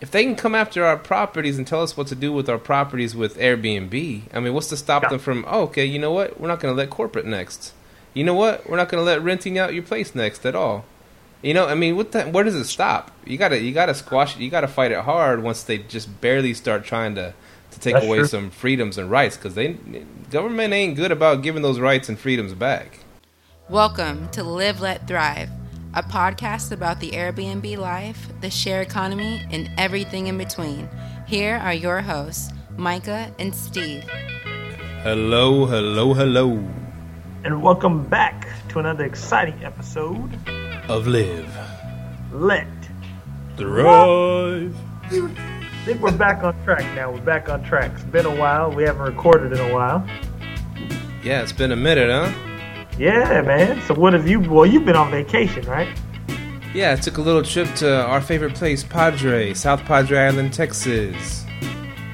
if 0.00 0.10
they 0.10 0.22
can 0.24 0.36
come 0.36 0.54
after 0.54 0.84
our 0.84 0.96
properties 0.96 1.58
and 1.58 1.66
tell 1.66 1.82
us 1.82 1.96
what 1.96 2.06
to 2.08 2.14
do 2.14 2.32
with 2.32 2.48
our 2.48 2.58
properties 2.58 3.14
with 3.16 3.36
Airbnb, 3.38 4.22
I 4.32 4.40
mean, 4.40 4.54
what's 4.54 4.68
to 4.68 4.76
stop 4.76 5.02
Yeah. 5.04 5.08
them 5.10 5.18
from? 5.18 5.44
Oh, 5.48 5.62
okay, 5.62 5.84
you 5.84 5.98
know 5.98 6.12
what? 6.12 6.40
We're 6.40 6.48
not 6.48 6.60
going 6.60 6.72
to 6.74 6.78
let 6.78 6.90
corporate 6.90 7.26
next. 7.26 7.72
You 8.14 8.24
know 8.24 8.34
what? 8.34 8.68
We're 8.68 8.76
not 8.76 8.88
going 8.88 9.00
to 9.00 9.04
let 9.04 9.22
renting 9.22 9.58
out 9.58 9.74
your 9.74 9.82
place 9.82 10.14
next 10.14 10.46
at 10.46 10.54
all. 10.54 10.84
You 11.42 11.54
know, 11.54 11.66
I 11.66 11.74
mean, 11.74 11.96
what 11.96 12.12
the, 12.12 12.24
where 12.24 12.42
does 12.42 12.56
it 12.56 12.64
stop? 12.64 13.12
You 13.24 13.38
gotta, 13.38 13.60
you 13.60 13.72
gotta 13.72 13.94
squash 13.94 14.34
it. 14.34 14.40
You 14.42 14.50
gotta 14.50 14.66
fight 14.66 14.90
it 14.90 14.98
hard 14.98 15.40
once 15.40 15.62
they 15.62 15.78
just 15.78 16.20
barely 16.20 16.52
start 16.52 16.84
trying 16.84 17.14
to, 17.14 17.32
to 17.70 17.78
take 17.80 17.94
That's 17.94 18.06
away 18.06 18.18
true. 18.18 18.26
some 18.26 18.50
freedoms 18.50 18.98
and 18.98 19.08
rights 19.08 19.36
because 19.36 19.54
they, 19.54 19.74
government 20.32 20.74
ain't 20.74 20.96
good 20.96 21.12
about 21.12 21.42
giving 21.44 21.62
those 21.62 21.78
rights 21.78 22.08
and 22.08 22.18
freedoms 22.18 22.54
back. 22.54 22.98
Welcome 23.68 24.28
to 24.30 24.42
Live 24.42 24.80
Let 24.80 25.06
Thrive, 25.06 25.50
a 25.94 26.02
podcast 26.02 26.72
about 26.72 27.00
the 27.00 27.10
Airbnb 27.12 27.76
life, 27.78 28.28
the 28.40 28.50
share 28.50 28.82
economy, 28.82 29.42
and 29.50 29.70
everything 29.78 30.26
in 30.26 30.38
between. 30.38 30.88
Here 31.26 31.56
are 31.56 31.74
your 31.74 32.00
hosts, 32.00 32.52
Micah 32.76 33.32
and 33.38 33.54
Steve. 33.54 34.04
Hello, 35.02 35.64
hello, 35.66 36.12
hello 36.12 36.62
And 37.44 37.62
welcome 37.62 38.04
back 38.04 38.48
to 38.70 38.78
another 38.80 39.04
exciting 39.04 39.62
episode. 39.64 40.38
of 40.88 41.06
live, 41.06 41.48
Let. 42.32 42.66
thrive. 43.56 44.74
I 45.10 45.84
think 45.84 46.00
we're 46.02 46.12
back 46.12 46.42
on 46.44 46.54
track 46.64 46.84
now. 46.94 47.10
We're 47.12 47.20
back 47.22 47.48
on 47.48 47.62
track. 47.64 47.92
It's 47.94 48.04
been 48.04 48.26
a 48.26 48.34
while. 48.34 48.70
We 48.70 48.82
haven't 48.84 49.02
recorded 49.02 49.52
in 49.52 49.58
a 49.58 49.72
while. 49.72 50.06
Yeah, 51.24 51.42
it's 51.42 51.52
been 51.52 51.72
a 51.72 51.76
minute, 51.76 52.10
huh? 52.10 52.30
Yeah, 52.98 53.42
man. 53.42 53.80
So 53.82 53.94
what 53.94 54.12
have 54.12 54.26
you? 54.26 54.40
Well, 54.40 54.66
you've 54.66 54.84
been 54.84 54.96
on 54.96 55.10
vacation, 55.10 55.64
right? 55.66 55.88
Yeah, 56.74 56.92
I 56.92 56.96
took 56.96 57.18
a 57.18 57.22
little 57.22 57.42
trip 57.42 57.72
to 57.76 58.04
our 58.04 58.20
favorite 58.20 58.54
place, 58.54 58.82
Padre, 58.82 59.54
South 59.54 59.80
Padre 59.84 60.18
Island, 60.18 60.52
Texas. 60.52 61.44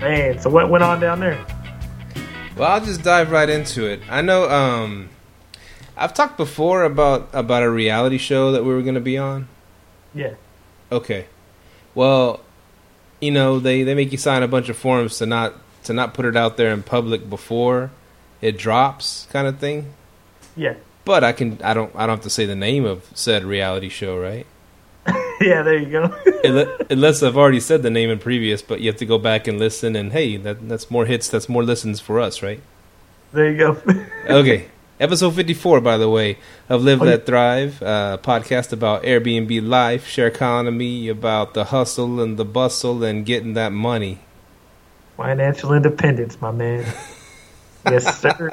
Man. 0.01 0.39
So 0.39 0.51
what 0.51 0.69
went 0.71 0.85
on 0.85 1.01
down 1.01 1.21
there? 1.21 1.45
Well, 2.57 2.71
I'll 2.71 2.85
just 2.85 3.03
dive 3.03 3.31
right 3.31 3.49
into 3.49 3.87
it. 3.87 4.01
I 4.09 4.21
know 4.21 4.49
um 4.49 5.09
I've 5.97 6.13
talked 6.13 6.37
before 6.37 6.85
about 6.85 7.31
about 7.33 7.63
a 7.63 7.71
reality 7.71 8.19
show 8.19 8.53
that 8.53 8.65
we 8.65 8.75
were 8.75 8.83
going 8.83 8.95
to 8.95 9.01
be 9.01 9.17
on. 9.17 9.49
Yeah. 10.15 10.35
Okay. 10.93 11.27
Well, 11.95 12.41
you 13.21 13.31
know, 13.31 13.59
they 13.59 13.83
they 13.83 13.95
make 13.95 14.13
you 14.13 14.19
sign 14.19 14.43
a 14.43 14.49
bunch 14.49 14.69
of 14.69 14.77
forms 14.77 15.19
to 15.19 15.27
not 15.27 15.55
to 15.85 15.93
not 15.93 16.15
put 16.15 16.27
it 16.27 16.37
out 16.37 16.57
there 16.57 16.73
in 16.73 16.83
public 16.83 17.29
before 17.31 17.91
it 18.41 18.59
drops 18.59 19.27
kind 19.33 19.47
of 19.47 19.59
thing. 19.59 19.95
Yeah. 20.57 20.75
But 21.05 21.25
I 21.25 21.33
can 21.33 21.61
I 21.63 21.75
don't 21.75 21.95
I 21.95 22.07
don't 22.07 22.17
have 22.17 22.23
to 22.25 22.31
say 22.31 22.47
the 22.47 22.55
name 22.55 22.85
of 22.85 23.05
said 23.15 23.45
reality 23.45 23.89
show, 23.89 24.19
right? 24.19 24.47
yeah. 25.41 25.63
There 25.63 25.77
you 25.77 25.91
go. 25.91 26.77
Unless 26.91 27.23
I've 27.23 27.37
already 27.37 27.61
said 27.61 27.83
the 27.83 27.91
name 27.91 28.11
in 28.11 28.19
previous, 28.19 28.63
but 28.63 28.81
you 28.81 28.89
have 28.89 28.99
to 28.99 29.07
go 29.07 29.19
back 29.19 29.47
and 29.47 29.59
listen 29.59 29.97
and 29.97 30.13
hey, 30.13 30.37
that 30.39 30.69
that's 30.69 30.91
more 30.91 31.07
hits, 31.07 31.29
that's 31.29 31.49
more 31.49 31.63
listens 31.63 32.01
for 32.01 32.21
us, 32.21 32.43
right? 32.43 32.61
there 33.35 33.51
you 33.51 33.59
go. 33.59 33.83
okay. 34.29 34.69
Episode 35.01 35.35
54, 35.35 35.81
by 35.81 35.97
the 35.97 36.09
way, 36.09 36.39
of 36.69 36.85
Live 36.85 37.03
Oh, 37.03 37.05
Let 37.05 37.21
yeah. 37.21 37.27
Thrive, 37.27 37.83
uh, 37.83 38.17
podcast 38.23 38.73
about 38.73 39.03
Airbnb 39.03 39.67
life, 39.67 40.07
share 40.07 40.29
economy, 40.29 41.09
about 41.09 41.53
the 41.53 41.65
hustle 41.65 42.21
and 42.21 42.37
the 42.37 42.45
bustle 42.45 43.03
and 43.03 43.27
getting 43.27 43.55
that 43.55 43.73
money. 43.73 44.21
Financial 45.17 45.73
independence, 45.73 46.41
my 46.41 46.53
man. 46.53 46.87
yes, 47.91 48.21
sir. 48.21 48.51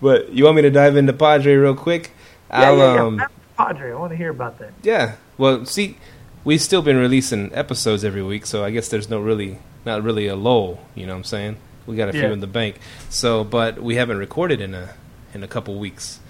But 0.00 0.32
you 0.32 0.44
want 0.44 0.56
me 0.56 0.62
to 0.62 0.70
dive 0.70 0.96
into 0.96 1.12
Padre 1.12 1.54
real 1.54 1.74
quick? 1.74 2.12
Yeah, 2.50 2.60
I'll, 2.70 2.76
yeah, 2.78 2.94
yeah. 2.94 3.02
um, 3.02 3.22
Padre, 3.56 3.92
I 3.92 3.94
want 3.96 4.10
to 4.10 4.16
hear 4.16 4.30
about 4.30 4.58
that. 4.58 4.72
yeah. 4.82 5.16
Well, 5.38 5.64
see, 5.64 5.96
we've 6.44 6.60
still 6.60 6.82
been 6.82 6.96
releasing 6.96 7.52
episodes 7.54 8.04
every 8.04 8.22
week, 8.22 8.46
so 8.46 8.64
I 8.64 8.70
guess 8.70 8.88
there's 8.88 9.08
no 9.08 9.20
really, 9.20 9.58
not 9.84 10.02
really 10.02 10.26
a 10.26 10.36
lull. 10.36 10.80
You 10.94 11.06
know 11.06 11.12
what 11.14 11.18
I'm 11.18 11.24
saying? 11.24 11.56
We 11.86 11.96
got 11.96 12.08
a 12.08 12.12
few 12.12 12.22
Yeah. 12.22 12.32
in 12.32 12.40
the 12.40 12.46
bank. 12.46 12.76
So, 13.08 13.42
but 13.42 13.82
we 13.82 13.96
haven't 13.96 14.18
recorded 14.18 14.60
in 14.60 14.74
a 14.74 14.90
in 15.34 15.42
a 15.42 15.48
couple 15.48 15.74
weeks, 15.78 16.20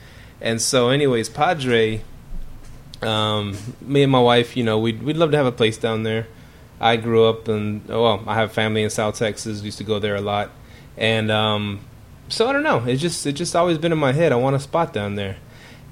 and 0.41 0.63
so, 0.63 0.89
anyways, 0.91 1.29
Padre, 1.29 2.03
um, 3.03 3.57
me 3.81 4.03
and 4.03 4.13
my 4.13 4.21
wife, 4.21 4.57
you 4.57 4.63
know, 4.65 4.79
we'd 4.79 5.03
we'd 5.03 5.17
love 5.17 5.31
to 5.33 5.37
have 5.37 5.47
a 5.47 5.53
place 5.53 5.77
down 5.77 6.05
there. 6.05 6.27
I 6.81 6.97
grew 6.97 7.27
up 7.27 7.49
in 7.49 7.83
well, 7.89 8.23
I 8.27 8.35
have 8.35 8.53
family 8.53 8.83
in 8.83 8.91
South 8.91 9.19
Texas. 9.19 9.63
Used 9.63 9.79
to 9.79 9.85
go 9.85 9.99
there 9.99 10.15
a 10.17 10.21
lot, 10.21 10.51
and 10.97 11.31
um, 11.31 11.81
so 12.33 12.49
I 12.49 12.53
don't 12.53 12.63
know. 12.63 12.83
It's 12.87 13.01
just 13.01 13.27
it 13.27 13.33
just 13.33 13.55
always 13.55 13.77
been 13.77 13.93
in 13.93 13.99
my 13.99 14.13
head. 14.13 14.33
I 14.33 14.37
want 14.37 14.57
a 14.57 14.61
spot 14.61 14.95
down 14.95 15.17
there, 15.17 15.37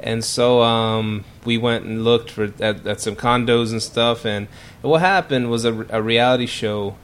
and 0.01 0.25
so 0.25 0.63
um, 0.63 1.25
we 1.45 1.59
went 1.59 1.85
and 1.85 2.03
looked 2.03 2.31
for 2.31 2.45
at, 2.61 2.87
at 2.87 3.01
some 3.01 3.15
condos 3.15 3.73
and 3.73 3.83
stuff. 3.83 4.25
And 4.25 4.49
what 4.81 5.01
happened 5.01 5.51
was 5.51 5.67
a, 5.67 5.87
a 5.91 6.01
reality 6.01 6.47
show 6.47 6.97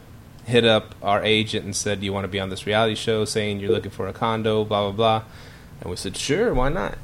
hit 0.46 0.64
up 0.64 0.94
our 1.02 1.22
agent 1.22 1.66
and 1.66 1.76
said, 1.76 2.00
"Do 2.00 2.06
you 2.06 2.14
want 2.14 2.24
to 2.24 2.28
be 2.28 2.40
on 2.40 2.48
this 2.48 2.66
reality 2.66 2.94
show?" 2.94 3.26
Saying 3.26 3.60
you're 3.60 3.72
looking 3.72 3.90
for 3.90 4.08
a 4.08 4.12
condo, 4.14 4.64
blah 4.64 4.90
blah 4.90 4.92
blah. 4.92 5.24
And 5.82 5.90
we 5.90 5.96
said, 5.96 6.16
"Sure, 6.16 6.54
why 6.54 6.70
not?" 6.70 6.96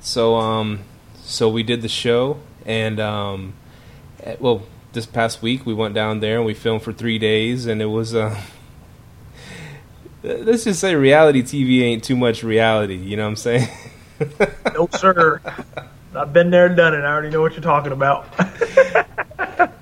So 0.00 0.36
um, 0.36 0.84
so 1.22 1.50
we 1.50 1.62
did 1.62 1.82
the 1.82 1.88
show, 1.88 2.40
and 2.64 2.98
um, 2.98 3.52
eh, 4.22 4.36
well, 4.40 4.62
this 4.94 5.04
past 5.04 5.42
week 5.42 5.66
we 5.66 5.74
went 5.74 5.94
down 5.94 6.20
there 6.20 6.38
and 6.38 6.46
we 6.46 6.54
filmed 6.54 6.82
for 6.82 6.94
three 6.94 7.18
days, 7.18 7.66
and 7.66 7.82
it 7.82 7.86
was 7.86 8.14
uh, 8.14 8.40
let's 10.24 10.64
just 10.64 10.80
say 10.80 10.94
reality 10.94 11.42
TV 11.42 11.82
ain't 11.82 12.02
too 12.02 12.16
much 12.16 12.42
reality. 12.42 12.96
You 12.96 13.16
know 13.16 13.24
what 13.24 13.30
I'm 13.30 13.36
saying? 13.36 13.68
No, 14.74 14.88
sir. 14.92 15.40
I've 16.14 16.32
been 16.32 16.50
there, 16.50 16.66
and 16.66 16.76
done 16.76 16.94
it. 16.94 17.00
I 17.00 17.12
already 17.12 17.30
know 17.30 17.40
what 17.42 17.52
you're 17.52 17.62
talking 17.62 17.92
about. 17.92 18.26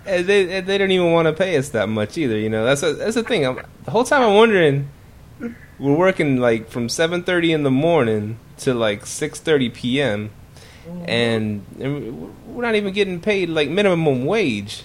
And 0.05 0.27
they 0.27 0.59
and 0.59 0.67
they 0.67 0.77
don't 0.77 0.91
even 0.91 1.13
want 1.13 1.27
to 1.27 1.33
pay 1.33 1.57
us 1.57 1.71
that 1.71 1.89
much 1.89 2.19
either. 2.19 2.37
You 2.37 2.51
know, 2.51 2.67
that's 2.67 2.83
a, 2.83 2.93
that's 2.93 3.15
the 3.15 3.23
thing. 3.23 3.47
I'm, 3.47 3.61
the 3.85 3.91
whole 3.93 4.05
time 4.05 4.23
I'm 4.23 4.35
wondering, 4.35 4.91
we're 5.79 5.97
working 5.97 6.37
like 6.37 6.69
from 6.69 6.89
7:30 6.89 7.55
in 7.55 7.63
the 7.63 7.71
morning 7.71 8.39
to 8.59 8.75
like 8.75 9.05
6:30 9.05 9.73
p.m. 9.73 10.31
Mm-hmm. 10.85 11.05
And, 11.09 11.67
and 11.81 12.35
we're 12.47 12.63
not 12.63 12.75
even 12.75 12.93
getting 12.93 13.21
paid 13.21 13.49
like 13.49 13.71
minimum 13.71 14.27
wage. 14.27 14.83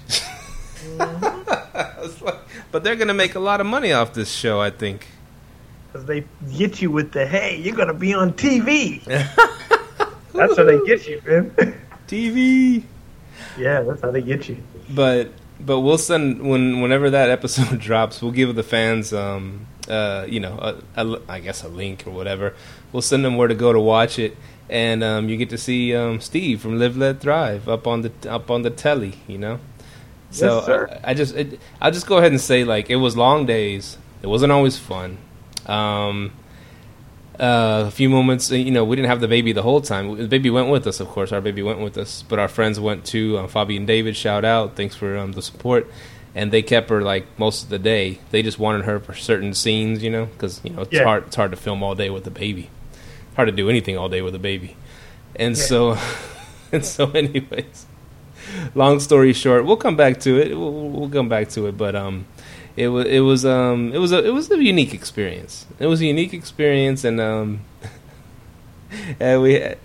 Mm-hmm. 0.98 2.00
Was 2.02 2.22
like, 2.22 2.40
but 2.72 2.86
they're 2.86 2.96
gonna 2.96 3.14
make 3.14 3.36
a 3.36 3.40
lot 3.40 3.60
of 3.60 3.68
money 3.68 3.92
off 3.92 4.14
this 4.14 4.32
show, 4.32 4.62
I 4.62 4.70
think. 4.70 5.08
Because 5.88 6.06
they 6.06 6.26
get 6.58 6.82
you 6.82 6.92
with 6.92 7.12
the, 7.12 7.26
hey, 7.26 7.58
you're 7.58 7.76
going 7.76 7.88
to 7.88 7.94
be 7.94 8.14
on 8.14 8.34
TV. 8.34 9.04
that's 10.34 10.58
how 10.58 10.64
they 10.64 10.80
get 10.86 11.08
you, 11.08 11.22
man. 11.26 11.52
TV. 12.08 12.84
yeah, 13.58 13.82
that's 13.82 14.02
how 14.02 14.12
they 14.12 14.22
get 14.22 14.48
you. 14.48 14.58
but 14.90 15.32
but 15.60 15.80
we'll 15.82 15.98
send 15.98 16.48
when 16.48 16.82
whenever 16.82 17.10
that 17.10 17.30
episode 17.30 17.80
drops, 17.80 18.22
we'll 18.22 18.32
give 18.32 18.56
the 18.56 18.64
fans 18.64 19.14
um 19.14 19.68
uh 19.90 20.26
you 20.28 20.40
know 20.40 20.58
a, 20.96 21.06
a, 21.06 21.22
I 21.28 21.40
guess 21.40 21.64
a 21.64 21.68
link 21.68 22.06
or 22.08 22.12
whatever. 22.12 22.54
We'll 22.92 23.02
send 23.02 23.26
them 23.26 23.36
where 23.36 23.48
to 23.48 23.56
go 23.56 23.74
to 23.74 23.80
watch 23.80 24.20
it, 24.20 24.38
and 24.70 25.04
um, 25.04 25.30
you 25.30 25.38
get 25.38 25.50
to 25.50 25.58
see 25.58 25.96
um, 25.96 26.22
Steve 26.22 26.62
from 26.62 26.80
Live 26.80 26.96
Let 26.96 27.20
Thrive 27.20 27.68
up 27.68 27.88
on 27.88 28.02
the 28.02 28.12
up 28.30 28.50
on 28.50 28.62
the 28.62 28.70
telly, 28.70 29.16
you 29.28 29.38
know. 29.38 29.60
So 30.32 30.58
Yes, 30.58 30.66
sir. 30.66 31.00
I, 31.04 31.12
I 31.12 31.14
just 31.14 31.36
it, 31.36 31.60
I'll 31.82 31.92
just 31.92 32.08
go 32.08 32.18
ahead 32.18 32.32
and 32.32 32.40
say 32.42 32.64
like 32.64 32.90
it 32.90 32.98
was 32.98 33.18
long 33.18 33.46
days. 33.46 33.98
It 34.22 34.28
wasn't 34.28 34.52
always 34.52 34.78
fun. 34.78 35.18
Um, 35.68 36.32
uh, 37.40 37.84
a 37.88 37.92
few 37.92 38.10
moments, 38.10 38.52
uh, 38.52 38.56
you 38.56 38.72
know, 38.72 38.84
we 38.84 38.96
didn't 38.96 39.10
have 39.10 39.20
the 39.22 39.28
baby 39.28 39.52
the 39.52 39.62
whole 39.62 39.80
time. 39.82 40.18
The 40.18 40.28
baby 40.28 40.50
went 40.50 40.70
with 40.70 40.88
us, 40.88 41.00
of 41.00 41.08
course. 41.08 41.32
Our 41.32 41.42
baby 41.42 41.62
went 41.62 41.80
with 41.80 41.98
us, 41.98 42.24
but 42.28 42.40
our 42.40 42.48
friends 42.48 42.80
went 42.80 43.06
too. 43.06 43.38
Um, 43.38 43.48
Fabi 43.48 43.78
and 43.78 43.86
David, 43.86 44.16
shout 44.16 44.44
out, 44.44 44.76
thanks 44.76 44.96
for 44.96 45.16
um, 45.18 45.34
the 45.34 45.42
support. 45.44 45.88
And 46.34 46.52
they 46.52 46.62
kept 46.64 46.90
her 46.90 47.02
like 47.02 47.26
most 47.38 47.64
of 47.64 47.70
the 47.70 47.78
day. 47.80 48.20
They 48.32 48.42
just 48.42 48.58
wanted 48.60 48.86
her 48.86 49.00
for 49.00 49.14
certain 49.14 49.54
scenes, 49.54 50.04
you 50.04 50.10
know, 50.10 50.26
because 50.26 50.62
you 50.64 50.72
know 50.72 50.82
it's 50.84 50.94
Yeah. 50.94 51.04
hard. 51.04 51.26
It's 51.28 51.36
hard 51.36 51.52
to 51.52 51.58
film 51.58 51.84
all 51.84 51.94
day 51.96 52.10
with 52.10 52.26
a 52.28 52.32
baby. 52.32 52.70
Hard 53.36 53.48
to 53.48 53.52
do 53.52 53.70
anything 53.70 53.98
all 53.98 54.10
day 54.10 54.22
with 54.24 54.34
a 54.36 54.40
baby. 54.40 54.76
And 55.36 55.56
Yeah. 55.58 55.64
so, 55.64 55.98
and 56.72 56.84
so, 56.86 57.10
anyways, 57.12 57.86
long 58.76 59.00
story 59.00 59.34
short, 59.34 59.66
we'll 59.66 59.78
come 59.78 59.96
back 59.96 60.20
to 60.22 60.40
it. 60.40 60.58
We'll, 60.58 60.72
we'll 60.90 61.10
come 61.10 61.30
back 61.30 61.50
to 61.50 61.68
it, 61.68 61.78
but 61.78 61.96
um, 61.96 62.26
it 62.78 62.88
was 62.88 63.06
it 63.08 63.20
was 63.20 63.46
um 63.46 63.92
it 63.94 63.98
was 63.98 64.12
a 64.14 64.24
it 64.26 64.30
was 64.30 64.50
a 64.52 64.64
unique 64.64 64.94
experience. 64.94 65.66
It 65.80 65.88
was 65.88 66.00
a 66.00 66.06
unique 66.06 66.34
experience, 66.34 67.04
and 67.04 67.20
um, 67.20 67.62
and 69.20 69.42
we 69.42 69.56
had, 69.56 69.78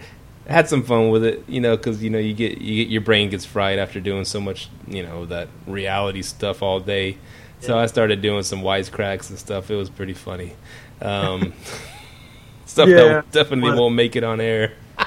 had 0.47 0.69
some 0.69 0.83
fun 0.83 1.09
with 1.11 1.25
it, 1.25 1.43
you 1.49 1.61
know, 1.61 1.77
because 1.77 2.03
you 2.03 2.11
know 2.11 2.19
you 2.19 2.35
get 2.35 2.59
you 2.59 2.85
get 2.85 2.91
your 2.93 3.01
brain 3.01 3.31
gets 3.31 3.45
fried 3.45 3.79
after 3.79 3.99
doing 3.99 4.25
so 4.25 4.41
much, 4.41 4.69
you 4.87 5.03
know, 5.03 5.25
that 5.27 5.49
reality 5.67 6.23
stuff 6.23 6.63
all 6.63 6.79
day. 6.81 7.17
So 7.61 7.79
I 7.79 7.87
started 7.87 8.21
doing 8.23 8.43
some 8.43 8.61
wisecracks 8.63 9.31
and 9.31 9.39
stuff. 9.39 9.71
It 9.71 9.77
was 9.77 9.89
pretty 9.89 10.15
funny. 10.15 10.55
Um, 11.01 11.53
stuff 12.67 12.89
Yeah. 12.89 12.97
that 12.97 13.31
definitely 13.31 13.71
won't 13.79 13.95
make 13.95 14.17
it 14.17 14.25
on 14.25 14.41
air. 14.41 14.73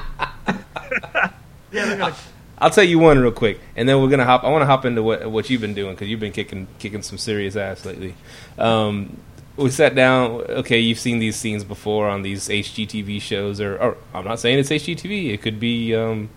Yeah, 1.71 1.85
they're 1.87 1.97
gonna, 1.97 2.15
I'll 2.57 2.69
tell 2.69 2.83
you 2.83 2.99
one 2.99 3.19
real 3.19 3.31
quick, 3.31 3.59
and 3.75 3.87
then 3.87 4.01
we're 4.01 4.09
gonna 4.09 4.25
hop. 4.25 4.43
I 4.43 4.49
want 4.49 4.61
to 4.61 4.65
hop 4.65 4.85
into 4.85 5.03
what 5.03 5.29
what 5.29 5.49
you've 5.49 5.61
been 5.61 5.73
doing 5.73 5.93
because 5.93 6.07
you've 6.07 6.19
been 6.19 6.31
kicking 6.31 6.67
kicking 6.79 7.01
some 7.01 7.17
serious 7.17 7.55
ass 7.55 7.85
lately. 7.85 8.15
Um, 8.57 9.17
we 9.57 9.69
sat 9.69 9.95
down. 9.95 10.41
Okay, 10.41 10.79
you've 10.79 10.99
seen 10.99 11.19
these 11.19 11.35
scenes 11.35 11.63
before 11.63 12.07
on 12.07 12.21
these 12.21 12.47
HGTV 12.47 13.21
shows, 13.21 13.59
or, 13.59 13.77
or 13.77 13.97
I'm 14.13 14.25
not 14.25 14.39
saying 14.39 14.59
it's 14.59 14.69
HGTV. 14.69 15.33
It 15.33 15.41
could 15.41 15.59
be 15.59 15.93
um, 15.95 16.29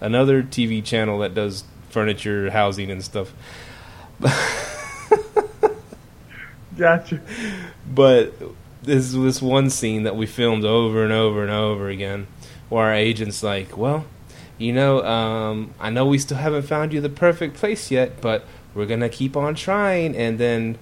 another 0.00 0.42
TV 0.42 0.84
channel 0.84 1.20
that 1.20 1.34
does 1.34 1.64
furniture, 1.88 2.50
housing, 2.50 2.90
and 2.90 3.02
stuff. 3.02 3.32
Gotcha. 6.76 7.20
But 7.90 8.34
this 8.82 9.12
this 9.12 9.40
one 9.40 9.70
scene 9.70 10.02
that 10.02 10.16
we 10.16 10.26
filmed 10.26 10.64
over 10.64 11.02
and 11.02 11.12
over 11.12 11.42
and 11.42 11.50
over 11.50 11.88
again, 11.88 12.26
where 12.68 12.84
our 12.86 12.94
agent's 12.94 13.42
like, 13.42 13.76
"Well, 13.76 14.04
you 14.58 14.72
know, 14.72 15.04
um, 15.04 15.74
I 15.78 15.90
know 15.90 16.06
we 16.06 16.18
still 16.18 16.38
haven't 16.38 16.62
found 16.62 16.92
you 16.92 17.00
the 17.00 17.08
perfect 17.08 17.56
place 17.56 17.90
yet, 17.90 18.20
but 18.20 18.44
we're 18.74 18.86
gonna 18.86 19.08
keep 19.08 19.36
on 19.36 19.54
trying, 19.54 20.16
and 20.16 20.38
then, 20.38 20.78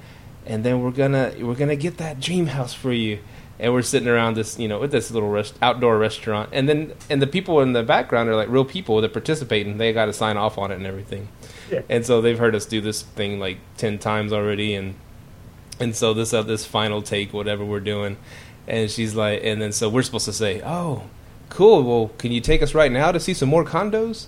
and 0.47 0.65
then 0.65 0.83
we're 0.83 0.91
gonna 0.91 1.33
we're 1.41 1.55
gonna 1.55 1.77
get 1.77 1.99
that 1.99 2.21
dream 2.21 2.47
house 2.47 2.73
for 2.75 2.93
you." 2.93 3.19
And 3.57 3.73
we're 3.73 3.83
sitting 3.83 4.09
around 4.09 4.35
this, 4.35 4.59
you 4.59 4.67
know, 4.67 4.81
with 4.81 4.91
this 4.91 5.13
little 5.13 5.29
rest- 5.31 5.57
outdoor 5.63 5.97
restaurant, 5.97 6.51
and 6.53 6.69
then 6.69 6.93
and 7.09 7.23
the 7.23 7.27
people 7.27 7.61
in 7.61 7.73
the 7.73 7.85
background 7.85 8.29
are 8.29 8.35
like 8.35 8.49
real 8.49 8.65
people 8.65 9.01
that 9.01 9.13
participate, 9.13 9.67
and 9.67 9.81
they 9.81 9.93
got 9.93 10.07
to 10.07 10.13
sign 10.13 10.37
off 10.37 10.59
on 10.59 10.71
it 10.73 10.75
and 10.75 10.87
everything. 10.87 11.29
Yeah. 11.71 11.83
And 11.89 12.05
so 12.05 12.21
they've 12.21 12.39
heard 12.39 12.55
us 12.55 12.67
do 12.67 12.81
this 12.81 13.03
thing 13.03 13.39
like 13.39 13.59
ten 13.77 13.99
times 13.99 14.33
already, 14.33 14.75
and 14.75 14.97
and 15.81 15.95
so 15.95 16.15
this 16.15 16.33
uh, 16.33 16.43
this 16.43 16.65
final 16.67 17.01
take, 17.03 17.33
whatever 17.33 17.65
we're 17.65 17.81
doing, 17.81 18.17
and 18.67 18.91
she's 18.91 19.15
like, 19.15 19.41
and 19.45 19.63
then 19.63 19.73
so 19.73 19.89
we're 19.89 20.03
supposed 20.03 20.27
to 20.27 20.33
say, 20.33 20.61
"Oh, 20.65 21.05
cool. 21.49 21.83
Well, 21.83 22.09
can 22.19 22.33
you 22.33 22.41
take 22.41 22.63
us 22.63 22.75
right 22.75 22.91
now 22.91 23.13
to 23.13 23.21
see 23.21 23.35
some 23.35 23.49
more 23.49 23.65
condos?" 23.65 24.27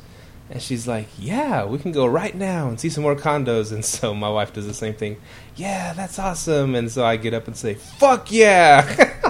And 0.50 0.62
she's 0.62 0.86
like, 0.86 1.08
"Yeah, 1.18 1.64
we 1.64 1.78
can 1.78 1.92
go 1.92 2.06
right 2.06 2.34
now 2.34 2.68
and 2.68 2.78
see 2.78 2.88
some 2.88 3.02
more 3.02 3.16
condos." 3.16 3.72
And 3.72 3.84
so 3.84 4.14
my 4.14 4.28
wife 4.28 4.52
does 4.52 4.66
the 4.66 4.74
same 4.74 4.94
thing. 4.94 5.16
Yeah, 5.56 5.92
that's 5.92 6.18
awesome. 6.18 6.74
And 6.74 6.90
so 6.90 7.04
I 7.04 7.16
get 7.16 7.34
up 7.34 7.46
and 7.46 7.56
say, 7.56 7.74
"Fuck 7.74 8.30
yeah!" 8.30 8.82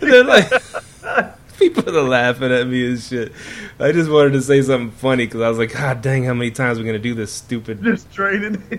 They're 0.00 0.24
like. 0.24 0.50
People 1.58 1.96
are 1.98 2.02
laughing 2.02 2.52
at 2.52 2.68
me 2.68 2.86
and 2.86 3.00
shit. 3.00 3.32
I 3.80 3.90
just 3.90 4.08
wanted 4.08 4.34
to 4.34 4.42
say 4.42 4.62
something 4.62 4.92
funny 4.92 5.26
because 5.26 5.40
I 5.40 5.48
was 5.48 5.58
like, 5.58 5.72
God 5.72 6.00
dang, 6.02 6.22
how 6.22 6.34
many 6.34 6.52
times 6.52 6.78
are 6.78 6.82
we 6.82 6.86
gonna 6.86 7.00
do 7.00 7.14
this 7.14 7.32
stupid 7.32 7.82
Just 7.82 8.12
trading. 8.12 8.62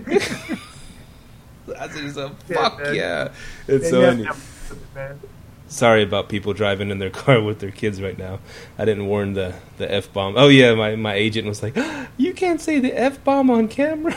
I 1.78 1.88
said, 1.88 2.14
so, 2.14 2.32
Yeah, 2.48 2.56
fuck 2.56 2.80
yeah. 2.94 3.28
It's 3.68 3.92
And 3.92 4.24
so 4.24 4.32
yeah, 4.70 4.76
funny. 4.76 4.84
yeah, 4.94 4.94
man. 4.94 5.20
Sorry 5.66 6.02
about 6.02 6.28
people 6.28 6.52
driving 6.52 6.90
in 6.90 6.98
their 6.98 7.10
car 7.22 7.40
with 7.42 7.60
their 7.60 7.70
kids 7.70 8.02
right 8.02 8.18
now. 8.18 8.40
I 8.78 8.84
didn't 8.84 9.06
warn 9.06 9.34
the, 9.34 9.54
the 9.78 9.92
F 9.92 10.12
bomb. 10.12 10.34
Oh, 10.36 10.48
yeah, 10.48 10.74
my, 10.74 10.96
my 10.96 11.14
agent 11.14 11.46
was 11.46 11.62
like, 11.62 11.76
You 12.16 12.34
can't 12.34 12.60
say 12.60 12.80
the 12.80 12.92
F 12.92 13.22
bomb 13.24 13.50
on 13.50 13.68
camera. 13.68 14.16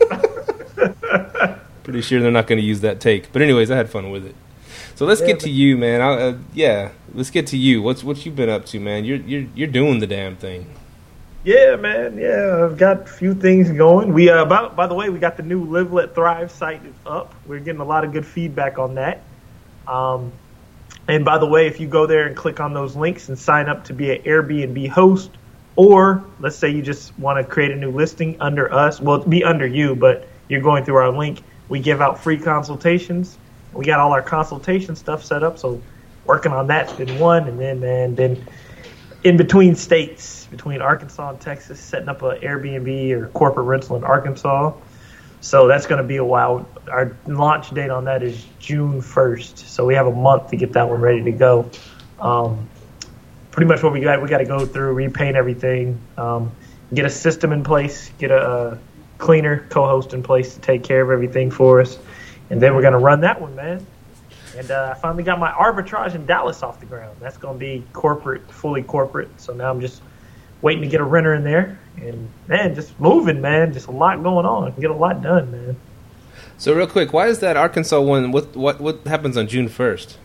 Pretty 1.82 2.02
sure 2.02 2.20
they're 2.20 2.30
not 2.32 2.46
going 2.46 2.60
to 2.60 2.66
use 2.66 2.80
that 2.80 3.00
take. 3.00 3.32
But, 3.32 3.42
anyways, 3.42 3.70
I 3.70 3.76
had 3.76 3.90
fun 3.90 4.10
with 4.10 4.26
it. 4.26 4.34
So 4.94 5.06
let's 5.06 5.20
Yeah, 5.20 5.26
get 5.26 5.40
to 5.40 5.50
you, 5.50 5.76
man. 5.76 6.00
I, 6.00 6.12
uh, 6.14 6.38
yeah, 6.54 6.92
let's 7.14 7.30
get 7.30 7.46
to 7.48 7.56
you. 7.58 7.82
What's 7.82 8.02
what 8.02 8.24
you 8.24 8.32
been 8.32 8.48
up 8.48 8.64
to, 8.66 8.80
man? 8.80 9.04
You're 9.04 9.18
you're 9.18 9.46
you're 9.54 9.68
doing 9.68 9.98
the 10.00 10.06
damn 10.06 10.36
thing. 10.36 10.74
Yeah, 11.44 11.76
man. 11.76 12.18
Yeah, 12.18 12.64
I've 12.64 12.76
got 12.78 13.02
a 13.02 13.06
few 13.06 13.34
things 13.34 13.70
going. 13.70 14.12
We 14.12 14.30
uh, 14.30 14.42
about 14.42 14.76
by 14.76 14.86
the 14.86 14.94
way, 14.94 15.10
we 15.10 15.18
got 15.18 15.36
the 15.36 15.42
new 15.42 15.64
Live 15.64 15.92
Let 15.92 16.14
Thrive 16.14 16.50
site 16.50 16.84
is 16.84 16.94
up. 17.06 17.34
We're 17.46 17.60
getting 17.60 17.80
a 17.80 17.84
lot 17.84 18.04
of 18.04 18.12
good 18.12 18.26
feedback 18.26 18.78
on 18.78 18.94
that. 18.96 19.25
Um, 19.86 20.32
and 21.08 21.24
by 21.24 21.38
the 21.38 21.46
way, 21.46 21.66
if 21.66 21.78
you 21.80 21.86
go 21.86 22.06
there 22.06 22.26
and 22.26 22.36
click 22.36 22.60
on 22.60 22.74
those 22.74 22.96
links 22.96 23.28
and 23.28 23.38
sign 23.38 23.68
up 23.68 23.84
to 23.84 23.92
be 23.92 24.12
an 24.12 24.22
Airbnb 24.22 24.88
host, 24.88 25.30
or 25.76 26.24
let's 26.40 26.56
say 26.56 26.70
you 26.70 26.82
just 26.82 27.16
want 27.18 27.38
to 27.38 27.44
create 27.44 27.70
a 27.70 27.76
new 27.76 27.90
listing 27.90 28.36
under 28.40 28.72
us, 28.72 29.00
well, 29.00 29.18
be 29.18 29.44
under 29.44 29.66
you, 29.66 29.94
but 29.94 30.26
you're 30.48 30.62
going 30.62 30.84
through 30.84 30.96
our 30.96 31.16
link. 31.16 31.42
We 31.68 31.80
give 31.80 32.00
out 32.00 32.22
free 32.22 32.38
consultations. 32.38 33.38
We 33.72 33.84
got 33.84 34.00
all 34.00 34.12
our 34.12 34.22
consultation 34.22 34.96
stuff 34.96 35.24
set 35.24 35.42
up, 35.42 35.58
so 35.58 35.80
working 36.24 36.52
on 36.52 36.66
that's 36.66 36.92
been 36.92 37.18
one, 37.18 37.46
and 37.46 37.60
then 37.60 37.82
and 37.82 38.16
then 38.16 38.46
in 39.22 39.36
between 39.36 39.74
states, 39.74 40.46
between 40.46 40.80
Arkansas 40.80 41.30
and 41.30 41.40
Texas, 41.40 41.80
setting 41.80 42.08
up 42.08 42.22
an 42.22 42.38
Airbnb 42.40 43.10
or 43.12 43.28
corporate 43.28 43.66
rental 43.66 43.96
in 43.96 44.04
Arkansas. 44.04 44.72
So 45.46 45.68
that's 45.68 45.86
going 45.86 46.02
to 46.02 46.08
be 46.08 46.16
a 46.16 46.24
while. 46.24 46.68
Our 46.90 47.16
launch 47.28 47.70
date 47.70 47.88
on 47.88 48.06
that 48.06 48.24
is 48.24 48.44
June 48.58 49.00
1st. 49.00 49.58
So 49.58 49.86
we 49.86 49.94
have 49.94 50.08
a 50.08 50.12
month 50.12 50.50
to 50.50 50.56
get 50.56 50.72
that 50.72 50.88
one 50.88 51.00
ready 51.00 51.22
to 51.22 51.30
go. 51.30 51.70
Um, 52.18 52.68
pretty 53.52 53.68
much 53.68 53.80
what 53.80 53.92
we 53.92 54.00
got, 54.00 54.20
we 54.20 54.28
got 54.28 54.38
to 54.38 54.44
go 54.44 54.66
through, 54.66 54.94
repaint 54.94 55.36
everything, 55.36 56.00
um, 56.18 56.50
get 56.92 57.04
a 57.04 57.10
system 57.10 57.52
in 57.52 57.62
place, 57.62 58.10
get 58.18 58.32
a, 58.32 58.76
cleaner 59.18 59.64
co-host 59.70 60.12
in 60.12 60.22
place 60.22 60.54
to 60.54 60.60
take 60.60 60.82
care 60.82 61.00
of 61.00 61.10
everything 61.10 61.50
for 61.50 61.80
us, 61.80 61.98
and 62.50 62.60
then 62.60 62.74
we're 62.74 62.82
going 62.82 62.92
to 62.92 62.98
run 62.98 63.20
that 63.20 63.40
one, 63.40 63.54
man. 63.54 63.86
And 64.56 64.70
uh, 64.70 64.94
I 64.94 64.98
finally 64.98 65.22
got 65.22 65.38
my 65.38 65.52
arbitrage 65.52 66.14
in 66.14 66.26
Dallas 66.26 66.62
off 66.62 66.80
the 66.80 66.86
ground. 66.86 67.16
That's 67.20 67.38
going 67.38 67.54
to 67.54 67.58
be 67.58 67.82
corporate, 67.94 68.50
fully 68.50 68.82
corporate. 68.82 69.28
So 69.40 69.54
now 69.54 69.70
I'm 69.70 69.80
just 69.80 70.02
waiting 70.60 70.82
to 70.82 70.88
get 70.88 71.00
a 71.00 71.04
renter 71.04 71.34
in 71.34 71.44
there. 71.44 71.78
And 72.00 72.28
man, 72.46 72.74
just 72.74 72.98
moving, 73.00 73.40
man. 73.40 73.72
Just 73.72 73.86
a 73.86 73.90
lot 73.90 74.22
going 74.22 74.46
on. 74.46 74.72
Get 74.80 74.90
a 74.90 74.94
lot 74.94 75.22
done, 75.22 75.50
man. 75.50 75.76
So 76.58 76.74
real 76.74 76.86
quick, 76.86 77.12
why 77.12 77.26
is 77.28 77.40
that 77.40 77.56
Arkansas 77.56 78.00
one? 78.00 78.32
What 78.32 78.54
what 78.56 78.80
what 78.80 79.06
happens 79.06 79.36
on 79.36 79.46
June 79.48 79.68
first? 79.68 80.18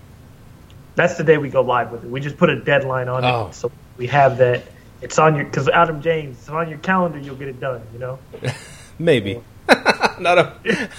That's 0.95 1.18
the 1.18 1.23
day 1.23 1.38
we 1.38 1.50
go 1.50 1.62
live 1.62 1.91
with 1.91 2.03
it. 2.03 2.09
We 2.09 2.19
just 2.19 2.38
put 2.38 2.50
a 2.50 2.59
deadline 2.59 3.07
on 3.07 3.23
Oh. 3.23 3.47
it, 3.47 3.56
so 3.56 3.71
we 3.97 4.07
have 4.07 4.38
that. 4.39 4.63
It's 5.01 5.18
on 5.18 5.35
your 5.35 5.45
because 5.45 5.68
Adam 5.69 6.01
James. 6.01 6.38
It's 6.39 6.50
on 6.50 6.69
your 6.69 6.77
calendar. 6.79 7.18
You'll 7.19 7.35
get 7.35 7.47
it 7.47 7.59
done. 7.59 7.81
You 7.94 8.00
know. 8.00 8.19
Maybe. 9.00 9.41
Not 10.19 10.38
a. 10.38 10.89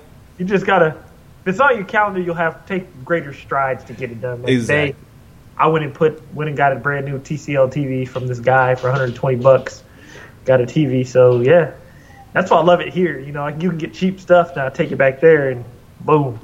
You 0.38 0.44
just 0.44 0.66
gotta. 0.66 0.96
If 1.42 1.48
it's 1.48 1.60
on 1.60 1.76
your 1.76 1.84
calendar, 1.84 2.20
you'll 2.20 2.34
have 2.34 2.66
to 2.66 2.68
take 2.78 3.04
greater 3.04 3.32
strides 3.34 3.84
to 3.84 3.92
get 3.92 4.10
it 4.10 4.20
done. 4.20 4.42
Like 4.42 4.50
Exactly. 4.52 4.92
today, 4.92 4.98
I 5.56 5.68
went 5.68 5.84
and 5.84 5.94
put 5.94 6.20
went 6.34 6.48
and 6.48 6.56
got 6.56 6.72
a 6.72 6.76
brand 6.76 7.06
new 7.06 7.18
TCL 7.20 7.72
TV 7.72 8.08
from 8.08 8.26
this 8.26 8.40
guy 8.40 8.74
for 8.74 8.88
120 8.88 9.36
bucks. 9.36 9.84
Got 10.44 10.60
a 10.60 10.64
TV, 10.64 11.06
so 11.06 11.40
yeah, 11.40 11.72
that's 12.32 12.50
why 12.50 12.58
I 12.58 12.62
love 12.62 12.80
it 12.80 12.92
here. 12.92 13.18
You 13.18 13.32
know, 13.32 13.46
you 13.48 13.70
can 13.70 13.78
get 13.78 13.94
cheap 13.94 14.20
stuff 14.20 14.54
now. 14.56 14.68
Take 14.68 14.92
it 14.92 14.96
back 14.96 15.20
there 15.20 15.50
and 15.50 15.64
boom, 16.00 16.38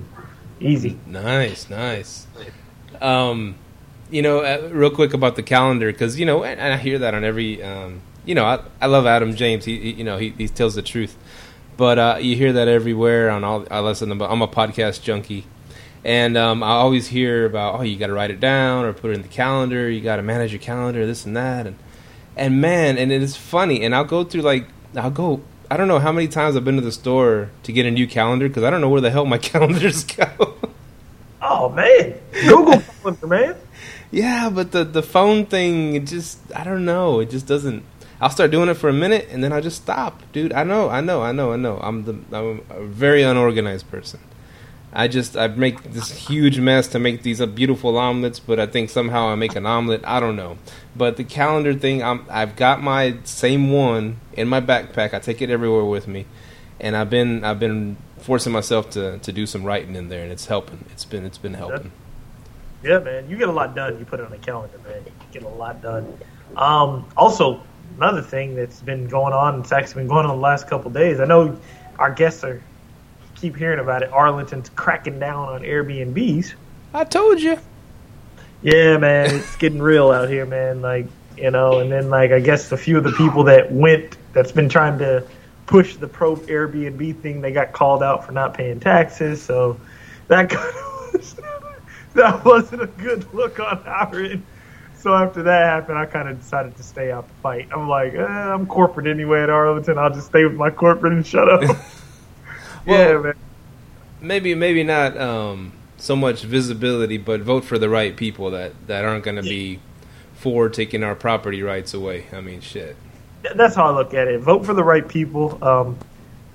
easy. 0.61 0.99
Nice, 1.07 1.69
nice. 1.69 2.27
Um, 3.01 3.57
you 4.11 4.23
know, 4.23 4.41
uh, 4.41 4.69
real 4.73 4.91
quick 4.91 5.15
about 5.15 5.37
the 5.37 5.43
calendar 5.43 5.93
because 5.93 6.19
you 6.19 6.27
know, 6.27 6.45
and 6.45 6.61
I 6.61 6.77
hear 6.77 6.99
that 6.99 7.15
on 7.15 7.25
every. 7.25 7.63
Um, 7.63 8.03
you 8.25 8.35
know, 8.35 8.45
I, 8.45 8.63
I 8.81 8.87
love 8.87 9.07
Adam 9.07 9.35
James. 9.35 9.65
He, 9.65 9.79
he 9.79 9.91
you 9.93 10.05
know 10.05 10.19
he, 10.19 10.31
he 10.31 10.49
tells 10.49 10.75
the 10.75 10.83
truth, 10.83 11.17
but 11.77 11.99
uh, 11.99 12.19
you 12.21 12.37
hear 12.37 12.53
that 12.53 12.69
everywhere 12.69 13.31
on 13.31 13.45
all. 13.45 13.67
I 13.71 13.81
listen 13.81 14.17
to. 14.17 14.31
I'm 14.31 14.43
a 14.43 14.49
podcast 14.49 15.03
junkie, 15.03 15.47
and 16.05 16.37
um, 16.37 16.63
I 16.63 16.71
always 16.71 17.09
hear 17.09 17.47
about 17.47 17.81
oh 17.81 17.83
you 17.83 17.97
got 17.99 18.09
to 18.09 18.13
write 18.13 18.31
it 18.31 18.41
down 18.41 18.85
or 18.85 18.93
put 18.93 19.11
it 19.11 19.15
in 19.15 19.23
the 19.23 19.29
calendar. 19.29 19.89
You 19.91 20.01
got 20.01 20.17
to 20.17 20.23
manage 20.23 20.53
your 20.53 20.61
calendar, 20.61 21.07
this 21.07 21.25
and 21.25 21.37
that, 21.37 21.67
and 21.67 21.77
and 22.37 22.61
man, 22.61 22.99
and 22.99 23.13
it 23.13 23.23
is 23.23 23.37
funny. 23.37 23.83
And 23.83 23.95
I'll 23.95 24.05
go 24.05 24.25
through 24.25 24.43
like 24.43 24.67
I'll 24.97 25.11
go. 25.11 25.43
I 25.71 25.77
don't 25.77 25.89
know 25.89 26.01
how 26.01 26.11
many 26.11 26.27
times 26.27 26.57
I've 26.57 26.65
been 26.65 26.77
to 26.77 26.83
the 26.83 26.91
store 26.93 27.51
to 27.63 27.73
get 27.73 27.87
a 27.87 27.91
new 27.91 28.09
calendar 28.09 28.49
because 28.49 28.65
I 28.65 28.71
don't 28.71 28.81
know 28.81 28.89
where 28.89 29.01
the 29.01 29.11
hell 29.11 29.25
my 29.25 29.39
calendars 29.53 30.05
go. 30.05 30.57
Oh 31.41 31.69
man, 31.71 32.19
Google 32.33 32.81
calendar, 32.81 33.27
man. 33.27 33.57
Yeah, 34.13 34.51
but 34.51 34.73
the 34.73 34.83
the 34.83 35.05
phone 35.05 35.47
thing, 35.47 35.95
it 35.95 36.07
just 36.07 36.41
I 36.55 36.65
don't 36.65 36.85
know. 36.85 37.21
It 37.21 37.31
just 37.31 37.47
doesn't. 37.47 37.85
I'll 38.21 38.29
start 38.31 38.51
doing 38.51 38.69
it 38.69 38.75
for 38.75 38.89
a 38.89 38.93
minute 38.93 39.29
and 39.31 39.43
then 39.43 39.53
I'll 39.53 39.63
just 39.63 39.81
stop, 39.83 40.21
dude. 40.33 40.53
I 40.53 40.65
know, 40.65 40.91
I 40.91 41.01
know, 41.01 41.23
I 41.23 41.31
know, 41.31 41.53
I 41.53 41.57
know. 41.57 41.79
I'm 41.81 42.05
the 42.05 42.19
I'm 42.33 42.61
a 42.71 42.85
very 42.85 43.23
unorganized 43.23 43.89
person. 43.89 44.19
I 44.93 45.07
just 45.07 45.37
I 45.37 45.47
make 45.49 45.83
this 45.93 46.11
huge 46.11 46.59
mess 46.59 46.89
to 46.89 46.99
make 46.99 47.23
these 47.23 47.45
beautiful 47.47 47.97
omelets, 47.97 48.41
but 48.41 48.59
I 48.59 48.67
think 48.67 48.91
somehow 48.91 49.29
I 49.29 49.37
make 49.37 49.55
an 49.55 49.65
omelet. 49.65 50.03
I 50.05 50.19
don't 50.19 50.35
know. 50.37 50.59
But 50.97 51.17
the 51.17 51.25
calendar 51.25 51.75
thing, 51.75 52.03
I'm 52.03 52.27
I've 52.29 52.57
got 52.57 52.83
my 52.83 53.17
same 53.25 53.71
one 53.71 54.19
in 54.33 54.49
my 54.49 54.61
backpack. 54.61 55.15
I 55.15 55.21
take 55.21 55.41
it 55.43 55.51
everywhere 55.51 55.85
with 55.85 56.09
me, 56.09 56.27
and 56.81 56.97
I've 56.97 57.09
been 57.09 57.45
I've 57.45 57.61
been 57.61 57.99
forcing 58.19 58.53
myself 58.53 58.91
to 58.91 59.19
to 59.19 59.33
do 59.33 59.47
some 59.47 59.63
writing 59.65 59.95
in 59.95 60.09
there, 60.09 60.25
and 60.25 60.33
it's 60.33 60.47
helping. 60.47 60.85
It's 60.91 61.05
been 61.05 61.25
it's 61.25 61.39
been 61.39 61.55
helping. 61.55 61.93
Yeah, 62.83 62.99
man, 62.99 63.29
you 63.29 63.37
get 63.37 63.49
a 63.49 63.53
lot 63.53 63.75
done. 63.77 63.99
You 63.99 64.05
put 64.05 64.21
it 64.21 64.27
on 64.27 64.33
a 64.33 64.39
calendar, 64.39 64.79
man. 64.79 65.05
You 65.05 65.13
get 65.33 65.43
a 65.45 65.49
lot 65.49 65.83
done. 65.83 66.19
Um, 66.57 67.07
also, 67.17 67.63
another 67.97 68.23
thing 68.23 68.57
that's 68.57 68.81
been 68.81 69.07
going 69.07 69.35
on, 69.35 69.61
it's 69.61 69.71
actually 69.71 70.03
been 70.03 70.09
going 70.09 70.27
on 70.27 70.35
the 70.35 70.43
last 70.43 70.67
couple 70.67 70.91
days. 70.91 71.21
I 71.21 71.27
know 71.27 71.59
our 71.99 72.11
guests 72.11 72.43
are 72.43 72.63
keep 73.41 73.57
hearing 73.57 73.79
about 73.79 74.03
it. 74.03 74.13
Arlington's 74.13 74.69
cracking 74.71 75.19
down 75.19 75.49
on 75.49 75.63
Airbnbs. 75.63 76.55
I 76.93 77.05
told 77.05 77.41
you. 77.41 77.59
Yeah, 78.63 78.99
man, 78.99 79.35
it's 79.35 79.57
getting 79.59 79.81
real 79.81 80.11
out 80.11 80.29
here, 80.29 80.45
man. 80.45 80.83
Like, 80.83 81.07
you 81.37 81.51
know, 81.51 81.81
and 81.81 81.91
then 81.91 82.11
like 82.11 82.33
I 82.33 82.41
guess 82.41 82.71
a 82.73 82.77
few 82.77 82.99
of 82.99 83.05
the 83.05 83.13
people 83.13 83.45
that 83.45 83.73
went 83.73 84.19
that's 84.33 84.53
been 84.53 84.69
trying 84.69 84.99
to 84.99 85.27
push 85.67 85.97
the 85.97 86.09
pro 86.09 86.37
Airbnb 86.37 87.21
thing, 87.21 87.41
they 87.41 87.53
got 87.53 87.73
called 87.73 88.03
out 88.03 88.27
for 88.27 88.33
not 88.33 88.55
paying 88.55 88.81
taxes. 88.81 89.41
So 89.41 89.81
that 90.29 90.51
kind 90.51 90.69
of 90.69 91.15
was, 91.15 91.37
that 92.15 92.45
wasn't 92.45 92.83
a 92.83 92.87
good 92.87 93.33
look 93.33 93.59
on 93.61 93.83
our 93.87 94.21
end. 94.21 94.45
So 94.97 95.15
after 95.15 95.43
that 95.45 95.65
happened, 95.65 95.97
I 95.97 96.05
kind 96.05 96.29
of 96.29 96.39
decided 96.39 96.77
to 96.77 96.83
stay 96.83 97.11
out 97.11 97.27
the 97.27 97.35
fight. 97.35 97.69
I'm 97.73 97.89
like, 97.89 98.13
eh, 98.13 98.23
I'm 98.23 98.67
corporate 98.67 99.07
anyway 99.07 99.43
at 99.43 99.49
Arlington. 99.49 99.97
I'll 99.97 100.13
just 100.13 100.27
stay 100.27 100.45
with 100.45 100.57
my 100.57 100.69
corporate 100.69 101.15
and 101.15 101.27
shut 101.27 101.49
up. 101.49 101.63
yeah, 102.87 103.15
Well, 103.15 103.23
man. 103.23 103.35
maybe 104.21 104.55
maybe 104.55 104.83
not 104.83 105.17
um, 105.19 105.73
so 105.99 106.17
much 106.17 106.43
visibility, 106.43 107.19
but 107.19 107.41
vote 107.41 107.65
for 107.65 107.79
the 107.79 107.89
right 107.89 108.17
people 108.17 108.51
that, 108.53 108.73
that 108.87 109.05
aren't 109.05 109.25
going 109.25 109.37
to 109.37 109.43
be 109.43 109.81
for 110.35 110.69
taking 110.69 111.03
our 111.03 111.15
property 111.15 111.63
rights 111.63 111.93
away. 111.95 112.27
I 112.33 112.41
mean, 112.41 112.61
shit. 112.61 112.97
that's 113.55 113.75
how 113.75 113.87
I 113.87 113.91
look 113.91 114.15
at 114.15 114.29
it. 114.29 114.41
Vote 114.41 114.65
for 114.65 114.73
the 114.75 114.85
right 114.85 115.07
people. 115.07 115.63
Um, 115.63 115.99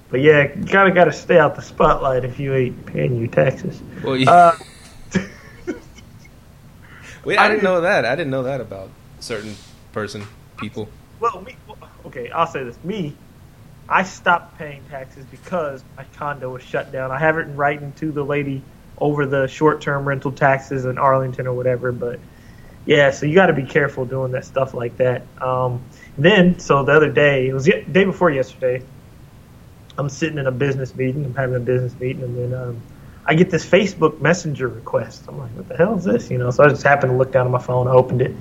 but 0.10 0.22
yeah, 0.22 0.54
you 0.56 0.66
kind 0.66 0.88
of 0.88 0.96
got 0.96 1.06
to 1.06 1.14
stay 1.14 1.38
out 1.40 1.56
the 1.56 1.62
spotlight 1.62 2.24
if 2.26 2.40
you 2.40 2.54
ain't 2.54 2.86
paying 2.86 3.20
your 3.20 3.28
taxes. 3.28 3.82
Well, 4.04 4.16
yeah. 4.18 4.30
Uh, 4.32 4.58
Wait, 7.26 7.38
I 7.40 7.48
didn't 7.50 7.64
know 7.64 7.82
that. 7.82 8.06
I 8.06 8.16
didn't 8.16 8.30
know 8.32 8.44
that 8.44 8.62
about 8.62 8.90
certain 9.20 9.56
person, 9.94 10.26
people. 10.58 10.88
well, 11.20 11.42
me, 11.42 11.56
well, 11.68 11.78
okay, 12.06 12.30
I'll 12.30 12.46
say 12.48 12.64
this. 12.64 12.78
Me, 12.84 13.16
I 13.88 14.04
stopped 14.04 14.58
paying 14.58 14.84
taxes 14.90 15.26
because 15.26 15.84
my 15.96 16.06
condo 16.18 16.52
was 16.52 16.64
shut 16.64 16.92
down. 16.92 17.12
I 17.12 17.20
have 17.20 17.38
it 17.38 17.42
in 17.42 17.56
writing 17.56 17.94
to 17.94 18.12
the 18.12 18.24
lady 18.24 18.64
over 18.98 19.26
the 19.26 19.48
short-term 19.48 20.08
rental 20.08 20.32
taxes 20.32 20.86
in 20.86 20.98
Arlington 20.98 21.48
or 21.48 21.54
whatever. 21.54 21.92
But 21.92 22.20
yeah, 22.86 23.12
so 23.12 23.26
you 23.26 23.36
got 23.36 23.48
to 23.48 23.54
be 23.54 23.64
careful 23.64 24.06
doing 24.06 24.32
that 24.32 24.46
stuff 24.46 24.74
like 24.74 24.98
that. 24.98 25.24
Um, 25.42 25.84
then, 26.18 26.60
so 26.60 26.84
the 26.84 26.94
other 26.94 27.12
day, 27.12 27.48
it 27.48 27.54
was 27.54 27.66
the 27.66 27.84
day 27.84 28.06
before 28.06 28.32
yesterday. 28.32 28.84
I'm 29.98 30.10
sitting 30.10 30.38
in 30.38 30.48
a 30.48 30.52
business 30.52 30.96
meeting. 30.96 31.24
I'm 31.24 31.36
having 31.36 31.56
a 31.56 31.60
business 31.60 31.98
meeting, 32.00 32.24
and 32.24 32.38
then 32.38 32.60
um, 32.60 32.82
I 33.26 33.36
get 33.36 33.50
this 33.50 33.66
Facebook 33.66 34.20
Messenger 34.20 34.68
request. 34.68 35.26
I'm 35.28 35.38
like, 35.38 35.52
what 35.52 35.68
the 35.70 35.78
hell 35.78 35.98
is 35.98 36.04
this? 36.04 36.30
You 36.30 36.38
know, 36.38 36.52
so 36.52 36.64
I 36.64 36.70
just 36.70 36.84
happened 36.84 37.12
to 37.14 37.18
look 37.18 37.32
down 37.32 37.46
at 37.46 37.52
my 37.52 37.62
phone. 37.62 37.88
I 37.88 37.92
opened 37.92 38.22
it. 38.22 38.36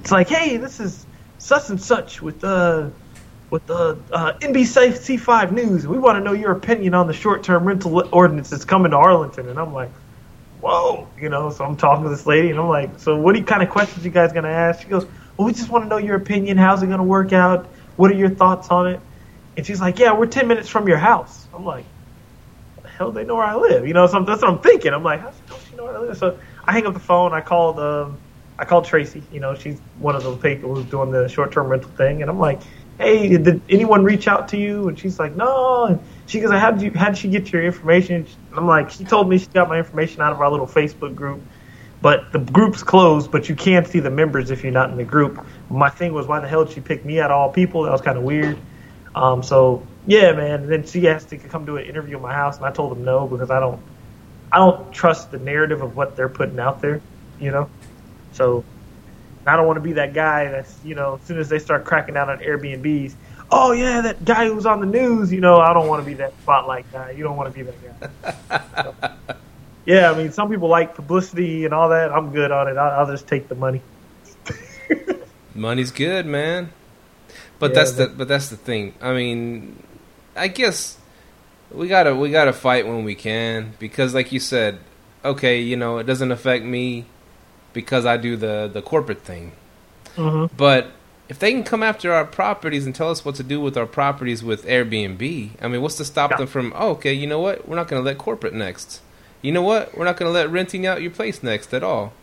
It's 0.00 0.10
like, 0.10 0.28
hey, 0.28 0.56
this 0.56 0.80
is 0.80 1.06
such 1.38 1.68
and 1.68 1.80
such 1.80 2.22
with 2.22 2.42
uh 2.42 2.88
with 3.50 3.66
the 3.66 3.98
uh, 4.12 4.32
NBC 4.38 4.92
C5 4.92 5.52
News. 5.52 5.86
We 5.86 5.98
want 5.98 6.16
to 6.16 6.24
know 6.24 6.32
your 6.32 6.52
opinion 6.52 6.94
on 6.94 7.06
the 7.06 7.12
short-term 7.12 7.64
rental 7.64 8.08
ordinance 8.12 8.50
that's 8.50 8.64
coming 8.64 8.90
to 8.90 8.96
Arlington. 8.96 9.48
And 9.48 9.58
I'm 9.58 9.72
like, 9.72 9.90
whoa, 10.60 11.08
you 11.20 11.28
know. 11.28 11.50
So 11.50 11.64
I'm 11.64 11.76
talking 11.76 12.04
to 12.04 12.10
this 12.10 12.26
lady, 12.26 12.50
and 12.50 12.58
I'm 12.58 12.68
like, 12.68 12.98
so 12.98 13.16
what 13.16 13.34
kind 13.46 13.62
of 13.62 13.70
questions 13.70 14.04
you 14.04 14.10
guys 14.10 14.32
gonna 14.32 14.48
ask? 14.48 14.82
She 14.82 14.88
goes, 14.88 15.06
well, 15.36 15.46
we 15.46 15.52
just 15.52 15.68
want 15.68 15.84
to 15.84 15.88
know 15.88 15.98
your 15.98 16.16
opinion. 16.16 16.56
How's 16.56 16.82
it 16.82 16.88
gonna 16.88 17.04
work 17.04 17.32
out? 17.32 17.66
What 17.96 18.10
are 18.10 18.14
your 18.14 18.30
thoughts 18.30 18.68
on 18.70 18.88
it? 18.88 19.00
And 19.56 19.64
she's 19.64 19.80
like, 19.80 19.98
yeah, 19.98 20.12
we're 20.12 20.26
10 20.26 20.48
minutes 20.48 20.68
from 20.68 20.86
your 20.86 20.98
house. 20.98 21.46
I'm 21.54 21.64
like, 21.64 21.86
the 22.82 22.88
hell 22.88 23.12
they 23.12 23.24
know 23.24 23.36
where 23.36 23.44
I 23.44 23.56
live? 23.56 23.86
You 23.86 23.94
know, 23.94 24.06
so 24.06 24.22
that's 24.22 24.42
what 24.42 24.50
I'm 24.50 24.58
thinking. 24.58 24.92
I'm 24.92 25.02
like, 25.02 25.20
how 25.20 25.30
does 25.30 25.64
she 25.70 25.76
know 25.76 25.84
where 25.84 25.96
I 25.96 26.00
live? 26.00 26.18
So 26.18 26.38
I 26.64 26.72
hang 26.72 26.86
up 26.86 26.94
the 26.94 27.00
phone. 27.00 27.32
I 27.32 27.40
called, 27.40 27.78
um, 27.78 28.18
I 28.58 28.64
called 28.66 28.84
Tracy. 28.84 29.22
You 29.32 29.40
know, 29.40 29.54
she's 29.54 29.80
one 29.98 30.14
of 30.14 30.22
those 30.22 30.40
people 30.40 30.74
who's 30.74 30.84
doing 30.86 31.10
the 31.10 31.28
short-term 31.28 31.68
rental 31.68 31.90
thing, 31.90 32.20
and 32.20 32.30
I'm 32.30 32.38
like, 32.38 32.60
hey, 32.98 33.28
did 33.36 33.62
anyone 33.68 34.04
reach 34.04 34.26
out 34.28 34.48
to 34.48 34.56
you? 34.56 34.88
And 34.88 34.98
she's 34.98 35.18
like, 35.18 35.36
no. 35.36 35.86
And 35.86 36.00
she 36.26 36.40
goes, 36.40 36.50
how 36.52 36.70
did 36.70 36.82
you, 36.82 36.90
how 36.98 37.06
did 37.06 37.18
she 37.18 37.28
get 37.28 37.52
your 37.52 37.64
information? 37.64 38.26
And 38.50 38.58
I'm 38.58 38.66
like, 38.66 38.90
she 38.90 39.04
told 39.04 39.28
me 39.28 39.38
she 39.38 39.46
got 39.46 39.68
my 39.68 39.78
information 39.78 40.22
out 40.22 40.32
of 40.32 40.40
our 40.40 40.50
little 40.50 40.66
Facebook 40.66 41.14
group. 41.14 41.40
But 42.02 42.32
the 42.32 42.38
group's 42.38 42.82
closed, 42.82 43.30
but 43.30 43.48
you 43.48 43.56
can't 43.56 43.86
see 43.86 44.00
the 44.00 44.10
members 44.10 44.50
if 44.50 44.62
you're 44.62 44.72
not 44.72 44.90
in 44.90 44.96
the 44.96 45.04
group. 45.04 45.44
My 45.70 45.88
thing 45.88 46.12
was, 46.12 46.26
why 46.26 46.40
the 46.40 46.48
hell 46.48 46.64
did 46.64 46.74
she 46.74 46.80
pick 46.80 47.04
me 47.04 47.20
out 47.20 47.30
of 47.30 47.36
all 47.36 47.50
people? 47.50 47.82
That 47.82 47.92
was 47.92 48.00
kind 48.00 48.18
of 48.18 48.24
weird. 48.24 48.58
Um, 49.14 49.42
so 49.42 49.86
yeah, 50.06 50.32
man. 50.32 50.62
And 50.62 50.70
then 50.70 50.86
she 50.86 51.08
asked 51.08 51.30
to 51.30 51.38
come 51.38 51.64
do 51.64 51.76
an 51.78 51.84
interview 51.84 52.16
in 52.16 52.22
my 52.22 52.32
house, 52.34 52.58
and 52.58 52.66
I 52.66 52.70
told 52.70 52.92
them 52.92 53.04
no 53.04 53.26
because 53.26 53.50
I 53.50 53.60
don't, 53.60 53.80
I 54.52 54.58
don't 54.58 54.92
trust 54.92 55.30
the 55.30 55.38
narrative 55.38 55.82
of 55.82 55.96
what 55.96 56.16
they're 56.16 56.28
putting 56.28 56.60
out 56.60 56.80
there, 56.80 57.00
you 57.40 57.50
know. 57.50 57.68
So 58.32 58.64
I 59.46 59.56
don't 59.56 59.66
want 59.66 59.76
to 59.76 59.80
be 59.82 59.92
that 59.94 60.12
guy 60.12 60.48
that's, 60.50 60.76
you 60.84 60.94
know, 60.94 61.14
as 61.20 61.26
soon 61.26 61.38
as 61.38 61.48
they 61.48 61.58
start 61.58 61.84
cracking 61.84 62.14
down 62.14 62.28
on 62.30 62.38
Airbnbs, 62.38 63.14
oh 63.50 63.72
yeah, 63.72 64.00
that 64.00 64.24
guy 64.24 64.48
who's 64.48 64.66
on 64.66 64.80
the 64.80 64.86
news, 64.86 65.32
you 65.32 65.40
know, 65.40 65.58
I 65.60 65.72
don't 65.72 65.86
want 65.88 66.02
to 66.02 66.06
be 66.06 66.14
that 66.14 66.32
spotlight 66.42 66.90
guy. 66.92 67.10
You 67.12 67.22
don't 67.24 67.36
want 67.36 67.52
to 67.54 67.64
be 67.64 67.70
that 67.70 68.00
guy. 68.50 68.82
So, 68.82 68.94
yeah, 69.86 70.10
I 70.10 70.16
mean, 70.16 70.32
some 70.32 70.50
people 70.50 70.68
like 70.68 70.94
publicity 70.94 71.64
and 71.64 71.72
all 71.72 71.90
that. 71.90 72.10
I'm 72.12 72.32
good 72.32 72.50
on 72.50 72.66
it. 72.68 72.76
I'll, 72.76 73.00
I'll 73.00 73.10
just 73.10 73.28
take 73.28 73.48
the 73.48 73.54
money. 73.54 73.82
Money's 75.54 75.90
good, 75.90 76.26
man. 76.26 76.70
But 77.58 77.70
Yeah, 77.70 77.74
that's 77.74 77.92
the 77.92 78.06
but- 78.08 78.18
but 78.18 78.28
that's 78.28 78.48
the 78.50 78.56
thing. 78.56 78.94
I 79.00 79.12
mean, 79.14 79.82
I 80.34 80.48
guess 80.48 80.98
we 81.70 81.88
gotta 81.88 82.14
we 82.14 82.30
gotta 82.30 82.52
fight 82.52 82.86
when 82.86 83.04
we 83.04 83.14
can 83.14 83.74
because, 83.78 84.12
like 84.14 84.32
you 84.32 84.40
said, 84.40 84.78
okay, 85.24 85.60
you 85.60 85.76
know, 85.76 85.98
it 85.98 86.04
doesn't 86.04 86.30
affect 86.30 86.64
me 86.64 87.06
because 87.76 88.06
I 88.06 88.16
do 88.18 88.36
the 88.36 88.70
the 88.72 88.82
corporate 88.82 89.24
thing. 89.24 89.52
hmm 90.16 90.46
But 90.56 90.92
if 91.28 91.38
they 91.38 91.52
can 91.52 91.64
come 91.64 91.82
after 91.82 92.12
our 92.12 92.24
properties 92.24 92.86
and 92.86 92.94
tell 92.94 93.10
us 93.10 93.24
what 93.24 93.34
to 93.36 93.42
do 93.44 93.60
with 93.60 93.76
our 93.76 93.86
properties 93.86 94.42
with 94.44 94.64
Airbnb, 94.66 95.50
I 95.62 95.68
mean, 95.68 95.82
what's 95.82 95.96
to 95.96 96.04
stop 96.04 96.30
Yeah. 96.32 96.38
them 96.38 96.46
from? 96.48 96.72
Oh, 96.76 96.90
okay, 96.92 97.12
you 97.12 97.26
know 97.26 97.40
what? 97.40 97.68
We're 97.68 97.76
not 97.76 97.88
going 97.88 98.02
to 98.02 98.06
let 98.06 98.18
corporate 98.18 98.54
next. 98.54 99.00
You 99.42 99.52
know 99.52 99.62
what? 99.62 99.96
We're 99.96 100.04
not 100.06 100.16
going 100.16 100.28
to 100.28 100.32
let 100.32 100.50
renting 100.50 100.86
out 100.86 101.02
your 101.02 101.10
place 101.12 101.42
next 101.42 101.74
at 101.74 101.82
all. 101.84 102.14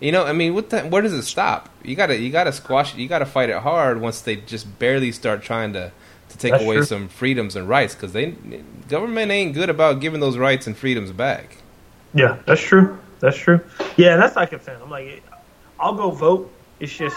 You 0.00 0.12
know, 0.12 0.24
I 0.24 0.32
mean, 0.32 0.54
what 0.54 0.70
the, 0.70 0.82
where 0.82 1.02
does 1.02 1.14
it 1.14 1.22
stop? 1.24 1.70
You 1.82 1.96
gotta 1.96 2.18
you 2.18 2.30
gotta 2.30 2.52
squash 2.52 2.94
it. 2.94 2.98
You 3.00 3.08
gotta 3.08 3.26
fight 3.26 3.50
it 3.50 3.58
hard 3.58 4.00
once 4.00 4.20
they 4.20 4.36
just 4.36 4.78
barely 4.78 5.12
start 5.12 5.42
trying 5.42 5.72
to 5.72 5.92
to 6.28 6.38
take 6.38 6.52
That's 6.52 6.62
away 6.62 6.76
true. 6.76 6.82
some 6.82 7.08
freedoms 7.08 7.56
and 7.56 7.68
rights 7.68 7.94
because 7.94 8.12
they 8.12 8.32
government 8.88 9.32
ain't 9.32 9.54
good 9.54 9.70
about 9.70 10.00
giving 10.00 10.20
those 10.20 10.36
rights 10.36 10.66
and 10.66 10.76
freedoms 10.76 11.12
back. 11.12 11.58
Yeah, 12.14 12.38
that's 12.46 12.60
true. 12.62 12.98
That's 13.20 13.36
true. 13.36 13.60
Yeah, 13.96 14.16
that's 14.16 14.36
like 14.36 14.52
I'm 14.52 14.60
saying. 14.60 14.80
I'm 14.82 14.90
like, 14.90 15.22
I'll 15.78 15.94
go 15.94 16.10
vote. 16.10 16.52
It's 16.80 16.92
just 16.94 17.16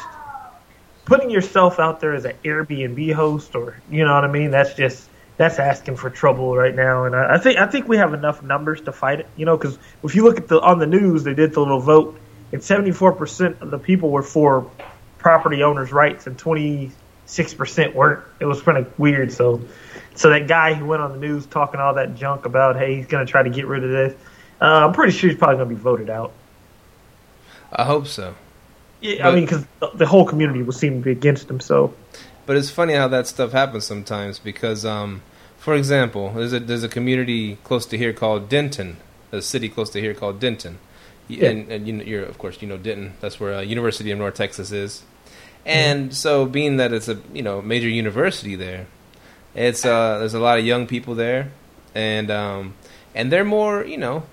putting 1.05 1.29
yourself 1.29 1.79
out 1.79 1.99
there 1.99 2.13
as 2.13 2.25
an 2.25 2.35
Airbnb 2.43 3.13
host, 3.13 3.55
or 3.55 3.81
you 3.89 4.05
know 4.05 4.13
what 4.13 4.23
I 4.23 4.27
mean. 4.31 4.51
That's 4.51 4.73
just 4.75 5.09
that's 5.37 5.57
asking 5.59 5.95
for 5.95 6.09
trouble 6.09 6.55
right 6.55 6.75
now. 6.75 7.05
And 7.05 7.15
I, 7.15 7.35
I 7.35 7.37
think 7.37 7.57
I 7.57 7.67
think 7.67 7.87
we 7.87 7.97
have 7.97 8.13
enough 8.13 8.43
numbers 8.43 8.81
to 8.81 8.91
fight 8.91 9.21
it. 9.21 9.27
You 9.35 9.45
know, 9.45 9.57
because 9.57 9.77
if 10.03 10.15
you 10.15 10.23
look 10.23 10.37
at 10.37 10.47
the 10.47 10.61
on 10.61 10.79
the 10.79 10.87
news, 10.87 11.23
they 11.23 11.33
did 11.33 11.53
the 11.53 11.59
little 11.59 11.79
vote, 11.79 12.19
and 12.51 12.63
74 12.63 13.13
percent 13.13 13.57
of 13.61 13.71
the 13.71 13.79
people 13.79 14.09
were 14.09 14.23
for 14.23 14.69
property 15.17 15.63
owners' 15.63 15.91
rights, 15.91 16.27
and 16.27 16.37
26 16.37 17.53
percent 17.55 17.95
weren't. 17.95 18.23
It 18.39 18.45
was 18.45 18.61
kind 18.61 18.77
of 18.77 18.99
weird. 18.99 19.31
So, 19.31 19.61
so 20.15 20.29
that 20.29 20.47
guy 20.47 20.73
who 20.73 20.85
went 20.85 21.01
on 21.01 21.11
the 21.11 21.19
news 21.19 21.45
talking 21.45 21.79
all 21.79 21.95
that 21.95 22.15
junk 22.15 22.45
about, 22.45 22.77
hey, 22.77 22.95
he's 22.95 23.07
going 23.07 23.25
to 23.25 23.31
try 23.31 23.43
to 23.43 23.49
get 23.49 23.67
rid 23.67 23.83
of 23.83 23.91
this. 23.91 24.13
Uh, 24.61 24.85
I'm 24.87 24.93
pretty 24.93 25.13
sure 25.13 25.29
he's 25.29 25.37
probably 25.39 25.57
going 25.57 25.69
to 25.69 25.75
be 25.75 25.81
voted 25.81 26.09
out. 26.09 26.31
I 27.71 27.85
hope 27.85 28.07
so. 28.07 28.35
Yeah, 29.01 29.23
But- 29.23 29.31
I 29.31 29.35
mean, 29.35 29.45
because 29.45 29.65
the, 29.95 30.05
whole 30.05 30.25
community 30.25 30.61
will 30.63 30.73
seem 30.73 30.99
to 30.99 31.05
be 31.05 31.11
against 31.11 31.49
him. 31.49 31.59
So, 31.59 31.93
But 32.45 32.57
it's 32.57 32.69
funny 32.69 32.93
how 32.93 33.07
that 33.09 33.27
stuff 33.27 33.51
happens 33.53 33.85
sometimes 33.85 34.39
because, 34.39 34.85
um, 34.85 35.21
for 35.57 35.73
example, 35.75 36.31
there's 36.35 36.51
a 36.53 36.59
there's 36.59 36.83
a 36.83 36.89
community 36.89 37.57
close 37.63 37.85
to 37.87 37.97
here 37.97 38.11
called 38.13 38.49
Denton, 38.49 38.97
a 39.31 39.41
city 39.41 39.69
close 39.69 39.89
to 39.91 40.01
here 40.01 40.13
called 40.13 40.39
Denton, 40.39 40.79
Yeah. 41.27 41.49
and 41.49 41.71
and 41.71 41.87
you 41.87 41.95
you're 42.01 42.23
of 42.23 42.37
course 42.37 42.61
you 42.61 42.67
know 42.67 42.77
Denton. 42.77 43.13
That's 43.21 43.39
where 43.39 43.53
uh, 43.55 43.61
University 43.61 44.09
of 44.11 44.17
North 44.17 44.35
Texas 44.35 44.71
is, 44.71 45.03
and 45.65 46.13
so 46.15 46.45
being 46.45 46.77
that 46.77 46.91
it's 46.93 47.07
a 47.09 47.19
you 47.33 47.43
know 47.43 47.61
major 47.61 47.89
university 47.89 48.55
there, 48.55 48.87
it's 49.53 49.85
uh 49.85 50.17
there's 50.19 50.33
a 50.33 50.39
lot 50.39 50.57
of 50.59 50.65
young 50.65 50.87
people 50.87 51.13
there, 51.13 51.51
and 51.93 52.31
um 52.31 52.73
and 53.13 53.29
they're 53.31 53.45
more 53.45 53.83
you 53.85 53.97
know 53.97 54.23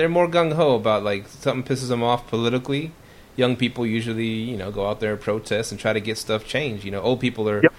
they're 0.00 0.08
more 0.08 0.26
gung 0.26 0.54
ho 0.54 0.76
about 0.76 1.04
like 1.04 1.28
something 1.28 1.62
pisses 1.62 1.88
them 1.88 2.02
off 2.02 2.26
politically. 2.26 2.90
Young 3.36 3.54
people 3.54 3.86
usually, 3.86 4.24
you 4.50 4.56
know, 4.56 4.70
go 4.70 4.88
out 4.88 4.98
there 5.00 5.12
and 5.12 5.20
protest 5.20 5.70
and 5.72 5.78
try 5.78 5.92
to 5.92 6.00
get 6.00 6.16
stuff 6.16 6.46
changed. 6.46 6.84
You 6.86 6.90
know, 6.90 7.02
old 7.02 7.20
people 7.20 7.46
are, 7.50 7.60
Yep. 7.62 7.72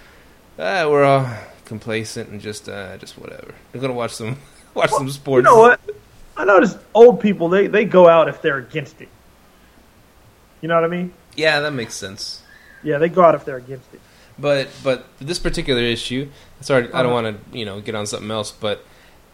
ah, 0.59 0.87
we're 0.87 1.03
all 1.03 1.27
complacent 1.65 2.29
and 2.29 2.39
just, 2.39 2.69
uh, 2.69 2.95
just 2.97 3.17
whatever. 3.17 3.55
They're 3.71 3.81
gonna 3.81 3.93
watch 3.93 4.11
some, 4.11 4.37
watch 4.75 4.91
some 4.91 5.09
sports. 5.09 5.45
you 5.47 5.51
know 5.51 5.59
what? 5.59 5.79
I 6.37 6.45
noticed 6.45 6.77
old 6.93 7.19
people 7.19 7.49
they 7.49 7.65
they 7.67 7.85
go 7.85 8.07
out 8.07 8.29
if 8.29 8.41
they're 8.43 8.57
against 8.59 9.01
it. 9.01 9.09
You 10.61 10.67
know 10.67 10.75
what 10.75 10.83
I 10.83 10.87
mean? 10.87 11.11
Yeah, 11.35 11.59
that 11.61 11.73
makes 11.73 11.95
sense. 11.95 12.43
Yeah, 12.83 12.99
they 12.99 13.09
go 13.09 13.23
out 13.23 13.33
if 13.33 13.45
they're 13.45 13.57
against 13.57 13.91
it. 13.95 13.99
But, 14.37 14.69
but 14.83 15.05
this 15.19 15.39
particular 15.39 15.81
issue, 15.81 16.29
sorry, 16.61 16.85
I 16.93 17.03
don't 17.03 17.11
Uh-huh. 17.13 17.23
want 17.23 17.51
to, 17.51 17.57
you 17.57 17.65
know, 17.65 17.81
get 17.81 17.95
on 17.95 18.05
something 18.05 18.29
else. 18.31 18.51
But 18.51 18.83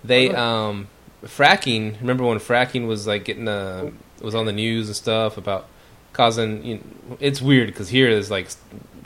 they, 0.04 0.30
Okay. 0.30 0.38
um, 0.38 0.88
fracking. 1.24 2.00
Remember 2.00 2.24
when 2.24 2.40
fracking 2.40 2.88
was 2.88 3.08
like 3.08 3.26
getting, 3.26 3.48
uh, 3.48 3.92
was 4.22 4.36
on 4.36 4.46
the 4.46 4.52
news 4.52 4.88
and 4.88 4.96
stuff 4.96 5.38
about 5.38 5.68
causing. 6.14 6.64
You 6.64 6.76
know, 6.76 7.18
it's 7.20 7.42
weird 7.42 7.68
because 7.68 7.90
here 7.90 8.10
is 8.10 8.30
like 8.32 8.50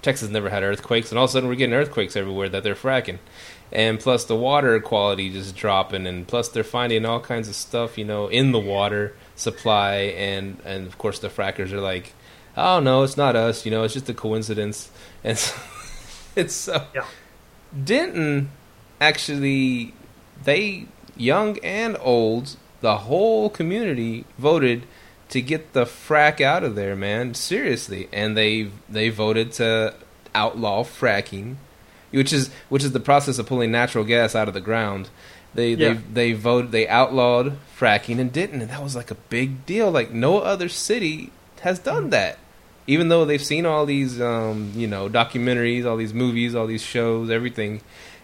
Texas 0.01 0.29
never 0.29 0.49
had 0.49 0.63
earthquakes, 0.63 1.11
and 1.11 1.19
all 1.19 1.25
of 1.25 1.29
a 1.29 1.33
sudden 1.33 1.49
we're 1.49 1.55
getting 1.55 1.75
earthquakes 1.75 2.15
everywhere 2.15 2.49
that 2.49 2.63
they're 2.63 2.75
fracking. 2.75 3.19
And 3.71 3.99
plus 3.99 4.25
the 4.25 4.35
water 4.35 4.79
quality 4.81 5.31
just 5.31 5.55
dropping, 5.55 6.05
and 6.07 6.27
plus 6.27 6.49
they're 6.49 6.63
finding 6.63 7.05
all 7.05 7.19
kinds 7.19 7.47
of 7.47 7.55
stuff, 7.55 7.97
you 7.97 8.03
know, 8.03 8.27
in 8.27 8.51
the 8.51 8.59
water 8.59 9.15
supply, 9.35 9.95
and 9.95 10.59
and 10.65 10.87
of 10.87 10.97
course 10.97 11.19
the 11.19 11.29
frackers 11.29 11.71
are 11.71 11.79
like, 11.79 12.13
oh 12.57 12.79
no, 12.79 13.03
it's 13.03 13.17
not 13.17 13.35
us, 13.35 13.65
you 13.65 13.71
know, 13.71 13.83
it's 13.83 13.93
just 13.93 14.09
a 14.09 14.13
coincidence, 14.13 14.91
and 15.23 15.37
so, 15.37 15.55
it's 16.35 16.55
so. 16.55 16.85
Yeah. 16.93 17.05
Denton 17.83 18.51
actually, 18.99 19.93
they 20.43 20.87
young 21.21 21.57
and 21.59 21.95
old, 22.01 22.55
the 22.81 22.97
whole 22.97 23.49
community 23.49 24.25
voted 24.37 24.83
to 25.29 25.41
get 25.41 25.73
the 25.73 25.85
frack 25.85 26.41
out 26.41 26.63
of 26.63 26.75
there, 26.75 26.95
man. 26.95 27.33
Seriously, 27.33 28.09
and 28.11 28.35
they 28.35 28.69
they 28.89 29.09
voted 29.09 29.51
to 29.53 29.93
outlaw 30.35 30.83
fracking, 30.83 31.55
which 32.11 32.33
is 32.33 32.49
which 32.69 32.83
is 32.83 32.91
the 32.91 32.99
process 32.99 33.39
of 33.39 33.45
pulling 33.45 33.71
natural 33.71 34.03
gas 34.03 34.35
out 34.35 34.47
of 34.47 34.53
the 34.53 34.61
ground. 34.61 35.09
They 35.53 35.73
Yeah. 35.73 35.93
they 35.93 35.93
they 36.13 36.33
voted 36.33 36.71
they 36.71 36.87
outlawed 36.87 37.57
fracking 37.79 38.19
and 38.19 38.31
didn't, 38.31 38.61
and 38.61 38.69
that 38.71 38.83
was 38.83 38.95
like 38.95 39.11
a 39.11 39.15
big 39.29 39.65
deal. 39.65 39.91
Like 39.91 40.11
no 40.11 40.39
other 40.39 40.69
city 40.69 41.31
has 41.61 41.79
done 41.79 42.09
that. 42.11 42.37
even 42.87 43.09
though 43.09 43.23
they've 43.25 43.45
seen 43.45 43.63
all 43.65 43.85
these, 43.85 44.19
um, 44.19 44.71
you 44.75 44.87
know, 44.87 45.07
documentaries, 45.07 45.85
all 45.85 45.95
these 45.95 46.15
movies, 46.15 46.55
all 46.55 46.65
these 46.67 46.81
shows, 46.81 47.29
everything, 47.29 47.79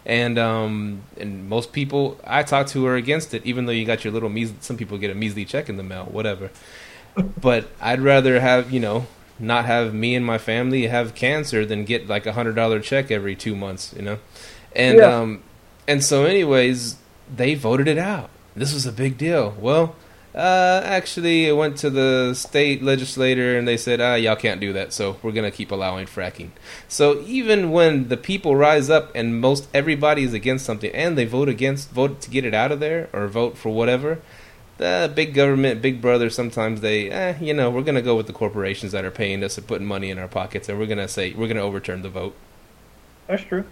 and 0.07 0.39
um, 0.39 1.01
and 1.17 1.47
most 1.47 1.71
people 1.73 2.19
I 2.25 2.41
talk 2.41 2.65
to 2.67 2.87
are 2.87 2.95
against 2.95 3.33
it. 3.35 3.45
Even 3.45 3.65
though 3.67 3.73
you 3.73 3.85
got 3.85 4.03
your 4.03 4.11
little 4.13 4.29
measly, 4.29 4.55
some 4.61 4.77
people 4.77 4.97
get 4.97 5.11
a 5.11 5.15
measly 5.15 5.45
check 5.45 5.69
in 5.69 5.77
the 5.77 5.83
mail, 5.83 6.05
whatever. 6.05 6.49
but 7.41 7.67
I'd 7.79 8.01
rather 8.01 8.39
have 8.39 8.71
you 8.71 8.79
know 8.79 9.05
not 9.37 9.65
have 9.65 9.93
me 9.93 10.15
and 10.15 10.25
my 10.25 10.37
family 10.39 10.87
have 10.87 11.13
cancer 11.13 11.63
than 11.65 11.83
get 11.85 12.07
like 12.07 12.25
a 12.25 12.33
hundred 12.33 12.55
dollar 12.55 12.79
check 12.79 13.11
every 13.11 13.35
two 13.35 13.55
months, 13.55 13.93
you 13.95 14.01
know, 14.01 14.17
and 14.75 14.97
Yeah. 14.97 15.15
um, 15.19 15.43
and 15.87 16.03
so 16.03 16.25
anyways, 16.25 16.95
they 17.35 17.53
voted 17.53 17.87
it 17.87 17.97
out. 17.99 18.29
This 18.55 18.73
was 18.73 18.85
a 18.87 18.91
big 18.91 19.17
deal. 19.17 19.55
Well, 19.59 19.95
uh, 20.38 20.82
actually, 20.86 21.48
it 21.48 21.53
went 21.53 21.77
to 21.77 21.89
the 21.89 22.36
state 22.36 22.84
legislator 22.84 23.58
and 23.58 23.67
they 23.67 23.75
said, 23.75 24.00
ah, 24.00 24.13
y'all 24.13 24.36
can't 24.36 24.62
do 24.62 24.72
that, 24.72 24.94
so 24.94 25.17
we're 25.24 25.32
going 25.32 25.50
to 25.50 25.56
keep 25.56 25.72
allowing 25.72 26.06
fracking. 26.06 26.51
So 26.88 27.22
even 27.22 27.72
when 27.72 28.10
the 28.10 28.17
people 28.17 28.56
rise 28.56 28.88
up 28.88 29.12
and 29.15 29.41
most 29.41 29.67
everybody 29.74 30.22
is 30.22 30.34
against 30.34 30.63
something 30.63 30.94
and 30.94 31.17
they 31.17 31.25
vote 31.25 31.50
against, 31.50 31.89
vote 31.89 32.22
to 32.22 32.29
get 32.29 32.46
it 32.46 32.53
out 32.53 32.72
of 32.72 32.79
there 32.79 33.10
or 33.13 33.27
vote 33.27 33.58
for 33.58 33.70
whatever, 33.70 34.22
the 34.77 35.12
big 35.15 35.34
government, 35.34 35.82
big 35.82 36.01
brother, 36.01 36.29
sometimes 36.29 36.82
they, 36.82 37.10
eh, 37.10 37.36
you 37.41 37.56
know, 37.56 37.72
we're 37.72 37.82
going 37.82 37.96
to 37.96 38.03
go 38.03 38.15
with 38.15 38.27
the 38.27 38.34
corporations 38.34 38.91
that 38.91 39.03
are 39.03 39.10
paying 39.10 39.44
us 39.44 39.58
and 39.58 39.65
putting 39.65 39.88
money 39.88 40.12
in 40.12 40.20
our 40.20 40.27
pockets 40.27 40.70
and 40.70 40.77
we're 40.77 40.86
going 40.86 41.00
to 41.00 41.08
say, 41.08 41.32
we're 41.32 41.48
going 41.48 41.58
to 41.58 41.63
overturn 41.63 42.03
the 42.03 42.10
vote. 42.10 42.36
That's 43.25 43.41
true. 43.41 43.65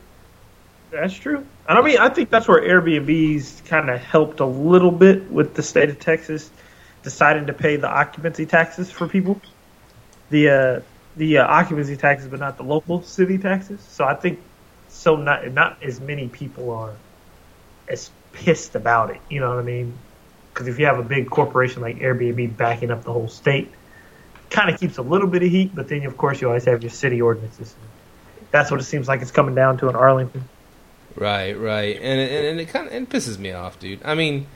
That's 0.91 1.13
true. 1.13 1.45
And 1.67 1.77
I 1.77 1.81
mean, 1.81 1.97
I 1.97 2.09
think 2.09 2.29
that's 2.29 2.47
where 2.47 2.61
Airbnb's 2.61 3.61
kind 3.65 3.89
of 3.89 3.99
helped 3.99 4.39
a 4.39 4.45
little 4.45 4.91
bit 4.91 5.29
with 5.31 5.55
the 5.55 5.63
state 5.63 5.89
of 5.89 5.99
Texas 5.99 6.49
deciding 7.03 7.47
to 7.47 7.53
pay 7.53 7.75
the 7.75 7.87
occupancy 7.87 8.45
taxes 8.45 8.91
for 8.91 9.07
people. 9.07 9.41
The 10.29 10.49
uh, 10.49 10.79
the 11.15 11.39
uh, 11.39 11.47
occupancy 11.47 11.97
taxes, 11.97 12.27
but 12.27 12.39
not 12.39 12.57
the 12.57 12.63
local 12.63 13.03
city 13.03 13.37
taxes. 13.37 13.79
So 13.81 14.05
I 14.05 14.15
think 14.15 14.39
so 14.89 15.15
not 15.15 15.51
not 15.51 15.81
as 15.83 15.99
many 15.99 16.27
people 16.27 16.71
are 16.71 16.93
as 17.87 18.09
pissed 18.33 18.75
about 18.75 19.11
it. 19.11 19.21
You 19.29 19.39
know 19.39 19.49
what 19.49 19.59
I 19.59 19.63
mean? 19.63 19.93
Because 20.53 20.67
if 20.67 20.79
you 20.79 20.85
have 20.85 20.99
a 20.99 21.03
big 21.03 21.29
corporation 21.29 21.81
like 21.81 21.97
Airbnb 21.97 22.57
backing 22.57 22.91
up 22.91 23.03
the 23.03 23.11
whole 23.13 23.27
state, 23.27 23.69
kind 24.49 24.69
of 24.69 24.79
keeps 24.79 24.97
a 24.97 25.01
little 25.01 25.27
bit 25.27 25.43
of 25.43 25.49
heat. 25.49 25.75
But 25.75 25.89
then, 25.89 26.05
of 26.05 26.17
course, 26.17 26.41
you 26.41 26.47
always 26.47 26.65
have 26.65 26.81
your 26.81 26.91
city 26.91 27.21
ordinances. 27.21 27.75
That's 28.51 28.71
what 28.71 28.79
it 28.79 28.83
seems 28.83 29.07
like 29.07 29.21
it's 29.21 29.31
coming 29.31 29.55
down 29.55 29.77
to 29.79 29.89
in 29.89 29.95
Arlington. 29.95 30.47
Right, 31.15 31.53
right. 31.53 31.95
And, 31.95 32.19
and, 32.19 32.45
and 32.47 32.59
it 32.59 32.65
kind 32.67 32.87
of 32.87 32.93
it 32.93 33.09
pisses 33.09 33.37
me 33.37 33.51
off, 33.51 33.79
dude. 33.79 34.01
I 34.03 34.15
mean, 34.15 34.47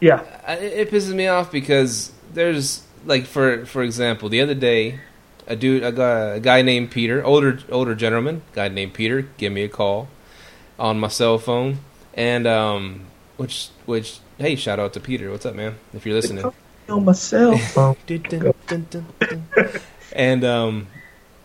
Yeah. 0.00 0.22
I- 0.46 0.56
it 0.56 0.90
pisses 0.90 1.14
me 1.14 1.26
off 1.26 1.52
because 1.52 2.12
there's 2.32 2.82
like 3.04 3.26
for 3.26 3.64
for 3.66 3.82
example 3.82 4.28
the 4.28 4.40
other 4.40 4.54
day 4.54 5.00
a 5.46 5.54
dude 5.54 5.84
a 5.84 5.92
guy, 5.92 6.18
a 6.36 6.40
guy 6.40 6.60
named 6.62 6.90
peter 6.90 7.24
older 7.24 7.60
older 7.70 7.94
gentleman 7.94 8.42
guy 8.52 8.66
named 8.68 8.92
peter 8.94 9.22
give 9.38 9.52
me 9.52 9.62
a 9.62 9.68
call 9.68 10.08
on 10.76 10.98
my 10.98 11.06
cell 11.06 11.38
phone 11.38 11.78
and 12.14 12.48
um 12.48 13.02
which 13.36 13.68
which 13.86 14.18
hey 14.38 14.56
shout 14.56 14.80
out 14.80 14.92
to 14.92 14.98
peter 14.98 15.30
what's 15.30 15.46
up 15.46 15.54
man 15.54 15.76
if 15.94 16.04
you're 16.04 16.16
listening 16.16 16.52
On 16.88 17.04
my 17.04 17.12
cell 17.12 17.56
phone. 17.74 17.96
And 20.12 20.44
um, 20.44 20.86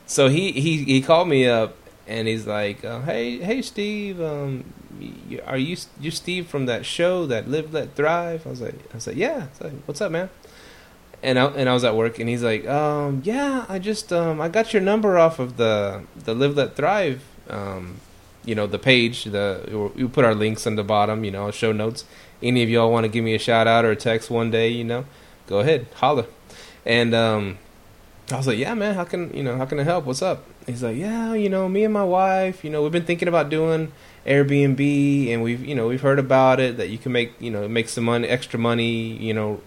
so 0.05 0.29
he, 0.29 0.51
he 0.51 0.83
he 0.83 1.01
called 1.01 1.27
me 1.27 1.47
up 1.47 1.75
and 2.11 2.27
he's 2.27 2.45
like, 2.45 2.83
uh, 2.83 3.01
"Hey 3.01 3.37
hey 3.39 3.61
Steve, 3.61 4.21
um, 4.21 4.65
y- 4.99 5.39
are 5.45 5.57
you 5.57 5.77
you 5.99 6.11
Steve 6.11 6.47
from 6.47 6.65
that 6.67 6.85
show 6.85 7.25
that 7.25 7.47
Live 7.47 7.73
Let 7.73 7.95
Thrive?" 7.95 8.45
I 8.45 8.49
was 8.49 8.61
like, 8.61 8.75
"I 8.93 8.99
said 8.99 9.15
yeah." 9.15 9.47
I 9.47 9.49
was 9.49 9.61
like, 9.61 9.73
What's 9.85 10.01
up, 10.01 10.11
man? 10.11 10.29
And 11.23 11.37
I 11.39 11.45
and 11.45 11.69
I 11.69 11.73
was 11.73 11.83
at 11.83 11.95
work 11.95 12.19
and 12.19 12.27
he's 12.27 12.43
like, 12.43 12.67
um, 12.67 13.21
"Yeah, 13.23 13.65
I 13.69 13.79
just 13.79 14.11
um, 14.11 14.41
I 14.41 14.49
got 14.49 14.73
your 14.73 14.81
number 14.81 15.17
off 15.17 15.39
of 15.39 15.57
the 15.57 16.03
the 16.25 16.33
Live 16.33 16.55
Let 16.55 16.75
Thrive." 16.75 17.21
Um, 17.49 17.99
you 18.43 18.55
know 18.55 18.65
the 18.65 18.79
page 18.79 19.25
the 19.25 19.91
we 19.95 20.07
put 20.07 20.25
our 20.25 20.33
links 20.33 20.65
on 20.65 20.75
the 20.75 20.83
bottom 20.83 21.23
you 21.23 21.29
know 21.29 21.51
show 21.51 21.71
notes 21.71 22.05
any 22.41 22.63
of 22.63 22.69
y'all 22.69 22.91
want 22.91 23.03
to 23.03 23.07
give 23.07 23.23
me 23.23 23.35
a 23.35 23.39
shout 23.39 23.67
out 23.67 23.85
or 23.85 23.91
a 23.91 23.95
text 23.95 24.31
one 24.31 24.49
day 24.49 24.67
you 24.67 24.83
know 24.83 25.05
go 25.51 25.59
ahead, 25.59 25.85
holler. 25.95 26.25
And 26.85 27.13
um, 27.13 27.57
I 28.31 28.37
was 28.37 28.47
like, 28.47 28.57
yeah, 28.57 28.73
man, 28.73 28.95
how 28.95 29.03
can 29.03 29.35
you 29.35 29.43
know 29.43 29.57
how 29.57 29.65
can 29.65 29.79
I 29.79 29.83
help? 29.83 30.05
What's 30.05 30.21
up? 30.21 30.43
He's 30.65 30.83
like, 30.83 30.97
yeah, 30.97 31.33
you 31.33 31.49
know, 31.49 31.67
me 31.67 31.83
and 31.83 31.93
my 31.93 32.03
wife, 32.03 32.63
you 32.63 32.69
know, 32.69 32.83
we've 32.83 32.91
been 32.91 33.05
thinking 33.05 33.27
about 33.27 33.49
doing 33.49 33.91
Airbnb, 34.25 35.29
and 35.29 35.43
we've 35.43 35.63
you 35.65 35.75
know 35.75 35.87
we've 35.87 36.01
heard 36.01 36.19
about 36.19 36.59
it 36.59 36.77
that 36.77 36.89
you 36.89 36.97
can 36.97 37.11
make 37.11 37.33
you 37.39 37.51
know 37.51 37.67
make 37.67 37.89
some 37.89 38.03
money, 38.05 38.27
extra 38.27 38.59
money, 38.59 39.17
you 39.17 39.33
know, 39.33 39.61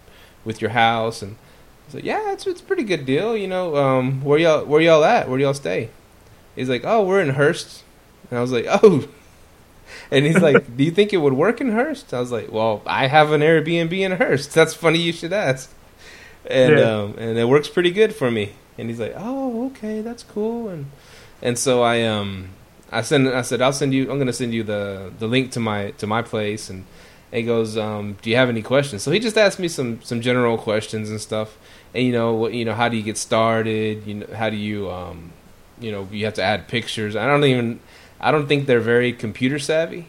with 0.44 0.60
your 0.60 0.70
house. 0.70 1.22
And 1.22 1.32
I 1.32 1.86
was 1.86 1.94
like, 1.96 2.04
yeah, 2.04 2.32
it's 2.32 2.46
it's 2.46 2.60
a 2.60 2.64
pretty 2.64 2.84
good 2.84 3.06
deal, 3.06 3.36
you 3.36 3.48
know. 3.48 3.76
Um, 3.76 4.22
where 4.22 4.38
y'all 4.38 4.64
where 4.64 4.80
y'all 4.80 5.04
at? 5.04 5.28
Where 5.28 5.38
y'all 5.38 5.54
stay? 5.54 5.90
He's 6.54 6.68
like, 6.68 6.82
oh, 6.84 7.04
we're 7.04 7.20
in 7.20 7.30
Hurst. 7.30 7.82
And 8.30 8.38
I 8.38 8.42
was 8.42 8.52
like, 8.52 8.66
oh. 8.68 9.08
And 10.10 10.24
he's 10.24 10.40
like, 10.40 10.76
"Do 10.76 10.84
you 10.84 10.90
think 10.90 11.12
it 11.12 11.18
would 11.18 11.34
work 11.34 11.60
in 11.60 11.72
Hurst?" 11.72 12.12
I 12.14 12.20
was 12.20 12.32
like, 12.32 12.50
"Well, 12.50 12.82
I 12.86 13.06
have 13.06 13.32
an 13.32 13.42
Airbnb 13.42 13.92
in 13.92 14.12
Hurst. 14.12 14.52
That's 14.54 14.74
funny 14.74 14.98
you 14.98 15.12
should 15.12 15.32
ask." 15.32 15.70
And 16.50 16.78
Yeah. 16.78 16.98
um, 17.00 17.14
and 17.18 17.38
it 17.38 17.48
works 17.48 17.68
pretty 17.68 17.90
good 17.90 18.14
for 18.14 18.30
me. 18.30 18.52
And 18.78 18.88
he's 18.90 19.00
like, 19.00 19.14
"Oh, 19.16 19.66
okay, 19.66 20.00
that's 20.02 20.22
cool." 20.22 20.68
And 20.68 20.86
and 21.42 21.58
so 21.58 21.82
I 21.82 22.02
um 22.02 22.50
I 22.92 23.02
send 23.02 23.28
I 23.28 23.42
said 23.42 23.62
I'll 23.62 23.72
send 23.72 23.94
you 23.94 24.10
I'm 24.10 24.18
gonna 24.18 24.32
send 24.32 24.52
you 24.54 24.62
the 24.62 25.12
the 25.18 25.26
link 25.26 25.52
to 25.52 25.60
my 25.60 25.92
to 25.92 26.06
my 26.06 26.22
place 26.22 26.68
and 26.70 26.84
he 27.32 27.42
goes 27.42 27.76
um 27.76 28.16
do 28.22 28.30
you 28.30 28.36
have 28.36 28.48
any 28.48 28.62
questions 28.62 29.02
so 29.02 29.10
he 29.10 29.18
just 29.18 29.36
asked 29.36 29.58
me 29.58 29.66
some 29.68 30.00
some 30.02 30.20
general 30.20 30.56
questions 30.56 31.10
and 31.10 31.20
stuff 31.20 31.56
and 31.92 32.04
you 32.06 32.12
know 32.12 32.32
what 32.34 32.52
you 32.54 32.64
know 32.64 32.74
how 32.74 32.88
do 32.88 32.96
you 32.96 33.02
get 33.02 33.16
started 33.18 34.06
you 34.06 34.14
know 34.14 34.26
how 34.34 34.48
do 34.48 34.54
you 34.56 34.88
um 34.90 35.32
you 35.80 35.90
know 35.90 36.06
you 36.12 36.24
have 36.24 36.34
to 36.34 36.42
add 36.42 36.68
pictures 36.68 37.16
I 37.16 37.26
don't 37.26 37.42
even 37.44 37.80
I 38.20 38.30
don't 38.30 38.46
think 38.46 38.66
they're 38.66 38.80
very 38.80 39.12
computer 39.12 39.58
savvy 39.58 40.06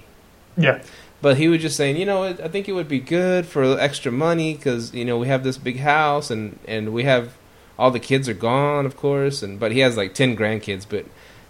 Yeah. 0.58 0.82
But 1.22 1.38
he 1.38 1.48
was 1.48 1.62
just 1.62 1.76
saying, 1.76 1.98
you 1.98 2.06
know, 2.06 2.24
I 2.24 2.48
think 2.48 2.68
it 2.68 2.74
would 2.74 2.88
be 2.88 3.00
good 3.00 3.46
for 3.46 3.80
extra 3.80 4.12
money 4.12 4.56
because 4.56 4.94
you 4.94 5.06
know 5.06 5.18
we 5.18 5.28
have 5.28 5.44
this 5.44 5.58
big 5.58 5.80
house 5.80 6.30
and 6.30 6.60
and 6.68 6.94
we 6.94 7.04
have 7.04 7.38
all 7.78 7.92
the 7.92 8.00
kids 8.00 8.30
are 8.30 8.34
gone, 8.34 8.86
of 8.86 8.96
course, 8.96 9.44
and 9.44 9.60
but 9.60 9.72
he 9.72 9.80
has 9.80 9.98
like 9.98 10.14
ten 10.14 10.36
grandkids, 10.36 10.86
but 10.88 11.06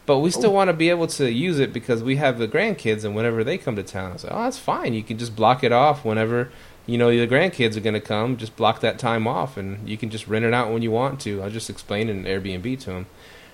but 0.05 0.19
we 0.19 0.29
still 0.29 0.51
oh. 0.51 0.53
want 0.53 0.69
to 0.69 0.73
be 0.73 0.89
able 0.89 1.07
to 1.07 1.31
use 1.31 1.59
it 1.59 1.73
because 1.73 2.03
we 2.03 2.17
have 2.17 2.37
the 2.37 2.47
grandkids 2.47 3.03
and 3.03 3.15
whenever 3.15 3.43
they 3.43 3.57
come 3.57 3.75
to 3.75 3.83
town, 3.83 4.11
I 4.11 4.13
was 4.13 4.23
like, 4.23 4.33
oh, 4.33 4.43
that's 4.43 4.59
fine. 4.59 4.93
You 4.93 5.03
can 5.03 5.17
just 5.17 5.35
block 5.35 5.63
it 5.63 5.71
off 5.71 6.05
whenever 6.05 6.51
you 6.85 6.97
know 6.97 7.09
your 7.09 7.27
grandkids 7.27 7.75
are 7.75 7.81
going 7.81 7.95
to 7.95 8.01
come. 8.01 8.37
Just 8.37 8.55
block 8.55 8.81
that 8.81 8.99
time 8.99 9.27
off, 9.27 9.57
and 9.57 9.87
you 9.87 9.97
can 9.97 10.09
just 10.09 10.27
rent 10.27 10.45
it 10.45 10.53
out 10.53 10.71
when 10.71 10.81
you 10.81 10.91
want 10.91 11.19
to. 11.21 11.41
I'll 11.41 11.49
just 11.49 11.69
explained 11.69 12.09
in 12.09 12.23
Airbnb 12.23 12.79
to 12.81 12.91
him. 12.91 13.05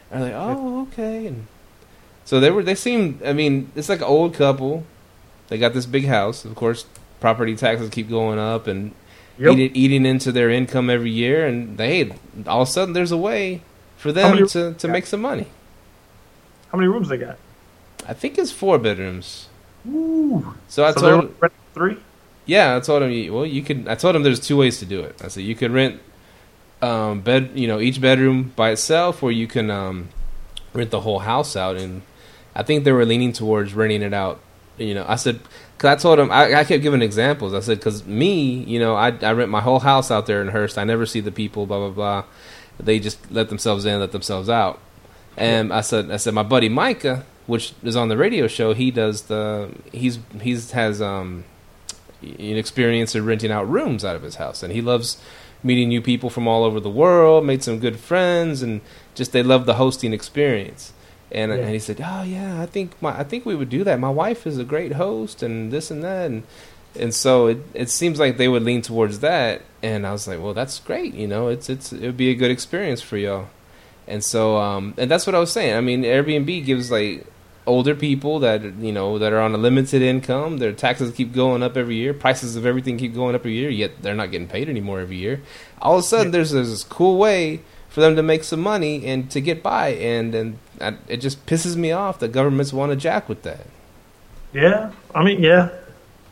And 0.10 0.24
they're 0.24 0.38
like, 0.38 0.58
oh, 0.58 0.82
okay, 0.84 1.28
and 1.28 1.47
so 2.26 2.39
they 2.39 2.52
were 2.52 2.63
they 2.63 2.76
seemed. 2.76 3.24
I 3.24 3.34
mean, 3.34 3.71
it's 3.76 3.89
like 3.89 4.00
an 4.00 4.06
old 4.06 4.34
couple. 4.34 4.86
They 5.51 5.57
got 5.57 5.73
this 5.73 5.85
big 5.85 6.05
house. 6.05 6.45
Of 6.45 6.55
course, 6.55 6.85
property 7.19 7.57
taxes 7.57 7.89
keep 7.89 8.09
going 8.09 8.39
up 8.39 8.67
and 8.67 8.93
Yep. 9.37 9.53
eating, 9.53 9.75
eating 9.75 10.05
into 10.05 10.31
their 10.31 10.49
income 10.49 10.89
every 10.89 11.09
year. 11.11 11.45
And 11.45 11.77
they 11.77 12.09
all 12.47 12.61
of 12.61 12.69
a 12.69 12.71
sudden 12.71 12.93
there's 12.93 13.11
a 13.11 13.17
way 13.17 13.63
for 13.97 14.13
them 14.13 14.35
many- 14.35 14.47
to, 14.47 14.73
to 14.75 14.87
make 14.87 15.05
some 15.05 15.21
money. 15.21 15.47
How 16.71 16.77
many 16.77 16.87
rooms 16.87 17.09
they 17.09 17.17
got? 17.17 17.37
I 18.07 18.13
think 18.13 18.37
it's 18.37 18.51
four 18.51 18.77
bedrooms. 18.79 19.47
Ooh. 19.89 20.53
So 20.69 20.85
I 20.85 20.93
so 20.93 21.01
told 21.01 21.35
renting 21.41 21.59
three. 21.73 21.97
yeah, 22.45 22.77
I 22.77 22.79
told 22.79 23.03
him 23.03 23.33
well 23.33 23.45
you 23.45 23.61
could. 23.61 23.87
I 23.89 23.95
told 23.95 24.15
him 24.15 24.23
there's 24.23 24.39
two 24.39 24.55
ways 24.55 24.79
to 24.79 24.85
do 24.85 25.01
it. 25.01 25.19
I 25.21 25.27
said 25.27 25.43
you 25.43 25.55
could 25.55 25.71
rent 25.71 25.99
um, 26.81 27.19
bed 27.21 27.51
you 27.55 27.67
know 27.67 27.79
each 27.81 27.99
bedroom 27.99 28.53
by 28.55 28.69
itself, 28.71 29.21
or 29.21 29.31
you 29.33 29.47
can 29.47 29.69
um, 29.69 30.09
rent 30.73 30.91
the 30.91 31.01
whole 31.01 31.19
house 31.19 31.55
out. 31.57 31.75
And 31.75 32.03
I 32.55 32.63
think 32.63 32.83
they 32.85 32.91
were 32.93 33.05
leaning 33.05 33.33
towards 33.33 33.73
renting 33.73 34.01
it 34.01 34.13
out. 34.13 34.39
You 34.82 34.96
know, 34.96 35.06
I 35.08 35.15
said 35.15 35.39
because 35.78 35.89
I 35.89 35.96
told 35.96 36.20
him 36.20 36.32
I, 36.32 36.56
I 36.56 36.63
kept 36.63 36.84
giving 36.84 37.02
examples. 37.02 37.54
I 37.54 37.60
said 37.60 37.78
because 37.80 38.06
me, 38.06 38.63
you 38.63 38.80
know, 38.80 38.96
I 38.96 39.10
I 39.22 39.32
rent 39.34 39.50
my 39.50 39.62
whole 39.62 39.80
house 39.80 40.12
out 40.12 40.26
there 40.26 40.41
in 40.41 40.50
Hurst. 40.50 40.78
I 40.78 40.84
never 40.84 41.06
see 41.06 41.20
the 41.20 41.32
people. 41.32 41.65
Blah 41.65 41.89
blah 41.89 41.89
blah. 41.89 42.24
They 42.80 43.00
just 43.00 43.32
let 43.32 43.50
themselves 43.50 43.86
in, 43.86 44.00
let 44.00 44.12
themselves 44.12 44.50
out. 44.50 44.80
And 45.38 45.72
I 45.72 45.82
said 45.82 46.12
I 46.12 46.17
said 46.17 46.34
my 46.34 46.44
buddy 46.44 46.70
Micah, 46.70 47.26
which 47.48 47.74
is 47.84 47.96
on 47.96 48.10
the 48.10 48.17
radio 48.17 48.48
show, 48.48 48.74
he 48.74 48.91
does 48.91 49.24
the 49.24 49.72
he's 49.91 50.20
he's 50.41 50.72
has 50.72 51.02
um 51.02 51.46
an 52.22 52.58
experience 52.58 53.15
of 53.15 53.26
renting 53.26 53.52
out 53.52 53.70
rooms 53.70 54.06
out 54.06 54.15
of 54.15 54.22
his 54.22 54.36
house, 54.36 54.63
and 54.63 54.74
he 54.74 54.82
loves 54.82 55.22
meeting 55.63 55.89
new 55.89 56.02
people 56.02 56.30
from 56.30 56.48
all 56.48 56.63
over 56.63 56.80
the 56.80 56.89
world. 56.89 57.46
Made 57.46 57.63
some 57.63 57.80
good 57.80 58.00
friends, 58.00 58.62
and 58.62 58.82
just 59.15 59.32
they 59.32 59.44
love 59.44 59.65
the 59.65 59.76
hosting 59.76 60.13
experience. 60.13 60.94
And, 61.32 61.52
Yeah. 61.52 61.58
and 61.60 61.70
he 61.70 61.80
said, 61.80 62.02
"Oh 62.06 62.24
yeah, 62.24 62.62
I 62.62 62.65
think 62.65 62.91
my 63.02 63.17
I 63.17 63.24
think 63.24 63.46
we 63.46 63.56
would 63.56 63.70
do 63.70 63.84
that. 63.86 64.00
My 64.00 64.10
wife 64.10 64.46
is 64.46 64.58
a 64.58 64.63
great 64.65 64.94
host, 64.94 65.41
and 65.41 65.72
this 65.72 65.89
and 65.89 66.04
that, 66.04 66.30
and 66.30 66.44
and 67.00 67.13
so 67.15 67.48
it 67.48 67.60
it 67.74 67.89
seems 67.89 68.20
like 68.20 68.38
they 68.38 68.48
would 68.50 68.63
lean 68.63 68.82
towards 68.82 69.20
that. 69.20 69.62
And 69.82 70.06
I 70.06 70.12
was 70.12 70.28
like, 70.28 70.41
well, 70.41 70.54
that's 70.54 70.80
great. 70.80 71.13
You 71.13 71.28
know, 71.28 71.48
it's 71.48 71.70
it's 71.70 71.94
it 71.94 72.02
would 72.02 72.17
be 72.17 72.30
a 72.30 72.36
good 72.36 72.52
experience 72.52 73.02
for 73.02 73.17
y'all. 73.17 73.48
And 74.08 74.24
so 74.24 74.58
um 74.58 74.94
and 74.98 75.10
that's 75.10 75.26
what 75.26 75.36
I 75.36 75.39
was 75.39 75.52
saying. 75.52 75.76
I 75.76 75.82
mean, 75.82 76.04
Airbnb 76.04 76.65
gives 76.65 76.91
like 76.91 77.26
older 77.67 77.94
people 77.96 78.39
that 78.39 78.62
you 78.63 78.91
know 78.91 79.17
that 79.20 79.32
are 79.32 79.39
on 79.39 79.54
a 79.54 79.58
limited 79.58 80.02
income 80.02 80.58
their 80.58 80.74
taxes 80.74 81.13
keep 81.13 81.32
going 81.32 81.62
up 81.62 81.78
every 81.78 81.94
year 81.96 82.12
prices 82.12 82.56
of 82.56 82.65
everything 82.65 82.98
keep 82.98 83.13
going 83.13 83.36
up 83.36 83.41
every 83.41 83.54
year 83.54 83.70
yet 83.70 83.91
they're 84.02 84.15
not 84.15 84.32
getting 84.32 84.48
paid 84.48 84.67
anymore 84.67 85.00
every 85.00 85.15
year 85.17 85.39
all 85.80 85.94
of 85.94 86.00
a 86.00 86.04
sudden 86.04 86.32
there's, 86.32 86.50
there's 86.50 86.72
this 86.72 86.84
cool 86.84 87.20
way 87.20 87.62
for 87.91 87.99
them 87.99 88.15
to 88.15 88.23
make 88.23 88.45
some 88.45 88.62
money 88.62 89.06
and 89.06 89.30
to 89.30 89.41
get 89.41 89.62
by, 89.62 89.89
and 89.89 90.34
and 90.34 90.58
I, 90.80 90.95
it 91.10 91.17
just 91.17 91.45
pisses 91.45 91.75
me 91.75 91.91
off 91.91 92.19
that 92.19 92.30
governments 92.30 92.71
want 92.71 92.91
to 92.93 92.95
jack 92.95 93.27
with 93.27 93.43
that. 93.43 93.67
Yeah, 94.54 94.91
I 95.13 95.23
mean, 95.23 95.43
yeah, 95.43 95.69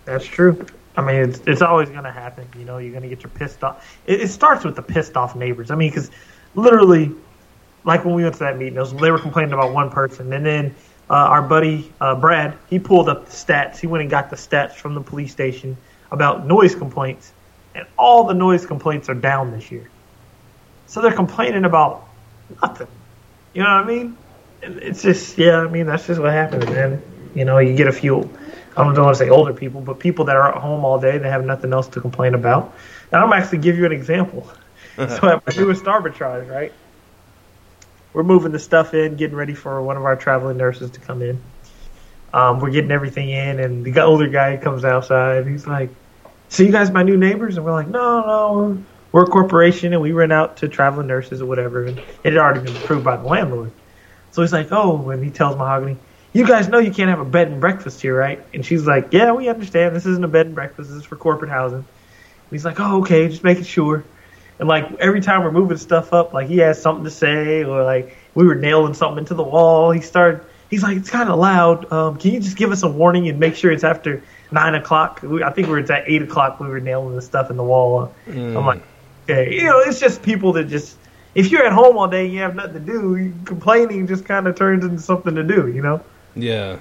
that's 0.06 0.26
true. 0.26 0.66
I 0.96 1.02
mean, 1.02 1.30
it's 1.30 1.42
it's 1.46 1.62
always 1.62 1.90
going 1.90 2.06
to 2.06 2.12
happen. 2.12 2.48
You 2.58 2.64
know, 2.64 2.78
you're 2.78 2.92
going 2.92 3.04
to 3.04 3.10
get 3.10 3.24
your 3.24 3.30
pissed 3.32 3.62
off. 3.64 4.00
It, 4.08 4.22
it 4.22 4.30
starts 4.30 4.64
with 4.64 4.78
the 4.78 4.82
pissed 4.82 5.18
off 5.18 5.36
neighbors. 5.36 5.70
I 5.70 5.76
mean, 5.76 5.90
because 5.90 6.10
literally, 6.56 7.12
like 7.84 8.06
when 8.06 8.16
we 8.16 8.24
went 8.24 8.36
to 8.36 8.40
that 8.40 8.58
meeting, 8.58 8.80
was, 8.80 8.94
they 8.94 9.12
were 9.12 9.20
complaining 9.20 9.52
about 9.52 9.74
one 9.74 9.90
person, 9.90 10.32
and 10.32 10.46
then 10.46 10.74
uh, 11.10 11.14
our 11.14 11.42
buddy 11.42 11.92
uh, 12.00 12.16
Brad, 12.16 12.58
he 12.70 12.80
pulled 12.80 13.10
up 13.10 13.26
the 13.26 13.32
stats. 13.32 13.80
He 13.80 13.88
went 13.88 14.02
and 14.02 14.10
got 14.10 14.30
the 14.30 14.38
stats 14.38 14.76
from 14.76 14.94
the 14.94 15.02
police 15.02 15.34
station 15.34 15.76
about 16.10 16.48
noise 16.48 16.74
complaints, 16.74 17.34
and 17.76 17.86
all 17.98 18.24
the 18.24 18.34
noise 18.34 18.66
complaints 18.66 19.10
are 19.10 19.14
down 19.14 19.52
this 19.52 19.70
year. 19.72 19.90
So 20.90 21.02
they're 21.02 21.14
complaining 21.14 21.66
about 21.66 22.08
nothing. 22.62 22.88
You 23.54 23.64
know 23.64 23.70
what 23.70 23.84
I 23.84 23.88
mean? 23.88 24.18
It's 24.62 25.02
just 25.02 25.38
yeah. 25.38 25.62
I 25.62 25.68
mean, 25.68 25.86
that's 25.86 26.08
just 26.08 26.20
what 26.20 26.32
happens, 26.32 26.66
man. 26.66 27.02
You 27.36 27.46
know, 27.46 27.60
you 27.60 27.76
get 27.76 27.88
a 27.88 27.92
few 27.92 28.30
I 28.76 28.84
don't 28.84 29.04
want 29.04 29.18
to 29.18 29.24
say 29.24 29.30
older 29.30 29.54
people, 29.54 29.82
but 29.82 30.00
people 30.00 30.26
that 30.26 30.36
are 30.36 30.56
at 30.56 30.62
home 30.62 30.86
all 30.86 31.00
day, 31.00 31.18
they 31.18 31.30
have 31.30 31.44
nothing 31.44 31.74
else 31.74 31.88
to 31.90 32.02
complain 32.02 32.34
about. 32.34 32.74
And 33.12 33.22
I'm 33.22 33.34
actually 33.34 33.60
give 33.60 33.78
you 33.78 33.86
an 33.86 33.92
example. 33.92 34.50
so 34.98 35.28
at 35.28 35.46
my 35.46 35.54
newest 35.56 35.84
arbitrage, 35.84 36.50
right? 36.50 36.72
We're 38.14 38.24
moving 38.24 38.52
the 38.52 38.60
stuff 38.60 38.94
in, 38.94 39.16
getting 39.16 39.36
ready 39.36 39.54
for 39.54 39.82
one 39.82 39.98
of 39.98 40.06
our 40.06 40.16
traveling 40.16 40.58
nurses 40.58 40.92
to 40.92 41.00
come 41.00 41.22
in. 41.22 41.42
Um, 42.34 42.60
we're 42.60 42.72
getting 42.72 42.92
everything 42.92 43.30
in, 43.30 43.60
and 43.60 43.84
the 43.84 44.02
older 44.02 44.28
guy 44.28 44.58
comes 44.58 44.86
outside. 44.86 45.48
He's 45.48 45.68
like, 45.68 45.90
"So 46.48 46.64
you 46.64 46.72
guys 46.72 46.90
my 46.92 47.04
new 47.04 47.18
neighbors?" 47.18 47.58
And 47.58 47.66
we're 47.66 47.74
like, 47.74 47.88
"No, 47.88 48.22
no, 48.22 48.84
we're, 49.12 49.24
a 49.24 49.28
corporation, 49.28 49.94
and 49.94 50.02
we 50.02 50.12
rent 50.12 50.32
out 50.32 50.58
to 50.58 50.68
traveling 50.68 51.08
nurses 51.08 51.42
or 51.42 51.46
whatever." 51.46 51.86
And 51.86 51.98
it 51.98 52.34
had 52.34 52.38
already 52.38 52.62
been 52.62 52.76
approved 52.76 53.04
by 53.04 53.18
the 53.18 53.24
landlord. 53.24 53.72
So 54.32 54.42
he's 54.42 54.54
like, 54.54 54.72
"Oh," 54.72 55.10
and 55.10 55.24
he 55.24 55.32
tells 55.32 55.56
Mahogany, 55.58 55.98
you 56.34 56.46
guys 56.46 56.68
know 56.68 56.80
you 56.80 56.92
can't 56.92 57.10
have 57.10 57.20
a 57.20 57.26
bed 57.26 57.48
and 57.48 57.60
breakfast 57.60 58.02
here, 58.02 58.18
right? 58.18 58.46
And 58.54 58.66
she's 58.66 58.86
like, 58.86 59.10
yeah, 59.12 59.32
we 59.32 59.50
understand. 59.50 59.96
This 59.96 60.06
isn't 60.06 60.24
a 60.24 60.28
bed 60.28 60.46
and 60.46 60.56
breakfast. 60.56 60.90
This 60.90 61.00
is 61.00 61.06
for 61.06 61.16
corporate 61.16 61.50
housing. 61.50 61.80
And 61.80 61.86
he's 62.52 62.66
like, 62.66 62.80
oh, 62.80 63.00
okay, 63.00 63.28
just 63.28 63.44
making 63.44 63.64
sure. 63.64 64.04
And 64.60 64.68
like 64.68 64.94
every 65.00 65.22
time 65.22 65.44
we're 65.44 65.52
moving 65.52 65.78
stuff 65.78 66.14
up, 66.14 66.34
like 66.34 66.48
he 66.48 66.58
has 66.58 66.82
something 66.82 67.06
to 67.06 67.12
say, 67.12 67.64
or 67.64 67.84
like 67.84 68.16
we 68.36 68.46
were 68.46 68.56
nailing 68.56 68.94
something 68.94 69.20
into 69.20 69.34
the 69.34 69.44
wall. 69.44 69.92
He 69.92 70.02
started. 70.02 70.46
He's 70.70 70.84
like, 70.84 70.98
it's 70.98 71.10
kind 71.10 71.30
of 71.30 71.40
loud. 71.40 71.92
Um, 71.92 72.18
can 72.18 72.32
you 72.32 72.40
just 72.40 72.56
give 72.56 72.72
us 72.72 72.84
a 72.84 72.88
warning 72.88 73.28
and 73.28 73.40
make 73.40 73.56
sure 73.56 73.72
it's 73.72 73.84
after 73.84 74.22
nine 74.52 74.76
o'clock? 74.76 75.24
I 75.24 75.50
think 75.50 75.68
we 75.68 75.74
are 75.74 75.80
at 75.80 76.04
eight 76.06 76.22
o'clock. 76.22 76.60
We 76.60 76.68
were 76.68 76.80
nailing 76.80 77.16
the 77.16 77.24
stuff 77.24 77.50
in 77.50 77.58
the 77.58 77.64
wall. 77.64 78.14
Mm. 78.28 78.56
I'm 78.56 78.66
like, 78.66 78.84
okay, 79.30 79.54
you 79.54 79.64
know, 79.64 79.80
it's 79.80 80.00
just 80.00 80.22
people 80.22 80.54
that 80.54 80.66
just. 80.66 80.98
If 81.36 81.52
you're 81.52 81.64
at 81.64 81.72
home 81.72 81.96
all 81.98 82.08
day 82.08 82.26
and 82.26 82.34
you 82.34 82.40
have 82.40 82.56
nothing 82.56 82.74
to 82.74 82.80
do, 82.80 83.32
complaining 83.46 84.08
just 84.08 84.26
kind 84.26 84.48
of 84.48 84.56
turns 84.56 84.84
into 84.84 85.00
something 85.00 85.36
to 85.36 85.44
do, 85.44 85.68
you 85.68 85.82
know. 85.82 86.02
Yeah. 86.36 86.80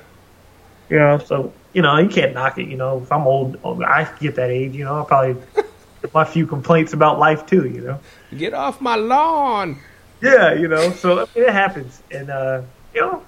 You 0.89 0.99
know, 0.99 1.19
so 1.19 1.53
you 1.75 1.83
know 1.83 1.99
you 1.99 2.09
can't 2.09 2.33
knock 2.33 2.59
it. 2.59 2.67
You 2.67 2.77
know, 2.77 3.03
if 3.03 3.13
I'm 3.13 3.27
old, 3.27 3.59
I 3.65 4.11
get 4.19 4.37
that 4.37 4.51
age. 4.51 4.75
You 4.75 4.85
know, 4.85 5.03
I 5.03 5.05
probably 5.05 5.43
my 6.15 6.25
few 6.25 6.47
complaints 6.47 6.95
about 6.95 7.19
life 7.19 7.45
too. 7.45 7.69
You 7.69 7.81
know, 7.83 8.01
get 8.37 8.55
off 8.55 8.81
my 8.81 8.97
lawn. 8.97 9.79
Yeah, 10.23 10.55
you 10.55 10.67
know, 10.67 10.91
so 10.93 11.21
I 11.21 11.27
mean, 11.35 11.45
it 11.45 11.53
happens, 11.53 12.03
and 12.11 12.31
uh, 12.31 12.63
you 12.95 13.03
know, 13.03 13.23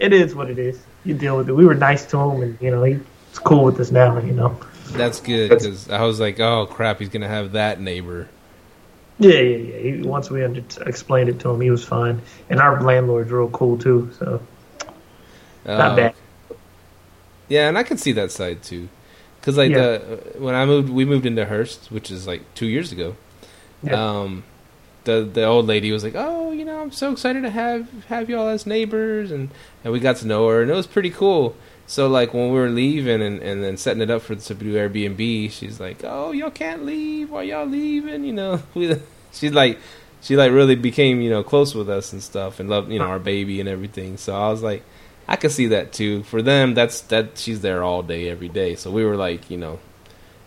it 0.00 0.12
is 0.12 0.34
what 0.34 0.50
it 0.50 0.58
is. 0.58 0.82
You 1.04 1.14
deal 1.14 1.36
with 1.36 1.48
it. 1.48 1.52
We 1.52 1.64
were 1.64 1.74
nice 1.74 2.04
to 2.06 2.18
him, 2.18 2.42
and 2.42 2.58
you 2.60 2.72
know, 2.72 2.82
he's 2.82 3.00
cool 3.36 3.64
with 3.64 3.78
us 3.78 3.92
now. 3.92 4.18
You 4.18 4.32
know, 4.32 4.58
that's 4.88 5.20
good 5.20 5.50
because 5.50 5.88
I 5.88 6.02
was 6.02 6.18
like, 6.18 6.40
oh 6.40 6.66
crap, 6.66 6.98
he's 6.98 7.10
gonna 7.10 7.28
have 7.28 7.52
that 7.52 7.80
neighbor. 7.80 8.28
Yeah, 9.18 9.40
yeah, 9.40 9.56
yeah. 9.56 9.78
He, 9.78 10.02
once 10.02 10.30
we 10.30 10.44
under- 10.44 10.64
explained 10.86 11.28
it 11.28 11.38
to 11.40 11.50
him, 11.50 11.60
he 11.60 11.70
was 11.70 11.84
fine, 11.84 12.20
and 12.50 12.60
our 12.60 12.82
landlord's 12.82 13.30
real 13.30 13.50
cool 13.50 13.78
too. 13.78 14.10
So 14.18 14.42
not 15.64 15.92
uh, 15.92 15.96
bad. 15.96 16.14
Yeah, 17.48 17.68
and 17.68 17.78
I 17.78 17.82
can 17.82 17.96
see 17.96 18.12
that 18.12 18.32
side 18.32 18.62
too, 18.62 18.88
because 19.40 19.56
like 19.56 19.70
yeah. 19.70 19.98
the 19.98 20.20
when 20.38 20.54
I 20.54 20.66
moved, 20.66 20.90
we 20.90 21.04
moved 21.04 21.26
into 21.26 21.44
Hurst, 21.44 21.90
which 21.90 22.10
is 22.10 22.26
like 22.26 22.42
two 22.54 22.66
years 22.66 22.90
ago. 22.90 23.16
Yeah. 23.82 24.20
Um, 24.20 24.44
the 25.04 25.28
the 25.30 25.44
old 25.44 25.66
lady 25.66 25.92
was 25.92 26.02
like, 26.02 26.14
"Oh, 26.16 26.50
you 26.50 26.64
know, 26.64 26.80
I'm 26.80 26.90
so 26.90 27.12
excited 27.12 27.42
to 27.42 27.50
have 27.50 28.06
have 28.06 28.28
y'all 28.28 28.48
as 28.48 28.66
neighbors," 28.66 29.30
and 29.30 29.50
and 29.84 29.92
we 29.92 30.00
got 30.00 30.16
to 30.16 30.26
know 30.26 30.48
her, 30.48 30.62
and 30.62 30.70
it 30.70 30.74
was 30.74 30.86
pretty 30.86 31.10
cool. 31.10 31.54
So 31.86 32.08
like 32.08 32.32
when 32.32 32.50
we 32.50 32.58
were 32.58 32.70
leaving 32.70 33.20
and, 33.20 33.40
and 33.40 33.62
then 33.62 33.76
setting 33.76 34.02
it 34.02 34.10
up 34.10 34.22
for 34.22 34.34
the 34.34 34.54
do 34.54 34.74
Airbnb, 34.74 35.50
she's 35.50 35.78
like, 35.78 36.02
"Oh, 36.02 36.32
y'all 36.32 36.50
can't 36.50 36.84
leave. 36.84 37.30
Why 37.30 37.42
y'all 37.42 37.66
leaving?" 37.66 38.24
You 38.24 38.32
know, 38.32 38.62
we, 38.74 38.96
she's 39.32 39.52
like, 39.52 39.78
she 40.20 40.36
like 40.36 40.52
really 40.52 40.76
became 40.76 41.20
you 41.20 41.30
know 41.30 41.42
close 41.42 41.74
with 41.74 41.90
us 41.90 42.12
and 42.12 42.22
stuff, 42.22 42.58
and 42.58 42.68
loved 42.70 42.90
you 42.90 42.98
know 42.98 43.04
our 43.04 43.18
baby 43.18 43.60
and 43.60 43.68
everything. 43.68 44.16
So 44.16 44.34
I 44.34 44.48
was 44.48 44.62
like, 44.62 44.82
I 45.28 45.36
could 45.36 45.52
see 45.52 45.68
that 45.68 45.92
too. 45.92 46.22
For 46.24 46.40
them, 46.40 46.74
that's 46.74 47.02
that 47.02 47.36
she's 47.38 47.60
there 47.60 47.82
all 47.82 48.02
day, 48.02 48.30
every 48.30 48.48
day. 48.48 48.76
So 48.76 48.90
we 48.90 49.04
were 49.04 49.16
like, 49.16 49.50
you 49.50 49.58
know, 49.58 49.78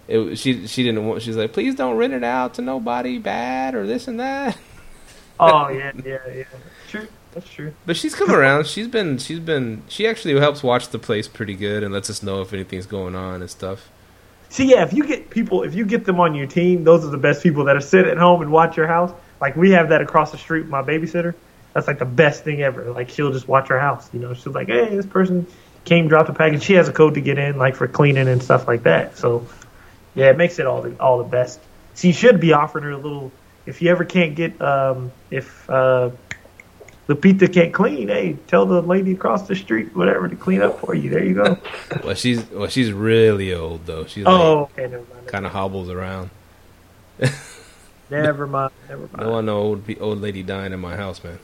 it, 0.08 0.38
she 0.38 0.66
she 0.68 0.84
didn't 0.84 1.06
want. 1.06 1.22
She's 1.22 1.38
like, 1.38 1.54
please 1.54 1.76
don't 1.76 1.98
rent 1.98 2.14
it 2.14 2.24
out 2.24 2.56
to 2.56 2.62
nobody 2.64 3.20
bad 3.20 3.76
or 3.76 3.86
this 3.86 4.08
and 4.08 4.20
that. 4.20 4.58
Oh 5.40 5.70
yeah, 5.70 5.92
yeah, 6.04 6.18
yeah. 6.34 6.44
True, 6.90 7.08
that's 7.38 7.54
true. 7.54 7.74
But 7.86 7.98
she's 7.98 8.16
come 8.16 8.32
around. 8.32 8.68
She's 8.68 8.88
been 8.88 9.18
she's 9.18 9.40
been 9.40 9.84
she 9.88 10.08
actually 10.08 10.40
helps 10.40 10.64
watch 10.64 10.90
the 10.90 11.00
place 11.00 11.28
pretty 11.28 11.56
good 11.56 11.84
and 11.84 11.94
lets 11.94 12.10
us 12.10 12.24
know 12.24 12.42
if 12.42 12.54
anything's 12.54 12.86
going 12.86 13.16
on 13.16 13.42
and 13.42 13.50
stuff. 13.50 13.90
See, 14.50 14.66
yeah, 14.72 14.84
if 14.84 14.94
you 14.94 15.06
get 15.06 15.30
people, 15.30 15.64
if 15.64 15.76
you 15.76 15.86
get 15.86 16.06
them 16.06 16.20
on 16.20 16.34
your 16.34 16.48
team, 16.48 16.84
those 16.84 17.04
are 17.04 17.10
the 17.10 17.18
best 17.18 17.44
people 17.44 17.66
that 17.66 17.76
are 17.76 17.82
sit 17.82 18.08
at 18.08 18.18
home 18.18 18.42
and 18.42 18.52
watch 18.52 18.78
your 18.78 18.88
house. 18.88 19.12
Like 19.42 19.56
we 19.56 19.72
have 19.72 19.90
that 19.90 20.02
across 20.02 20.32
the 20.32 20.38
street, 20.38 20.68
my 20.68 20.82
babysitter 20.82 21.36
that's 21.78 21.86
like 21.86 22.00
the 22.00 22.06
best 22.06 22.44
thing 22.44 22.64
ever. 22.64 22.92
Like 22.92 23.10
she'll 23.10 23.32
just 23.32 23.48
watch 23.48 23.68
her 23.68 23.80
house. 23.80 24.10
You 24.12 24.20
know, 24.20 24.34
she's 24.34 24.48
like, 24.48 24.66
hey, 24.66 24.96
this 24.96 25.06
person 25.06 25.46
came, 25.86 26.08
dropped 26.08 26.28
a 26.28 26.34
package. 26.34 26.64
She 26.64 26.74
has 26.74 26.88
a 26.88 26.92
code 26.92 27.14
to 27.14 27.22
get 27.22 27.38
in, 27.38 27.60
like 27.60 27.76
for 27.76 27.88
cleaning 27.88 28.28
and 28.28 28.42
stuff 28.42 28.68
like 28.68 28.82
that. 28.84 29.16
So 29.16 29.46
yeah, 30.16 30.32
it 30.32 30.38
makes 30.38 30.58
it 30.58 30.66
all 30.66 30.82
the 30.82 31.00
all 31.00 31.20
the 31.20 31.24
best. 31.24 31.60
You 32.02 32.14
should 32.14 32.40
be 32.40 32.54
offering 32.54 32.84
her 32.86 32.92
a 32.92 32.98
little. 32.98 33.32
If 33.68 33.84
you 33.84 33.92
ever 33.92 34.06
can't 34.06 34.34
get, 34.34 34.60
um, 34.60 35.12
if 35.30 35.70
uh, 35.70 36.10
Lupita 37.08 37.52
can't 37.52 37.74
clean, 37.74 38.10
hey, 38.10 38.34
tell 38.48 38.66
the 38.66 38.82
lady 38.82 39.14
across 39.14 39.48
the 39.48 39.56
street, 39.56 39.96
whatever, 39.96 40.28
to 40.28 40.36
clean 40.36 40.62
up 40.62 40.80
for 40.80 40.94
you. 40.94 41.10
There 41.10 41.24
you 41.24 41.34
go. 41.36 41.58
well, 42.04 42.16
she's 42.16 42.50
well, 42.52 42.68
she's 42.68 42.92
really 42.92 43.54
old 43.54 43.86
though. 43.86 44.06
She's 44.06 44.26
oh, 44.26 44.70
like, 44.76 44.92
okay, 44.92 45.04
kind 45.26 45.46
of 45.46 45.54
hobbles 45.54 45.90
around. 45.90 46.32
never 48.10 48.46
mind. 48.46 48.74
Never 48.90 49.04
mind. 49.04 49.18
No 49.20 49.32
one 49.32 49.46
know 49.46 49.58
old 49.58 49.90
old 50.02 50.22
lady 50.22 50.44
dying 50.44 50.74
in 50.74 50.82
my 50.82 50.98
house, 50.98 51.24
man 51.24 51.40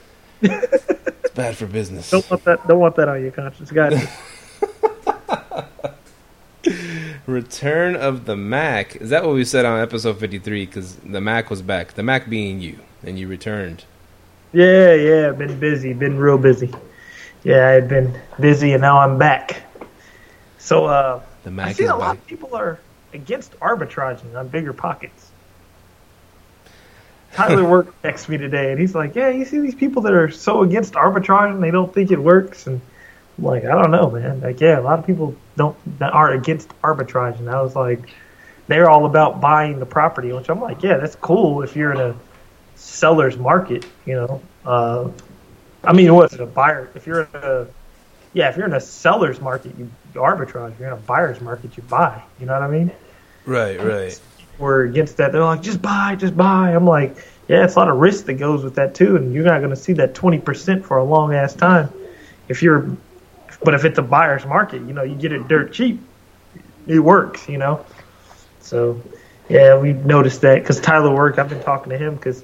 it's 0.42 1.34
bad 1.34 1.56
for 1.56 1.66
business. 1.66 2.10
Don't 2.10 2.28
want 2.28 2.44
that. 2.44 2.66
Don't 2.66 2.78
want 2.78 2.96
that 2.96 3.08
on 3.08 3.22
your 3.22 3.32
conscience, 3.32 3.70
guys. 3.70 4.04
Return 7.26 7.94
of 7.94 8.24
the 8.24 8.36
Mac. 8.36 8.96
Is 8.96 9.10
that 9.10 9.24
what 9.24 9.34
we 9.34 9.44
said 9.44 9.64
on 9.64 9.80
episode 9.80 10.18
fifty 10.18 10.38
three? 10.38 10.66
Because 10.66 10.96
the 10.96 11.20
Mac 11.20 11.50
was 11.50 11.62
back. 11.62 11.94
The 11.94 12.02
Mac 12.02 12.28
being 12.28 12.60
you, 12.60 12.80
and 13.04 13.18
you 13.18 13.28
returned. 13.28 13.84
Yeah, 14.52 14.94
yeah. 14.94 15.30
Been 15.32 15.58
busy. 15.58 15.92
Been 15.92 16.18
real 16.18 16.38
busy. 16.38 16.70
Yeah, 17.44 17.68
I've 17.68 17.88
been 17.88 18.18
busy, 18.40 18.72
and 18.72 18.80
now 18.82 18.98
I'm 18.98 19.18
back. 19.18 19.62
So, 20.58 20.86
uh, 20.86 21.20
the 21.44 21.50
Mac 21.50 21.68
I 21.68 21.72
see 21.72 21.84
a 21.84 21.88
back. 21.88 21.98
lot 21.98 22.16
of 22.16 22.26
people 22.26 22.54
are 22.56 22.78
against 23.12 23.58
arbitraging 23.60 24.36
on 24.36 24.48
BiggerPockets. 24.48 25.30
Tyler 27.32 27.64
Work 27.68 28.00
texted 28.02 28.30
me 28.30 28.38
today, 28.38 28.70
and 28.72 28.80
he's 28.80 28.94
like, 28.94 29.14
"Yeah, 29.14 29.28
you 29.28 29.44
see 29.44 29.60
these 29.60 29.74
people 29.74 30.02
that 30.02 30.14
are 30.14 30.30
so 30.30 30.62
against 30.62 30.94
arbitrage 30.94 31.52
and 31.52 31.62
they 31.62 31.70
don't 31.70 31.92
think 31.92 32.10
it 32.10 32.18
works." 32.18 32.66
And 32.66 32.80
I'm 33.38 33.44
like, 33.44 33.64
"I 33.64 33.80
don't 33.80 33.90
know, 33.90 34.10
man. 34.10 34.40
Like, 34.40 34.60
yeah, 34.60 34.78
a 34.78 34.82
lot 34.82 34.98
of 34.98 35.06
people 35.06 35.34
don't 35.56 35.76
that 35.98 36.12
are 36.12 36.32
against 36.32 36.70
arbitrage." 36.82 37.38
And 37.38 37.48
I 37.48 37.62
was 37.62 37.76
like, 37.76 38.00
"They're 38.66 38.90
all 38.90 39.06
about 39.06 39.40
buying 39.40 39.78
the 39.78 39.86
property," 39.86 40.32
which 40.32 40.48
I'm 40.48 40.60
like, 40.60 40.82
"Yeah, 40.82 40.96
that's 40.96 41.16
cool 41.16 41.62
if 41.62 41.76
you're 41.76 41.92
in 41.92 42.00
a 42.00 42.14
seller's 42.78 43.36
market, 43.36 43.86
you 44.06 44.14
know." 44.14 44.42
Uh, 44.64 45.10
I 45.84 45.92
mean, 45.92 46.14
what's 46.14 46.34
it 46.34 46.40
a 46.40 46.46
buyer? 46.46 46.90
If 46.94 47.06
you're 47.06 47.22
in 47.22 47.28
a 47.34 47.66
yeah, 48.32 48.48
if 48.48 48.56
you're 48.56 48.66
in 48.66 48.74
a 48.74 48.80
seller's 48.80 49.40
market, 49.40 49.76
you 49.78 49.90
arbitrage. 50.14 50.72
If 50.72 50.80
you're 50.80 50.88
in 50.88 50.94
a 50.94 51.02
buyer's 51.02 51.40
market, 51.40 51.76
you 51.76 51.82
buy. 51.84 52.22
You 52.40 52.46
know 52.46 52.54
what 52.54 52.62
I 52.62 52.68
mean? 52.68 52.90
Right, 53.44 53.82
right 53.82 54.20
were 54.58 54.82
against 54.82 55.16
that. 55.18 55.32
They're 55.32 55.44
like, 55.44 55.62
just 55.62 55.80
buy, 55.80 56.16
just 56.16 56.36
buy. 56.36 56.70
I'm 56.70 56.86
like, 56.86 57.16
yeah, 57.48 57.64
it's 57.64 57.76
a 57.76 57.78
lot 57.78 57.88
of 57.88 57.96
risk 57.96 58.26
that 58.26 58.34
goes 58.34 58.62
with 58.62 58.74
that 58.74 58.94
too, 58.94 59.16
and 59.16 59.32
you're 59.32 59.44
not 59.44 59.58
going 59.58 59.70
to 59.70 59.76
see 59.76 59.94
that 59.94 60.14
20% 60.14 60.84
for 60.84 60.98
a 60.98 61.04
long 61.04 61.34
ass 61.34 61.54
time. 61.54 61.90
If 62.48 62.62
you're, 62.62 62.96
but 63.62 63.74
if 63.74 63.84
it's 63.84 63.98
a 63.98 64.02
buyer's 64.02 64.44
market, 64.44 64.82
you 64.82 64.92
know, 64.92 65.02
you 65.02 65.14
get 65.14 65.32
it 65.32 65.48
dirt 65.48 65.72
cheap. 65.72 66.00
It 66.86 66.98
works, 66.98 67.48
you 67.48 67.58
know. 67.58 67.84
So, 68.60 69.00
yeah, 69.48 69.78
we 69.78 69.92
noticed 69.92 70.40
that 70.42 70.60
because 70.60 70.80
Tyler 70.80 71.14
Work. 71.14 71.38
I've 71.38 71.48
been 71.48 71.62
talking 71.62 71.90
to 71.90 71.98
him 71.98 72.16
because 72.16 72.42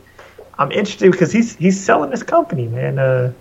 I'm 0.58 0.72
interested 0.72 1.10
because 1.10 1.32
he's 1.32 1.56
he's 1.56 1.82
selling 1.82 2.10
this 2.10 2.22
company, 2.22 2.66
man. 2.66 2.98
Uh, 2.98 3.32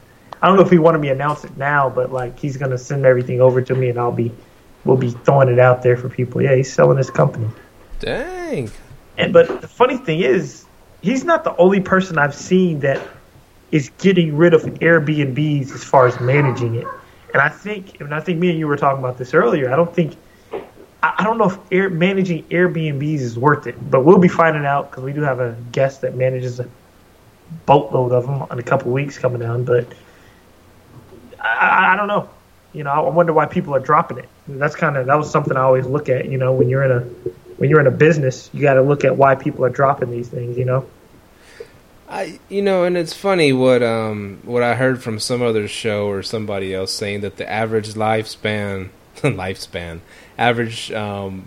I 0.41 0.47
don't 0.47 0.57
know 0.57 0.63
if 0.63 0.71
he 0.71 0.79
wanted 0.79 0.99
me 0.99 1.07
to 1.07 1.13
announce 1.13 1.43
it 1.43 1.55
now, 1.57 1.89
but 1.89 2.11
like 2.11 2.37
he's 2.39 2.57
gonna 2.57 2.77
send 2.77 3.05
everything 3.05 3.41
over 3.41 3.61
to 3.61 3.75
me, 3.75 3.89
and 3.89 3.99
I'll 3.99 4.11
be 4.11 4.31
we'll 4.85 4.97
be 4.97 5.11
throwing 5.11 5.49
it 5.49 5.59
out 5.59 5.83
there 5.83 5.97
for 5.97 6.09
people. 6.09 6.41
Yeah, 6.41 6.55
he's 6.55 6.71
selling 6.71 6.97
his 6.97 7.09
company. 7.09 7.47
Dang. 7.99 8.71
And 9.17 9.31
but 9.31 9.61
the 9.61 9.67
funny 9.67 9.97
thing 9.97 10.21
is, 10.21 10.65
he's 11.01 11.23
not 11.23 11.43
the 11.43 11.55
only 11.57 11.79
person 11.79 12.17
I've 12.17 12.35
seen 12.35 12.79
that 12.79 13.01
is 13.71 13.89
getting 13.97 14.37
rid 14.37 14.53
of 14.53 14.63
Airbnbs 14.63 15.73
as 15.73 15.83
far 15.83 16.07
as 16.07 16.19
managing 16.19 16.75
it. 16.75 16.87
And 17.33 17.41
I 17.41 17.49
think, 17.49 17.99
and 17.99 18.13
I 18.13 18.19
think 18.19 18.39
me 18.39 18.51
and 18.51 18.59
you 18.59 18.67
were 18.67 18.77
talking 18.77 18.99
about 18.99 19.17
this 19.17 19.33
earlier. 19.33 19.73
I 19.73 19.75
don't 19.75 19.93
think, 19.93 20.15
I, 21.01 21.15
I 21.17 21.23
don't 21.23 21.39
know 21.39 21.49
if 21.49 21.57
air, 21.71 21.89
managing 21.89 22.43
Airbnbs 22.45 23.19
is 23.19 23.39
worth 23.39 23.65
it, 23.65 23.75
but 23.89 24.01
we'll 24.01 24.19
be 24.19 24.27
finding 24.27 24.65
out 24.65 24.91
because 24.91 25.03
we 25.03 25.11
do 25.11 25.21
have 25.21 25.39
a 25.39 25.57
guest 25.71 26.01
that 26.01 26.15
manages 26.15 26.59
a 26.59 26.69
boatload 27.65 28.11
of 28.11 28.25
them 28.25 28.45
in 28.51 28.59
a 28.59 28.63
couple 28.63 28.91
weeks 28.91 29.17
coming 29.17 29.39
down. 29.39 29.63
But 29.63 29.87
I, 31.39 31.93
I 31.93 31.95
don't 31.95 32.07
know. 32.07 32.29
You 32.73 32.83
know, 32.83 32.91
I 32.91 32.99
wonder 33.09 33.33
why 33.33 33.45
people 33.45 33.75
are 33.75 33.79
dropping 33.79 34.17
it. 34.17 34.29
That's 34.47 34.75
kind 34.75 34.97
of 34.97 35.05
that 35.05 35.15
was 35.15 35.29
something 35.29 35.55
I 35.55 35.61
always 35.61 35.85
look 35.85 36.09
at. 36.09 36.29
You 36.29 36.37
know, 36.37 36.53
when 36.53 36.69
you're 36.69 36.83
in 36.83 36.91
a 36.91 36.99
when 37.57 37.69
you're 37.69 37.79
in 37.79 37.87
a 37.87 37.91
business, 37.91 38.49
you 38.53 38.61
got 38.61 38.75
to 38.75 38.81
look 38.81 39.05
at 39.05 39.15
why 39.15 39.35
people 39.35 39.63
are 39.63 39.69
dropping 39.69 40.11
these 40.11 40.27
things. 40.27 40.57
You 40.57 40.65
know. 40.65 40.85
I 42.09 42.39
you 42.49 42.61
know, 42.61 42.83
and 42.83 42.97
it's 42.97 43.13
funny 43.13 43.53
what 43.53 43.83
um 43.83 44.39
what 44.43 44.63
I 44.63 44.75
heard 44.75 45.01
from 45.01 45.19
some 45.19 45.41
other 45.41 45.67
show 45.67 46.07
or 46.07 46.23
somebody 46.23 46.73
else 46.73 46.91
saying 46.91 47.21
that 47.21 47.37
the 47.37 47.49
average 47.49 47.93
lifespan 47.93 48.89
lifespan 49.15 49.99
average 50.37 50.91
um 50.91 51.45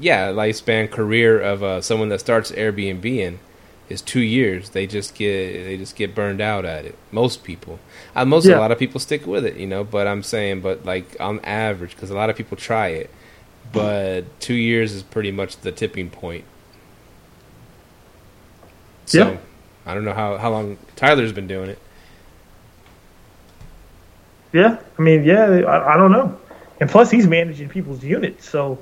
yeah 0.00 0.28
lifespan 0.28 0.90
career 0.90 1.40
of 1.40 1.62
uh, 1.62 1.80
someone 1.80 2.08
that 2.08 2.20
starts 2.20 2.50
Airbnb 2.52 3.04
in 3.04 3.38
is 3.88 4.00
two 4.00 4.20
years. 4.20 4.70
They 4.70 4.86
just 4.86 5.14
get 5.14 5.64
they 5.64 5.76
just 5.76 5.96
get 5.96 6.14
burned 6.14 6.40
out 6.40 6.64
at 6.64 6.84
it. 6.84 6.96
Most 7.10 7.44
people, 7.44 7.78
uh, 8.16 8.24
most 8.24 8.46
yeah. 8.46 8.56
a 8.56 8.60
lot 8.60 8.72
of 8.72 8.78
people 8.78 9.00
stick 9.00 9.26
with 9.26 9.44
it, 9.44 9.56
you 9.56 9.66
know. 9.66 9.84
But 9.84 10.06
I'm 10.06 10.22
saying, 10.22 10.60
but 10.60 10.84
like 10.84 11.16
on 11.20 11.40
average, 11.40 11.94
because 11.94 12.10
a 12.10 12.14
lot 12.14 12.30
of 12.30 12.36
people 12.36 12.56
try 12.56 12.88
it, 12.88 13.10
but 13.72 14.40
two 14.40 14.54
years 14.54 14.92
is 14.92 15.02
pretty 15.02 15.30
much 15.30 15.58
the 15.58 15.72
tipping 15.72 16.10
point. 16.10 16.44
So, 19.06 19.18
yeah. 19.18 19.36
I 19.84 19.94
don't 19.94 20.04
know 20.04 20.14
how 20.14 20.38
how 20.38 20.50
long 20.50 20.78
Tyler's 20.96 21.32
been 21.32 21.46
doing 21.46 21.70
it. 21.70 21.78
Yeah, 24.52 24.78
I 24.98 25.02
mean, 25.02 25.24
yeah, 25.24 25.44
I, 25.44 25.94
I 25.94 25.96
don't 25.96 26.12
know, 26.12 26.38
and 26.80 26.88
plus 26.88 27.10
he's 27.10 27.26
managing 27.26 27.68
people's 27.68 28.04
units, 28.04 28.48
so 28.48 28.78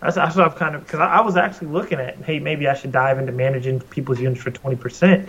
that's, 0.00 0.14
that's 0.14 0.36
what 0.36 0.46
I've 0.46 0.56
kind 0.56 0.74
of 0.74 0.84
because 0.84 1.00
I, 1.00 1.16
I, 1.16 1.20
was 1.22 1.36
actually 1.36 1.68
looking 1.68 1.98
at, 1.98 2.16
hey, 2.18 2.38
maybe 2.38 2.68
I 2.68 2.74
should 2.74 2.92
dive 2.92 3.18
into 3.18 3.32
managing 3.32 3.80
people's 3.80 4.20
units 4.20 4.40
for 4.40 4.50
twenty 4.50 4.76
percent. 4.76 5.28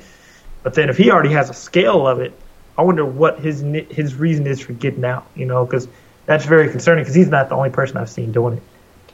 But 0.62 0.74
then 0.74 0.90
if 0.90 0.98
he 0.98 1.12
already 1.12 1.32
has 1.32 1.50
a 1.50 1.54
scale 1.54 2.06
of 2.06 2.20
it, 2.20 2.34
I 2.78 2.84
wonder 2.84 3.06
what 3.06 3.40
his 3.40 3.62
his 3.90 4.16
reason 4.16 4.46
is 4.46 4.60
for 4.60 4.74
getting 4.74 5.06
out. 5.06 5.26
You 5.36 5.46
know, 5.46 5.66
because 5.66 5.88
that's 6.26 6.46
very 6.46 6.70
concerning 6.70 7.04
because 7.04 7.16
he's 7.16 7.30
not 7.30 7.50
the 7.50 7.56
only 7.56 7.72
person 7.72 7.98
I've 7.98 8.10
seen 8.10 8.32
doing 8.32 8.58
it. 8.58 8.64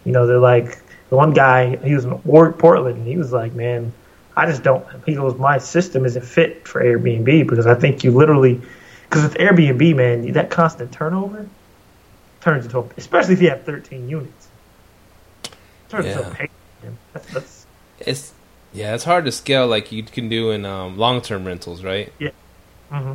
You 0.04 0.12
know, 0.12 0.28
they're 0.28 0.40
like 0.40 0.78
the 1.10 1.16
one 1.16 1.34
guy 1.34 1.78
he 1.78 1.96
was 1.96 2.04
in 2.04 2.18
Portland, 2.20 2.98
and 2.98 3.08
he 3.08 3.16
was 3.16 3.32
like, 3.32 3.54
man, 3.54 3.94
I 4.36 4.48
just 4.48 4.62
don't. 4.62 4.86
He 5.06 5.16
goes, 5.16 5.38
my 5.38 5.58
system 5.58 6.06
isn't 6.06 6.26
fit 6.26 6.68
for 6.68 6.84
Airbnb 6.84 7.48
because 7.48 7.66
I 7.66 7.76
think 7.76 8.04
you 8.04 8.12
literally 8.12 8.62
because 9.10 9.24
with 9.24 9.36
Airbnb, 9.36 9.96
man, 9.96 10.32
that 10.34 10.50
constant 10.50 10.92
turnover 10.92 11.48
turns 12.42 12.66
into, 12.66 12.90
especially 12.98 13.36
if 13.36 13.42
you 13.42 13.50
have 13.50 13.64
13 13.64 14.10
units 14.10 14.45
yeah. 15.94 16.48
That's, 17.14 17.28
that's, 17.34 17.66
it's 18.00 18.34
yeah, 18.76 18.94
it's 18.94 19.06
hard 19.06 19.26
to 19.26 19.32
scale 19.32 19.68
like 19.68 19.92
you 19.92 20.04
can 20.04 20.28
do 20.28 20.52
in 20.52 20.66
um, 20.66 20.98
long 20.98 21.22
term 21.22 21.46
rentals, 21.46 21.84
right? 21.84 22.12
Yeah. 22.20 22.32
Mm-hmm. 22.92 23.14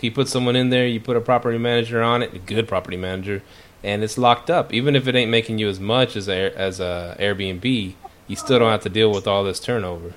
You 0.00 0.10
put 0.10 0.28
someone 0.28 0.56
in 0.56 0.68
there, 0.68 0.86
you 0.86 1.00
put 1.00 1.16
a 1.16 1.20
property 1.20 1.56
manager 1.56 2.02
on 2.02 2.22
it, 2.22 2.34
a 2.34 2.38
good 2.38 2.68
property 2.68 2.96
manager, 2.96 3.42
and 3.82 4.02
it's 4.02 4.18
locked 4.18 4.50
up. 4.50 4.74
Even 4.74 4.96
if 4.96 5.08
it 5.08 5.14
ain't 5.14 5.30
making 5.30 5.58
you 5.58 5.68
as 5.68 5.80
much 5.80 6.16
as 6.16 6.28
a, 6.28 6.52
as 6.58 6.78
a 6.80 7.16
Airbnb, 7.18 7.94
you 8.26 8.36
still 8.36 8.58
don't 8.58 8.70
have 8.70 8.82
to 8.82 8.90
deal 8.90 9.10
with 9.10 9.26
all 9.26 9.44
this 9.44 9.60
turnover. 9.60 10.12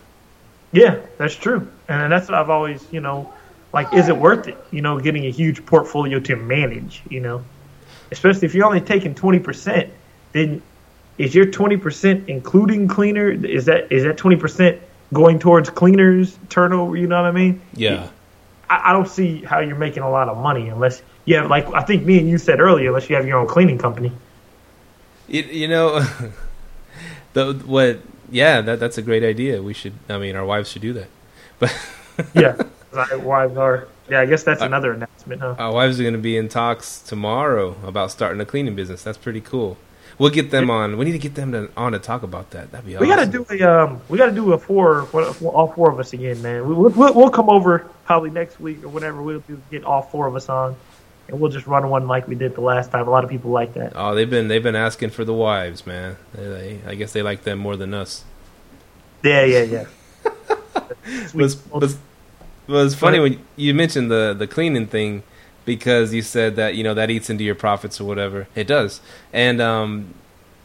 Yeah, 0.74 1.00
that's 1.18 1.36
true, 1.36 1.70
and 1.88 2.12
that's 2.12 2.28
what 2.28 2.38
I've 2.38 2.50
always, 2.50 2.86
you 2.92 3.00
know, 3.00 3.32
like, 3.72 3.94
is 3.94 4.10
it 4.10 4.18
worth 4.18 4.48
it? 4.48 4.58
You 4.72 4.82
know, 4.82 5.00
getting 5.00 5.26
a 5.26 5.32
huge 5.32 5.66
portfolio 5.66 6.20
to 6.20 6.36
manage, 6.36 7.04
you 7.10 7.22
know, 7.22 7.46
especially 8.12 8.48
if 8.48 8.56
you're 8.56 8.66
only 8.66 8.82
taking 8.82 9.16
twenty 9.16 9.40
percent, 9.40 9.94
then 10.34 10.62
is 11.18 11.34
your 11.34 11.46
20% 11.46 12.28
including 12.28 12.88
cleaner 12.88 13.30
is 13.30 13.66
that 13.66 13.92
is 13.92 14.04
that 14.04 14.18
20% 14.18 14.80
going 15.14 15.40
towards 15.40 15.70
cleaners 15.70 16.38
turnover 16.50 16.96
you 16.98 17.08
know 17.08 17.22
what 17.22 17.28
i 17.28 17.32
mean? 17.32 17.62
Yeah. 17.74 18.10
I, 18.70 18.90
I, 18.90 18.94
don't 18.94 19.08
see 19.08 19.44
how 19.44 19.60
you're 19.60 19.78
making 19.78 20.04
a 20.04 20.10
lot 20.10 20.28
of 20.28 20.38
money 20.38 20.68
unless 20.70 21.02
you 21.26 21.36
have 21.38 21.50
like 21.50 21.68
i 21.74 21.82
think 21.82 22.06
me 22.06 22.20
and 22.20 22.30
you 22.30 22.38
said 22.38 22.60
earlier 22.60 22.90
unless 22.90 23.10
you 23.10 23.16
have 23.16 23.28
your 23.28 23.40
own 23.40 23.48
cleaning 23.48 23.78
company. 23.78 24.12
You, 25.28 25.44
you 25.44 25.68
know 25.68 26.00
the 27.34 27.54
what 27.66 28.02
yeah 28.30 28.62
that 28.62 28.80
that's 28.80 28.98
a 28.98 29.02
great 29.02 29.24
idea. 29.24 29.62
We 29.62 29.74
should 29.74 29.94
i 30.10 30.18
mean 30.18 30.36
our 30.36 30.46
wives 30.46 30.72
should 30.72 30.82
do 30.82 30.94
that. 30.94 31.08
But 31.60 31.76
yeah 32.34 32.58
our 32.94 33.20
wives 33.20 33.58
are 33.58 33.88
yeah 34.10 34.22
i 34.22 34.26
guess 34.26 34.44
that's 34.44 34.62
another 34.62 34.94
announcement 34.94 35.42
huh? 35.42 35.56
Our 35.60 35.74
wives 35.74 36.00
are 36.00 36.04
going 36.04 36.16
to 36.16 36.20
be 36.20 36.38
in 36.38 36.50
talks 36.50 37.00
tomorrow 37.00 37.76
about 37.84 38.12
starting 38.12 38.42
a 38.42 38.46
cleaning 38.46 38.76
business. 38.76 39.04
That's 39.04 39.18
pretty 39.18 39.42
cool 39.42 39.78
We'll 40.20 40.32
get 40.32 40.50
them 40.50 40.72
on. 40.72 40.98
We 40.98 41.06
need 41.06 41.12
to 41.12 41.20
get 41.20 41.36
them 41.36 41.52
to, 41.52 41.70
on 41.78 41.92
to 41.92 42.00
talk 42.00 42.24
about 42.24 42.50
that. 42.52 42.72
That'd 42.72 42.88
be 42.88 42.96
awesome. 42.96 43.08
We 43.08 43.16
got 43.16 43.24
to 43.24 43.32
do 43.32 43.46
a 43.50 43.84
um. 43.84 44.02
We 44.10 44.18
got 44.18 44.28
to 44.28 44.32
do 44.32 44.52
a 44.54 44.58
four. 44.58 45.04
All 45.46 45.68
four 45.68 45.92
of 45.92 46.00
us 46.00 46.14
again, 46.14 46.42
man. 46.42 46.68
We, 46.68 46.74
will 46.74 46.90
we'll, 46.90 47.14
we'll 47.14 47.30
come 47.30 47.50
over 47.50 47.88
probably 48.06 48.32
next 48.32 48.60
week 48.60 48.84
or 48.84 48.90
whatever. 48.90 49.22
We'll 49.22 49.42
do, 49.42 49.62
get 49.70 49.84
all 49.84 50.02
four 50.02 50.26
of 50.26 50.36
us 50.36 50.50
on, 50.50 50.76
and 51.28 51.40
we'll 51.40 51.52
just 51.52 51.68
run 51.68 51.88
one 51.90 52.08
like 52.08 52.28
we 52.28 52.34
did 52.34 52.56
the 52.56 52.62
last 52.62 52.90
time. 52.90 53.08
A 53.08 53.12
lot 53.12 53.24
of 53.24 53.30
people 53.30 53.52
like 53.52 53.76
that. 53.76 53.94
Oh, 53.96 54.16
they've 54.16 54.30
been 54.30 54.48
they've 54.48 54.64
been 54.64 54.76
asking 54.76 55.12
for 55.12 55.24
the 55.24 55.36
wives, 55.36 55.86
man. 55.86 56.18
They, 56.34 56.80
I 56.88 56.96
guess 56.96 57.14
they 57.14 57.22
like 57.22 57.44
them 57.44 57.60
more 57.60 57.76
than 57.76 57.94
us. 57.94 58.24
Yeah, 59.24 59.46
yeah, 59.46 59.62
yeah. 59.62 59.86
was 61.36 61.64
was 61.70 61.98
was 62.66 62.96
funny 62.96 63.20
when 63.20 63.46
you 63.56 63.76
mentioned 63.76 64.10
the 64.10 64.36
the 64.38 64.48
cleaning 64.48 64.88
thing 64.88 65.22
because 65.68 66.14
you 66.14 66.22
said 66.22 66.56
that 66.56 66.76
you 66.76 66.84
know 66.84 66.96
that 66.96 67.12
eats 67.12 67.30
into 67.30 67.44
your 67.44 67.54
profits 67.54 68.00
or 68.02 68.06
whatever. 68.06 68.48
It 68.56 68.66
does, 68.66 69.02
and 69.32 69.62
um, 69.62 70.16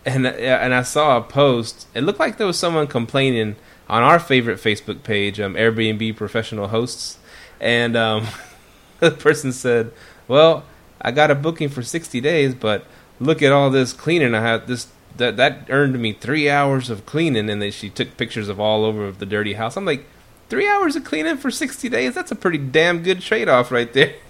and 0.06 0.26
and 0.26 0.72
I 0.72 0.82
saw 0.82 1.18
a 1.18 1.20
post. 1.20 1.88
It 1.92 2.02
looked 2.02 2.20
like 2.20 2.38
there 2.38 2.46
was 2.46 2.58
someone 2.58 2.86
complaining 2.86 3.56
on 3.90 4.02
our 4.02 4.20
favorite 4.20 4.58
Facebook 4.58 5.02
page, 5.02 5.40
um, 5.40 5.54
Airbnb 5.54 6.16
professional 6.16 6.68
hosts, 6.68 7.18
and 7.60 7.96
um, 7.96 8.28
the 9.00 9.10
person 9.10 9.52
said, 9.52 9.92
"Well, 10.28 10.64
I 11.02 11.10
got 11.10 11.32
a 11.32 11.34
booking 11.34 11.68
for 11.68 11.82
sixty 11.82 12.20
days, 12.20 12.54
but 12.54 12.86
look 13.18 13.42
at 13.42 13.52
all 13.52 13.68
this 13.68 13.92
cleaning 13.92 14.34
I 14.34 14.40
had 14.40 14.66
this." 14.68 14.86
That 15.18 15.36
that 15.36 15.66
earned 15.68 16.00
me 16.00 16.14
three 16.14 16.48
hours 16.48 16.88
of 16.88 17.04
cleaning, 17.04 17.50
and 17.50 17.60
then 17.60 17.70
she 17.70 17.90
took 17.90 18.16
pictures 18.16 18.48
of 18.48 18.58
all 18.58 18.86
over 18.86 19.04
of 19.04 19.18
the 19.18 19.26
dirty 19.26 19.52
house. 19.52 19.76
I'm 19.76 19.84
like, 19.84 20.06
three 20.48 20.66
hours 20.66 20.96
of 20.96 21.04
cleaning 21.04 21.36
for 21.36 21.50
sixty 21.50 21.90
days? 21.90 22.14
That's 22.14 22.30
a 22.30 22.34
pretty 22.34 22.56
damn 22.56 23.02
good 23.02 23.20
trade 23.20 23.46
off 23.46 23.70
right 23.70 23.92
there. 23.92 24.14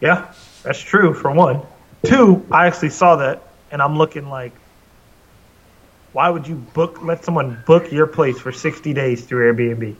Yeah, 0.00 0.32
that's 0.62 0.80
true 0.80 1.14
for 1.14 1.30
one. 1.30 1.62
Two, 2.04 2.44
I 2.50 2.66
actually 2.66 2.90
saw 2.90 3.16
that 3.16 3.42
and 3.70 3.80
I'm 3.80 3.96
looking 3.96 4.28
like 4.28 4.52
why 6.14 6.30
would 6.30 6.46
you 6.46 6.54
book 6.54 7.02
let 7.02 7.24
someone 7.24 7.62
book 7.66 7.90
your 7.90 8.06
place 8.06 8.38
for 8.38 8.52
60 8.52 8.94
days 8.94 9.24
through 9.24 9.52
Airbnb? 9.52 9.96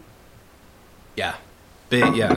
Yeah. 1.16 1.34
Big, 1.90 2.16
yeah. 2.16 2.36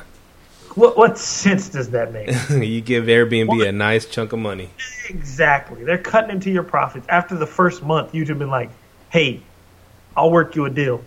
What 0.74 0.98
what 0.98 1.18
sense 1.18 1.70
does 1.70 1.92
that 1.92 2.12
make? 2.12 2.28
you 2.50 2.82
give 2.82 3.06
Airbnb 3.06 3.48
what? 3.48 3.68
a 3.68 3.72
nice 3.72 4.06
chunk 4.06 4.34
of 4.34 4.40
money. 4.40 4.70
Exactly. 5.10 5.84
They're 5.84 5.98
cutting 5.98 6.32
into 6.32 6.52
your 6.52 6.64
profits. 6.64 7.08
After 7.08 7.36
the 7.36 7.48
first 7.48 7.82
month, 7.82 8.14
you'd 8.14 8.30
have 8.30 8.38
been 8.38 8.50
like, 8.50 8.70
"Hey, 9.10 9.42
I'll 10.16 10.30
work 10.30 10.56
you 10.56 10.66
a 10.66 10.70
deal. 10.70 11.04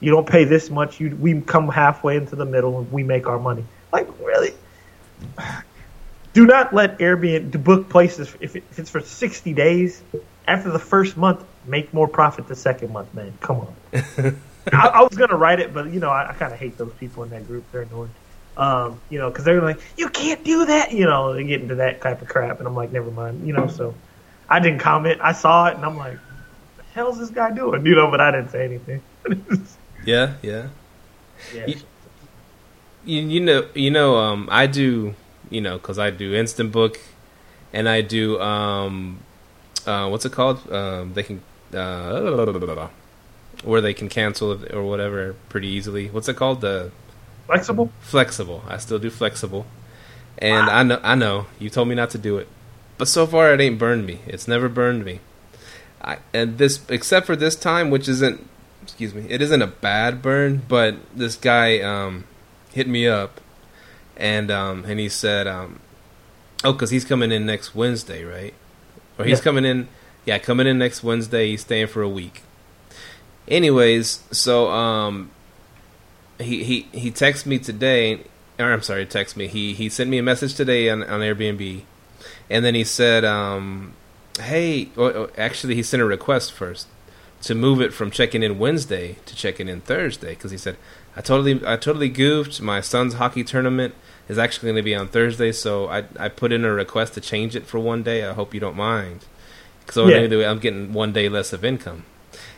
You 0.00 0.10
don't 0.10 0.28
pay 0.28 0.44
this 0.44 0.68
much. 0.68 1.00
You 1.00 1.16
we 1.16 1.40
come 1.40 1.68
halfway 1.68 2.16
into 2.16 2.36
the 2.36 2.44
middle 2.44 2.78
and 2.78 2.92
we 2.92 3.02
make 3.02 3.26
our 3.26 3.38
money." 3.38 3.64
Like, 3.92 4.08
really? 4.20 4.52
Do 6.32 6.46
not 6.46 6.72
let 6.72 6.98
Airbnb 6.98 7.62
book 7.64 7.88
places 7.88 8.34
if, 8.40 8.56
if 8.56 8.78
it's 8.78 8.90
for 8.90 9.00
60 9.00 9.52
days. 9.54 10.02
After 10.46 10.70
the 10.70 10.78
first 10.78 11.16
month, 11.16 11.44
make 11.66 11.92
more 11.92 12.08
profit 12.08 12.48
the 12.48 12.56
second 12.56 12.92
month, 12.92 13.12
man. 13.14 13.34
Come 13.40 13.60
on. 13.60 13.74
I, 14.72 14.88
I, 14.88 15.02
was 15.02 15.16
gonna 15.16 15.36
write 15.36 15.60
it, 15.60 15.72
but 15.74 15.90
you 15.90 16.00
know, 16.00 16.08
I, 16.08 16.30
I 16.30 16.32
kind 16.34 16.52
of 16.52 16.58
hate 16.58 16.78
those 16.78 16.92
people 16.98 17.22
in 17.22 17.30
that 17.30 17.46
group. 17.46 17.64
They're 17.72 17.82
annoying. 17.82 18.14
Um, 18.56 19.00
you 19.08 19.18
know, 19.18 19.30
because 19.30 19.44
they're 19.44 19.62
like, 19.62 19.80
you 19.96 20.08
can't 20.08 20.42
do 20.44 20.66
that. 20.66 20.92
You 20.92 21.04
know, 21.04 21.34
they 21.34 21.44
get 21.44 21.60
into 21.60 21.76
that 21.76 22.00
type 22.00 22.22
of 22.22 22.28
crap, 22.28 22.58
and 22.58 22.66
I'm 22.66 22.74
like, 22.74 22.92
never 22.92 23.10
mind. 23.10 23.46
You 23.46 23.52
know, 23.52 23.66
so 23.68 23.94
I 24.48 24.58
didn't 24.60 24.80
comment. 24.80 25.20
I 25.22 25.32
saw 25.32 25.66
it, 25.66 25.76
and 25.76 25.84
I'm 25.84 25.96
like, 25.96 26.18
the 26.76 26.82
hell's 26.94 27.18
this 27.18 27.30
guy 27.30 27.50
doing? 27.50 27.86
You 27.86 27.94
know, 27.94 28.10
but 28.10 28.20
I 28.20 28.30
didn't 28.30 28.50
say 28.50 28.64
anything. 28.64 29.02
yeah, 30.04 30.34
yeah. 30.42 30.68
Yeah. 31.54 31.66
You, 33.04 33.20
you 33.20 33.40
know, 33.40 33.68
you 33.74 33.90
know, 33.90 34.16
um, 34.16 34.48
I 34.50 34.66
do 34.66 35.14
you 35.50 35.60
know, 35.60 35.78
because 35.78 35.98
I 35.98 36.10
do 36.10 36.34
instant 36.34 36.72
book, 36.72 36.98
and 37.72 37.88
I 37.88 38.00
do 38.00 38.40
um, 38.40 39.20
uh, 39.86 40.08
what's 40.08 40.24
it 40.24 40.32
called? 40.32 40.70
Um, 40.70 41.14
they 41.14 41.22
can 41.22 41.42
uh, 41.74 42.88
where 43.64 43.80
they 43.80 43.94
can 43.94 44.08
cancel 44.08 44.52
it 44.52 44.74
or 44.74 44.82
whatever 44.84 45.34
pretty 45.48 45.68
easily. 45.68 46.08
What's 46.08 46.28
it 46.28 46.36
called? 46.36 46.60
The 46.60 46.90
flexible. 47.46 47.92
Flexible. 48.00 48.62
I 48.68 48.76
still 48.78 48.98
do 48.98 49.10
flexible, 49.10 49.66
and 50.38 50.66
wow. 50.66 50.74
I 50.74 50.82
know 50.82 51.00
I 51.02 51.14
know 51.14 51.46
you 51.58 51.70
told 51.70 51.88
me 51.88 51.94
not 51.94 52.10
to 52.10 52.18
do 52.18 52.38
it, 52.38 52.48
but 52.96 53.08
so 53.08 53.26
far 53.26 53.52
it 53.52 53.60
ain't 53.60 53.78
burned 53.78 54.06
me. 54.06 54.20
It's 54.26 54.46
never 54.46 54.68
burned 54.68 55.04
me. 55.04 55.20
I, 56.00 56.18
and 56.32 56.58
this 56.58 56.80
except 56.88 57.26
for 57.26 57.36
this 57.36 57.56
time, 57.56 57.90
which 57.90 58.08
isn't 58.08 58.48
excuse 58.82 59.14
me, 59.14 59.26
it 59.28 59.42
isn't 59.42 59.62
a 59.62 59.66
bad 59.66 60.22
burn, 60.22 60.62
but 60.68 60.96
this 61.14 61.36
guy 61.36 61.80
um, 61.80 62.24
hit 62.72 62.88
me 62.88 63.06
up, 63.06 63.40
and 64.18 64.50
um, 64.50 64.84
and 64.86 64.98
he 65.00 65.08
said, 65.08 65.46
um, 65.46 65.80
oh, 66.64 66.72
because 66.72 66.90
he's 66.90 67.04
coming 67.04 67.32
in 67.32 67.46
next 67.46 67.74
Wednesday, 67.74 68.24
right? 68.24 68.54
Or 69.18 69.24
he's 69.24 69.38
Yeah. 69.38 69.44
coming 69.44 69.64
in, 69.64 69.88
yeah, 70.24 70.38
coming 70.38 70.66
in 70.66 70.78
next 70.78 71.02
Wednesday. 71.02 71.50
He's 71.50 71.62
staying 71.62 71.86
for 71.88 72.02
a 72.02 72.08
week. 72.08 72.42
Anyways, 73.46 74.20
so 74.30 74.70
um, 74.70 75.30
he 76.38 76.62
he 76.64 76.86
he 76.92 77.10
texted 77.10 77.46
me 77.46 77.58
today, 77.58 78.24
or 78.58 78.72
I'm 78.72 78.82
sorry, 78.82 79.06
text 79.06 79.36
me. 79.36 79.46
He 79.46 79.72
he 79.72 79.88
sent 79.88 80.10
me 80.10 80.18
a 80.18 80.22
message 80.22 80.54
today 80.54 80.90
on 80.90 81.02
on 81.02 81.20
Airbnb, 81.20 81.82
and 82.50 82.64
then 82.64 82.74
he 82.74 82.84
said, 82.84 83.24
um, 83.24 83.94
hey, 84.40 84.90
or, 84.96 85.30
actually 85.38 85.74
he 85.76 85.82
sent 85.82 86.02
a 86.02 86.06
request 86.06 86.52
first 86.52 86.86
to 87.40 87.54
move 87.54 87.80
it 87.80 87.94
from 87.94 88.10
checking 88.10 88.42
in 88.42 88.58
Wednesday 88.58 89.16
to 89.24 89.34
checking 89.34 89.68
in 89.68 89.80
Thursday 89.80 90.30
because 90.30 90.50
he 90.50 90.58
said 90.58 90.76
I 91.16 91.20
totally 91.22 91.60
I 91.66 91.76
totally 91.76 92.08
goofed. 92.10 92.60
My 92.60 92.80
son's 92.82 93.14
hockey 93.14 93.44
tournament 93.44 93.94
is 94.28 94.38
actually 94.38 94.66
going 94.68 94.76
to 94.76 94.82
be 94.82 94.94
on 94.94 95.08
Thursday, 95.08 95.52
so 95.52 95.88
I 95.88 96.04
I 96.18 96.28
put 96.28 96.52
in 96.52 96.64
a 96.64 96.72
request 96.72 97.14
to 97.14 97.20
change 97.20 97.56
it 97.56 97.66
for 97.66 97.78
one 97.78 98.02
day. 98.02 98.24
I 98.24 98.32
hope 98.32 98.54
you 98.54 98.60
don't 98.60 98.76
mind. 98.76 99.24
So 99.90 100.06
Yeah. 100.08 100.16
anyway, 100.16 100.44
I'm 100.44 100.58
getting 100.58 100.92
one 100.92 101.12
day 101.12 101.28
less 101.28 101.52
of 101.52 101.64
income. 101.64 102.04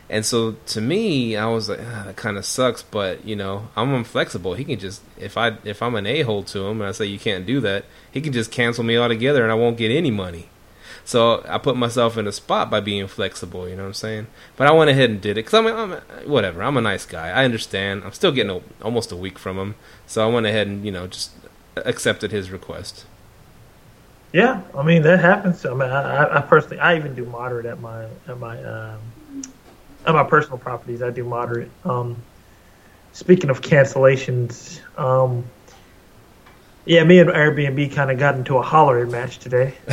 And 0.09 0.27
so 0.27 0.57
to 0.67 0.81
me, 0.81 1.37
I 1.37 1.47
was 1.47 1.69
like, 1.69 1.79
ah, 1.81 2.03
that 2.07 2.17
kind 2.17 2.37
of 2.37 2.45
sucks, 2.45 2.83
but 2.83 3.25
you 3.25 3.37
know, 3.37 3.69
I'm 3.77 3.95
inflexible. 3.95 4.55
He 4.55 4.65
can 4.65 4.79
just 4.79 5.03
if 5.17 5.37
I 5.37 5.57
if 5.65 5.81
I'm 5.83 5.95
an 5.95 6.07
a 6.07 6.23
hole 6.23 6.43
to 6.45 6.67
him 6.67 6.81
and 6.81 6.89
I 6.89 6.93
say 6.93 7.07
you 7.07 7.19
can't 7.21 7.47
do 7.47 7.61
that, 7.61 7.85
he 8.11 8.21
can 8.21 8.33
just 8.33 8.51
cancel 8.51 8.83
me 8.83 8.97
altogether 8.99 9.43
and 9.45 9.53
I 9.53 9.55
won't 9.55 9.77
get 9.77 9.93
any 9.93 10.11
money. 10.11 10.49
So 11.05 11.45
I 11.49 11.59
put 11.59 11.77
myself 11.77 12.19
in 12.19 12.27
a 12.27 12.33
spot 12.33 12.71
by 12.71 12.81
being 12.81 13.07
flexible. 13.07 13.69
You 13.69 13.77
know 13.77 13.83
what 13.83 13.89
I'm 13.89 13.95
saying? 13.95 14.27
But 14.57 14.67
I 14.67 14.73
went 14.73 14.91
ahead 14.91 15.11
and 15.11 15.21
did 15.21 15.39
it 15.39 15.45
because 15.47 15.55
I'm, 15.55 15.67
I'm 15.67 15.93
whatever. 16.29 16.63
I'm 16.63 16.77
a 16.77 16.81
nice 16.81 17.07
guy. 17.07 17.29
I 17.31 17.45
understand. 17.45 18.03
I'm 18.05 18.13
still 18.13 18.33
getting 18.33 18.51
a, 18.51 18.61
almost 18.85 19.13
a 19.13 19.17
week 19.17 19.39
from 19.39 19.59
him, 19.59 19.77
so 20.09 20.29
I 20.29 20.33
went 20.33 20.47
ahead 20.47 20.67
and 20.67 20.85
you 20.85 20.91
know 20.91 21.07
just 21.07 21.31
accepted 21.87 22.31
his 22.33 22.51
request. 22.51 23.05
Yeah, 24.33 24.63
I 24.77 24.83
mean 24.85 25.03
that 25.03 25.19
happens. 25.21 25.65
I 25.67 25.71
mean, 25.71 25.91
I, 25.91 26.39
I- 26.39 26.41
personally, 26.43 26.79
I 26.79 26.97
even 26.97 27.15
do 27.15 27.25
moderate 27.25 27.67
at 27.67 27.81
my 27.81 28.05
at 28.29 28.39
my 28.39 28.63
um, 28.63 29.01
at 30.07 30.15
my 30.15 30.25
personal 30.25 30.59
properties. 30.59 31.03
I 31.03 31.11
do 31.11 31.25
moderate. 31.25 31.71
Um, 31.85 32.17
speaking 33.13 33.51
of 33.51 33.61
cancellations, 33.61 34.81
um, 34.99 35.45
yeah, 36.85 37.03
me 37.05 37.19
and 37.19 37.29
Airbnb 37.31 37.93
kind 37.93 38.11
of 38.11 38.19
got 38.19 38.37
into 38.37 38.57
a 38.57 38.63
hollering 38.63 39.11
match 39.11 39.39
today. 39.39 39.75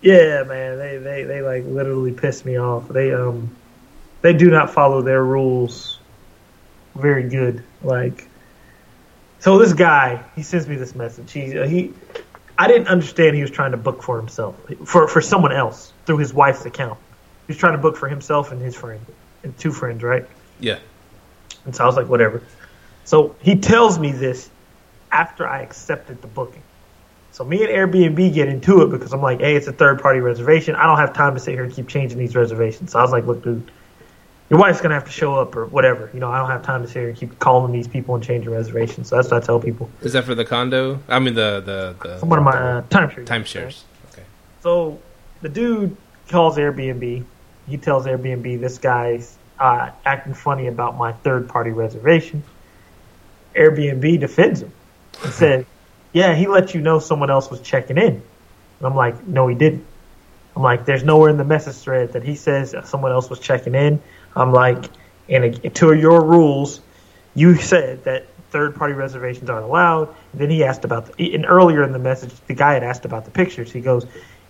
yeah, 0.00 0.44
man, 0.44 0.78
they, 0.78 0.98
they 0.98 1.24
they 1.24 1.42
like 1.42 1.64
literally 1.64 2.12
pissed 2.12 2.44
me 2.44 2.58
off. 2.58 2.88
They 2.88 3.12
um 3.12 3.54
they 4.22 4.32
do 4.32 4.50
not 4.50 4.70
follow 4.72 5.02
their 5.02 5.24
rules 5.24 5.98
very 6.94 7.28
good. 7.28 7.62
Like 7.82 8.28
so 9.40 9.58
this 9.58 9.72
guy, 9.72 10.24
he 10.34 10.42
sends 10.42 10.68
me 10.68 10.76
this 10.76 10.94
message. 10.94 11.30
He 11.32 11.58
uh, 11.58 11.66
he, 11.66 11.92
I 12.58 12.66
didn't 12.66 12.88
understand 12.88 13.36
he 13.36 13.42
was 13.42 13.50
trying 13.50 13.70
to 13.70 13.76
book 13.76 14.02
for 14.02 14.18
himself, 14.18 14.56
for 14.84 15.06
for 15.06 15.20
someone 15.20 15.52
else 15.52 15.92
through 16.06 16.18
his 16.18 16.34
wife's 16.34 16.64
account. 16.66 16.98
He 17.46 17.52
was 17.52 17.58
trying 17.58 17.72
to 17.72 17.78
book 17.78 17.96
for 17.96 18.08
himself 18.08 18.52
and 18.52 18.60
his 18.60 18.74
friend, 18.74 19.04
and 19.42 19.56
two 19.58 19.72
friends, 19.72 20.02
right? 20.02 20.26
Yeah. 20.60 20.78
And 21.64 21.74
so 21.74 21.84
I 21.84 21.86
was 21.86 21.96
like, 21.96 22.08
whatever. 22.08 22.42
So 23.04 23.36
he 23.40 23.56
tells 23.56 23.98
me 23.98 24.12
this 24.12 24.50
after 25.12 25.46
I 25.46 25.62
accepted 25.62 26.20
the 26.20 26.28
booking. 26.28 26.62
So 27.32 27.44
me 27.44 27.62
and 27.62 27.68
Airbnb 27.68 28.34
get 28.34 28.48
into 28.48 28.82
it 28.82 28.90
because 28.90 29.12
I'm 29.12 29.22
like, 29.22 29.40
hey, 29.40 29.54
it's 29.54 29.68
a 29.68 29.72
third 29.72 30.02
party 30.02 30.20
reservation. 30.20 30.74
I 30.74 30.86
don't 30.86 30.98
have 30.98 31.12
time 31.12 31.34
to 31.34 31.40
sit 31.40 31.54
here 31.54 31.62
and 31.62 31.72
keep 31.72 31.88
changing 31.88 32.18
these 32.18 32.34
reservations. 32.34 32.92
So 32.92 32.98
I 32.98 33.02
was 33.02 33.12
like, 33.12 33.26
look, 33.26 33.44
dude, 33.44 33.70
your 34.50 34.58
wife's 34.58 34.80
gonna 34.80 34.94
have 34.94 35.04
to 35.04 35.10
show 35.10 35.34
up 35.34 35.54
or 35.56 35.66
whatever. 35.66 36.10
You 36.14 36.20
know, 36.20 36.30
I 36.30 36.38
don't 36.38 36.50
have 36.50 36.62
time 36.62 36.82
to 36.82 36.88
sit 36.88 37.00
here 37.00 37.08
and 37.08 37.18
keep 37.18 37.38
calling 37.38 37.72
these 37.72 37.86
people 37.88 38.14
and 38.14 38.24
changing 38.24 38.50
reservations. 38.50 39.08
So 39.08 39.16
that's 39.16 39.30
what 39.30 39.42
I 39.42 39.46
tell 39.46 39.60
people. 39.60 39.90
Is 40.00 40.12
that 40.14 40.24
for 40.24 40.34
the 40.34 40.44
condo? 40.44 41.00
I 41.08 41.18
mean 41.18 41.34
the 41.34 41.62
the 42.00 42.18
the 42.18 42.26
One 42.26 42.38
of 42.38 42.44
my 42.44 42.52
uh, 42.52 42.82
timeshare. 42.82 43.24
timeshares. 43.26 43.82
Okay. 44.12 44.22
So 44.62 44.98
the 45.42 45.48
dude 45.48 45.96
calls 46.28 46.56
Airbnb. 46.56 47.24
He 47.68 47.76
tells 47.76 48.06
Airbnb 48.06 48.60
this 48.60 48.78
guy's 48.78 49.36
uh, 49.58 49.90
acting 50.06 50.34
funny 50.34 50.68
about 50.68 50.96
my 50.96 51.12
third 51.12 51.48
party 51.48 51.70
reservation. 51.70 52.42
Airbnb 53.54 54.20
defends 54.20 54.62
him 54.62 54.72
and 55.22 55.32
said, 55.42 55.66
"Yeah, 56.12 56.34
he 56.34 56.46
let 56.46 56.74
you 56.74 56.80
know 56.80 56.98
someone 56.98 57.30
else 57.30 57.50
was 57.50 57.60
checking 57.60 57.98
in." 57.98 58.14
And 58.14 58.22
I'm 58.86 58.94
like, 58.94 59.26
"No, 59.26 59.46
he 59.48 59.54
didn't." 59.54 59.84
I'm 60.56 60.62
like, 60.62 60.84
"There's 60.86 61.04
nowhere 61.04 61.30
in 61.30 61.36
the 61.36 61.44
message 61.44 61.76
thread 61.76 62.12
that 62.12 62.22
he 62.22 62.34
says 62.34 62.74
someone 62.84 63.12
else 63.12 63.28
was 63.28 63.40
checking 63.40 63.74
in." 63.74 64.00
I'm 64.38 64.52
like, 64.52 64.86
"And 65.28 65.74
to 65.74 65.92
your 65.94 66.22
rules, 66.24 66.80
you 67.34 67.56
said 67.56 68.04
that 68.04 68.26
third 68.50 68.76
party 68.76 68.94
reservations 68.94 69.50
aren't 69.50 69.64
allowed." 69.64 70.08
And 70.32 70.40
then 70.40 70.50
he 70.50 70.64
asked 70.64 70.84
about 70.84 71.16
the, 71.16 71.34
and 71.34 71.44
earlier 71.46 71.82
in 71.82 71.92
the 71.92 71.98
message, 71.98 72.32
the 72.46 72.54
guy 72.54 72.74
had 72.74 72.82
asked 72.82 73.04
about 73.04 73.24
the 73.24 73.30
pictures. 73.30 73.72
He 73.72 73.80
goes, 73.80 74.06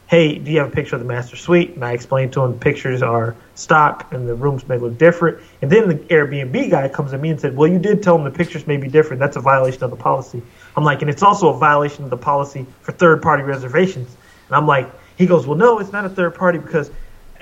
"Hey, 0.06 0.38
do 0.38 0.50
you 0.50 0.58
have 0.58 0.68
a 0.68 0.70
picture 0.70 0.96
of 0.96 1.02
the 1.02 1.08
master 1.08 1.36
suite?" 1.36 1.74
And 1.74 1.84
I 1.84 1.92
explained 1.92 2.32
to 2.34 2.42
him 2.44 2.58
pictures 2.58 3.02
are 3.02 3.34
stock 3.54 4.12
and 4.12 4.28
the 4.28 4.34
rooms 4.34 4.68
may 4.68 4.78
look 4.78 4.98
different. 4.98 5.38
And 5.62 5.70
then 5.70 5.88
the 5.88 5.96
Airbnb 5.96 6.70
guy 6.70 6.88
comes 6.88 7.12
at 7.12 7.20
me 7.20 7.30
and 7.30 7.40
said, 7.40 7.56
"Well, 7.56 7.68
you 7.68 7.78
did 7.78 8.02
tell 8.02 8.16
him 8.16 8.24
the 8.24 8.30
pictures 8.30 8.66
may 8.66 8.76
be 8.76 8.88
different. 8.88 9.20
That's 9.20 9.36
a 9.36 9.40
violation 9.40 9.82
of 9.84 9.90
the 9.90 9.96
policy." 9.96 10.42
I'm 10.76 10.84
like, 10.84 11.02
"And 11.02 11.10
it's 11.10 11.22
also 11.22 11.48
a 11.48 11.58
violation 11.58 12.04
of 12.04 12.10
the 12.10 12.16
policy 12.16 12.66
for 12.82 12.92
third 12.92 13.20
party 13.22 13.42
reservations." 13.42 14.16
And 14.48 14.56
I'm 14.56 14.66
like, 14.66 14.88
he 15.16 15.26
goes, 15.26 15.46
"Well, 15.46 15.58
no, 15.58 15.78
it's 15.78 15.92
not 15.92 16.04
a 16.04 16.08
third 16.08 16.34
party 16.34 16.58
because 16.58 16.90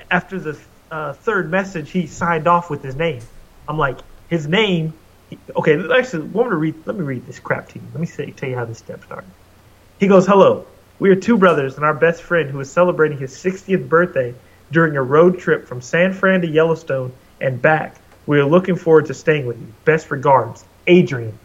after 0.09 0.39
the 0.39 0.57
uh, 0.91 1.13
third 1.13 1.49
message, 1.51 1.91
he 1.91 2.07
signed 2.07 2.47
off 2.47 2.69
with 2.69 2.83
his 2.83 2.95
name." 2.95 3.21
I'm 3.67 3.77
like, 3.77 3.99
"His 4.27 4.47
name." 4.47 4.93
Okay, 5.55 5.77
actually, 5.93 6.23
want 6.27 6.49
me 6.49 6.51
to 6.51 6.57
read? 6.57 6.75
Let 6.87 6.95
me 6.95 7.03
read 7.03 7.25
this 7.25 7.39
crap 7.39 7.67
to 7.69 7.79
you. 7.79 7.85
Let 7.93 7.99
me 7.99 8.05
say, 8.07 8.31
tell 8.31 8.47
you 8.49 8.55
how 8.55 8.63
this 8.65 8.77
step 8.77 9.03
started. 9.03 9.29
He 9.99 10.07
goes, 10.07 10.25
Hello. 10.25 10.65
We 10.99 11.09
are 11.09 11.15
two 11.15 11.37
brothers 11.37 11.75
and 11.75 11.83
our 11.85 11.93
best 11.93 12.23
friend 12.23 12.49
who 12.49 12.59
is 12.59 12.71
celebrating 12.71 13.17
his 13.17 13.33
60th 13.35 13.87
birthday 13.89 14.33
during 14.71 14.95
a 14.95 15.03
road 15.03 15.39
trip 15.39 15.67
from 15.67 15.81
San 15.81 16.13
Fran 16.13 16.41
to 16.41 16.47
Yellowstone 16.47 17.11
and 17.41 17.61
back. 17.61 17.95
We 18.25 18.39
are 18.39 18.45
looking 18.45 18.75
forward 18.75 19.05
to 19.07 19.13
staying 19.13 19.45
with 19.45 19.59
you. 19.59 19.67
Best 19.85 20.09
regards, 20.11 20.63
Adrian. 20.87 21.37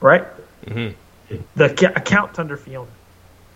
Right? 0.00 0.24
Mhm. 0.66 0.94
The 1.56 1.68
ca- 1.70 1.92
account's 1.94 2.38
under 2.38 2.56
Fiona. 2.56 2.90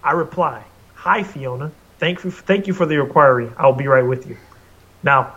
I 0.03 0.13
reply, 0.13 0.65
Hi, 0.95 1.23
Fiona. 1.23 1.71
Thank 1.99 2.25
you, 2.25 2.31
thank 2.31 2.67
you 2.67 2.75
for 2.75 2.85
the 2.87 3.01
inquiry. 3.01 3.49
I'll 3.57 3.73
be 3.73 3.87
right 3.87 4.07
with 4.07 4.27
you. 4.29 4.37
Now, 5.03 5.33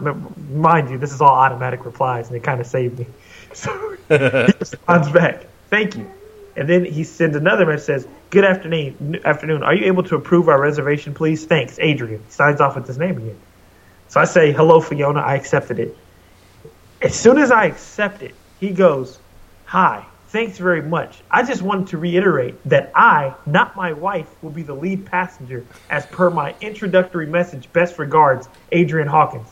mind 0.52 0.90
you, 0.90 0.98
this 0.98 1.12
is 1.12 1.22
all 1.22 1.30
automatic 1.30 1.86
replies, 1.86 2.28
and 2.28 2.38
it 2.38 2.44
kind 2.44 2.62
of 2.62 2.68
saved 2.68 3.00
me. 3.00 3.08
So 3.54 3.96
he 4.10 4.16
responds 4.60 5.10
back, 5.12 5.46
"Thank 5.70 5.96
you," 5.96 6.12
and 6.58 6.68
then 6.68 6.84
he 6.84 7.06
sends 7.06 7.38
another 7.38 7.66
message 7.66 7.86
says, 7.86 8.08
"Good 8.32 8.44
afternoon. 8.44 9.22
Afternoon. 9.24 9.64
Are 9.64 9.74
you 9.74 9.86
able 9.86 10.04
to 10.04 10.16
approve 10.16 10.50
our 10.50 10.60
reservation, 10.60 11.14
please? 11.14 11.46
Thanks, 11.46 11.80
Adrian." 11.80 12.22
He 12.26 12.32
signs 12.32 12.60
off 12.60 12.76
with 12.76 12.86
his 12.86 12.98
name 12.98 13.18
again. 13.18 13.38
So 14.10 14.20
I 14.20 14.26
say, 14.26 14.52
"Hello, 14.52 14.82
Fiona. 14.82 15.22
I 15.22 15.36
accepted 15.36 15.80
it." 15.80 15.96
As 17.02 17.16
soon 17.16 17.38
as 17.38 17.50
I 17.50 17.66
accept 17.66 18.22
it, 18.22 18.36
he 18.60 18.72
goes, 18.72 19.20
"Hi. 19.68 20.06
Thanks 20.28 20.58
very 20.58 20.82
much. 20.82 21.22
I 21.32 21.44
just 21.44 21.62
wanted 21.62 21.88
to 21.88 21.98
reiterate 21.98 22.56
that 22.68 22.92
I, 22.94 23.34
not 23.46 23.78
my 23.78 23.94
wife, 23.94 24.28
will 24.42 24.50
be 24.50 24.64
the 24.64 24.74
lead 24.74 25.06
passenger 25.06 25.64
as 25.90 26.06
per 26.08 26.30
my 26.30 26.54
introductory 26.60 27.26
message. 27.26 27.72
Best 27.72 27.98
regards, 28.00 28.50
Adrian 28.74 29.08
Hawkins." 29.08 29.48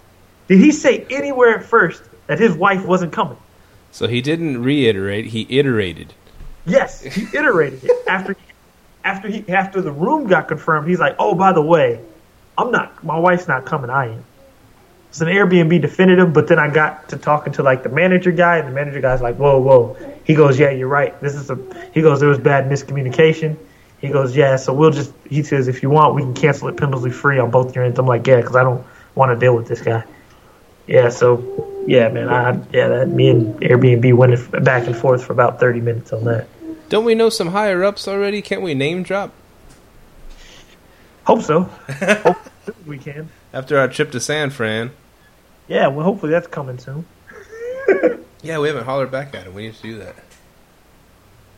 Did 0.48 0.60
he 0.60 0.72
say 0.72 1.06
anywhere 1.10 1.58
at 1.58 1.66
first 1.66 2.04
that 2.28 2.40
his 2.40 2.54
wife 2.54 2.86
wasn't 2.86 3.14
coming? 3.14 3.38
So 3.92 4.08
he 4.08 4.22
didn't 4.22 4.62
reiterate; 4.62 5.28
he 5.28 5.46
iterated. 5.50 6.14
Yes, 6.66 7.02
he 7.02 7.24
iterated 7.38 7.84
it 7.84 8.08
after 8.08 8.36
after 9.04 9.28
he 9.28 9.48
after 9.50 9.82
the 9.82 9.92
room 9.92 10.28
got 10.28 10.48
confirmed. 10.48 10.88
He's 10.88 11.00
like, 11.00 11.16
"Oh, 11.20 11.36
by 11.36 11.54
the 11.54 11.62
way, 11.62 12.00
I'm 12.58 12.72
not. 12.72 13.04
My 13.04 13.18
wife's 13.18 13.48
not 13.48 13.66
coming. 13.66 13.90
I 13.90 14.14
am." 14.14 14.26
It's 15.10 15.22
an 15.22 15.28
Airbnb 15.28 15.80
definitive, 15.80 16.34
but 16.34 16.48
then 16.48 16.58
I 16.58 16.74
got 16.74 17.10
to 17.10 17.18
talking 17.18 17.54
to 17.54 17.64
like 17.64 17.84
the 17.84 17.90
manager 17.90 18.32
guy, 18.32 18.58
and 18.58 18.68
the 18.68 18.72
manager 18.72 19.00
guy's 19.00 19.22
like, 19.22 19.36
"Whoa, 19.36 19.60
whoa." 19.60 19.96
He 20.24 20.34
goes, 20.34 20.60
"Yeah, 20.60 20.72
you're 20.72 20.88
right. 20.88 21.20
This 21.22 21.36
is 21.36 21.50
a." 21.52 21.60
He 21.94 22.02
goes, 22.02 22.20
"There 22.20 22.30
was 22.30 22.40
bad 22.40 22.70
miscommunication." 22.70 23.56
He 24.00 24.10
goes, 24.10 24.36
"Yeah, 24.36 24.56
so 24.56 24.74
we'll 24.74 24.92
just." 24.92 25.14
He 25.30 25.44
says, 25.44 25.68
"If 25.68 25.84
you 25.84 25.92
want, 25.92 26.16
we 26.16 26.24
can 26.24 26.34
cancel 26.34 26.68
it 26.68 26.78
penalty 26.78 27.12
free 27.12 27.38
on 27.38 27.52
both 27.52 27.76
your 27.76 27.86
ends." 27.86 28.00
I'm 28.00 28.08
like, 28.08 28.26
"Yeah," 28.26 28.38
because 28.38 28.56
I 28.56 28.64
don't 28.64 28.84
want 29.14 29.32
to 29.32 29.40
deal 29.40 29.56
with 29.56 29.68
this 29.68 29.82
guy. 29.82 30.04
Yeah, 30.88 31.10
so 31.10 31.84
yeah, 31.88 32.10
man, 32.10 32.30
I 32.30 32.52
yeah, 32.72 32.88
that 32.90 33.10
me 33.10 33.30
and 33.30 33.56
Airbnb 33.62 34.14
went 34.16 34.64
back 34.64 34.86
and 34.88 34.96
forth 34.96 35.24
for 35.24 35.34
about 35.34 35.60
30 35.60 35.82
minutes 35.82 36.12
on 36.14 36.26
that. 36.26 36.48
Don't 36.90 37.06
we 37.06 37.16
know 37.16 37.30
some 37.30 37.50
higher 37.50 37.84
ups 37.84 38.08
already? 38.08 38.42
Can't 38.42 38.62
we 38.62 38.74
name 38.74 39.04
drop 39.04 39.32
Hope 41.26 41.42
so. 41.42 41.62
Hope 42.24 42.38
we 42.86 42.98
can. 42.98 43.30
after 43.54 43.80
our 43.80 43.88
trip 43.88 44.12
to 44.12 44.20
San 44.20 44.50
Fran? 44.50 44.92
Yeah, 45.68 45.88
well, 45.88 46.04
hopefully 46.04 46.32
that's 46.32 46.48
coming 46.48 46.78
soon. 46.78 47.06
Yeah, 48.44 48.60
we 48.60 48.68
haven't 48.68 48.84
hollered 48.84 49.10
back 49.10 49.34
at 49.34 49.46
him. 49.48 49.54
We 49.54 49.68
need 49.68 49.76
to 49.76 49.82
do 49.82 49.98
that. 50.00 50.16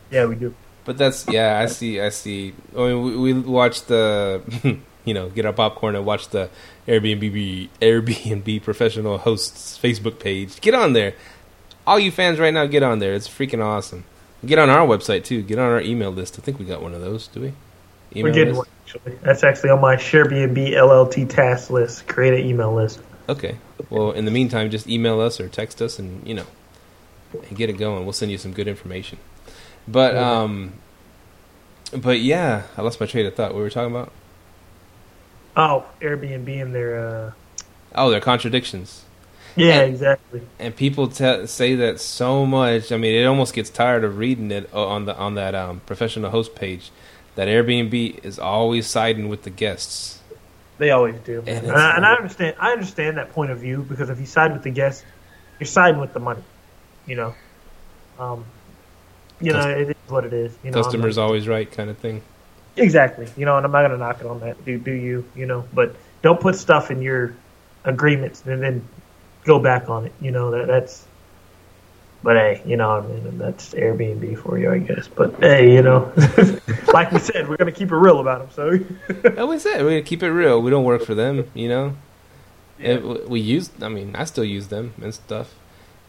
Yeah, 0.08 0.26
we 0.26 0.36
do. 0.36 0.54
But 0.84 0.96
that's 0.96 1.26
yeah. 1.26 1.58
I 1.58 1.66
see. 1.66 2.00
I 2.00 2.10
see. 2.10 2.54
I 2.76 2.78
mean, 2.78 3.02
we, 3.02 3.16
we 3.16 3.40
watched 3.40 3.88
the 3.88 4.40
you 5.06 5.14
know 5.14 5.30
get 5.30 5.46
our 5.46 5.54
popcorn 5.54 5.96
and 5.96 6.04
watch 6.04 6.28
the 6.28 6.50
Airbnb 6.86 7.70
Airbnb 7.80 8.62
professional 8.62 9.16
hosts 9.16 9.78
Facebook 9.82 10.18
page. 10.18 10.60
Get 10.60 10.74
on 10.74 10.92
there, 10.92 11.14
all 11.86 11.98
you 11.98 12.10
fans 12.10 12.38
right 12.38 12.52
now. 12.52 12.66
Get 12.66 12.82
on 12.82 12.98
there. 12.98 13.14
It's 13.14 13.28
freaking 13.28 13.64
awesome. 13.64 14.04
Get 14.44 14.58
on 14.58 14.68
our 14.68 14.86
website 14.86 15.24
too. 15.24 15.40
Get 15.42 15.58
on 15.58 15.70
our 15.72 15.80
email 15.80 16.10
list. 16.10 16.38
I 16.38 16.42
think 16.42 16.58
we 16.58 16.66
got 16.66 16.82
one 16.82 16.92
of 16.92 17.00
those. 17.00 17.28
Do 17.28 17.40
we? 17.40 17.52
Email 18.14 18.24
We're 18.24 18.32
getting 18.32 18.54
list? 18.54 18.58
one 18.58 18.68
actually. 18.82 19.14
That's 19.22 19.44
actually 19.44 19.70
on 19.70 19.80
my 19.80 19.96
Sharebnb 19.96 20.72
LLC 20.72 21.28
task 21.28 21.70
list. 21.70 22.06
Create 22.06 22.34
an 22.34 22.46
email 22.46 22.74
list. 22.74 23.00
Okay. 23.28 23.56
Well, 23.90 24.12
in 24.12 24.24
the 24.24 24.30
meantime, 24.30 24.70
just 24.70 24.88
email 24.88 25.20
us 25.20 25.40
or 25.40 25.48
text 25.48 25.80
us, 25.80 25.98
and 25.98 26.26
you 26.26 26.34
know, 26.34 26.46
and 27.32 27.56
get 27.56 27.70
it 27.70 27.74
going. 27.74 28.04
We'll 28.04 28.12
send 28.12 28.30
you 28.30 28.38
some 28.38 28.52
good 28.52 28.68
information. 28.68 29.18
But 29.88 30.16
um, 30.16 30.74
but 31.96 32.20
yeah, 32.20 32.64
I 32.76 32.82
lost 32.82 33.00
my 33.00 33.06
train 33.06 33.26
of 33.26 33.34
thought. 33.34 33.52
What 33.52 33.58
were 33.58 33.64
we 33.64 33.70
talking 33.70 33.94
about? 33.94 34.12
Oh, 35.56 35.86
Airbnb 36.00 36.62
and 36.62 36.74
their. 36.74 36.98
Uh... 36.98 37.32
Oh, 37.94 38.10
their 38.10 38.20
contradictions. 38.20 39.04
Yeah, 39.56 39.80
and, 39.80 39.94
exactly. 39.94 40.42
And 40.58 40.76
people 40.76 41.08
te- 41.08 41.46
say 41.46 41.74
that 41.76 41.98
so 41.98 42.44
much. 42.44 42.92
I 42.92 42.98
mean, 42.98 43.14
it 43.14 43.24
almost 43.24 43.54
gets 43.54 43.70
tired 43.70 44.04
of 44.04 44.18
reading 44.18 44.50
it 44.50 44.72
on 44.72 45.06
the 45.06 45.16
on 45.16 45.34
that 45.34 45.54
um, 45.54 45.80
professional 45.86 46.30
host 46.30 46.54
page. 46.54 46.90
That 47.36 47.48
Airbnb 47.48 48.24
is 48.24 48.38
always 48.38 48.86
siding 48.86 49.28
with 49.28 49.42
the 49.42 49.50
guests. 49.50 50.20
They 50.78 50.90
always 50.90 51.16
do, 51.24 51.42
and, 51.46 51.66
and, 51.66 51.72
I, 51.72 51.96
and 51.96 52.04
I 52.04 52.12
understand. 52.14 52.56
I 52.58 52.72
understand 52.72 53.16
that 53.16 53.32
point 53.32 53.50
of 53.50 53.58
view 53.58 53.82
because 53.82 54.10
if 54.10 54.20
you 54.20 54.26
side 54.26 54.52
with 54.52 54.62
the 54.62 54.70
guests, 54.70 55.04
you're 55.58 55.66
siding 55.66 56.00
with 56.00 56.12
the 56.12 56.20
money. 56.20 56.42
You 57.06 57.16
know, 57.16 57.34
um, 58.18 58.44
you 59.40 59.52
know 59.52 59.68
it 59.70 59.88
is 59.88 59.96
what 60.08 60.24
it 60.24 60.34
is. 60.34 60.56
You 60.62 60.70
know, 60.70 60.82
customers 60.82 61.16
always 61.16 61.48
right, 61.48 61.70
kind 61.70 61.88
of 61.88 61.96
thing. 61.96 62.22
Exactly. 62.76 63.28
You 63.36 63.46
know, 63.46 63.56
and 63.56 63.64
I'm 63.64 63.72
not 63.72 63.82
gonna 63.82 63.96
knock 63.96 64.20
it 64.20 64.26
on 64.26 64.40
that. 64.40 64.62
Do 64.64 64.78
do 64.78 64.92
you? 64.92 65.24
You 65.34 65.46
know, 65.46 65.64
but 65.72 65.94
don't 66.22 66.40
put 66.40 66.56
stuff 66.56 66.90
in 66.90 67.00
your 67.02 67.34
agreements 67.84 68.42
and 68.44 68.62
then 68.62 68.86
go 69.44 69.58
back 69.58 69.88
on 69.88 70.06
it. 70.06 70.12
You 70.20 70.30
know 70.30 70.50
that 70.50 70.66
that's. 70.66 71.06
But 72.22 72.36
hey, 72.36 72.62
you 72.66 72.76
know, 72.76 72.90
I 72.90 73.06
mean, 73.06 73.38
that's 73.38 73.72
Airbnb 73.74 74.38
for 74.38 74.58
you, 74.58 74.72
I 74.72 74.78
guess. 74.78 75.06
But 75.06 75.38
hey, 75.38 75.72
you 75.72 75.82
know, 75.82 76.12
like 76.92 77.12
we 77.12 77.18
said, 77.18 77.48
we're 77.48 77.56
gonna 77.56 77.72
keep 77.72 77.92
it 77.92 77.96
real 77.96 78.20
about 78.20 78.40
them. 78.40 78.50
So. 78.50 79.30
like 79.30 79.48
we 79.48 79.58
said, 79.58 79.82
we're 79.82 79.90
gonna 79.90 80.02
keep 80.02 80.22
it 80.22 80.30
real. 80.30 80.60
We 80.60 80.70
don't 80.70 80.84
work 80.84 81.02
for 81.04 81.14
them, 81.14 81.48
you 81.54 81.68
know. 81.68 81.96
Yeah. 82.78 82.94
It, 82.94 83.28
we 83.28 83.40
use. 83.40 83.70
I 83.80 83.88
mean, 83.88 84.16
I 84.16 84.24
still 84.24 84.44
use 84.44 84.68
them 84.68 84.94
and 85.00 85.14
stuff, 85.14 85.54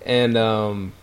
and 0.05 0.37
um. 0.37 0.93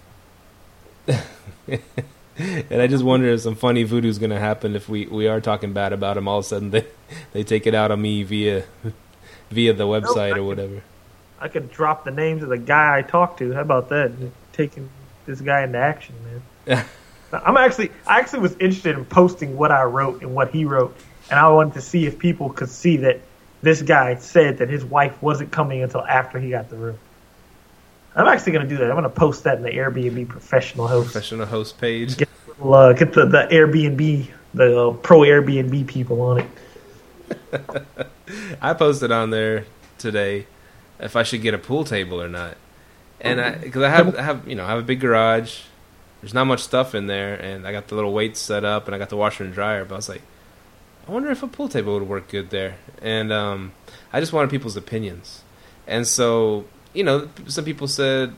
and 2.39 2.83
I 2.83 2.87
just 2.87 3.05
wonder 3.05 3.29
if 3.29 3.43
some 3.43 3.55
funny 3.55 3.85
voodoo's 3.85 4.19
going 4.19 4.31
to 4.31 4.39
happen 4.39 4.75
if 4.75 4.89
we, 4.89 5.07
we 5.07 5.29
are 5.29 5.41
talking 5.41 5.73
bad 5.73 5.93
about 5.93 6.17
him. 6.17 6.27
All 6.27 6.39
of 6.39 6.45
a 6.45 6.49
sudden, 6.49 6.71
they 6.71 6.87
they 7.33 7.45
take 7.45 7.67
it 7.67 7.75
out 7.75 7.91
on 7.91 8.03
me 8.03 8.23
via 8.23 8.65
via 9.51 9.73
the 9.73 9.85
website 9.85 10.31
nope, 10.31 10.39
or 10.39 10.45
whatever. 10.45 10.83
I 11.41 11.49
could 11.49 11.71
drop 11.71 12.05
the 12.05 12.11
names 12.11 12.43
of 12.43 12.49
the 12.49 12.59
guy 12.59 12.99
I 12.99 13.03
talked 13.03 13.39
to. 13.39 13.53
How 13.53 13.61
about 13.61 13.89
that? 13.91 14.13
Taking 14.53 14.89
this 15.27 15.41
guy 15.41 15.63
into 15.63 15.79
action, 15.79 16.15
man. 16.67 16.85
I'm 17.33 17.57
actually 17.57 17.91
I 18.07 18.19
actually 18.19 18.41
was 18.41 18.53
interested 18.55 18.97
in 18.97 19.05
posting 19.05 19.57
what 19.57 19.71
I 19.71 19.85
wrote 19.85 20.23
and 20.23 20.35
what 20.35 20.51
he 20.51 20.65
wrote, 20.65 20.97
and 21.31 21.39
I 21.39 21.49
wanted 21.51 21.75
to 21.75 21.81
see 21.81 22.07
if 22.07 22.19
people 22.19 22.51
could 22.51 22.69
see 22.69 22.99
that 22.99 23.21
this 23.63 23.81
guy 23.83 24.17
said 24.17 24.59
that 24.59 24.69
his 24.69 24.85
wife 24.85 25.21
wasn't 25.23 25.51
coming 25.51 25.83
until 25.83 26.05
after 26.05 26.39
he 26.39 26.51
got 26.51 26.69
the 26.69 26.77
room. 26.77 26.99
I'm 28.17 28.27
actually 28.27 28.53
going 28.53 28.69
to 28.69 28.69
do 28.69 28.77
that. 28.79 28.85
I'm 28.85 28.93
going 28.93 29.03
to 29.03 29.11
post 29.11 29.45
that 29.45 29.57
in 29.57 29.63
the 29.63 29.71
Airbnb 29.71 30.29
professional 30.29 30.87
host 30.87 31.13
professional 31.13 31.47
host 31.47 31.79
page. 31.79 32.17
Get, 32.17 32.29
uh, 32.63 32.93
get 32.93 33.13
the, 33.13 33.27
the 33.27 33.49
Airbnb 33.51 34.29
the 34.55 34.89
uh, 34.89 34.93
pro 34.93 35.21
Airbnb 35.21 35.87
people 35.87 36.21
on 36.23 36.41
it. 36.41 36.49
I 38.63 38.73
posted 38.75 39.11
on 39.11 39.31
there 39.31 39.67
today 39.99 40.47
if 41.01 41.17
I 41.17 41.23
should 41.23 41.43
get 41.43 41.55
a 41.55 41.59
pool 41.59 41.85
table 41.85 42.23
or 42.23 42.29
not, 42.29 42.57
and 43.21 43.41
I 43.41 43.57
because 43.57 43.83
I 43.83 43.91
have 43.91 44.17
I 44.17 44.23
have 44.23 44.49
you 44.49 44.55
know 44.55 44.65
I 44.65 44.69
have 44.69 44.79
a 44.79 44.83
big 44.83 45.01
garage. 45.01 45.63
There's 46.21 46.35
not 46.35 46.45
much 46.45 46.61
stuff 46.61 46.95
in 46.95 47.07
there, 47.07 47.35
and 47.35 47.67
I 47.67 47.73
got 47.73 47.89
the 47.89 47.97
little 47.97 48.13
weights 48.13 48.41
set 48.41 48.65
up, 48.65 48.87
and 48.87 48.95
I 48.95 48.99
got 48.99 49.11
the 49.11 49.17
washer 49.17 49.45
and 49.45 49.53
dryer. 49.53 49.85
But 49.85 49.97
I 49.97 49.99
was 49.99 50.09
like, 50.09 50.23
I 51.07 51.13
wonder 51.13 51.31
if 51.31 51.43
a 51.43 51.47
pool 51.47 51.69
table 51.69 51.99
would 51.99 52.09
work 52.09 52.29
good 52.29 52.51
there, 52.51 52.77
and 53.03 53.33
um, 53.33 53.73
I 54.13 54.21
just 54.21 54.33
wanted 54.33 54.51
people's 54.51 54.77
opinions, 54.77 55.43
and 55.87 56.07
so 56.07 56.65
you 56.95 57.05
know, 57.05 57.29
some 57.49 57.65
people 57.65 57.89
said 57.89 58.35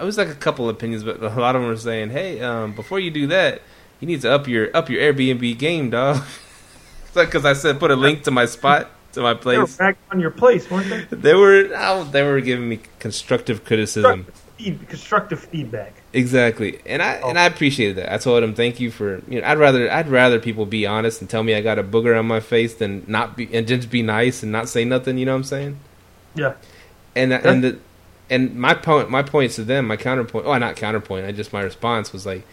it 0.00 0.04
was 0.04 0.18
like 0.18 0.28
a 0.28 0.34
couple 0.34 0.68
opinions, 0.68 1.04
but 1.04 1.22
a 1.22 1.28
lot 1.28 1.54
of 1.54 1.62
them 1.62 1.70
were 1.70 1.76
saying, 1.76 2.10
"Hey, 2.10 2.40
um, 2.40 2.74
before 2.74 2.98
you 2.98 3.10
do 3.10 3.26
that, 3.28 3.62
you 4.00 4.08
need 4.08 4.22
to 4.22 4.32
up 4.32 4.48
your 4.48 4.74
up 4.76 4.90
your 4.90 5.00
Airbnb 5.00 5.58
game, 5.58 5.90
dog." 5.90 6.22
Because 7.14 7.44
I 7.44 7.52
said 7.52 7.78
put 7.78 7.90
a 7.90 7.96
link 7.96 8.24
to 8.24 8.30
my 8.30 8.46
spot 8.46 8.90
to 9.12 9.20
my 9.20 9.34
place. 9.34 9.76
They 9.76 9.84
were 9.84 9.92
back 9.92 9.98
on 10.10 10.18
your 10.18 10.30
place, 10.30 10.70
weren't 10.70 10.88
they? 10.88 11.16
they 11.16 11.34
were. 11.34 11.68
Oh, 11.76 12.04
they 12.04 12.22
were 12.22 12.40
giving 12.40 12.68
me 12.68 12.80
constructive 12.98 13.64
criticism, 13.64 14.24
constructive, 14.24 14.88
constructive 14.88 15.40
feedback. 15.40 15.94
Exactly, 16.14 16.80
and 16.86 17.02
I 17.02 17.20
oh. 17.20 17.28
and 17.28 17.38
I 17.38 17.44
appreciated 17.44 17.96
that. 17.96 18.12
I 18.12 18.16
told 18.16 18.42
them 18.42 18.54
thank 18.54 18.80
you 18.80 18.90
for 18.90 19.22
you 19.28 19.40
know. 19.40 19.46
I'd 19.46 19.58
rather 19.58 19.90
I'd 19.90 20.08
rather 20.08 20.40
people 20.40 20.64
be 20.64 20.86
honest 20.86 21.20
and 21.20 21.28
tell 21.28 21.42
me 21.42 21.54
I 21.54 21.60
got 21.60 21.78
a 21.78 21.84
booger 21.84 22.18
on 22.18 22.26
my 22.26 22.40
face 22.40 22.74
than 22.74 23.04
not 23.06 23.36
be 23.36 23.48
and 23.52 23.68
just 23.68 23.90
be 23.90 24.02
nice 24.02 24.42
and 24.42 24.50
not 24.50 24.70
say 24.70 24.84
nothing. 24.86 25.18
You 25.18 25.26
know 25.26 25.32
what 25.32 25.38
I'm 25.38 25.44
saying? 25.44 25.78
Yeah 26.34 26.54
and 27.14 27.32
and 27.32 27.64
the 27.64 27.78
and 28.30 28.54
my 28.54 28.74
point 28.74 29.10
my 29.10 29.22
points 29.22 29.56
to 29.56 29.64
them 29.64 29.86
my 29.86 29.96
counterpoint 29.96 30.46
oh 30.46 30.56
not 30.58 30.76
counterpoint 30.76 31.26
I 31.26 31.32
just 31.32 31.52
my 31.52 31.60
response 31.60 32.12
was 32.12 32.24
like 32.24 32.46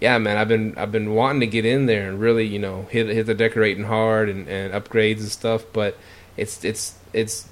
yeah 0.00 0.16
man 0.18 0.36
I've 0.36 0.48
been 0.48 0.76
I've 0.78 0.92
been 0.92 1.14
wanting 1.14 1.40
to 1.40 1.46
get 1.46 1.64
in 1.64 1.86
there 1.86 2.08
and 2.08 2.20
really 2.20 2.46
you 2.46 2.58
know 2.58 2.82
hit 2.90 3.08
hit 3.08 3.26
the 3.26 3.34
decorating 3.34 3.84
hard 3.84 4.28
and, 4.28 4.48
and 4.48 4.72
upgrades 4.72 5.20
and 5.20 5.30
stuff 5.30 5.64
but 5.72 5.96
it's 6.36 6.64
it's 6.64 6.98
it's 7.12 7.48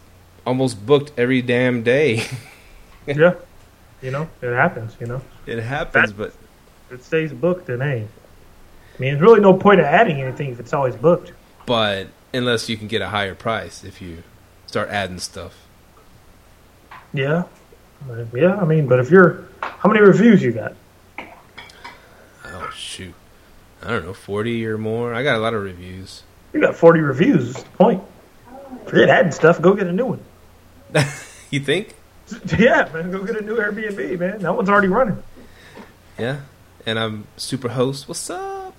almost 0.47 0.85
booked 0.85 1.12
every 1.17 1.43
damn 1.43 1.83
day. 1.83 2.25
Yeah. 3.07 3.35
You 4.01 4.11
know 4.11 4.31
it 4.41 4.55
happens 4.55 4.97
you 4.99 5.07
know. 5.07 5.21
It 5.45 5.62
happens 5.62 6.15
that, 6.15 6.17
but 6.17 6.35
it 6.91 7.05
stays 7.05 7.35
booked 7.35 7.67
then 7.67 7.81
hey. 7.81 8.09
I 8.97 8.99
mean 8.99 9.11
there's 9.11 9.21
really 9.21 9.41
no 9.41 9.53
point 9.53 9.81
of 9.81 9.85
adding 9.85 10.23
anything 10.23 10.53
if 10.53 10.59
it's 10.59 10.73
always 10.73 10.97
booked. 10.97 11.33
But 11.67 12.09
unless 12.33 12.71
you 12.71 12.79
can 12.79 12.89
get 12.89 13.03
a 13.03 13.09
higher 13.09 13.35
price 13.35 13.85
if 13.85 14.01
you 14.01 14.23
start 14.67 14.89
adding 14.89 15.19
stuff 15.19 15.64
yeah, 17.15 17.45
yeah. 18.35 18.57
I 18.57 18.65
mean, 18.65 18.87
but 18.87 19.01
if 19.01 19.11
you're, 19.11 19.45
how 19.62 19.89
many 19.89 20.01
reviews 20.01 20.43
you 20.43 20.53
got? 20.53 20.75
Oh 22.47 22.71
shoot, 22.75 23.15
I 23.83 23.89
don't 23.89 24.05
know, 24.05 24.12
forty 24.12 24.67
or 24.67 24.77
more. 24.77 25.15
I 25.15 25.23
got 25.23 25.37
a 25.37 25.39
lot 25.39 25.55
of 25.55 25.62
reviews. 25.62 26.23
You 26.53 26.61
got 26.61 26.77
forty 26.77 27.01
reviews. 27.01 27.57
point. 27.79 28.03
Forget 28.87 29.09
adding 29.09 29.33
stuff. 29.33 29.62
Go 29.62 29.75
get 29.75 29.87
a 29.87 29.93
new 29.93 30.07
one. 30.07 30.21
you 31.51 31.61
think? 31.61 31.95
Yeah, 32.59 32.89
man. 32.93 33.11
Go 33.11 33.25
get 33.25 33.37
a 33.37 33.43
new 33.43 33.57
Airbnb, 33.57 34.19
man. 34.19 34.39
That 34.41 34.55
one's 34.55 34.69
already 34.69 34.89
running. 34.89 35.23
Yeah, 36.19 36.41
and 36.85 36.99
I'm 36.99 37.27
super 37.37 37.69
host. 37.69 38.09
What's 38.09 38.29
up? 38.31 38.75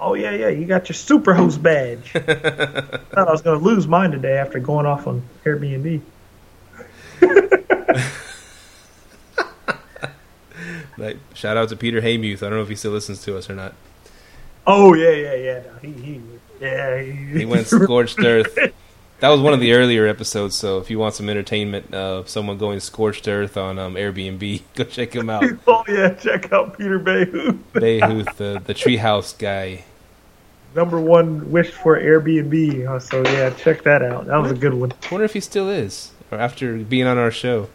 Oh 0.00 0.14
yeah, 0.14 0.32
yeah. 0.32 0.48
You 0.48 0.66
got 0.66 0.88
your 0.88 0.94
super 0.94 1.32
host 1.32 1.62
badge. 1.62 2.10
Thought 2.12 3.14
I 3.14 3.30
was 3.30 3.42
gonna 3.42 3.58
lose 3.60 3.86
mine 3.86 4.10
today 4.10 4.36
after 4.36 4.58
going 4.58 4.84
off 4.84 5.06
on 5.06 5.22
Airbnb. 5.44 6.00
Like, 11.02 11.16
shout 11.34 11.56
out 11.56 11.68
to 11.70 11.76
Peter 11.76 12.00
Bahouth. 12.00 12.42
I 12.42 12.48
don't 12.48 12.58
know 12.58 12.62
if 12.62 12.68
he 12.68 12.76
still 12.76 12.92
listens 12.92 13.22
to 13.24 13.36
us 13.36 13.50
or 13.50 13.54
not. 13.54 13.74
Oh 14.66 14.94
yeah, 14.94 15.10
yeah, 15.10 15.34
yeah. 15.34 15.62
No, 15.64 15.72
he, 15.82 15.92
he, 15.92 16.20
yeah. 16.60 17.02
He, 17.02 17.12
he 17.40 17.44
went 17.44 17.66
scorched 17.66 18.18
earth. 18.24 18.56
That 19.18 19.28
was 19.28 19.40
one 19.40 19.52
of 19.52 19.60
the 19.60 19.72
earlier 19.72 20.06
episodes. 20.06 20.56
So 20.56 20.78
if 20.78 20.90
you 20.90 20.98
want 20.98 21.14
some 21.14 21.28
entertainment 21.28 21.92
of 21.92 22.28
someone 22.28 22.58
going 22.58 22.78
scorched 22.80 23.26
earth 23.26 23.56
on 23.56 23.78
um, 23.78 23.94
Airbnb, 23.94 24.62
go 24.74 24.84
check 24.84 25.14
him 25.14 25.28
out. 25.28 25.44
oh 25.66 25.84
yeah, 25.88 26.10
check 26.10 26.52
out 26.52 26.78
Peter 26.78 27.00
Bahouth. 27.00 27.58
Bahouth, 27.72 28.36
the 28.36 28.62
the 28.64 28.74
treehouse 28.74 29.36
guy. 29.36 29.84
Number 30.76 31.00
one 31.00 31.50
wish 31.50 31.70
for 31.70 31.98
Airbnb. 31.98 33.02
So 33.02 33.22
yeah, 33.32 33.50
check 33.50 33.82
that 33.82 34.02
out. 34.02 34.26
That 34.26 34.36
was 34.36 34.52
a 34.52 34.54
good 34.56 34.74
one. 34.74 34.92
I 34.92 35.08
wonder 35.10 35.24
if 35.24 35.32
he 35.32 35.40
still 35.40 35.68
is, 35.68 36.12
after 36.32 36.78
being 36.78 37.06
on 37.06 37.18
our 37.18 37.30
show. 37.30 37.68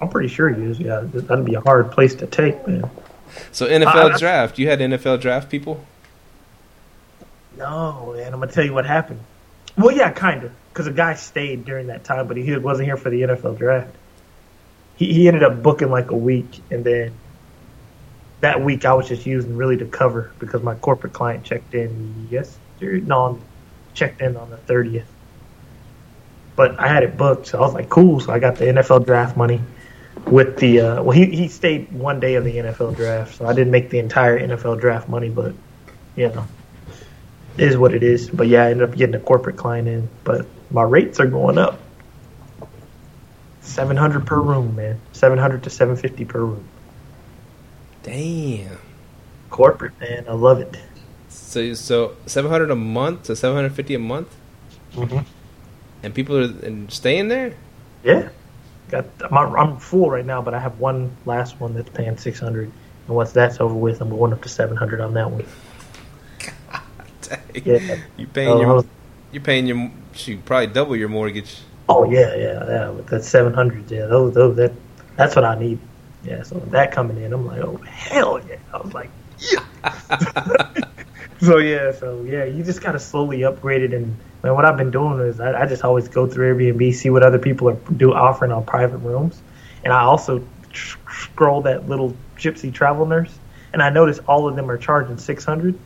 I'm 0.00 0.08
pretty 0.08 0.28
sure 0.28 0.48
he 0.48 0.62
is. 0.62 0.78
Yeah, 0.78 1.00
that'd 1.04 1.44
be 1.44 1.54
a 1.54 1.60
hard 1.60 1.92
place 1.92 2.14
to 2.16 2.26
take, 2.26 2.66
man. 2.66 2.90
So 3.52 3.66
NFL 3.66 4.14
uh, 4.14 4.18
draft. 4.18 4.58
You 4.58 4.68
had 4.68 4.80
NFL 4.80 5.20
draft 5.20 5.50
people. 5.50 5.84
No, 7.56 8.12
man. 8.16 8.32
I'm 8.32 8.40
gonna 8.40 8.52
tell 8.52 8.64
you 8.64 8.74
what 8.74 8.86
happened. 8.86 9.20
Well, 9.76 9.96
yeah, 9.96 10.10
kind 10.10 10.44
of, 10.44 10.52
because 10.68 10.86
a 10.86 10.92
guy 10.92 11.14
stayed 11.14 11.64
during 11.64 11.88
that 11.88 12.04
time, 12.04 12.28
but 12.28 12.36
he 12.36 12.56
wasn't 12.56 12.86
here 12.86 12.96
for 12.96 13.10
the 13.10 13.22
NFL 13.22 13.58
draft. 13.58 13.94
He 14.96 15.12
he 15.12 15.28
ended 15.28 15.42
up 15.42 15.62
booking 15.62 15.90
like 15.90 16.10
a 16.10 16.16
week, 16.16 16.60
and 16.70 16.84
then 16.84 17.12
that 18.40 18.62
week 18.62 18.84
I 18.84 18.94
was 18.94 19.08
just 19.08 19.24
using 19.26 19.56
really 19.56 19.78
to 19.78 19.86
cover 19.86 20.30
because 20.38 20.62
my 20.62 20.74
corporate 20.74 21.12
client 21.12 21.44
checked 21.44 21.74
in 21.74 22.28
yesterday. 22.30 23.00
No, 23.00 23.40
checked 23.94 24.20
in 24.20 24.36
on 24.36 24.50
the 24.50 24.56
30th. 24.58 25.04
But 26.56 26.78
I 26.78 26.88
had 26.88 27.02
it 27.02 27.16
booked, 27.16 27.48
so 27.48 27.58
I 27.58 27.62
was 27.62 27.74
like, 27.74 27.88
cool. 27.88 28.20
So 28.20 28.32
I 28.32 28.38
got 28.38 28.56
the 28.56 28.66
NFL 28.66 29.06
draft 29.06 29.36
money 29.36 29.60
with 30.26 30.56
the 30.58 30.80
uh, 30.80 31.02
well, 31.02 31.16
he 31.16 31.26
he 31.26 31.48
stayed 31.48 31.90
one 31.92 32.20
day 32.20 32.34
of 32.36 32.44
the 32.44 32.56
NFL 32.56 32.96
draft, 32.96 33.36
so 33.36 33.46
I 33.46 33.52
didn't 33.52 33.72
make 33.72 33.90
the 33.90 33.98
entire 33.98 34.38
NFL 34.38 34.80
draft 34.80 35.08
money, 35.08 35.28
but 35.28 35.54
you 36.16 36.28
know, 36.28 36.46
it 37.56 37.68
is 37.68 37.76
what 37.76 37.94
it 37.94 38.02
is. 38.02 38.30
But 38.30 38.46
yeah, 38.48 38.64
I 38.64 38.70
ended 38.70 38.88
up 38.88 38.96
getting 38.96 39.14
a 39.14 39.20
corporate 39.20 39.56
client 39.56 39.88
in, 39.88 40.08
but 40.22 40.46
my 40.70 40.82
rates 40.82 41.20
are 41.20 41.26
going 41.26 41.58
up. 41.58 41.80
Seven 43.60 43.96
hundred 43.96 44.26
per 44.26 44.40
room, 44.40 44.76
man. 44.76 45.00
Seven 45.12 45.38
hundred 45.38 45.64
to 45.64 45.70
seven 45.70 45.96
fifty 45.96 46.24
per 46.24 46.40
room. 46.40 46.64
Damn. 48.02 48.78
Corporate, 49.50 49.98
man. 50.00 50.26
I 50.28 50.32
love 50.32 50.60
it. 50.60 50.76
So 51.28 51.74
so 51.74 52.16
seven 52.26 52.50
hundred 52.50 52.70
a 52.70 52.76
month 52.76 53.24
to 53.24 53.36
seven 53.36 53.56
hundred 53.56 53.74
fifty 53.74 53.94
a 53.94 53.98
month, 53.98 54.34
Mm-hmm. 54.94 55.18
And 56.04 56.14
people 56.14 56.36
are 56.36 56.66
and 56.66 56.92
staying 56.92 57.28
there. 57.28 57.54
Yeah. 58.04 58.28
Got 58.90 59.06
I'm, 59.24 59.56
I'm 59.56 59.78
full 59.78 60.10
right 60.10 60.24
now, 60.24 60.42
but 60.42 60.52
I 60.54 60.60
have 60.60 60.78
one 60.78 61.16
last 61.24 61.58
one 61.58 61.74
that's 61.74 61.88
paying 61.88 62.18
six 62.18 62.38
hundred, 62.38 62.70
and 63.06 63.16
once 63.16 63.32
that's 63.32 63.60
over 63.60 63.74
with, 63.74 64.00
I'm 64.00 64.10
going 64.10 64.32
up 64.32 64.42
to 64.42 64.48
seven 64.48 64.76
hundred 64.76 65.00
on 65.00 65.14
that 65.14 65.30
one. 65.30 65.46
Dang. 67.22 67.38
Yeah. 67.64 67.96
You 68.18 68.26
paying 68.26 68.58
I 68.58 68.60
your 68.60 68.78
uh, 68.78 68.82
you 69.32 69.40
paying 69.40 69.66
your 69.66 69.90
shoot 70.12 70.44
probably 70.44 70.66
double 70.68 70.96
your 70.96 71.08
mortgage. 71.08 71.58
Oh 71.88 72.10
yeah, 72.10 72.34
yeah, 72.34 72.66
yeah. 72.66 72.90
With 72.90 73.06
that 73.08 73.24
seven 73.24 73.54
hundred, 73.54 73.90
yeah, 73.90 74.06
those, 74.06 74.34
those, 74.34 74.56
that, 74.56 74.72
that's 75.16 75.34
what 75.34 75.44
I 75.44 75.58
need. 75.58 75.78
Yeah, 76.22 76.42
so 76.42 76.56
with 76.56 76.70
that 76.70 76.92
coming 76.92 77.18
in, 77.22 77.32
I'm 77.32 77.46
like, 77.46 77.60
oh 77.60 77.76
hell 77.76 78.40
yeah! 78.46 78.56
I 78.72 78.78
was 78.78 78.92
like, 78.94 79.10
yeah. 79.38 79.64
so 81.40 81.58
yeah, 81.58 81.92
so 81.92 82.22
yeah, 82.22 82.44
you 82.44 82.62
just 82.62 82.82
gotta 82.82 82.98
slowly 82.98 83.44
upgrade 83.44 83.82
it. 83.82 83.94
And 83.94 84.16
man, 84.44 84.54
what 84.54 84.64
I've 84.64 84.76
been 84.76 84.90
doing 84.92 85.18
is 85.20 85.40
I, 85.40 85.62
I 85.62 85.66
just 85.66 85.82
always 85.82 86.06
go 86.06 86.26
through 86.28 86.54
Airbnb, 86.54 86.94
see 86.94 87.10
what 87.10 87.22
other 87.22 87.38
people 87.38 87.68
are 87.70 87.76
do 87.96 88.12
offering 88.12 88.52
on 88.52 88.64
private 88.64 88.98
rooms, 88.98 89.40
and 89.82 89.92
I 89.92 90.02
also 90.02 90.46
tr- 90.70 90.98
scroll 91.10 91.62
that 91.62 91.88
little 91.88 92.16
gypsy 92.36 92.72
travel 92.72 93.06
nurse, 93.06 93.36
and 93.72 93.82
I 93.82 93.90
notice 93.90 94.20
all 94.20 94.46
of 94.46 94.54
them 94.54 94.70
are 94.70 94.78
charging 94.78 95.18
six 95.18 95.44
hundred. 95.44 95.76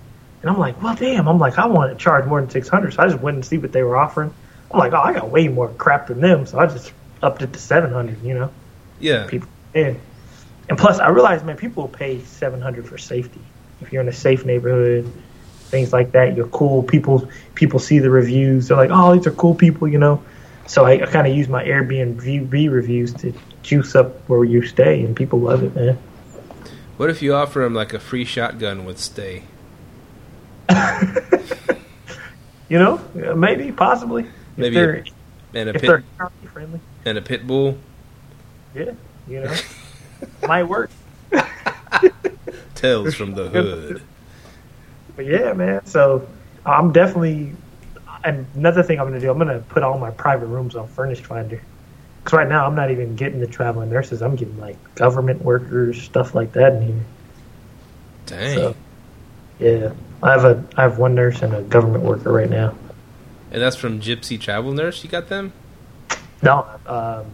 And 0.40 0.50
I'm 0.50 0.58
like, 0.58 0.80
well, 0.82 0.94
damn. 0.94 1.28
I'm 1.28 1.38
like, 1.38 1.58
I 1.58 1.66
want 1.66 1.92
to 1.92 1.98
charge 2.02 2.24
more 2.26 2.40
than 2.40 2.48
600. 2.48 2.94
So 2.94 3.02
I 3.02 3.08
just 3.08 3.20
went 3.20 3.34
and 3.34 3.44
see 3.44 3.58
what 3.58 3.72
they 3.72 3.82
were 3.82 3.96
offering. 3.96 4.32
I'm 4.70 4.78
like, 4.78 4.92
oh, 4.92 5.00
I 5.00 5.12
got 5.12 5.30
way 5.30 5.48
more 5.48 5.68
crap 5.68 6.06
than 6.08 6.20
them. 6.20 6.46
So 6.46 6.58
I 6.58 6.66
just 6.66 6.92
upped 7.22 7.42
it 7.42 7.52
to 7.54 7.58
700, 7.58 8.22
you 8.22 8.34
know? 8.34 8.52
Yeah. 9.00 9.26
People, 9.26 9.48
and, 9.74 9.98
and 10.68 10.78
plus, 10.78 11.00
I 11.00 11.08
realized, 11.08 11.44
man, 11.44 11.56
people 11.56 11.84
will 11.84 11.90
pay 11.90 12.22
700 12.22 12.86
for 12.86 12.98
safety. 12.98 13.40
If 13.80 13.92
you're 13.92 14.02
in 14.02 14.08
a 14.08 14.12
safe 14.12 14.44
neighborhood, 14.44 15.10
things 15.68 15.92
like 15.92 16.12
that, 16.12 16.36
you're 16.36 16.48
cool. 16.48 16.82
People 16.82 17.28
people 17.54 17.78
see 17.78 17.98
the 17.98 18.10
reviews. 18.10 18.68
They're 18.68 18.76
like, 18.76 18.90
oh, 18.92 19.14
these 19.16 19.26
are 19.26 19.30
cool 19.32 19.54
people, 19.54 19.86
you 19.88 19.98
know? 19.98 20.22
So 20.66 20.84
I, 20.84 20.92
I 21.02 21.06
kind 21.06 21.26
of 21.26 21.34
use 21.34 21.48
my 21.48 21.64
Airbnb 21.64 22.70
reviews 22.70 23.14
to 23.14 23.32
juice 23.62 23.94
up 23.94 24.28
where 24.28 24.44
you 24.44 24.62
stay, 24.66 25.02
and 25.02 25.16
people 25.16 25.38
love 25.40 25.62
it, 25.62 25.74
man. 25.74 25.98
What 26.96 27.10
if 27.10 27.22
you 27.22 27.34
offer 27.34 27.60
them 27.60 27.74
like 27.74 27.94
a 27.94 27.98
free 28.00 28.24
shotgun 28.24 28.84
with 28.84 28.98
stay? 28.98 29.44
You 32.68 32.78
know? 32.78 33.00
Maybe, 33.34 33.72
possibly. 33.72 34.26
Maybe 34.58 34.74
they're, 34.74 35.04
And 35.54 35.70
a 35.70 35.72
pit 35.72 36.04
friendly. 36.52 36.80
and 37.06 37.16
a 37.16 37.22
pit 37.22 37.46
bull 37.46 37.78
Yeah, 38.74 38.92
you 39.26 39.40
know, 39.40 39.54
might 40.46 40.64
work. 40.64 40.90
tales 42.74 43.14
from 43.14 43.34
the 43.34 43.48
hood. 43.48 44.02
But 45.18 45.26
yeah, 45.26 45.52
man. 45.52 45.84
So 45.84 46.26
I'm 46.64 46.92
definitely. 46.92 47.52
And 48.22 48.46
another 48.54 48.84
thing 48.84 49.00
I'm 49.00 49.06
gonna 49.06 49.18
do, 49.18 49.28
I'm 49.30 49.36
gonna 49.36 49.58
put 49.58 49.82
all 49.82 49.98
my 49.98 50.12
private 50.12 50.46
rooms 50.46 50.76
on 50.76 50.86
Furnished 50.86 51.26
Finder. 51.26 51.60
Because 52.22 52.36
right 52.36 52.48
now 52.48 52.64
I'm 52.64 52.76
not 52.76 52.92
even 52.92 53.16
getting 53.16 53.40
the 53.40 53.46
traveling 53.48 53.90
nurses. 53.90 54.22
I'm 54.22 54.36
getting 54.36 54.58
like 54.60 54.76
government 54.94 55.42
workers, 55.42 56.00
stuff 56.00 56.36
like 56.36 56.52
that 56.52 56.74
in 56.74 56.82
here. 56.82 57.04
Dang. 58.26 58.54
So 58.54 58.76
yeah, 59.58 59.92
I 60.22 60.30
have 60.30 60.44
a 60.44 60.64
I 60.76 60.82
have 60.82 60.98
one 60.98 61.16
nurse 61.16 61.42
and 61.42 61.52
a 61.52 61.62
government 61.62 62.04
worker 62.04 62.32
right 62.32 62.48
now. 62.48 62.76
And 63.50 63.60
that's 63.60 63.76
from 63.76 64.00
Gypsy 64.00 64.40
Travel 64.40 64.70
Nurse. 64.70 65.02
You 65.02 65.10
got 65.10 65.28
them? 65.28 65.52
No, 66.44 66.64
um, 66.86 67.26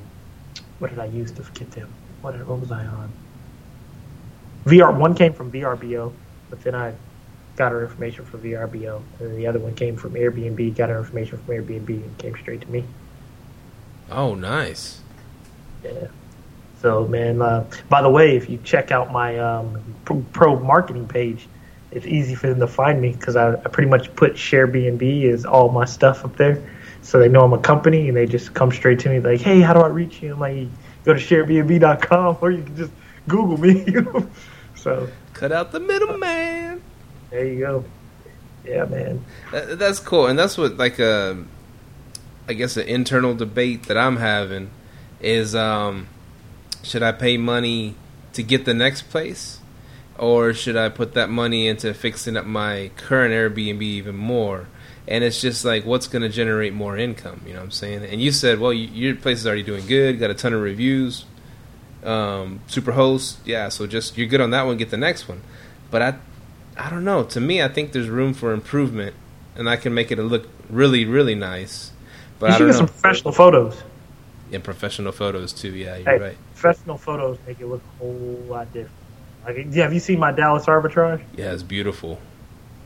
what 0.79 0.89
did 0.89 0.99
I 0.99 1.07
use 1.07 1.33
to 1.33 1.43
get 1.53 1.71
them? 1.73 1.93
What, 2.23 2.35
what 2.47 2.61
was 2.61 2.73
I 2.73 2.87
on? 2.87 3.13
VR 4.65 4.97
one 4.97 5.15
came 5.15 5.35
from 5.35 5.53
VRBO, 5.53 6.15
but 6.49 6.63
then 6.63 6.75
I 6.75 6.95
got 7.57 7.73
her 7.73 7.83
information 7.83 8.25
from 8.25 8.43
VRBO, 8.43 9.03
and 9.21 9.37
the 9.37 9.47
other 9.47 9.59
one 9.59 9.75
came 9.75 9.97
from 9.97 10.15
Airbnb. 10.15 10.77
Got 10.77 10.89
her 10.91 10.99
information 10.99 11.39
from 11.39 11.55
Airbnb 11.55 11.89
and 11.89 12.19
came 12.19 12.37
straight 12.37 12.61
to 12.63 12.71
me. 12.71 12.85
Oh, 14.11 14.35
nice. 14.35 15.01
Yeah. 15.83 16.09
So 16.81 17.07
man, 17.07 17.41
uh, 17.41 17.65
by 17.89 18.03
the 18.03 18.11
way, 18.11 18.37
if 18.37 18.51
you 18.51 18.59
check 18.63 18.91
out 18.91 19.11
my 19.11 19.39
um, 19.39 19.83
pro, 20.05 20.59
marketing 20.59 21.09
page, 21.09 21.49
it's 21.91 22.07
easy 22.07 22.35
for 22.35 22.49
them 22.49 22.61
to 22.61 22.67
find 22.67 23.01
me 23.01 23.13
because 23.13 23.37
I, 23.37 23.53
I 23.53 23.69
pretty 23.69 23.89
much 23.89 24.15
put 24.17 24.35
ShareBnB 24.35 25.33
as 25.33 25.47
all 25.47 25.71
my 25.71 25.87
stuff 25.87 26.25
up 26.25 26.37
there, 26.37 26.63
so 27.03 27.19
they 27.19 27.29
know 27.29 27.41
I'm 27.41 27.53
a 27.53 27.59
company 27.59 28.09
and 28.09 28.17
they 28.17 28.27
just 28.27 28.53
come 28.53 28.71
straight 28.71 28.99
to 29.01 29.09
me 29.09 29.21
like, 29.21 29.41
hey, 29.41 29.61
how 29.61 29.73
do 29.73 29.81
I 29.81 29.89
reach 29.89 30.21
you? 30.21 30.35
I'm 30.35 30.41
like, 30.41 30.69
go 31.05 31.15
to 31.15 31.21
ShareBnB.com 31.21 32.39
or 32.41 32.51
you 32.51 32.63
can 32.63 32.77
just 32.77 32.93
Google 33.29 33.57
me. 33.59 33.87
So 34.77 35.09
Cut 35.35 35.51
out 35.51 35.73
the 35.73 35.81
middleman. 35.81 36.44
There 37.35 37.47
you 37.47 37.59
go. 37.59 37.85
Yeah, 38.65 38.85
man. 38.85 39.25
That, 39.51 39.79
that's 39.79 39.99
cool, 39.99 40.27
and 40.27 40.39
that's 40.39 40.57
what 40.57 40.77
like 40.77 40.99
a, 41.01 41.45
I 42.49 42.53
guess 42.53 42.77
an 42.77 42.87
internal 42.87 43.35
debate 43.35 43.85
that 43.85 43.99
I'm 43.99 44.17
having 44.17 44.71
is, 45.21 45.55
um, 45.55 46.07
should 46.83 47.03
I 47.03 47.13
pay 47.13 47.37
money 47.37 47.97
to 48.35 48.43
get 48.43 48.65
the 48.65 48.73
next 48.73 49.11
place, 49.11 49.59
or 50.17 50.55
should 50.55 50.77
I 50.77 50.89
put 50.89 51.15
that 51.15 51.29
money 51.29 51.67
into 51.67 51.93
fixing 51.93 52.37
up 52.37 52.47
my 52.47 52.93
current 52.97 53.35
Airbnb 53.35 53.83
even 53.83 54.17
more? 54.17 54.69
And 55.07 55.23
it's 55.23 55.41
just 55.41 55.65
like, 55.65 55.85
what's 55.85 56.07
going 56.07 56.23
to 56.23 56.31
generate 56.31 56.73
more 56.73 56.97
income? 56.97 57.43
You 57.45 57.53
know 57.53 57.59
what 57.59 57.65
I'm 57.65 57.71
saying? 57.73 58.05
And 58.05 58.23
you 58.23 58.33
said, 58.33 58.59
well, 58.59 58.73
you, 58.73 58.87
your 58.87 59.17
place 59.17 59.41
is 59.41 59.47
already 59.47 59.63
doing 59.63 59.87
good, 59.87 60.19
got 60.19 60.31
a 60.31 60.35
ton 60.35 60.55
of 60.55 60.63
reviews, 60.63 61.27
um, 62.05 62.61
super 62.69 62.93
host, 62.93 63.41
yeah. 63.45 63.69
So 63.69 63.87
just 63.87 64.17
you're 64.17 64.29
good 64.29 64.41
on 64.41 64.51
that 64.51 64.65
one, 64.65 64.77
get 64.79 64.91
the 64.91 64.97
next 64.97 65.29
one. 65.29 65.43
But 65.91 66.01
I, 66.01 66.15
I 66.77 66.91
don't 66.91 67.05
know. 67.05 67.25
To 67.25 67.41
me, 67.41 67.63
I 67.63 67.69
think 67.69 67.93
there's 67.93 68.09
room 68.09 68.35
for 68.35 68.53
improvement, 68.53 69.15
and 69.57 69.69
I 69.69 69.77
can 69.77 69.95
make 69.95 70.11
it 70.11 70.19
look 70.19 70.49
really, 70.69 71.05
really 71.05 71.35
nice. 71.35 71.93
But 72.39 72.51
you 72.51 72.55
I 72.55 72.59
should 72.59 72.67
get 72.67 72.73
know. 72.73 72.79
some 72.79 72.89
professional 72.89 73.33
photos. 73.33 73.83
In 74.51 74.63
professional 74.63 75.13
photos 75.13 75.53
too. 75.53 75.71
Yeah, 75.75 75.97
you're 75.97 76.05
Hey, 76.07 76.19
right. 76.19 76.37
professional 76.55 76.99
photos 76.99 77.39
make 77.47 77.61
it 77.61 77.67
look 77.67 77.83
a 77.83 77.99
whole 77.99 78.45
lot 78.49 78.73
different. 78.73 78.91
Like, 79.45 79.67
yeah, 79.71 79.85
have 79.85 79.93
you 79.95 80.01
seen 80.01 80.19
my 80.19 80.33
Dallas 80.33 80.67
arbitrage? 80.67 81.23
Yeah, 81.37 81.53
it's 81.53 81.63
beautiful. 81.63 82.19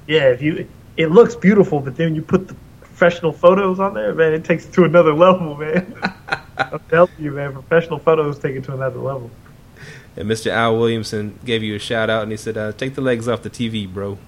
Yeah, 0.06 0.30
if 0.30 0.42
you, 0.42 0.68
it 0.96 1.10
looks 1.10 1.34
beautiful, 1.36 1.80
but 1.80 1.96
then 1.96 2.14
you 2.14 2.22
put 2.22 2.48
the 2.48 2.54
professional 2.80 3.32
photos 3.32 3.78
on 3.80 3.94
there, 3.94 4.14
man, 4.14 4.32
it 4.32 4.44
takes 4.44 4.66
it 4.66 4.72
to 4.74 4.84
another 4.84 5.14
level, 5.14 5.56
man. 5.56 5.94
I'm 6.58 6.80
telling 6.88 7.12
you, 7.18 7.30
man, 7.32 7.52
professional 7.52 7.98
photos 7.98 8.38
take 8.38 8.56
it 8.56 8.64
to 8.64 8.74
another 8.74 8.98
level. 8.98 9.30
And 10.18 10.28
Mr. 10.28 10.50
Al 10.50 10.76
Williamson 10.76 11.38
gave 11.44 11.62
you 11.62 11.76
a 11.76 11.78
shout 11.78 12.10
out, 12.10 12.24
and 12.24 12.32
he 12.32 12.36
said, 12.36 12.58
uh, 12.58 12.72
"Take 12.72 12.96
the 12.96 13.00
legs 13.00 13.28
off 13.28 13.42
the 13.42 13.50
TV, 13.50 13.86
bro." 13.86 14.18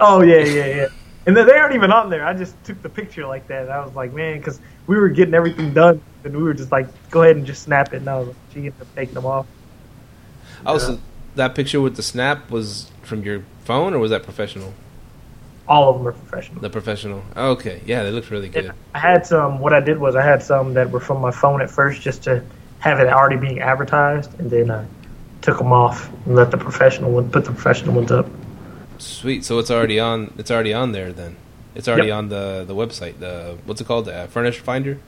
Oh 0.00 0.22
yeah, 0.22 0.38
yeah, 0.44 0.66
yeah. 0.66 0.86
And 1.26 1.36
they 1.36 1.42
aren't 1.52 1.74
even 1.76 1.92
on 1.92 2.10
there. 2.10 2.26
I 2.26 2.34
just 2.34 2.62
took 2.64 2.82
the 2.82 2.88
picture 2.88 3.26
like 3.26 3.46
that. 3.48 3.62
And 3.62 3.70
I 3.70 3.84
was 3.84 3.94
like, 3.94 4.12
man, 4.12 4.38
because 4.38 4.58
we 4.88 4.98
were 4.98 5.08
getting 5.10 5.34
everything 5.34 5.72
done, 5.72 6.02
and 6.24 6.36
we 6.36 6.42
were 6.42 6.54
just 6.54 6.72
like, 6.72 6.88
go 7.10 7.22
ahead 7.22 7.36
and 7.36 7.46
just 7.46 7.62
snap 7.62 7.92
it. 7.92 7.98
And 7.98 8.08
I 8.08 8.18
was 8.18 8.28
like, 8.28 8.36
she 8.52 8.58
ended 8.60 8.74
up 8.80 8.88
taking 8.96 9.14
them 9.14 9.26
off. 9.26 9.46
Oh, 10.66 10.72
Yeah. 10.72 10.78
so 10.78 10.98
that 11.36 11.54
picture 11.54 11.80
with 11.80 11.94
the 11.96 12.02
snap 12.02 12.50
was 12.50 12.90
from 13.02 13.22
your 13.22 13.44
phone, 13.64 13.94
or 13.94 13.98
was 14.00 14.10
that 14.10 14.24
professional? 14.24 14.74
All 15.68 15.90
of 15.90 15.98
them 15.98 16.08
are 16.08 16.12
professional. 16.12 16.60
The 16.60 16.70
professional. 16.70 17.22
Okay, 17.36 17.82
yeah, 17.86 18.02
they 18.02 18.10
looked 18.10 18.30
really 18.30 18.48
good. 18.48 18.64
And 18.64 18.74
I 18.94 18.98
had 18.98 19.24
some. 19.24 19.60
What 19.60 19.72
I 19.72 19.80
did 19.80 19.98
was 19.98 20.16
I 20.16 20.22
had 20.22 20.42
some 20.42 20.74
that 20.74 20.90
were 20.90 20.98
from 20.98 21.20
my 21.20 21.30
phone 21.30 21.60
at 21.62 21.70
first, 21.70 22.02
just 22.02 22.24
to 22.24 22.42
have 22.80 22.98
it 22.98 23.06
already 23.06 23.36
being 23.36 23.60
advertised, 23.60 24.40
and 24.40 24.50
then 24.50 24.70
I 24.70 24.84
took 25.42 25.58
them 25.58 25.72
off 25.72 26.10
and 26.26 26.36
let 26.36 26.50
the 26.50 26.58
professional 26.58 27.10
one 27.12 27.30
put 27.30 27.44
the 27.44 27.52
professional 27.52 27.94
ones 27.94 28.10
up. 28.12 28.26
Sweet. 28.98 29.44
So 29.44 29.58
it's 29.58 29.70
already 29.70 29.98
on. 29.98 30.32
It's 30.38 30.50
already 30.50 30.74
on 30.74 30.92
there 30.92 31.12
then. 31.12 31.36
It's 31.74 31.88
already 31.88 32.08
Yep. 32.08 32.16
on 32.16 32.28
the 32.28 32.64
the 32.66 32.74
website. 32.74 33.18
The 33.18 33.56
what's 33.64 33.80
it 33.80 33.86
called? 33.86 34.06
The 34.06 34.14
uh, 34.14 34.26
Furnish 34.26 34.58
Finder. 34.58 34.98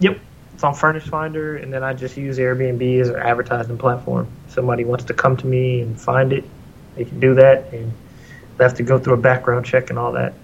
Yep, 0.00 0.18
it's 0.54 0.64
on 0.64 0.74
Furnish 0.74 1.04
Finder, 1.04 1.56
and 1.56 1.72
then 1.72 1.82
I 1.84 1.92
just 1.92 2.16
use 2.16 2.38
Airbnb 2.38 3.00
as 3.00 3.08
an 3.10 3.16
advertising 3.16 3.78
platform. 3.78 4.26
If 4.46 4.54
Somebody 4.54 4.84
wants 4.84 5.04
to 5.04 5.14
come 5.14 5.36
to 5.36 5.46
me 5.46 5.80
and 5.80 6.00
find 6.00 6.32
it, 6.32 6.44
they 6.96 7.04
can 7.04 7.20
do 7.20 7.34
that, 7.34 7.72
and 7.72 7.92
they 8.56 8.64
have 8.64 8.74
to 8.74 8.82
go 8.82 8.98
through 8.98 9.14
a 9.14 9.18
background 9.18 9.66
check 9.66 9.90
and 9.90 9.98
all 9.98 10.12
that. 10.12 10.34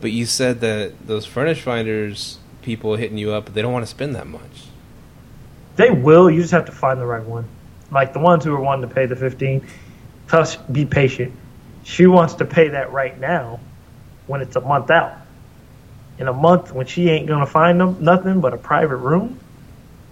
But 0.00 0.10
you 0.10 0.26
said 0.26 0.60
that 0.60 1.06
those 1.06 1.24
Furnish 1.26 1.62
Finders 1.62 2.38
people 2.62 2.96
hitting 2.96 3.18
you 3.18 3.32
up, 3.32 3.52
they 3.54 3.62
don't 3.62 3.72
want 3.72 3.84
to 3.84 3.90
spend 3.90 4.14
that 4.16 4.26
much. 4.26 4.66
They 5.76 5.90
will. 5.90 6.30
You 6.30 6.40
just 6.40 6.52
have 6.52 6.66
to 6.66 6.72
find 6.72 7.00
the 7.00 7.06
right 7.06 7.24
one. 7.24 7.44
Like 7.92 8.12
the 8.12 8.18
ones 8.18 8.44
who 8.44 8.54
are 8.54 8.60
wanting 8.60 8.88
to 8.88 8.94
pay 8.94 9.06
the 9.06 9.16
fifteen. 9.16 9.66
Plus, 10.26 10.56
be 10.56 10.86
patient. 10.86 11.34
She 11.84 12.06
wants 12.06 12.34
to 12.34 12.44
pay 12.44 12.68
that 12.68 12.92
right 12.92 13.18
now, 13.18 13.60
when 14.26 14.40
it's 14.40 14.56
a 14.56 14.60
month 14.60 14.90
out. 14.90 15.18
In 16.18 16.28
a 16.28 16.32
month, 16.32 16.72
when 16.72 16.86
she 16.86 17.08
ain't 17.10 17.26
gonna 17.26 17.46
find 17.46 17.80
them 17.80 17.98
nothing 18.00 18.40
but 18.40 18.54
a 18.54 18.58
private 18.58 18.96
room, 18.96 19.40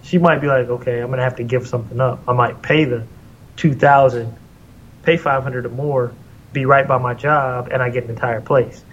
she 0.03 0.19
might 0.19 0.41
be 0.41 0.47
like, 0.47 0.69
okay, 0.69 1.01
I'm 1.01 1.11
gonna 1.11 1.23
have 1.23 1.37
to 1.37 1.45
give 1.45 1.67
something 1.67 2.01
up. 2.01 2.23
I 2.29 2.33
might 2.33 2.63
pay 2.63 2.85
the 2.85 3.07
two 3.57 3.75
thousand, 3.75 4.37
pay 5.03 5.17
five 5.17 5.43
hundred 5.43 5.67
or 5.67 5.71
more, 5.71 6.13
be 6.53 6.67
right 6.67 6.87
by 6.87 6.99
my 6.99 7.15
job, 7.15 7.69
and 7.71 7.83
I 7.83 7.91
get 7.91 8.05
an 8.05 8.11
entire 8.11 8.41
place. 8.41 8.85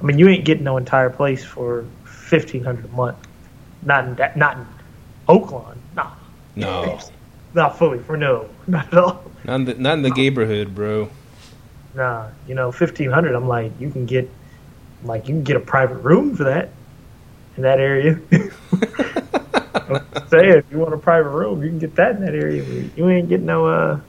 I 0.00 0.04
mean, 0.04 0.18
you 0.18 0.28
ain't 0.28 0.44
getting 0.44 0.64
no 0.64 0.76
entire 0.76 1.10
place 1.10 1.44
for 1.44 1.86
fifteen 2.04 2.64
hundred 2.64 2.86
a 2.86 2.88
month. 2.88 3.18
Not 3.82 4.06
in 4.06 4.38
not 4.38 4.56
in 4.56 4.66
Oakland. 5.28 5.80
Nah, 5.94 6.10
No, 6.56 7.00
not 7.54 7.78
fully 7.78 7.98
for 7.98 8.16
no, 8.16 8.48
not 8.66 8.88
at 8.88 8.98
all. 8.98 9.24
not 9.44 9.54
in 9.54 9.64
the, 9.64 9.74
not 9.74 9.94
in 9.94 10.02
the 10.02 10.10
neighborhood, 10.10 10.74
bro. 10.74 11.10
Nah, 11.94 12.28
you 12.46 12.54
know, 12.54 12.72
fifteen 12.72 13.10
hundred. 13.10 13.34
I'm 13.34 13.48
like, 13.48 13.72
you 13.80 13.90
can 13.90 14.04
get, 14.06 14.28
like, 15.04 15.28
you 15.28 15.34
can 15.34 15.44
get 15.44 15.56
a 15.56 15.60
private 15.60 15.98
room 15.98 16.34
for 16.36 16.44
that 16.44 16.70
in 17.56 17.62
that 17.62 17.78
area. 17.78 18.18
I'm 18.32 20.28
saying, 20.28 20.58
if 20.58 20.64
you 20.70 20.78
want 20.78 20.94
a 20.94 20.98
private 20.98 21.30
room, 21.30 21.62
you 21.62 21.68
can 21.68 21.78
get 21.78 21.94
that 21.96 22.16
in 22.16 22.24
that 22.24 22.34
area. 22.34 22.62
You 22.96 23.08
ain't 23.08 23.28
getting 23.28 23.46
no. 23.46 23.66
uh 23.66 24.00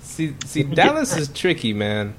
See, 0.00 0.34
see, 0.44 0.62
Dallas 0.62 1.16
is 1.16 1.28
tricky, 1.28 1.72
man. 1.72 2.14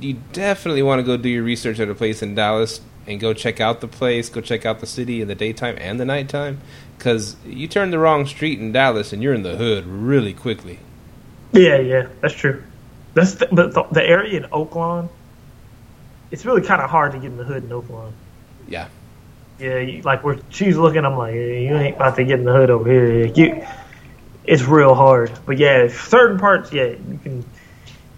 You 0.00 0.14
definitely 0.32 0.82
want 0.82 1.00
to 1.00 1.02
go 1.02 1.16
do 1.16 1.28
your 1.28 1.42
research 1.42 1.80
at 1.80 1.88
a 1.88 1.94
place 1.94 2.22
in 2.22 2.34
Dallas 2.34 2.80
and 3.10 3.20
go 3.20 3.34
check 3.34 3.60
out 3.60 3.80
the 3.80 3.88
place, 3.88 4.28
go 4.28 4.40
check 4.40 4.64
out 4.64 4.80
the 4.80 4.86
city 4.86 5.20
in 5.20 5.28
the 5.28 5.34
daytime 5.34 5.76
and 5.78 5.98
the 5.98 6.04
nighttime. 6.04 6.60
Because 6.96 7.36
you 7.44 7.66
turn 7.66 7.90
the 7.90 7.98
wrong 7.98 8.26
street 8.26 8.58
in 8.58 8.72
Dallas 8.72 9.12
and 9.12 9.22
you're 9.22 9.34
in 9.34 9.42
the 9.42 9.56
hood 9.56 9.86
really 9.86 10.32
quickly. 10.32 10.78
Yeah, 11.52 11.78
yeah, 11.78 12.08
that's 12.20 12.34
true. 12.34 12.62
That's 13.14 13.34
the, 13.34 13.48
but 13.50 13.74
the, 13.74 13.82
the 13.90 14.02
area 14.02 14.38
in 14.38 14.46
Oakland. 14.52 15.08
It's 16.30 16.44
really 16.44 16.62
kind 16.62 16.80
of 16.80 16.88
hard 16.88 17.12
to 17.12 17.18
get 17.18 17.26
in 17.26 17.36
the 17.36 17.44
hood 17.44 17.64
in 17.64 17.72
Oakland. 17.72 18.14
Yeah. 18.68 18.88
Yeah, 19.58 19.78
you, 19.78 20.02
like 20.02 20.22
where 20.22 20.38
she's 20.50 20.76
looking, 20.76 21.04
I'm 21.04 21.16
like, 21.16 21.34
yeah, 21.34 21.40
you 21.40 21.76
ain't 21.76 21.96
about 21.96 22.16
to 22.16 22.24
get 22.24 22.38
in 22.38 22.44
the 22.44 22.52
hood 22.52 22.70
over 22.70 22.88
here. 22.88 23.26
You, 23.26 23.66
it's 24.44 24.62
real 24.62 24.94
hard. 24.94 25.32
But 25.44 25.58
yeah, 25.58 25.88
certain 25.88 26.38
parts, 26.38 26.72
yeah, 26.72 26.84
you 26.84 27.20
can 27.22 27.44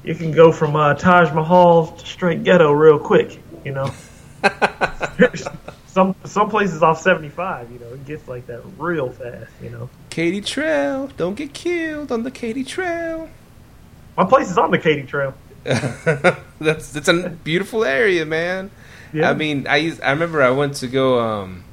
you 0.05 0.15
can 0.15 0.33
go 0.33 0.51
from 0.53 0.75
uh, 0.77 0.95
Taj 0.95 1.33
Mahal 1.33 1.87
to 1.87 2.07
straight 2.07 2.43
ghetto 2.45 2.73
real 2.73 2.99
quick. 2.99 3.41
You 3.65 3.73
know, 3.73 3.93
some 5.87 6.15
some 6.25 6.51
places 6.51 6.83
off 6.83 7.01
75, 7.01 7.71
you 7.71 7.79
know, 7.79 7.87
it 7.95 8.07
gets 8.07 8.27
like 8.29 8.47
that 8.47 8.63
real 8.79 9.11
fast. 9.11 9.53
You 9.63 9.71
know, 9.71 9.91
Katy 10.11 10.41
Trail, 10.41 11.09
don't 11.17 11.35
get 11.35 11.53
killed 11.53 12.13
on 12.13 12.23
the 12.23 12.31
Katy 12.31 12.65
Trail. 12.65 13.29
my 14.17 14.25
place 14.25 14.51
is 14.51 14.59
on 14.59 14.71
the 14.71 14.79
Katy 14.79 15.05
Trail. 15.05 15.35
that's 15.65 16.93
that's 16.93 17.09
a 17.09 17.31
beautiful 17.45 17.85
area, 17.85 18.27
man. 18.27 18.71
Yeah. 19.13 19.31
I 19.31 19.35
mean, 19.35 19.67
I 19.67 19.77
used, 19.77 20.01
I 20.01 20.11
remember 20.11 20.43
I 20.43 20.51
went 20.51 20.77
to 20.77 20.89
go 20.89 21.21
um 21.21 21.65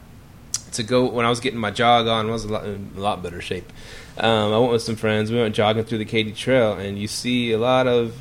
to 0.73 0.83
go 0.83 1.05
when 1.05 1.25
I 1.25 1.29
was 1.29 1.39
getting 1.39 1.59
my 1.59 1.71
jog 1.71 2.07
on. 2.07 2.27
I 2.27 2.31
was 2.31 2.45
a 2.45 2.49
lot, 2.49 2.65
in 2.65 2.91
a 2.95 2.99
lot 2.99 3.23
better 3.23 3.41
shape. 3.41 3.71
Um, 4.17 4.53
I 4.53 4.57
went 4.59 4.71
with 4.73 4.81
some 4.81 4.95
friends. 4.95 5.31
We 5.31 5.39
went 5.39 5.55
jogging 5.55 5.85
through 5.85 5.99
the 5.99 6.05
Katy 6.05 6.33
Trail, 6.33 6.73
and 6.73 6.99
you 6.99 7.07
see 7.07 7.51
a 7.51 7.57
lot 7.57 7.87
of 7.87 8.15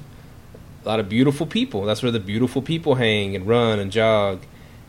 a 0.85 0.89
lot 0.89 1.01
of 1.01 1.09
beautiful 1.09 1.47
people. 1.47 1.85
That's 1.85 2.03
where 2.03 2.13
the 2.13 2.21
beautiful 2.21 2.63
people 2.63 2.95
hang 2.95 3.35
and 3.35 3.47
run 3.47 3.79
and 3.79 3.91
jog, 3.91 4.43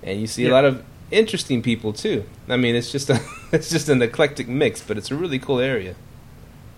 and 0.04 0.20
you 0.20 0.28
see 0.28 0.48
a 0.48 0.52
lot 0.52 0.66
of 0.66 0.84
interesting 1.12 1.62
people 1.62 1.94
too. 1.94 2.24
I 2.48 2.58
mean, 2.58 2.76
it's 2.76 2.92
just 2.92 3.10
a 3.10 3.20
it's 3.52 3.70
just 3.70 3.90
an 3.90 4.02
eclectic 4.02 4.48
mix, 4.48 4.82
but 4.82 4.98
it's 4.98 5.12
a 5.12 5.16
really 5.16 5.40
cool 5.40 5.60
area. 5.60 5.96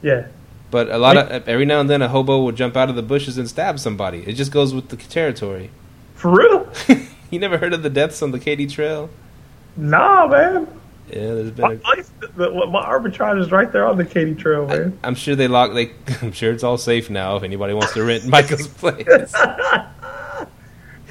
Yeah, 0.01 0.27
But 0.71 0.89
a 0.89 0.97
lot 0.97 1.17
of 1.17 1.47
every 1.47 1.65
now 1.65 1.79
and 1.79 1.89
then 1.89 2.01
a 2.01 2.07
hobo 2.07 2.41
will 2.43 2.51
jump 2.51 2.75
out 2.75 2.89
of 2.89 2.95
the 2.95 3.03
bushes 3.03 3.37
and 3.37 3.47
stab 3.47 3.79
somebody. 3.79 4.23
It 4.25 4.33
just 4.33 4.51
goes 4.51 4.73
with 4.73 4.89
the 4.89 4.97
territory. 4.97 5.69
for 6.15 6.31
real? 6.31 6.67
you 7.29 7.39
never 7.39 7.59
heard 7.59 7.73
of 7.73 7.83
the 7.83 7.89
deaths 7.89 8.21
on 8.23 8.31
the 8.31 8.39
Katy 8.39 8.67
Trail? 8.67 9.09
nah, 9.77 10.27
man. 10.27 10.67
Yeah, 11.09 11.33
there's 11.33 11.51
been. 11.51 11.79
place, 11.79 12.09
the, 12.19 12.27
the, 12.27 12.49
my 12.67 12.83
arbitrage 12.85 13.39
is 13.41 13.51
right 13.51 13.69
there 13.71 13.85
on 13.85 13.97
the 13.97 14.05
Katy 14.05 14.35
Trail, 14.35 14.63
A, 14.69 14.73
I, 14.73 14.79
man. 14.79 14.99
I'm 15.03 15.15
sure 15.15 15.35
they 15.35 15.47
lock. 15.47 15.73
They. 15.73 15.91
I'm 16.21 16.31
sure 16.31 16.53
it's 16.53 16.63
all 16.63 16.77
safe 16.77 17.09
now. 17.09 17.35
If 17.35 17.43
anybody 17.43 17.73
wants 17.73 17.93
to 17.93 18.03
rent 18.03 18.25
Michael's 18.25 18.67
place. 18.67 19.33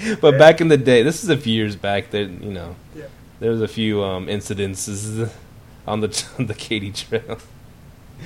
but 0.21 0.39
back 0.39 0.61
in 0.61 0.69
the 0.69 0.77
day, 0.77 1.03
this 1.03 1.23
is 1.25 1.31
a 1.31 1.37
few 1.37 1.53
years 1.55 1.77
back. 1.77 2.11
That 2.11 2.29
you 2.29 2.53
know, 2.53 2.77
Yeah. 2.95 3.05
there 3.41 3.51
was 3.51 3.63
a 3.63 3.69
few 3.69 4.03
um, 4.03 4.27
incidences 4.27 5.31
on 5.87 6.01
the 6.01 6.27
on 6.39 6.47
the 6.47 6.55
Katy 6.55 6.93
Trail. 6.93 7.39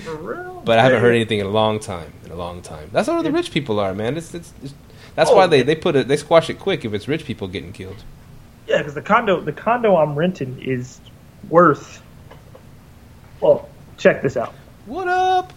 For 0.04 0.16
real? 0.16 0.62
But 0.64 0.78
I 0.78 0.82
haven't 0.82 1.00
heard 1.00 1.14
anything 1.14 1.38
in 1.38 1.46
a 1.46 1.50
long 1.50 1.78
time. 1.78 2.12
In 2.24 2.32
a 2.32 2.36
long 2.36 2.62
time. 2.62 2.90
That's 2.92 3.06
how 3.08 3.22
the 3.22 3.30
rich 3.30 3.52
people 3.52 3.78
are, 3.78 3.94
man. 3.94 4.16
It's, 4.16 4.34
it's, 4.34 4.52
it's 4.62 4.74
that's 5.14 5.30
Oh, 5.30 5.36
why 5.36 5.46
they, 5.46 5.62
they 5.62 5.76
put 5.76 5.94
it. 5.94 6.08
They 6.08 6.16
squash 6.16 6.50
it 6.50 6.58
quick 6.58 6.84
if 6.84 6.92
it's 6.92 7.06
rich 7.06 7.24
people 7.24 7.46
getting 7.46 7.72
killed. 7.72 8.02
Yeah, 8.66 8.78
because 8.78 8.94
the 8.94 9.02
condo 9.02 9.40
the 9.40 9.52
condo 9.52 9.96
I'm 9.96 10.16
renting 10.16 10.60
is 10.60 11.00
worth. 11.48 12.02
Well, 13.40 13.68
check 13.98 14.22
this 14.22 14.36
out. 14.36 14.54
What 14.86 15.06
up? 15.06 15.52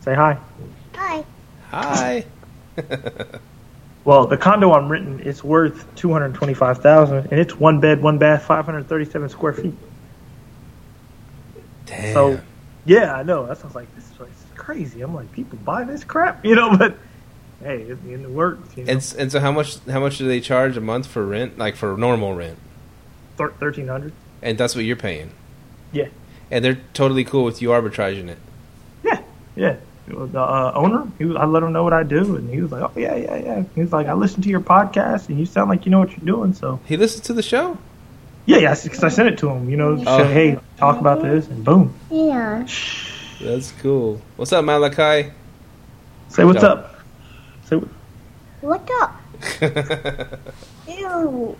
Say 0.00 0.14
hi. 0.14 0.38
Hi. 0.94 1.24
Hi. 1.70 2.24
Well, 4.06 4.26
the 4.28 4.36
condo 4.36 4.72
I'm 4.72 4.88
renting 4.88 5.18
is 5.18 5.42
worth 5.42 5.92
two 5.96 6.12
hundred 6.12 6.32
twenty 6.34 6.54
five 6.54 6.78
thousand, 6.78 7.26
and 7.32 7.40
it's 7.40 7.58
one 7.58 7.80
bed, 7.80 8.00
one 8.00 8.18
bath, 8.18 8.44
five 8.44 8.64
hundred 8.64 8.88
thirty 8.88 9.04
seven 9.04 9.28
square 9.28 9.52
feet. 9.52 9.74
Damn. 11.86 12.14
So, 12.14 12.40
yeah, 12.84 13.14
I 13.16 13.24
know. 13.24 13.46
That 13.46 13.58
sounds 13.58 13.74
like 13.74 13.92
this 13.96 14.06
place 14.10 14.30
is 14.30 14.46
crazy. 14.56 15.00
I'm 15.00 15.12
like, 15.12 15.30
people 15.32 15.58
buy 15.64 15.82
this 15.82 16.04
crap, 16.04 16.44
you 16.44 16.54
know? 16.54 16.76
But 16.76 16.96
hey, 17.60 17.82
it, 17.82 17.98
it 18.08 18.30
works. 18.30 18.76
You 18.76 18.84
know? 18.84 18.92
and, 18.92 19.14
and 19.18 19.32
so 19.32 19.40
how 19.40 19.50
much 19.50 19.78
how 19.86 19.98
much 19.98 20.18
do 20.18 20.26
they 20.28 20.40
charge 20.40 20.76
a 20.76 20.80
month 20.80 21.08
for 21.08 21.26
rent? 21.26 21.58
Like 21.58 21.74
for 21.74 21.96
normal 21.96 22.34
rent, 22.34 22.58
thirteen 23.36 23.88
hundred. 23.88 24.12
and 24.40 24.56
that's 24.56 24.76
what 24.76 24.84
you're 24.84 24.94
paying. 24.96 25.32
Yeah, 25.92 26.08
And 26.50 26.64
they're 26.64 26.80
totally 26.94 27.24
cool 27.24 27.42
with 27.44 27.60
you 27.62 27.70
arbitraging 27.70 28.28
it. 28.28 28.38
yeah, 29.02 29.22
yeah. 29.56 29.76
The 30.06 30.40
uh, 30.40 30.72
owner, 30.74 31.06
he 31.18 31.24
was, 31.24 31.36
I 31.36 31.44
let 31.46 31.62
him 31.64 31.72
know 31.72 31.82
what 31.82 31.92
I 31.92 32.04
do, 32.04 32.36
and 32.36 32.48
he 32.48 32.60
was 32.60 32.70
like, 32.70 32.82
"Oh 32.82 32.92
yeah, 32.96 33.16
yeah, 33.16 33.36
yeah." 33.36 33.64
He 33.74 33.80
was 33.80 33.92
like, 33.92 34.06
"I 34.06 34.12
listened 34.12 34.44
to 34.44 34.50
your 34.50 34.60
podcast, 34.60 35.28
and 35.28 35.38
you 35.38 35.46
sound 35.46 35.68
like 35.68 35.84
you 35.84 35.90
know 35.90 35.98
what 35.98 36.10
you're 36.10 36.24
doing." 36.24 36.52
So 36.54 36.78
He 36.86 36.96
listens 36.96 37.24
to 37.26 37.32
the 37.32 37.42
show. 37.42 37.76
yeah, 38.46 38.58
yeah, 38.58 38.76
because 38.80 39.02
I 39.02 39.08
sent 39.08 39.28
it 39.28 39.38
to 39.38 39.48
him. 39.50 39.68
You 39.68 39.76
know, 39.76 40.00
Oh. 40.06 40.18
say, 40.18 40.32
"Hey, 40.32 40.58
talk 40.78 41.00
about 41.00 41.22
this," 41.22 41.48
and 41.48 41.64
boom. 41.64 41.92
Yeah. 42.10 42.64
That's 43.40 43.72
cool. 43.82 44.20
What's 44.36 44.52
up, 44.52 44.64
Malachi? 44.64 45.32
Say 46.28 46.44
what's 46.44 46.60
Dope. 46.60 46.78
up. 46.78 46.94
Say 47.64 47.76
what- 47.76 47.88
What 48.60 48.90
up? 49.02 49.20
Ew. 50.88 51.56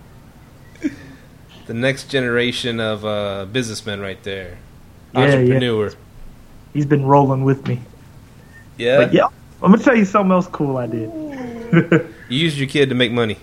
the 1.66 1.74
next 1.74 2.08
generation 2.08 2.78
of 2.80 3.04
uh, 3.04 3.44
businessmen, 3.46 4.00
right 4.00 4.22
there. 4.22 4.58
Yeah, 5.14 5.20
yeah. 5.20 5.34
Entrepreneur. 5.34 5.92
he's 6.72 6.86
been 6.86 7.04
rolling 7.04 7.42
with 7.44 7.66
me. 7.66 7.80
Yeah. 8.76 8.98
But 8.98 9.12
yeah, 9.12 9.28
I'm 9.62 9.72
gonna 9.72 9.82
tell 9.82 9.96
you 9.96 10.04
something 10.04 10.32
else 10.32 10.46
cool 10.48 10.76
I 10.76 10.86
did. 10.86 11.10
You 12.28 12.38
used 12.38 12.58
your 12.58 12.68
kid 12.68 12.88
to 12.88 12.94
make 12.94 13.12
money. 13.12 13.38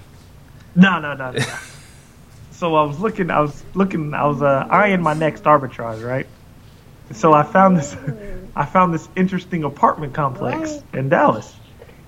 No, 0.76 1.00
no, 1.00 1.14
no, 1.14 1.32
no. 1.32 1.40
no. 1.40 1.58
so 2.52 2.76
I 2.76 2.84
was 2.84 3.00
looking, 3.00 3.30
I 3.30 3.40
was 3.40 3.64
looking, 3.74 4.14
I 4.14 4.26
was 4.26 4.42
uh, 4.42 4.68
eyeing 4.70 5.02
my 5.02 5.14
next 5.14 5.44
arbitrage, 5.44 6.06
right? 6.06 6.28
So 7.12 7.34
I 7.34 7.44
found 7.44 7.78
this, 7.78 7.96
I 8.56 8.66
found 8.66 8.94
this 8.94 9.08
interesting 9.16 9.64
apartment 9.64 10.14
complex 10.14 10.80
in 10.94 11.10
Dallas. 11.10 11.56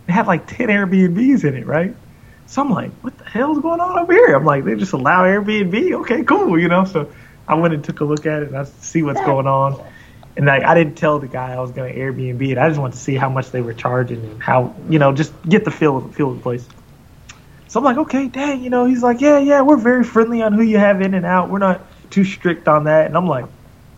It 0.07 0.11
had 0.11 0.28
like 0.28 0.47
ten 0.47 0.67
Airbnbs 0.67 1.45
in 1.45 1.55
it, 1.55 1.65
right? 1.65 1.95
So 2.47 2.61
I'm 2.61 2.69
like, 2.69 2.91
what 3.01 3.17
the 3.17 3.23
hell's 3.23 3.59
going 3.59 3.80
on 3.80 3.97
over 3.97 4.13
here? 4.13 4.36
I'm 4.36 4.45
like, 4.45 4.65
they 4.65 4.76
just 4.76 4.93
allow 4.93 5.23
Airbnb? 5.23 6.01
Okay, 6.01 6.23
cool, 6.23 6.59
you 6.59 6.67
know. 6.67 6.86
So 6.86 7.11
I 7.47 7.55
went 7.55 7.73
and 7.73 7.84
took 7.84 8.01
a 8.01 8.05
look 8.05 8.26
at 8.26 8.43
it 8.43 8.49
and 8.49 8.57
I 8.57 8.65
see 8.65 9.01
what's 9.01 9.21
going 9.21 9.47
on. 9.47 9.84
And 10.38 10.45
like, 10.45 10.63
I 10.63 10.73
didn't 10.73 10.95
tell 10.95 11.19
the 11.19 11.27
guy 11.27 11.53
I 11.53 11.59
was 11.59 11.71
going 11.71 11.93
to 11.93 11.99
Airbnb 11.99 12.51
it. 12.51 12.57
I 12.57 12.67
just 12.67 12.79
wanted 12.79 12.93
to 12.93 12.99
see 12.99 13.15
how 13.15 13.29
much 13.29 13.51
they 13.51 13.61
were 13.61 13.73
charging 13.73 14.19
and 14.23 14.43
how, 14.43 14.75
you 14.89 14.99
know, 14.99 15.13
just 15.13 15.31
get 15.47 15.63
the 15.63 15.71
feel 15.71 15.97
of 15.97 16.15
feel 16.15 16.31
of 16.31 16.38
the 16.38 16.43
place. 16.43 16.67
So 17.67 17.79
I'm 17.79 17.86
like, 17.86 17.97
okay, 17.97 18.27
dang, 18.27 18.63
you 18.63 18.69
know, 18.69 18.86
he's 18.86 19.03
like, 19.03 19.21
yeah, 19.21 19.39
yeah, 19.39 19.61
we're 19.61 19.77
very 19.77 20.03
friendly 20.03 20.41
on 20.41 20.53
who 20.53 20.61
you 20.61 20.77
have 20.77 21.01
in 21.01 21.13
and 21.13 21.25
out. 21.25 21.49
We're 21.49 21.59
not 21.59 21.81
too 22.09 22.23
strict 22.23 22.67
on 22.67 22.86
that. 22.86 23.05
And 23.07 23.17
I'm 23.17 23.27
like, 23.27 23.45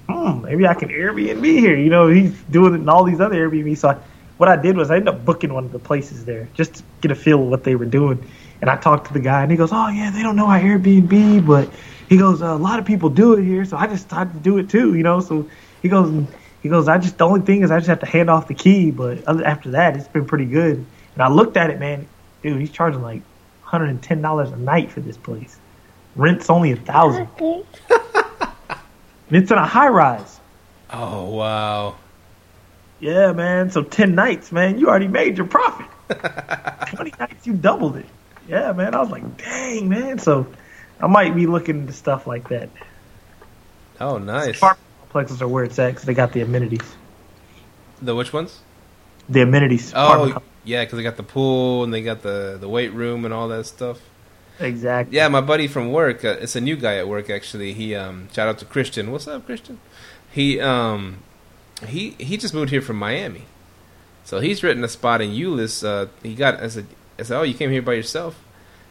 hmm, 0.09 0.41
maybe 0.41 0.67
I 0.67 0.73
can 0.73 0.89
Airbnb 0.89 1.43
here. 1.43 1.75
You 1.75 1.89
know, 1.89 2.07
he's 2.07 2.33
doing 2.43 2.73
it 2.73 2.77
in 2.77 2.89
all 2.89 3.03
these 3.03 3.19
other 3.19 3.35
Airbnbs. 3.35 3.77
So 3.79 3.89
I, 3.89 3.97
what 4.38 4.49
I 4.49 4.55
did 4.55 4.77
was 4.77 4.91
I 4.91 4.97
ended 4.97 5.13
up 5.13 5.25
booking 5.25 5.53
one 5.53 5.65
of 5.65 5.71
the 5.71 5.79
places 5.79 6.23
there 6.25 6.47
just 6.53 6.75
to 6.75 6.83
get 7.01 7.11
a 7.11 7.15
feel 7.15 7.41
of 7.41 7.49
what 7.49 7.63
they 7.63 7.75
were 7.75 7.85
doing. 7.85 8.23
And 8.61 8.69
I 8.69 8.77
talked 8.77 9.07
to 9.07 9.13
the 9.13 9.19
guy, 9.19 9.43
and 9.43 9.51
he 9.51 9.57
goes, 9.57 9.69
oh, 9.71 9.88
yeah, 9.89 10.09
they 10.11 10.23
don't 10.23 10.35
know 10.35 10.47
how 10.47 10.59
Airbnb, 10.59 11.45
but 11.45 11.69
he 12.09 12.17
goes, 12.17 12.41
a 12.41 12.55
lot 12.55 12.79
of 12.79 12.85
people 12.85 13.09
do 13.09 13.33
it 13.33 13.43
here, 13.43 13.65
so 13.65 13.77
I 13.77 13.85
just 13.85 14.07
started 14.07 14.33
to 14.33 14.39
do 14.39 14.57
it 14.57 14.69
too, 14.69 14.95
you 14.95 15.03
know. 15.03 15.19
So 15.19 15.47
he 15.82 15.89
goes, 15.89 16.28
he 16.61 16.69
goes, 16.69 16.88
I 16.88 16.97
just 16.97 17.17
the 17.17 17.25
only 17.25 17.41
thing 17.41 17.63
is 17.63 17.71
I 17.71 17.78
just 17.78 17.89
have 17.89 17.99
to 18.01 18.05
hand 18.05 18.30
off 18.30 18.47
the 18.47 18.53
key, 18.53 18.91
but 18.91 19.23
other, 19.25 19.45
after 19.45 19.71
that, 19.71 19.95
it's 19.95 20.07
been 20.07 20.25
pretty 20.25 20.45
good. 20.45 20.86
And 21.13 21.23
I 21.23 21.30
looked 21.30 21.57
at 21.57 21.69
it, 21.69 21.80
man, 21.80 22.07
dude, 22.41 22.59
he's 22.59 22.71
charging 22.71 23.01
like 23.01 23.21
hundred 23.61 23.89
and 23.89 24.01
ten 24.01 24.21
dollars 24.21 24.51
a 24.51 24.55
night 24.55 24.91
for 24.91 25.01
this 25.01 25.17
place. 25.17 25.57
Rent's 26.15 26.49
only 26.49 26.71
a 26.71 26.75
thousand. 26.75 27.28
Okay. 27.39 27.63
It's 29.30 29.51
in 29.51 29.57
a 29.57 29.65
high 29.65 29.89
rise. 29.89 30.39
Oh 30.89 31.30
wow. 31.30 31.95
Yeah, 32.99 33.34
man. 33.34 33.69
So 33.71 33.84
ten 33.84 34.15
nights, 34.15 34.51
man, 34.51 34.80
you 34.80 34.88
already 34.88 35.07
made 35.07 35.38
your 35.38 35.47
profit. 35.47 35.88
Twenty 36.95 37.13
nights, 37.19 37.45
you 37.45 37.53
doubled 37.53 37.97
it. 37.97 38.05
Yeah, 38.47 38.71
man. 38.71 38.95
I 38.95 38.99
was 38.99 39.09
like, 39.09 39.38
dang, 39.38 39.89
man. 39.89 40.19
So 40.19 40.47
I 41.01 41.07
might 41.07 41.36
be 41.36 41.45
looking 41.45 41.82
into 41.82 41.93
stuff 41.93 42.25
like 42.25 42.49
that. 42.49 42.69
Oh 43.99 44.17
nice. 44.17 44.57
Apartment 44.57 44.86
complexes 45.18 45.41
are 45.41 45.47
where 45.47 45.63
it's 45.63 45.80
at 45.80 45.89
because 45.89 46.03
they 46.03 46.13
got 46.13 46.32
the 46.34 46.41
amenities. 46.41 46.95
The 48.01 48.13
which 48.13 48.32
ones? 48.32 48.59
The 49.28 49.41
amenities. 49.41 49.91
Oh 49.95 50.41
yeah, 50.63 50.84
because 50.84 50.97
they 50.97 51.03
got 51.03 51.18
the 51.18 51.24
pool 51.24 51.84
and 51.84 51.93
they 51.93 52.01
got 52.01 52.22
the 52.22 52.57
the 52.59 52.70
weight 52.70 52.93
room 52.93 53.26
and 53.26 53.34
all 53.34 53.47
that 53.47 53.65
stuff. 53.65 53.99
Exactly. 54.59 55.15
Yeah, 55.15 55.28
my 55.28 55.41
buddy 55.41 55.68
from 55.68 55.91
work, 55.91 56.24
uh, 56.24 56.38
it's 56.39 56.55
a 56.55 56.61
new 56.61 56.76
guy 56.76 56.97
at 56.97 57.07
work 57.07 57.30
actually. 57.30 57.74
He 57.74 57.95
um 57.95 58.30
shout 58.32 58.47
out 58.47 58.59
to 58.59 58.65
Christian. 58.65 59.11
What's 59.11 59.28
up, 59.28 59.45
Christian? 59.45 59.80
He 60.32 60.59
um 60.59 61.24
he 61.88 62.11
he 62.20 62.38
just 62.38 62.53
moved 62.53 62.70
here 62.70 62.82
from 62.82 62.97
Miami. 62.97 63.45
So 64.24 64.39
he's 64.39 64.61
written 64.61 64.84
a 64.84 64.89
spot 64.89 65.22
in 65.22 65.32
Euless. 65.32 65.84
Uh, 65.84 66.09
he 66.22 66.36
got 66.36 66.61
I 66.61 66.68
said 66.68 66.86
I 67.18 67.24
said, 67.24 67.39
"Oh, 67.39 67.43
you 67.43 67.55
came 67.55 67.72
here 67.72 67.82
by 67.82 67.93
yourself?" 67.93 68.36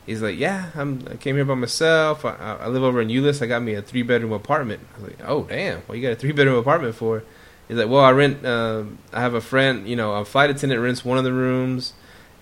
He's 0.07 0.23
like, 0.23 0.39
"Yeah, 0.39 0.71
I'm 0.75 1.05
I 1.11 1.17
came 1.17 1.35
here 1.35 1.45
by 1.45 1.55
myself. 1.55 2.25
I, 2.25 2.59
I, 2.61 2.69
live 2.69 2.85
over 2.85 3.01
in 3.01 3.09
Euless. 3.09 3.43
I 3.43 3.47
got 3.47 3.63
me 3.63 3.75
a 3.75 3.83
three 3.83 4.03
bedroom 4.03 4.33
apartment." 4.33 4.81
I 4.95 5.01
was 5.01 5.11
like, 5.11 5.19
"Oh, 5.29 5.43
damn. 5.43 5.81
What 5.83 5.99
you 5.99 6.03
got 6.03 6.13
a 6.13 6.17
three 6.17 6.33
bedroom 6.33 6.57
apartment 6.57 6.95
for?" 6.95 7.25
He's 7.67 7.77
like, 7.77 7.89
"Well, 7.89 8.05
I 8.05 8.13
rent. 8.13 8.47
Uh, 8.47 8.85
I 9.13 9.21
have 9.21 9.35
a 9.35 9.41
friend. 9.41 9.89
You 9.89 9.97
know, 9.97 10.15
a 10.15 10.25
flight 10.25 10.49
attendant 10.49 10.81
rents 10.81 11.05
one 11.05 11.19
of 11.19 11.25
the 11.25 11.33
rooms." 11.33 11.93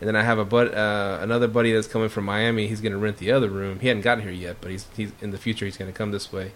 And 0.00 0.08
then 0.08 0.16
I 0.16 0.22
have 0.22 0.38
a 0.38 0.44
but 0.44 0.74
uh, 0.74 1.18
another 1.22 1.48
buddy 1.48 1.72
that's 1.72 1.86
coming 1.86 2.10
from 2.10 2.24
Miami. 2.24 2.66
He's 2.66 2.80
to 2.82 2.96
rent 2.98 3.16
the 3.16 3.32
other 3.32 3.48
room. 3.48 3.80
He 3.80 3.88
hadn't 3.88 4.02
gotten 4.02 4.22
here 4.22 4.32
yet, 4.32 4.58
but 4.60 4.70
he's 4.70 4.86
he's 4.94 5.12
in 5.22 5.30
the 5.30 5.38
future. 5.38 5.64
He's 5.64 5.78
to 5.78 5.92
come 5.92 6.10
this 6.10 6.30
way. 6.32 6.52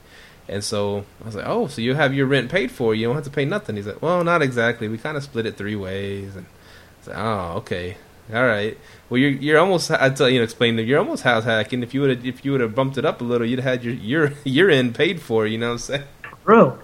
And 0.49 0.63
so 0.63 1.05
I 1.23 1.27
was 1.27 1.37
like, 1.37 1.47
"Oh, 1.47 1.67
so 1.67 1.81
you 1.81 1.95
have 1.95 2.13
your 2.13 2.27
rent 2.27 2.51
paid 2.51 2.71
for? 2.71 2.95
You 2.95 3.07
don't 3.07 3.15
have 3.15 3.25
to 3.25 3.31
pay 3.31 3.47
nothing." 3.47 3.77
He's 3.77 3.87
like, 3.87 4.03
"Well, 4.03 4.23
not 4.25 4.43
exactly. 4.43 4.89
We 4.89 4.99
kind 4.99 5.17
of 5.17 5.23
split 5.23 5.47
it 5.47 5.57
three 5.57 5.77
ways." 5.77 6.37
And 6.37 6.47
I 6.47 6.99
was 6.99 7.09
like, 7.09 7.17
"Oh, 7.19 7.57
okay, 7.59 7.97
all 8.33 8.47
right. 8.47 8.77
Well, 9.09 9.19
you're 9.19 9.31
you're 9.31 9.59
almost. 9.59 9.91
I 9.91 10.11
tell 10.11 10.29
you, 10.29 10.39
know, 10.39 10.45
explain 10.45 10.77
that 10.77 10.85
you're 10.85 10.99
almost 10.99 11.23
house 11.23 11.45
hacking. 11.45 11.83
If 11.83 11.95
you 11.95 12.03
would 12.03 12.25
if 12.27 12.45
you 12.45 12.53
would 12.53 12.61
have 12.61 12.75
bumped 12.75 12.99
it 12.99 13.05
up 13.05 13.21
a 13.21 13.25
little, 13.25 13.47
you'd 13.47 13.61
have 13.61 13.81
had 13.81 13.85
your 13.85 13.95
your 13.95 14.33
your 14.45 14.71
end 14.71 14.95
paid 14.95 15.21
for. 15.23 15.47
You 15.47 15.59
know 15.59 15.69
what 15.69 15.73
I'm 15.73 15.79
saying?" 15.79 16.05
Bro, 16.45 16.79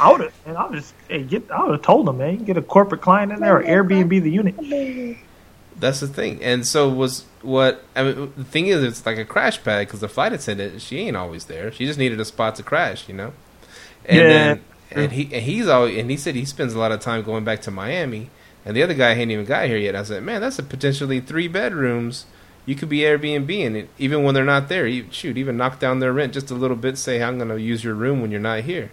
I 0.00 0.10
would 0.12 0.20
have, 0.22 0.32
and 0.46 0.56
I 0.56 0.68
just 0.72 0.94
hey, 1.08 1.24
get. 1.24 1.50
I 1.50 1.64
would 1.64 1.72
have 1.72 1.82
told 1.82 2.06
them, 2.06 2.18
man, 2.18 2.44
get 2.44 2.56
a 2.56 2.62
corporate 2.62 3.00
client 3.02 3.32
in 3.32 3.40
there 3.40 3.56
or 3.58 3.64
Airbnb 3.64 4.22
the 4.22 4.30
unit. 4.30 4.56
That's 5.78 6.00
the 6.00 6.08
thing. 6.08 6.42
And 6.42 6.66
so 6.66 6.88
was 6.88 7.24
what 7.42 7.84
I 7.94 8.02
mean. 8.04 8.32
The 8.36 8.44
thing 8.44 8.66
is, 8.66 8.82
it's 8.82 9.06
like 9.06 9.18
a 9.18 9.24
crash 9.24 9.62
pad 9.62 9.86
because 9.86 10.00
the 10.00 10.08
flight 10.08 10.32
attendant 10.32 10.82
she 10.82 10.98
ain't 11.00 11.16
always 11.16 11.44
there. 11.46 11.70
She 11.72 11.86
just 11.86 11.98
needed 11.98 12.20
a 12.20 12.24
spot 12.24 12.56
to 12.56 12.62
crash, 12.62 13.08
you 13.08 13.14
know. 13.14 13.32
And 14.04 14.28
Yeah. 14.28 14.28
then 14.28 14.64
and 14.90 15.12
he 15.12 15.24
and 15.32 15.44
he's 15.44 15.68
always 15.68 15.96
and 15.98 16.10
he 16.10 16.16
said 16.16 16.34
he 16.34 16.44
spends 16.44 16.74
a 16.74 16.78
lot 16.78 16.92
of 16.92 17.00
time 17.00 17.22
going 17.22 17.44
back 17.44 17.62
to 17.62 17.70
Miami. 17.70 18.30
And 18.68 18.76
the 18.76 18.82
other 18.82 18.92
guy 18.92 19.14
hadn't 19.14 19.30
even 19.30 19.46
got 19.46 19.66
here 19.66 19.78
yet. 19.78 19.96
I 19.96 20.02
said, 20.02 20.22
man, 20.22 20.42
that's 20.42 20.58
a 20.58 20.62
potentially 20.62 21.20
three 21.20 21.48
bedrooms. 21.48 22.26
You 22.66 22.74
could 22.74 22.90
be 22.90 22.98
Airbnb 22.98 23.66
and 23.66 23.76
it, 23.78 23.88
even 23.96 24.24
when 24.24 24.34
they're 24.34 24.44
not 24.44 24.68
there, 24.68 24.86
you, 24.86 25.06
shoot, 25.10 25.38
even 25.38 25.56
knock 25.56 25.78
down 25.78 26.00
their 26.00 26.12
rent 26.12 26.34
just 26.34 26.50
a 26.50 26.54
little 26.54 26.76
bit. 26.76 26.98
Say, 26.98 27.22
I'm 27.22 27.38
going 27.38 27.48
to 27.48 27.58
use 27.58 27.82
your 27.82 27.94
room 27.94 28.20
when 28.20 28.30
you're 28.30 28.40
not 28.40 28.64
here. 28.64 28.90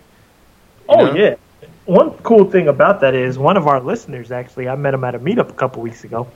You 0.90 0.98
Oh 0.98 1.06
know? 1.08 1.14
yeah. 1.14 1.36
One 1.84 2.12
cool 2.20 2.50
thing 2.50 2.70
about 2.70 3.02
that 3.02 3.16
is 3.16 3.38
one 3.38 3.58
of 3.58 3.68
our 3.68 3.82
listeners 3.82 4.32
actually. 4.32 4.70
I 4.70 4.76
met 4.76 4.94
him 4.94 5.04
at 5.04 5.14
a 5.14 5.20
meetup 5.20 5.50
a 5.50 5.54
couple 5.54 5.82
weeks 5.82 6.06
ago. 6.06 6.32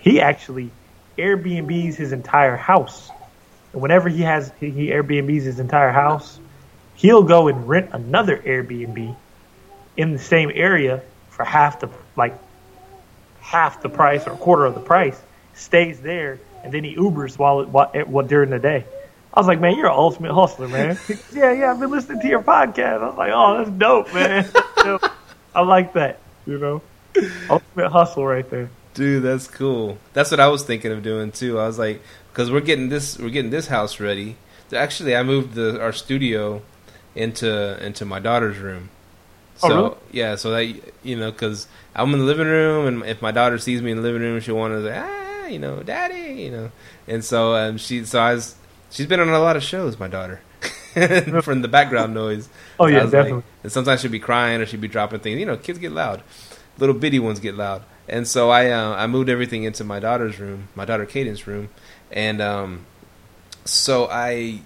He 0.00 0.20
actually 0.20 0.72
Airbnbs 1.16 1.94
his 1.94 2.10
entire 2.10 2.56
house. 2.56 3.12
And 3.72 3.80
whenever 3.80 4.08
he 4.08 4.22
has 4.22 4.50
he 4.58 4.88
Airbnbs 4.88 5.42
his 5.42 5.60
entire 5.60 5.92
house, 5.92 6.40
he'll 6.96 7.22
go 7.22 7.46
and 7.46 7.68
rent 7.68 7.90
another 7.92 8.38
Airbnb 8.38 9.14
in 9.96 10.12
the 10.12 10.18
same 10.18 10.50
area 10.52 11.02
for 11.30 11.44
half 11.44 11.78
the 11.78 11.88
like 12.16 12.36
half 13.46 13.80
the 13.80 13.88
price 13.88 14.26
or 14.26 14.32
a 14.32 14.36
quarter 14.36 14.64
of 14.64 14.74
the 14.74 14.80
price. 14.80 15.20
Stays 15.54 16.00
there 16.00 16.38
and 16.66 16.74
then 16.74 16.82
he 16.82 16.96
Ubers 16.96 17.38
while 17.38 17.60
it 17.60 17.68
while, 17.68 17.90
while 18.06 18.26
during 18.26 18.50
the 18.50 18.58
day. 18.58 18.84
I 19.32 19.40
was 19.40 19.46
like, 19.46 19.60
man, 19.60 19.76
you're 19.76 19.86
an 19.86 19.92
ultimate 19.92 20.32
hustler, 20.32 20.66
man. 20.66 20.98
yeah, 21.32 21.52
yeah, 21.52 21.70
I've 21.70 21.78
been 21.78 21.90
listening 21.90 22.20
to 22.22 22.28
your 22.28 22.42
podcast. 22.42 23.02
I 23.02 23.06
was 23.06 23.16
like, 23.16 23.32
oh, 23.32 23.58
that's 23.58 23.70
dope, 23.70 24.12
man. 24.12 24.48
I 25.54 25.60
like 25.60 25.92
that. 25.92 26.18
You 26.46 26.58
know, 26.58 26.82
ultimate 27.48 27.90
hustle 27.90 28.26
right 28.26 28.48
there. 28.50 28.70
Dude, 28.94 29.22
that's 29.22 29.46
cool. 29.46 29.98
That's 30.12 30.30
what 30.30 30.40
I 30.40 30.48
was 30.48 30.64
thinking 30.64 30.90
of 30.90 31.02
doing 31.02 31.30
too. 31.30 31.58
I 31.58 31.66
was 31.66 31.78
like, 31.78 32.02
because 32.32 32.50
we're 32.50 32.60
getting 32.60 32.88
this, 32.88 33.18
we're 33.18 33.30
getting 33.30 33.50
this 33.50 33.68
house 33.68 34.00
ready. 34.00 34.36
Actually, 34.74 35.14
I 35.14 35.22
moved 35.22 35.54
the 35.54 35.80
our 35.80 35.92
studio 35.92 36.62
into 37.14 37.84
into 37.84 38.04
my 38.04 38.18
daughter's 38.18 38.58
room. 38.58 38.88
Oh, 39.62 39.68
So 39.68 39.76
really? 39.82 39.94
yeah, 40.12 40.34
so 40.36 40.50
that 40.50 40.64
you 41.02 41.16
know, 41.16 41.30
because 41.32 41.66
I'm 41.94 42.12
in 42.12 42.18
the 42.20 42.24
living 42.24 42.46
room, 42.46 42.86
and 43.02 43.10
if 43.10 43.22
my 43.22 43.30
daughter 43.32 43.58
sees 43.58 43.80
me 43.82 43.90
in 43.90 43.96
the 43.96 44.02
living 44.02 44.20
room, 44.22 44.38
she'll 44.40 44.56
want 44.56 44.74
to 44.74 44.82
say, 44.82 44.96
ah, 44.96 45.46
you 45.46 45.58
know, 45.58 45.82
daddy, 45.82 46.42
you 46.42 46.50
know. 46.50 46.70
And 47.08 47.24
so 47.24 47.54
um, 47.54 47.78
she, 47.78 48.04
so 48.04 48.18
I 48.20 48.34
was, 48.34 48.54
she's 48.90 49.06
been 49.06 49.20
on 49.20 49.28
a 49.28 49.38
lot 49.38 49.56
of 49.56 49.62
shows, 49.62 49.98
my 49.98 50.08
daughter, 50.08 50.40
from 51.42 51.62
the 51.62 51.68
background 51.68 52.12
noise. 52.14 52.48
Oh 52.78 52.86
So 52.86 52.92
yeah, 52.92 52.96
was 53.04 53.04
like- 53.04 53.12
definitely. 53.24 53.42
and 53.62 53.72
sometimes 53.72 54.00
she'll 54.00 54.10
be 54.10 54.18
crying 54.18 54.60
or 54.60 54.66
she'll 54.66 54.80
be 54.80 54.88
dropping 54.88 55.20
things. 55.20 55.38
You 55.40 55.46
know, 55.46 55.56
kids 55.56 55.78
get 55.78 55.92
loud. 55.92 56.22
Little 56.78 56.94
bitty 56.94 57.18
ones 57.18 57.40
get 57.40 57.54
loud. 57.54 57.82
And 58.08 58.28
so 58.28 58.50
I 58.50 58.70
uh, 58.70 58.94
I 58.94 59.06
moved 59.06 59.28
everything 59.30 59.64
into 59.64 59.82
my 59.84 59.98
daughter's 59.98 60.38
room, 60.38 60.68
my 60.74 60.84
daughter 60.84 61.06
Caden's 61.06 61.46
room, 61.46 61.70
and 62.12 62.40
um, 62.42 62.86
so 63.64 64.06
I, 64.10 64.60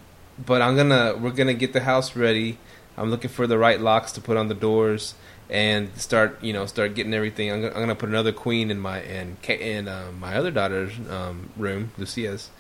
but 0.45 0.61
I'm 0.63 0.77
gonna 0.77 1.15
we're 1.19 1.31
gonna 1.31 1.55
get 1.55 1.73
the 1.73 1.81
house 1.81 2.17
ready. 2.17 2.59
I'm 3.01 3.11
looking 3.11 3.31
for 3.31 3.49
the 3.49 3.59
right 3.59 3.81
locks 3.81 4.13
to 4.15 4.23
put 4.23 4.39
on 4.39 4.49
the 4.49 4.55
doors 4.55 5.17
and 5.51 5.97
start 5.99 6.43
you 6.45 6.53
know 6.55 6.67
start 6.67 6.95
getting 6.95 7.15
everything. 7.15 7.51
I'm 7.53 7.63
gonna, 7.63 7.75
I'm 7.75 7.81
gonna 7.81 7.97
put 7.97 8.11
another 8.11 8.33
queen 8.33 8.71
in 8.71 8.81
my 8.81 9.03
in 9.03 9.39
in 9.49 9.89
uh, 9.89 10.13
my 10.19 10.37
other 10.37 10.53
daughter's 10.53 10.93
um, 11.11 11.51
room, 11.57 11.93
Lucia's, 11.99 12.51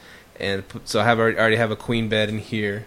and 0.41 0.68
put, 0.68 0.88
so 0.88 1.01
I 1.01 1.05
have 1.05 1.20
already, 1.20 1.38
already 1.38 1.57
have 1.57 1.72
a 1.72 1.76
queen 1.76 2.09
bed 2.09 2.30
in 2.30 2.38
here. 2.38 2.86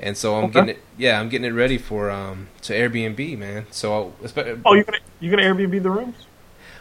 And 0.00 0.16
so 0.16 0.36
I'm 0.36 0.50
Okay. 0.50 0.52
getting 0.52 0.70
it, 0.70 0.82
yeah, 0.98 1.20
I'm 1.20 1.28
getting 1.30 1.46
it 1.46 1.54
ready 1.54 1.78
for 1.78 2.10
um 2.10 2.48
to 2.62 2.74
Airbnb, 2.74 3.38
man. 3.38 3.66
So 3.72 3.94
I'll, 3.94 4.12
Oh, 4.64 4.74
you're 4.74 4.84
gonna 4.84 4.98
you're 5.20 5.30
gonna 5.36 5.42
Airbnb 5.48 5.82
the 5.82 5.90
rooms? 5.90 6.28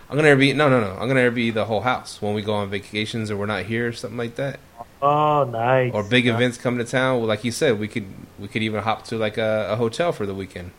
I'm 0.09 0.15
gonna 0.17 0.29
Airbnb. 0.29 0.55
No, 0.55 0.69
no, 0.69 0.79
no. 0.81 0.93
I'm 0.99 1.07
gonna 1.07 1.21
Airbnb 1.21 1.53
the 1.53 1.65
whole 1.65 1.81
house 1.81 2.21
when 2.21 2.33
we 2.33 2.41
go 2.41 2.53
on 2.53 2.69
vacations 2.69 3.31
or 3.31 3.37
we're 3.37 3.45
not 3.45 3.65
here, 3.65 3.87
or 3.89 3.93
something 3.93 4.17
like 4.17 4.35
that. 4.35 4.59
Oh, 5.03 5.43
nice. 5.43 5.91
Or 5.93 6.01
big 6.01 6.25
Nice. 6.25 6.35
events 6.35 6.57
come 6.57 6.77
to 6.77 6.85
town. 6.85 7.17
Well, 7.17 7.27
like 7.27 7.43
you 7.43 7.51
said, 7.51 7.77
we 7.77 7.89
could 7.89 8.05
we 8.39 8.47
could 8.47 8.63
even 8.63 8.81
hop 8.81 9.03
to 9.07 9.17
like 9.17 9.37
a, 9.37 9.67
a 9.71 9.75
hotel 9.75 10.13
for 10.13 10.25
the 10.25 10.33
weekend. 10.33 10.71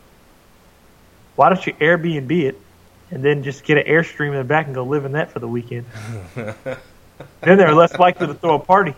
Why 1.37 1.51
don't 1.51 1.65
you 1.67 1.75
Airbnb 1.75 2.31
it 2.31 2.59
and 3.11 3.23
then 3.23 3.43
just 3.43 3.65
get 3.65 3.77
an 3.77 3.85
Airstream 3.85 4.29
in 4.29 4.37
the 4.37 4.45
back 4.45 4.65
and 4.65 4.75
go 4.75 4.83
live 4.83 5.05
in 5.05 5.13
that 5.13 5.31
for 5.31 5.41
the 5.41 5.49
weekend? 5.49 5.85
then 6.35 6.57
they're 7.43 7.75
less 7.75 7.99
likely 7.99 8.27
to 8.29 8.35
throw 8.35 8.55
a 8.55 8.59
party. 8.59 8.95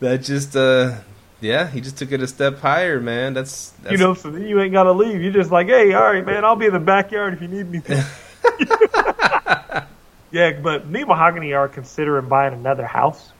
That 0.00 0.18
just 0.18 0.54
uh 0.54 0.96
yeah, 1.40 1.66
he 1.66 1.80
just 1.80 1.96
took 1.96 2.12
it 2.12 2.20
a 2.20 2.26
step 2.26 2.58
higher, 2.58 3.00
man. 3.00 3.32
That's, 3.32 3.70
that's 3.82 3.92
You 3.92 3.98
know, 3.98 4.12
so 4.12 4.30
then 4.30 4.46
you 4.46 4.60
ain't 4.60 4.72
gotta 4.72 4.92
leave. 4.92 5.22
You're 5.22 5.32
just 5.32 5.50
like, 5.50 5.68
hey, 5.68 5.94
all 5.94 6.02
right, 6.02 6.24
man, 6.24 6.44
I'll 6.44 6.56
be 6.56 6.66
in 6.66 6.72
the 6.74 6.78
backyard 6.78 7.32
if 7.32 7.40
you 7.40 7.48
need 7.48 7.66
anything. 7.68 8.04
yeah, 10.30 10.52
but 10.60 10.86
me 10.88 11.00
and 11.00 11.08
Mahogany 11.08 11.54
are 11.54 11.68
considering 11.68 12.28
buying 12.28 12.52
another 12.52 12.86
house 12.86 13.32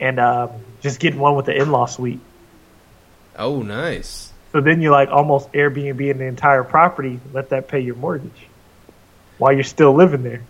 and 0.00 0.18
um, 0.20 0.50
just 0.80 1.00
getting 1.00 1.20
one 1.20 1.36
with 1.36 1.46
the 1.46 1.56
in-law 1.56 1.86
suite. 1.86 2.20
Oh, 3.36 3.62
nice. 3.62 4.32
So 4.52 4.60
then 4.60 4.80
you 4.80 4.90
like 4.90 5.10
almost 5.10 5.52
Airbnb 5.52 6.00
in 6.10 6.18
the 6.18 6.24
entire 6.24 6.64
property, 6.64 7.20
let 7.32 7.50
that 7.50 7.68
pay 7.68 7.80
your 7.80 7.94
mortgage 7.96 8.46
while 9.38 9.52
you're 9.52 9.62
still 9.64 9.94
living 9.94 10.22
there. 10.22 10.42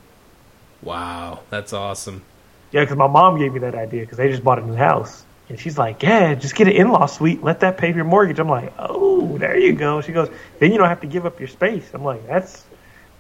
Wow, 0.83 1.41
that's 1.51 1.73
awesome. 1.73 2.23
Yeah, 2.71 2.83
because 2.83 2.97
my 2.97 3.07
mom 3.07 3.39
gave 3.39 3.53
me 3.53 3.61
that 3.61 3.75
idea 3.75 4.03
because 4.03 4.19
they 4.19 4.31
just 4.31 4.45
bought 4.45 4.59
a 4.59 4.67
new 4.67 4.75
house. 4.75 5.25
And 5.49 5.59
she's 5.59 5.79
like, 5.79 6.03
yeah, 6.03 6.35
just 6.35 6.55
get 6.55 6.69
an 6.69 6.75
in 6.75 6.91
law 6.91 7.07
suite, 7.07 7.43
let 7.43 7.61
that 7.61 7.79
pay 7.79 7.93
your 7.93 8.05
mortgage. 8.05 8.39
I'm 8.39 8.49
like, 8.49 8.73
oh, 8.79 9.39
there 9.39 9.59
you 9.59 9.73
go. 9.73 10.01
She 10.03 10.13
goes, 10.13 10.29
then 10.59 10.73
you 10.73 10.79
don't 10.79 10.89
have 10.89 11.01
to 11.01 11.07
give 11.07 11.25
up 11.25 11.39
your 11.39 11.49
space. 11.49 11.91
I'm 11.95 12.05
like, 12.05 12.27
that's 12.27 12.65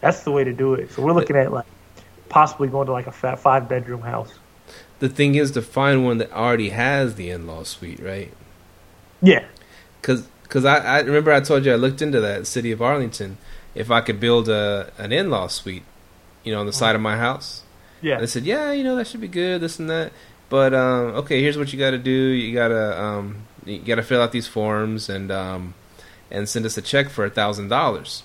that's 0.00 0.22
the 0.22 0.30
way 0.30 0.44
to 0.44 0.52
do 0.52 0.74
it. 0.74 0.92
So 0.92 1.02
we're 1.02 1.12
looking 1.12 1.36
at 1.36 1.50
like 1.50 1.66
possibly 2.28 2.68
going 2.68 2.86
to 2.86 2.92
like 2.92 3.06
a 3.06 3.12
fat 3.12 3.38
five 3.38 3.68
bedroom 3.68 4.02
house. 4.02 4.32
The 5.00 5.08
thing 5.08 5.34
is 5.36 5.52
to 5.52 5.62
find 5.62 6.04
one 6.04 6.18
that 6.18 6.32
already 6.32 6.70
has 6.70 7.14
the 7.14 7.30
in-law 7.30 7.62
suite, 7.64 8.00
right? 8.00 8.32
Yeah. 9.22 9.44
Cause, 10.02 10.28
cause 10.48 10.64
I, 10.64 10.78
I 10.78 11.00
remember 11.00 11.32
I 11.32 11.40
told 11.40 11.64
you 11.64 11.72
I 11.72 11.76
looked 11.76 12.02
into 12.02 12.20
that 12.20 12.46
city 12.46 12.72
of 12.72 12.82
Arlington. 12.82 13.38
If 13.74 13.90
I 13.90 14.00
could 14.00 14.18
build 14.18 14.48
a 14.48 14.92
an 14.98 15.12
in-law 15.12 15.48
suite, 15.48 15.84
you 16.42 16.52
know, 16.52 16.60
on 16.60 16.66
the 16.66 16.72
side 16.72 16.94
of 16.94 17.00
my 17.00 17.16
house, 17.16 17.62
Yeah. 18.00 18.18
They 18.20 18.26
said, 18.26 18.44
yeah, 18.44 18.72
you 18.72 18.82
know, 18.84 18.96
that 18.96 19.06
should 19.06 19.20
be 19.20 19.28
good, 19.28 19.60
this 19.60 19.78
and 19.78 19.90
that. 19.90 20.12
But 20.48 20.72
um, 20.74 21.14
okay, 21.16 21.42
here's 21.42 21.58
what 21.58 21.72
you 21.72 21.78
got 21.78 21.90
to 21.90 21.98
do. 21.98 22.10
You 22.10 22.54
gotta 22.54 23.00
um, 23.00 23.42
you 23.66 23.78
gotta 23.80 24.02
fill 24.02 24.22
out 24.22 24.32
these 24.32 24.46
forms 24.48 25.08
and 25.08 25.30
um, 25.30 25.74
and 26.30 26.48
send 26.48 26.64
us 26.64 26.76
a 26.78 26.82
check 26.82 27.10
for 27.10 27.24
a 27.24 27.30
thousand 27.30 27.68
dollars. 27.68 28.22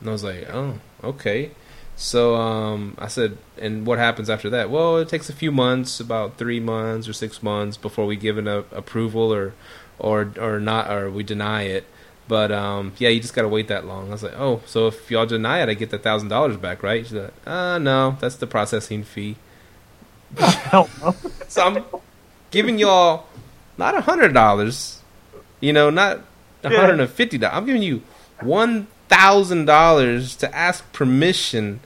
And 0.00 0.08
I 0.08 0.12
was 0.12 0.22
like, 0.24 0.48
oh, 0.50 0.78
okay. 1.02 1.50
So 2.00 2.34
um, 2.34 2.94
I 2.98 3.08
said, 3.08 3.36
and 3.58 3.84
what 3.84 3.98
happens 3.98 4.30
after 4.30 4.48
that? 4.48 4.70
Well, 4.70 4.96
it 4.96 5.10
takes 5.10 5.28
a 5.28 5.34
few 5.34 5.52
months, 5.52 6.00
about 6.00 6.38
three 6.38 6.58
months 6.58 7.06
or 7.06 7.12
six 7.12 7.42
months, 7.42 7.76
before 7.76 8.06
we 8.06 8.16
give 8.16 8.38
an 8.38 8.48
a, 8.48 8.60
approval 8.72 9.30
or 9.30 9.52
or 9.98 10.32
or 10.40 10.58
not, 10.58 10.90
or 10.90 11.10
we 11.10 11.22
deny 11.22 11.64
it. 11.64 11.84
But 12.26 12.50
um, 12.52 12.94
yeah, 12.96 13.10
you 13.10 13.20
just 13.20 13.34
gotta 13.34 13.48
wait 13.48 13.68
that 13.68 13.84
long. 13.84 14.08
I 14.08 14.12
was 14.12 14.22
like, 14.22 14.32
oh, 14.34 14.62
so 14.64 14.86
if 14.86 15.10
y'all 15.10 15.26
deny 15.26 15.60
it, 15.60 15.68
I 15.68 15.74
get 15.74 15.90
the 15.90 15.98
thousand 15.98 16.28
dollars 16.28 16.56
back, 16.56 16.82
right? 16.82 17.04
She's 17.04 17.12
like, 17.12 17.34
uh, 17.46 17.76
no, 17.76 18.16
that's 18.18 18.36
the 18.36 18.46
processing 18.46 19.04
fee. 19.04 19.36
So 21.48 21.66
I'm 21.66 21.84
giving 22.50 22.78
y'all 22.78 23.26
not 23.76 23.94
a 23.94 24.00
hundred 24.00 24.32
dollars, 24.32 25.02
you 25.60 25.74
know, 25.74 25.90
not 25.90 26.20
a 26.64 26.74
hundred 26.74 26.98
and 26.98 27.10
fifty 27.10 27.36
dollars. 27.36 27.58
I'm 27.58 27.66
giving 27.66 27.82
you 27.82 28.02
one 28.40 28.86
thousand 29.10 29.66
dollars 29.66 30.34
to 30.36 30.56
ask 30.56 30.90
permission 30.94 31.80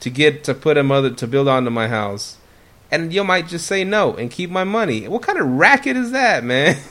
to 0.00 0.10
get 0.10 0.44
to 0.44 0.54
put 0.54 0.76
a 0.76 0.82
mother 0.82 1.10
to 1.10 1.26
build 1.26 1.48
onto 1.48 1.70
my 1.70 1.88
house, 1.88 2.36
and 2.90 3.12
you 3.12 3.24
might 3.24 3.48
just 3.48 3.66
say 3.66 3.84
no 3.84 4.14
and 4.14 4.30
keep 4.30 4.50
my 4.50 4.64
money. 4.64 5.08
What 5.08 5.22
kind 5.22 5.38
of 5.38 5.46
racket 5.46 5.96
is 5.96 6.10
that, 6.12 6.44
man? 6.44 6.76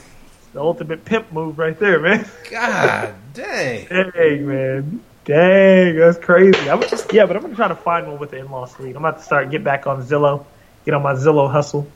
The 0.52 0.62
ultimate 0.62 1.04
pimp 1.04 1.32
move 1.32 1.58
right 1.58 1.78
there, 1.78 2.00
man. 2.00 2.26
God 2.50 3.14
dang. 3.34 3.86
Dang, 3.88 4.46
man. 4.46 5.04
Dang, 5.26 5.96
that's 5.96 6.16
crazy. 6.16 6.70
I'm 6.70 6.80
just 6.80 7.12
yeah, 7.12 7.26
but 7.26 7.36
I'm 7.36 7.42
gonna 7.42 7.54
try 7.54 7.68
to 7.68 7.74
find 7.74 8.06
one 8.06 8.18
with 8.18 8.30
the 8.30 8.38
in-law 8.38 8.64
suite. 8.64 8.96
I'm 8.96 9.04
about 9.04 9.18
to 9.18 9.22
start 9.22 9.50
get 9.50 9.62
back 9.62 9.86
on 9.86 10.02
Zillow, 10.02 10.46
get 10.86 10.94
on 10.94 11.02
my 11.02 11.12
Zillow 11.12 11.50
hustle, 11.50 11.86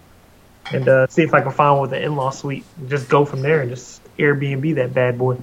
and 0.71 0.87
uh, 0.87 1.07
see 1.07 1.23
if 1.23 1.33
I 1.33 1.41
can 1.41 1.53
find 1.53 1.75
one 1.79 1.83
with 1.83 1.91
the 1.93 2.03
in-law 2.05 2.33
suite. 2.33 2.65
And 2.77 2.91
just 2.91 3.09
go 3.09 3.25
from 3.25 3.41
there 3.41 3.63
and 3.63 3.71
just 3.71 4.03
Airbnb 4.19 4.75
that 4.75 4.93
bad 4.93 5.17
boy. 5.17 5.39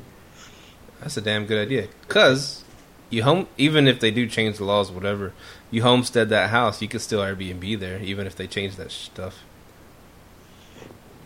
That's 1.00 1.18
a 1.18 1.22
damn 1.22 1.48
good 1.48 1.66
idea. 1.66 1.88
Cause 2.10 2.64
you 3.10 3.24
home 3.24 3.48
even 3.58 3.88
if 3.88 4.00
they 4.00 4.12
do 4.12 4.28
change 4.28 4.58
the 4.58 4.66
laws, 4.66 4.92
whatever, 4.92 5.34
you 5.72 5.82
homestead 5.82 6.30
that 6.30 6.50
house, 6.50 6.82
you 6.82 6.88
could 6.88 7.02
still 7.02 7.22
Airbnb 7.22 7.80
there, 7.80 8.00
even 8.00 8.28
if 8.28 8.36
they 8.36 8.48
change 8.48 8.76
that 8.78 8.92
stuff. 8.92 9.40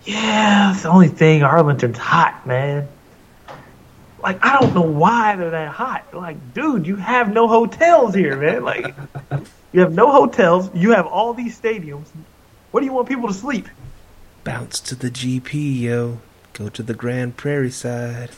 Yeah, 0.04 0.72
it's 0.72 0.84
the 0.84 0.90
only 0.90 1.10
thing. 1.10 1.44
Arlington's 1.44 1.98
hot, 1.98 2.46
man. 2.48 2.88
Like 4.22 4.44
I 4.44 4.60
don't 4.60 4.74
know 4.74 4.82
why 4.82 5.36
they're 5.36 5.52
that 5.52 5.70
hot. 5.70 6.14
Like, 6.14 6.54
dude, 6.54 6.88
you 6.88 6.96
have 6.96 7.34
no 7.34 7.48
hotels 7.48 8.14
here, 8.14 8.36
man. 8.38 8.64
Like, 8.64 8.94
you 9.72 9.82
have 9.82 9.94
no 9.94 10.12
hotels. 10.12 10.70
You 10.74 10.92
have 10.92 11.08
all 11.08 11.34
these 11.34 11.60
stadiums. 11.60 12.08
What 12.72 12.82
do 12.82 12.86
you 12.86 12.94
want 12.94 13.08
people 13.08 13.28
to 13.28 13.34
sleep? 13.34 13.68
Bounce 14.44 14.80
to 14.82 14.96
the 14.96 15.10
GP, 15.10 15.82
yo. 15.82 16.20
Go 16.54 16.70
to 16.70 16.84
the 16.84 16.94
Grand 16.94 17.38
Prairie 17.38 17.72
side. 17.72 18.32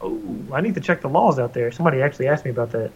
Oh, 0.00 0.20
I 0.52 0.60
need 0.60 0.74
to 0.74 0.80
check 0.80 1.00
the 1.00 1.08
laws 1.08 1.38
out 1.38 1.54
there. 1.54 1.70
Somebody 1.70 2.02
actually 2.02 2.28
asked 2.28 2.44
me 2.44 2.50
about 2.50 2.72
that. 2.72 2.90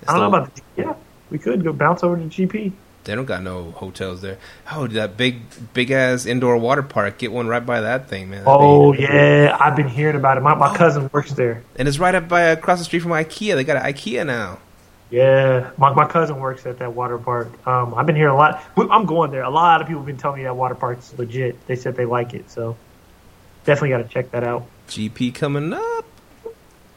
It's 0.00 0.10
I 0.10 0.12
don't 0.18 0.30
know 0.30 0.38
about 0.38 0.54
the, 0.54 0.62
yeah. 0.76 0.94
We 1.30 1.38
could 1.38 1.62
go 1.64 1.72
bounce 1.72 2.02
over 2.02 2.16
to 2.16 2.22
GP. 2.24 2.72
They 3.04 3.14
don't 3.14 3.24
got 3.24 3.42
no 3.42 3.70
hotels 3.70 4.20
there. 4.20 4.36
Oh, 4.70 4.86
that 4.88 5.16
big, 5.16 5.40
big 5.72 5.90
ass 5.90 6.26
indoor 6.26 6.56
water 6.58 6.82
park. 6.82 7.16
Get 7.18 7.32
one 7.32 7.46
right 7.46 7.64
by 7.64 7.80
that 7.80 8.08
thing, 8.08 8.28
man. 8.28 8.44
That'd 8.44 8.60
Oh 8.60 8.92
be- 8.92 9.02
yeah, 9.02 9.56
I've 9.58 9.76
been 9.76 9.88
hearing 9.88 10.16
about 10.16 10.36
it. 10.36 10.40
My 10.40 10.54
my 10.54 10.76
cousin 10.76 11.08
works 11.12 11.32
there. 11.32 11.62
and 11.76 11.88
it's 11.88 11.98
right 11.98 12.14
up 12.14 12.28
by 12.28 12.42
across 12.42 12.78
the 12.80 12.84
street 12.84 13.00
from 13.00 13.12
IKEA. 13.12 13.54
They 13.54 13.64
got 13.64 13.76
an 13.76 13.82
IKEA 13.92 14.26
now. 14.26 14.58
Yeah, 15.10 15.70
my 15.78 15.94
my 15.94 16.06
cousin 16.06 16.38
works 16.38 16.66
at 16.66 16.80
that 16.80 16.92
water 16.92 17.16
park. 17.16 17.48
Um, 17.66 17.94
I've 17.94 18.04
been 18.04 18.16
hearing 18.16 18.34
a 18.34 18.36
lot. 18.36 18.62
I'm 18.76 19.06
going 19.06 19.30
there. 19.30 19.42
A 19.42 19.48
lot 19.50 19.80
of 19.80 19.86
people 19.86 20.00
have 20.02 20.06
been 20.06 20.18
telling 20.18 20.38
me 20.38 20.44
that 20.44 20.54
water 20.56 20.74
park's 20.74 21.14
legit. 21.16 21.66
They 21.66 21.76
said 21.76 21.96
they 21.96 22.04
like 22.04 22.34
it, 22.34 22.50
so 22.50 22.76
definitely 23.64 23.90
got 23.90 23.98
to 23.98 24.08
check 24.08 24.32
that 24.32 24.44
out. 24.44 24.66
GP 24.88 25.34
coming 25.34 25.72
up. 25.72 26.04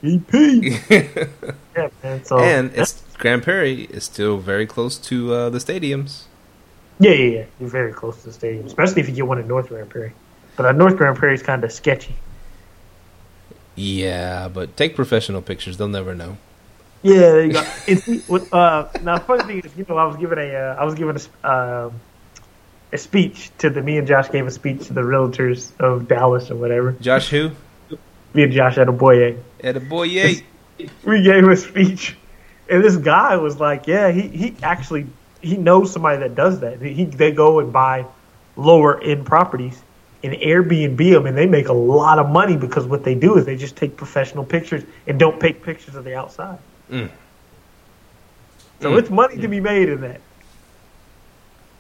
EP. 0.04 0.34
yeah, 1.76 1.90
man. 2.04 2.24
So 2.26 2.40
and 2.40 2.72
it's 2.76 3.02
Grand 3.18 3.44
Prairie 3.44 3.84
is 3.84 4.04
still 4.04 4.38
very 4.38 4.66
close 4.66 4.98
to 4.98 5.34
uh, 5.34 5.50
the 5.50 5.60
stadiums. 5.60 6.24
yeah, 7.00 7.12
yeah, 7.12 7.38
yeah. 7.38 7.46
You're 7.60 7.70
very 7.70 7.94
close 7.94 8.18
to 8.20 8.28
the 8.28 8.34
stadium, 8.34 8.66
especially 8.66 9.02
if 9.02 9.10
you 9.10 9.16
get 9.16 9.28
one 9.28 9.40
in 9.40 9.48
North 9.48 9.70
Grand 9.70 9.90
Prairie. 9.90 10.14
But 10.56 10.66
uh, 10.66 10.72
North 10.72 10.98
Grand 10.98 11.18
Prairie 11.18 11.36
is 11.36 11.44
kind 11.44 11.64
of 11.64 11.72
sketchy. 11.72 12.16
Yeah, 13.76 14.48
but 14.48 14.76
take 14.76 14.96
professional 14.96 15.42
pictures. 15.42 15.78
They'll 15.78 15.88
never 15.88 16.14
know. 16.14 16.38
Yeah, 17.04 17.20
there 17.20 17.46
you 17.46 17.54
go. 17.54 17.64
It's, 17.88 18.28
what, 18.28 18.52
uh, 18.54 18.90
now, 19.02 19.18
the 19.18 19.24
funny 19.24 19.44
thing 19.44 19.60
is, 19.60 19.76
you 19.78 19.86
know, 19.88 19.98
I 19.98 20.06
was 20.06 20.18
giving 20.18 20.38
a, 20.38 20.54
uh, 20.54 20.76
I 20.80 20.86
was 20.86 20.96
giving 20.96 21.16
a, 21.16 21.50
um 21.50 22.00
a 22.94 22.98
speech 22.98 23.52
to 23.60 23.70
the. 23.70 23.82
Me 23.82 23.98
and 23.98 24.08
Josh 24.08 24.30
gave 24.30 24.46
a 24.46 24.52
speech 24.52 24.88
to 24.88 24.94
the 24.94 25.02
realtors 25.02 25.72
of 25.80 26.08
Dallas 26.08 26.52
or 26.52 26.56
whatever. 26.56 26.92
Josh, 26.94 27.30
who? 27.30 27.52
Me 28.34 28.44
and 28.44 28.52
Josh 28.54 28.76
had 28.76 28.88
a 28.88 28.92
boy. 28.92 29.36
At 29.64 29.76
a 29.78 29.80
boy, 29.80 30.04
yay. 30.04 30.44
We 31.04 31.22
gave 31.22 31.48
a 31.48 31.56
speech, 31.56 32.16
and 32.68 32.84
this 32.84 32.98
guy 32.98 33.38
was 33.38 33.60
like, 33.60 33.86
"Yeah, 33.86 34.10
he 34.10 34.28
he 34.30 34.56
actually 34.64 35.06
he 35.40 35.56
knows 35.56 35.92
somebody 35.92 36.18
that 36.20 36.34
does 36.34 36.62
that. 36.62 36.82
He 36.82 37.06
they 37.06 37.32
go 37.32 37.60
and 37.60 37.72
buy 37.72 38.06
lower 38.56 39.00
end 39.02 39.26
properties." 39.26 39.80
And 40.24 40.34
Airbnb 40.34 40.98
them, 40.98 41.26
and 41.28 41.36
they 41.38 41.46
make 41.48 41.68
a 41.68 41.74
lot 41.74 42.18
of 42.20 42.30
money 42.30 42.56
because 42.58 42.86
what 42.86 43.04
they 43.04 43.14
do 43.16 43.38
is 43.38 43.46
they 43.46 43.56
just 43.58 43.76
take 43.76 43.96
professional 43.98 44.44
pictures 44.44 44.84
and 45.08 45.20
don't 45.20 45.40
take 45.40 45.64
pictures 45.64 45.96
of 45.96 46.04
the 46.04 46.16
outside. 46.16 46.60
Mm. 46.92 47.10
So 48.82 48.92
Mm. 48.92 49.00
it's 49.00 49.10
money 49.10 49.38
to 49.38 49.48
be 49.48 49.60
made 49.60 49.90
in 49.90 50.02
that. 50.02 50.22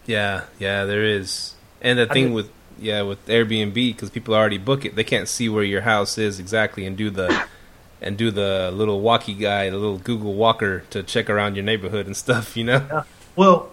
Yeah, 0.07 0.41
yeah, 0.59 0.85
there 0.85 1.03
is. 1.05 1.53
And 1.81 1.97
the 1.99 2.07
I 2.09 2.13
thing 2.13 2.25
mean- 2.25 2.33
with 2.33 2.49
yeah 2.79 3.01
with 3.01 3.25
Airbnb 3.27 3.73
because 3.73 4.09
people 4.09 4.33
already 4.33 4.57
book 4.57 4.85
it, 4.85 4.95
they 4.95 5.03
can't 5.03 5.27
see 5.27 5.49
where 5.49 5.63
your 5.63 5.81
house 5.81 6.17
is 6.17 6.39
exactly 6.39 6.85
and 6.85 6.97
do 6.97 7.09
the 7.09 7.45
and 8.01 8.17
do 8.17 8.31
the 8.31 8.71
little 8.73 9.01
walkie 9.01 9.33
guy, 9.35 9.69
the 9.69 9.77
little 9.77 9.97
Google 9.99 10.33
Walker 10.33 10.79
to 10.89 11.03
check 11.03 11.29
around 11.29 11.55
your 11.55 11.63
neighborhood 11.65 12.05
and 12.07 12.17
stuff. 12.25 12.57
You 12.57 12.63
know, 12.65 13.03
Well, 13.35 13.69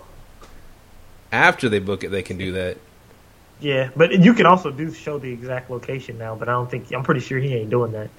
after 1.33 1.69
they 1.69 1.79
book 1.79 2.05
it, 2.05 2.11
they 2.11 2.23
can 2.23 2.37
do 2.39 2.53
that. 2.53 2.77
yeah, 3.61 3.91
but 3.97 4.13
you 4.13 4.35
can 4.35 4.47
also 4.47 4.71
do 4.71 4.93
show 4.93 5.19
the 5.19 5.33
exact 5.33 5.71
location 5.71 6.19
now. 6.19 6.35
But 6.35 6.49
I 6.49 6.53
don't 6.53 6.71
think 6.71 6.93
I'm 6.93 7.03
pretty 7.03 7.21
sure 7.21 7.39
he 7.39 7.55
ain't 7.55 7.71
doing 7.71 7.93
that. 7.93 8.11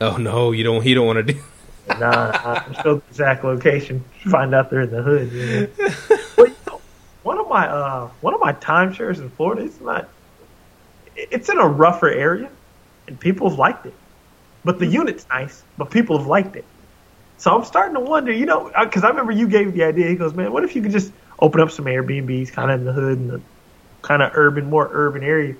Oh 0.00 0.16
no, 0.16 0.52
you 0.52 0.64
don't. 0.64 0.82
He 0.82 0.94
don't 0.94 1.06
want 1.06 1.26
to 1.26 1.32
do. 1.34 1.40
Nah, 1.88 1.98
nah 1.98 2.82
show 2.82 2.94
the 2.96 3.02
exact 3.08 3.44
location. 3.44 4.04
Find 4.30 4.54
out 4.54 4.70
they're 4.70 4.82
in 4.82 4.90
the 4.90 5.02
hood. 5.02 5.32
You 5.32 5.46
know? 5.46 5.66
but, 5.76 5.78
you 5.78 6.08
know, 6.08 6.16
one 6.16 6.18
of 6.18 6.21
my 7.52 7.68
uh, 7.68 8.08
one 8.20 8.34
of 8.34 8.40
my 8.40 8.52
timeshares 8.54 9.18
in 9.18 9.30
Florida, 9.30 9.62
it's 9.62 9.80
not. 9.80 10.08
It's 11.14 11.48
in 11.48 11.58
a 11.58 11.66
rougher 11.66 12.08
area, 12.08 12.48
and 13.06 13.20
people 13.20 13.50
have 13.50 13.58
liked 13.58 13.86
it. 13.86 13.94
But 14.64 14.78
the 14.78 14.86
unit's 14.86 15.26
nice, 15.28 15.62
but 15.76 15.90
people 15.90 16.18
have 16.18 16.26
liked 16.26 16.56
it. 16.56 16.64
So 17.36 17.50
I'm 17.54 17.64
starting 17.64 17.94
to 17.94 18.00
wonder, 18.00 18.32
you 18.32 18.46
know, 18.46 18.70
because 18.84 19.04
I 19.04 19.08
remember 19.08 19.32
you 19.32 19.48
gave 19.48 19.74
the 19.74 19.84
idea. 19.84 20.08
He 20.08 20.16
goes, 20.16 20.34
"Man, 20.34 20.52
what 20.52 20.64
if 20.64 20.74
you 20.74 20.82
could 20.82 20.92
just 20.92 21.12
open 21.38 21.60
up 21.60 21.70
some 21.70 21.84
Airbnbs, 21.86 22.52
kind 22.52 22.70
of 22.70 22.80
in 22.80 22.86
the 22.86 22.92
hood, 22.92 23.18
and 23.18 23.30
the 23.30 23.40
kind 24.02 24.22
of 24.22 24.32
urban, 24.34 24.70
more 24.70 24.88
urban 24.92 25.22
area? 25.22 25.54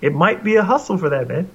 It 0.00 0.14
might 0.14 0.42
be 0.42 0.56
a 0.56 0.62
hustle 0.62 0.98
for 0.98 1.10
that, 1.10 1.28
man." 1.28 1.48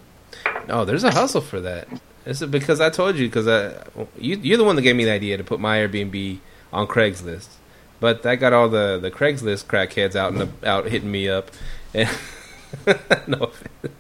Oh, 0.70 0.86
there's 0.86 1.04
a 1.04 1.12
hustle 1.12 1.42
for 1.42 1.60
that. 1.62 1.88
It's 2.26 2.42
because 2.46 2.80
I 2.80 2.90
told 2.90 3.18
you 3.18 3.28
because 3.28 3.48
I 3.48 3.84
you 4.18 4.38
you're 4.38 4.58
the 4.58 4.64
one 4.64 4.76
that 4.78 4.84
gave 4.84 4.96
me 4.96 5.04
the 5.04 5.12
idea 5.12 5.38
to 5.38 5.44
put 5.44 5.60
my 5.60 5.78
Airbnb 5.78 6.40
on 6.72 6.88
Craigslist, 6.88 7.50
but 8.04 8.22
that 8.24 8.36
got 8.36 8.52
all 8.52 8.68
the 8.68 9.00
the 9.02 9.10
Craigslist 9.10 9.64
crackheads 9.68 10.14
out 10.14 10.34
and 10.34 10.52
out 10.66 10.88
hitting 10.88 11.10
me 11.10 11.30
up. 11.30 11.50
And 11.94 12.10
no 13.28 13.50
offense, 13.50 13.96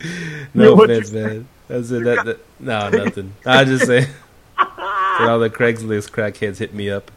no 0.54 0.74
Yeah, 0.76 0.82
offense, 0.82 1.12
man. 1.12 1.48
That's 1.68 1.88
it. 1.92 2.02
That, 2.02 2.24
that, 2.24 2.40
no, 2.58 2.90
nothing. 2.90 3.34
I 3.46 3.64
just 3.64 3.86
say 3.86 4.08
all 4.58 5.38
the 5.38 5.48
Craigslist 5.48 6.10
crackheads 6.10 6.58
hit 6.58 6.74
me 6.74 6.90
up. 6.90 7.12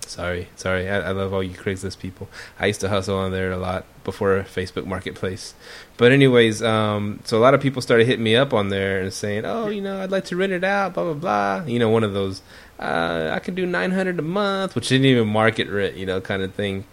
Sorry, 0.00 0.48
sorry. 0.56 0.90
I, 0.90 0.98
I 0.98 1.10
love 1.12 1.32
all 1.32 1.42
you 1.42 1.54
Craigslist 1.54 2.00
people. 2.00 2.28
I 2.58 2.66
used 2.66 2.80
to 2.80 2.88
hustle 2.88 3.18
on 3.18 3.30
there 3.30 3.52
a 3.52 3.56
lot 3.56 3.84
before 4.02 4.42
Facebook 4.42 4.84
Marketplace. 4.84 5.54
But 5.96 6.10
anyways, 6.10 6.60
um, 6.60 7.20
so 7.22 7.38
a 7.38 7.40
lot 7.40 7.54
of 7.54 7.60
people 7.60 7.82
started 7.82 8.08
hitting 8.08 8.24
me 8.24 8.34
up 8.34 8.52
on 8.52 8.70
there 8.70 9.00
and 9.00 9.12
saying, 9.12 9.44
"Oh, 9.44 9.68
you 9.68 9.80
know, 9.80 10.02
I'd 10.02 10.10
like 10.10 10.24
to 10.24 10.36
rent 10.36 10.52
it 10.52 10.64
out." 10.64 10.94
Blah 10.94 11.04
blah 11.04 11.14
blah. 11.14 11.66
You 11.66 11.78
know, 11.78 11.88
one 11.88 12.02
of 12.02 12.14
those. 12.14 12.42
Uh, 12.78 13.30
I 13.32 13.40
can 13.40 13.54
do 13.54 13.66
nine 13.66 13.90
hundred 13.90 14.18
a 14.18 14.22
month, 14.22 14.74
which 14.74 14.88
didn't 14.88 15.06
even 15.06 15.28
market 15.28 15.68
rent, 15.68 15.96
you 15.96 16.06
know, 16.06 16.20
kind 16.20 16.42
of 16.42 16.54
thing. 16.54 16.84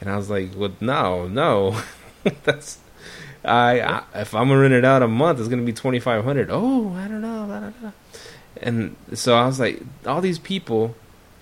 And 0.00 0.08
I 0.10 0.16
was 0.16 0.30
like, 0.30 0.50
"Well, 0.56 0.72
no, 0.80 1.28
no, 1.28 1.80
that's." 2.44 2.78
I, 3.44 3.80
I 3.80 4.02
if 4.14 4.34
I'm 4.34 4.48
gonna 4.48 4.60
rent 4.60 4.72
it 4.72 4.86
out 4.86 5.02
a 5.02 5.08
month, 5.08 5.38
it's 5.38 5.48
gonna 5.48 5.62
be 5.62 5.72
twenty 5.72 6.00
five 6.00 6.24
hundred. 6.24 6.48
Oh, 6.50 6.94
I 6.94 7.08
don't 7.08 7.20
know, 7.20 7.44
blah, 7.46 7.60
blah, 7.60 7.70
blah. 7.80 7.92
And 8.62 8.96
so 9.12 9.34
I 9.34 9.46
was 9.46 9.60
like, 9.60 9.82
all 10.06 10.20
these 10.20 10.38
people 10.38 10.94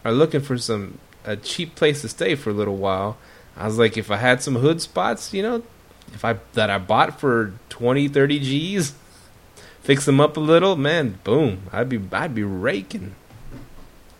are 0.05 0.13
looking 0.13 0.41
for 0.41 0.59
some 0.59 0.99
a 1.25 1.37
cheap 1.37 1.75
place 1.77 2.01
to 2.01 2.09
stay 2.09 2.35
for 2.35 2.51
a 2.51 2.53
little 2.53 2.77
while. 2.77 3.19
I 3.57 3.67
was 3.67 3.79
like, 3.79 3.97
if 3.97 4.11
I 4.11 4.17
had 4.17 4.43
some 4.43 4.57
hood 4.57 4.81
spots, 4.81 5.33
you 5.33 5.43
know, 5.43 5.63
if 6.13 6.25
I 6.25 6.39
that 6.55 6.71
I 6.71 6.79
bought 6.79 7.21
for 7.21 7.55
20, 7.69 8.09
30 8.09 8.41
G's, 8.41 8.95
fix 9.83 10.05
them 10.05 10.21
up 10.21 10.37
a 10.37 10.41
little, 10.41 10.77
man, 10.77 11.21
boom, 11.23 11.69
I'd 11.73 11.89
be 11.89 12.01
I'd 12.13 12.35
be 12.35 12.43
raking. 12.43 13.15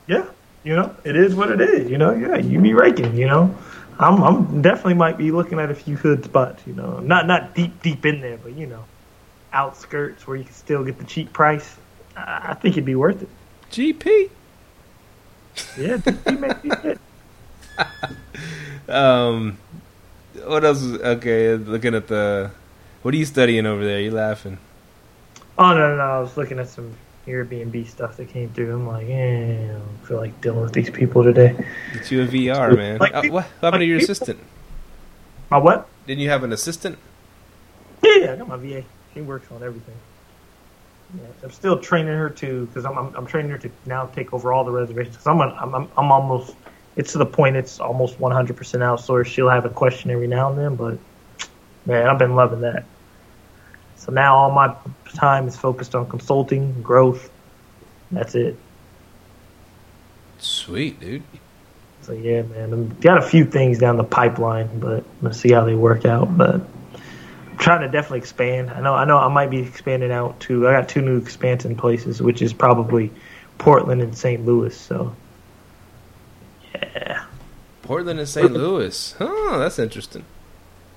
Yeah, 0.07 0.27
you 0.65 0.75
know, 0.77 0.95
it 1.05 1.17
is 1.17 1.35
what 1.35 1.51
it 1.51 1.61
is. 1.61 1.91
You 1.91 1.99
know, 1.99 2.13
yeah, 2.13 2.37
you 2.37 2.61
be 2.61 2.75
raking. 2.75 3.17
You 3.17 3.27
know, 3.27 3.55
I'm, 3.99 4.23
I'm 4.23 4.63
definitely 4.63 4.95
might 4.95 5.17
be 5.19 5.31
looking 5.31 5.59
at 5.61 5.71
a 5.71 5.75
few 5.75 5.97
hood 5.97 6.25
spots. 6.25 6.63
You 6.67 6.75
know, 6.75 6.99
not 7.01 7.27
not 7.27 7.55
deep 7.55 7.83
deep 7.83 8.05
in 8.07 8.21
there, 8.21 8.39
but 8.39 8.53
you 8.55 8.67
know, 8.67 8.85
outskirts 9.53 10.27
where 10.27 10.37
you 10.37 10.45
can 10.45 10.55
still 10.55 10.85
get 10.85 10.99
the 10.99 11.05
cheap 11.05 11.33
price. 11.33 11.77
I 12.17 12.49
I 12.51 12.55
think 12.55 12.75
it'd 12.75 12.85
be 12.85 12.95
worth 12.97 13.23
it. 13.23 13.29
GP. 13.71 14.31
Yeah, 15.79 15.99
may 16.39 16.53
be 16.63 16.71
it. 16.89 16.99
Um, 18.89 19.59
what 20.45 20.65
else? 20.65 20.83
is- 20.83 21.01
Okay, 21.01 21.55
looking 21.55 21.95
at 21.95 22.09
the. 22.09 22.51
What 23.03 23.15
are 23.15 23.17
you 23.17 23.25
studying 23.25 23.67
over 23.67 23.85
there? 23.85 24.01
You 24.01 24.11
laughing? 24.11 24.59
Oh 25.59 25.69
no, 25.73 25.91
no, 25.91 25.97
no, 25.97 26.03
I 26.03 26.19
was 26.21 26.37
looking 26.37 26.59
at 26.59 26.69
some 26.69 26.95
Airbnb 27.27 27.87
stuff 27.89 28.17
that 28.17 28.29
came 28.29 28.49
through. 28.51 28.75
I'm 28.75 28.87
like, 28.87 29.07
eh, 29.09 29.65
I 29.65 29.73
don't 29.73 30.07
feel 30.07 30.17
like 30.17 30.41
dealing 30.41 30.63
with 30.63 30.73
these 30.73 30.91
people 30.91 31.23
today. 31.23 31.55
Get 31.93 32.11
you 32.11 32.23
a 32.23 32.27
VA, 32.27 32.75
man. 32.77 32.99
Like 32.99 33.15
Uh, 33.15 33.21
people- 33.23 33.35
what 33.37 33.45
happened 33.61 33.81
to 33.83 33.85
your 33.87 34.01
people- 34.01 34.13
assistant? 34.13 34.41
My 35.51 35.59
what? 35.59 35.89
Didn't 36.07 36.21
you 36.21 36.31
have 36.31 36.43
an 36.43 36.53
assistant? 36.53 36.99
Yeah, 38.03 38.15
yeah, 38.21 38.33
I 38.33 38.37
got 38.37 38.49
my 38.49 38.57
VA. 38.57 38.83
She 39.15 39.21
works 39.21 39.47
on 39.53 39.63
everything. 39.63 39.95
Yeah, 41.15 41.23
I'm 41.45 41.51
still 41.51 41.79
training 41.79 42.15
her 42.17 42.31
to 42.31 42.67
because 42.67 42.85
I'm, 42.87 42.97
I'm 42.99 43.15
I'm 43.15 43.27
training 43.27 43.51
her 43.53 43.59
to 43.59 43.71
now 43.87 44.07
take 44.07 44.33
over 44.33 44.53
all 44.53 44.65
the 44.65 44.71
reservations. 44.73 45.17
Cause 45.19 45.27
I'm, 45.27 45.41
on- 45.43 45.55
I'm 45.61 45.75
I'm 45.75 45.89
I'm 45.97 46.11
almost 46.11 46.55
it's 46.97 47.13
to 47.13 47.19
the 47.19 47.27
point 47.27 47.55
it's 47.55 47.79
almost 47.81 48.19
100 48.19 48.57
percent 48.57 48.83
outsourced. 48.83 49.27
She'll 49.27 49.49
have 49.51 49.65
a 49.67 49.71
question 49.71 50.11
every 50.11 50.27
now 50.27 50.51
and 50.51 50.59
then, 50.59 50.75
but 50.75 50.99
man, 51.87 52.07
I've 52.09 52.19
been 52.19 52.35
loving 52.35 52.63
that. 52.63 52.85
So 54.03 54.11
now 54.11 54.35
all 54.35 54.51
my 54.51 54.75
time 55.15 55.47
is 55.47 55.57
focused 55.57 55.95
on 55.95 56.09
consulting, 56.09 56.83
growth. 56.83 57.31
That's 58.11 58.35
it. 58.35 58.59
Sweet, 60.39 60.99
dude. 60.99 61.23
So 62.01 62.13
yeah, 62.13 62.43
man, 62.43 62.75
I've 62.75 63.01
got 63.01 63.19
a 63.19 63.23
few 63.23 63.45
things 63.45 63.79
down 63.79 63.99
the 63.99 64.05
pipeline, 64.05 64.81
but 64.81 65.05
I'm 65.05 65.21
gonna 65.23 65.35
see 65.35 65.53
how 65.53 65.65
they 65.65 65.77
work 65.77 66.05
out. 66.05 66.37
But 66.37 66.57
I'm 66.57 67.57
trying 67.59 67.83
to 67.83 67.89
definitely 67.89 68.19
expand. 68.19 68.71
I 68.71 68.81
know, 68.81 68.93
I 68.93 69.05
know, 69.05 69.19
I 69.19 69.29
might 69.29 69.51
be 69.51 69.61
expanding 69.61 70.11
out 70.11 70.41
to. 70.41 70.67
I 70.67 70.73
got 70.73 70.89
two 70.89 71.01
new 71.01 71.19
expansion 71.19 71.77
places, 71.77 72.21
which 72.21 72.43
is 72.43 72.53
probably 72.53 73.13
Portland 73.59 74.03
and 74.03 74.19
St. 74.19 74.45
Louis. 74.45 74.77
So 74.77 75.15
yeah, 76.75 77.25
Portland 77.83 78.19
and 78.19 78.29
St. 78.29 78.53
Louis. 78.53 79.15
Huh, 79.17 79.59
that's 79.59 79.79
interesting. 79.79 80.25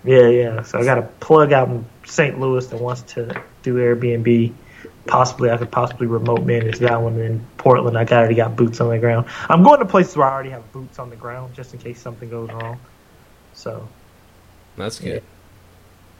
Yeah, 0.06 0.28
yeah. 0.28 0.62
So 0.64 0.80
I 0.80 0.84
got 0.84 0.98
a 0.98 1.04
plug 1.04 1.52
out 1.52 1.68
in 1.70 1.86
St. 2.06 2.40
Louis 2.40 2.66
that 2.68 2.80
wants 2.80 3.02
to 3.14 3.42
do 3.64 3.76
Airbnb. 3.76 4.54
Possibly, 5.08 5.52
I 5.52 5.58
could 5.58 5.72
possibly 5.72 6.08
remote 6.08 6.46
manage 6.46 6.80
that 6.80 7.00
one 7.00 7.20
in 7.20 7.46
Portland. 7.58 7.96
I 7.98 8.06
already 8.06 8.34
got 8.36 8.56
boots 8.56 8.82
on 8.82 8.90
the 8.90 8.98
ground. 8.98 9.28
I'm 9.50 9.62
going 9.64 9.80
to 9.80 9.86
places 9.86 10.18
where 10.18 10.28
I 10.28 10.34
already 10.34 10.50
have 10.50 10.72
boots 10.72 10.98
on 10.98 11.12
the 11.12 11.16
ground, 11.16 11.54
just 11.54 11.74
in 11.74 11.80
case 11.80 12.00
something 12.02 12.30
goes 12.30 12.50
wrong. 12.50 12.80
So. 13.54 13.88
That's 14.78 15.00
good. 15.00 15.22
Yeah. 15.24 15.30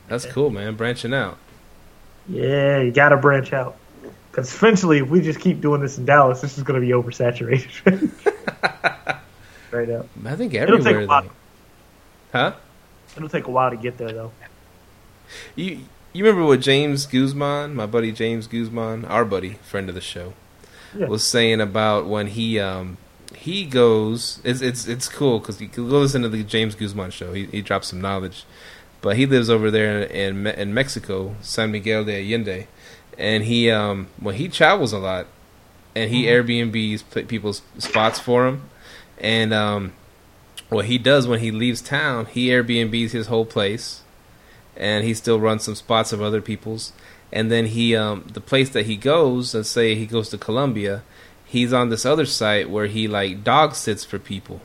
That's 0.08 0.26
cool, 0.28 0.52
man. 0.52 0.76
Branching 0.76 1.14
out. 1.14 1.38
Yeah, 2.28 2.80
you 2.82 2.92
got 2.92 3.10
to 3.10 3.18
branch 3.18 3.54
out. 3.54 3.76
Because 4.32 4.54
eventually, 4.54 5.00
if 5.00 5.10
we 5.10 5.22
just 5.22 5.40
keep 5.40 5.62
doing 5.62 5.82
this 5.82 5.98
in 5.98 6.06
Dallas, 6.06 6.42
this 6.42 6.58
is 6.58 6.64
going 6.64 6.80
to 6.80 6.86
be 6.86 6.92
oversaturated. 6.94 8.12
right 9.72 9.90
up. 9.90 10.08
I 10.26 10.36
think 10.36 10.54
It'll 10.54 10.78
take 10.78 10.86
a 10.86 10.90
everywhere. 10.90 11.08
while. 11.08 11.30
Huh? 12.32 12.54
It'll 13.16 13.30
take 13.30 13.48
a 13.48 13.52
while 13.52 13.70
to 13.70 13.78
get 13.78 13.98
there, 13.98 14.12
though. 14.12 14.32
You 15.56 15.80
you 16.14 16.24
remember 16.24 16.46
what 16.46 16.62
James 16.62 17.06
Guzman, 17.06 17.76
my 17.76 17.86
buddy 17.86 18.12
James 18.12 18.48
Guzman, 18.48 19.06
our 19.06 19.26
buddy, 19.26 19.54
friend 19.64 19.90
of 19.90 19.96
the 19.96 20.02
show, 20.02 20.34
Yeah. 20.98 21.08
was 21.08 21.26
saying 21.26 21.60
about 21.62 22.06
when 22.08 22.28
he 22.28 22.60
um 22.60 22.98
he 23.34 23.66
goes. 23.66 24.40
It's 24.44 24.62
it's 24.62 24.88
it's 24.88 25.08
cool 25.10 25.40
because 25.40 25.60
you 25.62 25.68
can 25.68 25.90
go 25.90 26.00
listen 26.00 26.22
to 26.22 26.30
the 26.30 26.44
James 26.44 26.76
Guzman 26.76 27.12
show. 27.12 27.34
He 27.34 27.46
he 27.46 27.62
drops 27.62 27.88
some 27.90 28.02
knowledge, 28.02 28.46
but 29.02 29.18
he 29.18 29.26
lives 29.26 29.50
over 29.50 29.72
there 29.72 30.04
in 30.04 30.46
in, 30.46 30.48
in 30.60 30.74
Mexico, 30.74 31.36
San 31.42 31.72
Miguel 31.72 32.06
de 32.06 32.20
Allende, 32.22 32.68
and 33.18 33.44
he 33.44 33.70
um 33.72 34.08
when 34.20 34.36
he 34.36 34.48
travels 34.48 34.94
a 34.94 35.00
lot, 35.00 35.26
and 35.96 36.12
he 36.12 36.26
Airbnbs 36.26 37.28
people's 37.28 37.62
spots 37.78 38.20
for 38.20 38.48
him, 38.48 38.62
and 39.20 39.54
um 39.54 39.94
what 40.70 40.86
he 40.86 40.98
does 40.98 41.28
when 41.28 41.40
he 41.40 41.52
leaves 41.52 41.82
town, 41.82 42.26
he 42.26 42.48
Airbnbs 42.48 43.12
his 43.12 43.28
whole 43.28 43.46
place 43.46 44.02
and 44.76 45.06
he 45.06 45.14
still 45.14 45.40
runs 45.40 45.64
some 45.64 45.76
spots 45.76 46.12
of 46.12 46.22
other 46.22 46.42
people's. 46.42 46.92
And 47.32 47.52
then 47.52 47.68
he, 47.68 47.96
um, 47.96 48.26
the 48.34 48.42
place 48.42 48.70
that 48.70 48.86
he 48.86 48.96
goes, 48.96 49.54
let's 49.54 49.70
say 49.70 49.96
he 49.96 50.06
goes 50.06 50.30
to 50.30 50.38
Colombia, 50.38 51.04
he's 51.46 51.74
on 51.74 51.90
this 51.90 52.06
other 52.06 52.26
site 52.26 52.70
where 52.70 52.88
he 52.88 53.08
like 53.08 53.44
dog 53.44 53.76
sits 53.76 54.04
for 54.04 54.20
people 54.20 54.62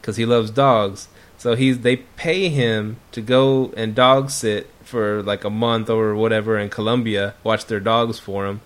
because 0.00 0.16
he 0.16 0.26
loves 0.26 0.50
dogs. 0.50 1.08
So 1.38 1.54
he's 1.54 1.80
they 1.80 1.96
pay 1.96 2.48
him 2.48 2.98
to 3.12 3.20
go 3.20 3.72
and 3.76 3.94
dog 3.94 4.30
sit 4.30 4.70
for 4.82 5.22
like 5.22 5.44
a 5.44 5.50
month 5.50 5.90
or 5.90 6.14
whatever 6.14 6.58
in 6.58 6.70
Colombia, 6.70 7.34
watch 7.42 7.66
their 7.66 7.80
dogs 7.80 8.18
for 8.18 8.46
him, 8.46 8.60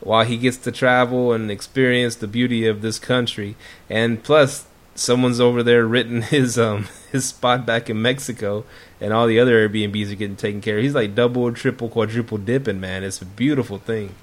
while 0.00 0.24
he 0.24 0.36
gets 0.36 0.56
to 0.58 0.72
travel 0.72 1.32
and 1.32 1.50
experience 1.50 2.16
the 2.16 2.26
beauty 2.26 2.66
of 2.66 2.80
this 2.80 2.98
country. 2.98 3.56
And 3.90 4.22
plus, 4.22 4.66
someone's 4.94 5.40
over 5.40 5.62
there 5.62 5.86
written 5.86 6.22
his 6.36 6.58
um 6.58 6.88
his 7.12 7.26
spot 7.26 7.66
back 7.66 7.90
in 7.90 8.00
Mexico, 8.02 8.64
and 9.00 9.12
all 9.12 9.26
the 9.26 9.38
other 9.40 9.68
Airbnbs 9.68 10.12
are 10.12 10.16
getting 10.16 10.36
taken 10.36 10.60
care 10.60 10.78
of. 10.78 10.84
He's 10.84 10.94
like 10.94 11.14
double, 11.14 11.52
triple, 11.52 11.88
quadruple 11.88 12.38
dipping, 12.38 12.80
man. 12.80 13.04
It's 13.04 13.22
a 13.22 13.26
beautiful 13.26 13.78
thing. 13.78 14.14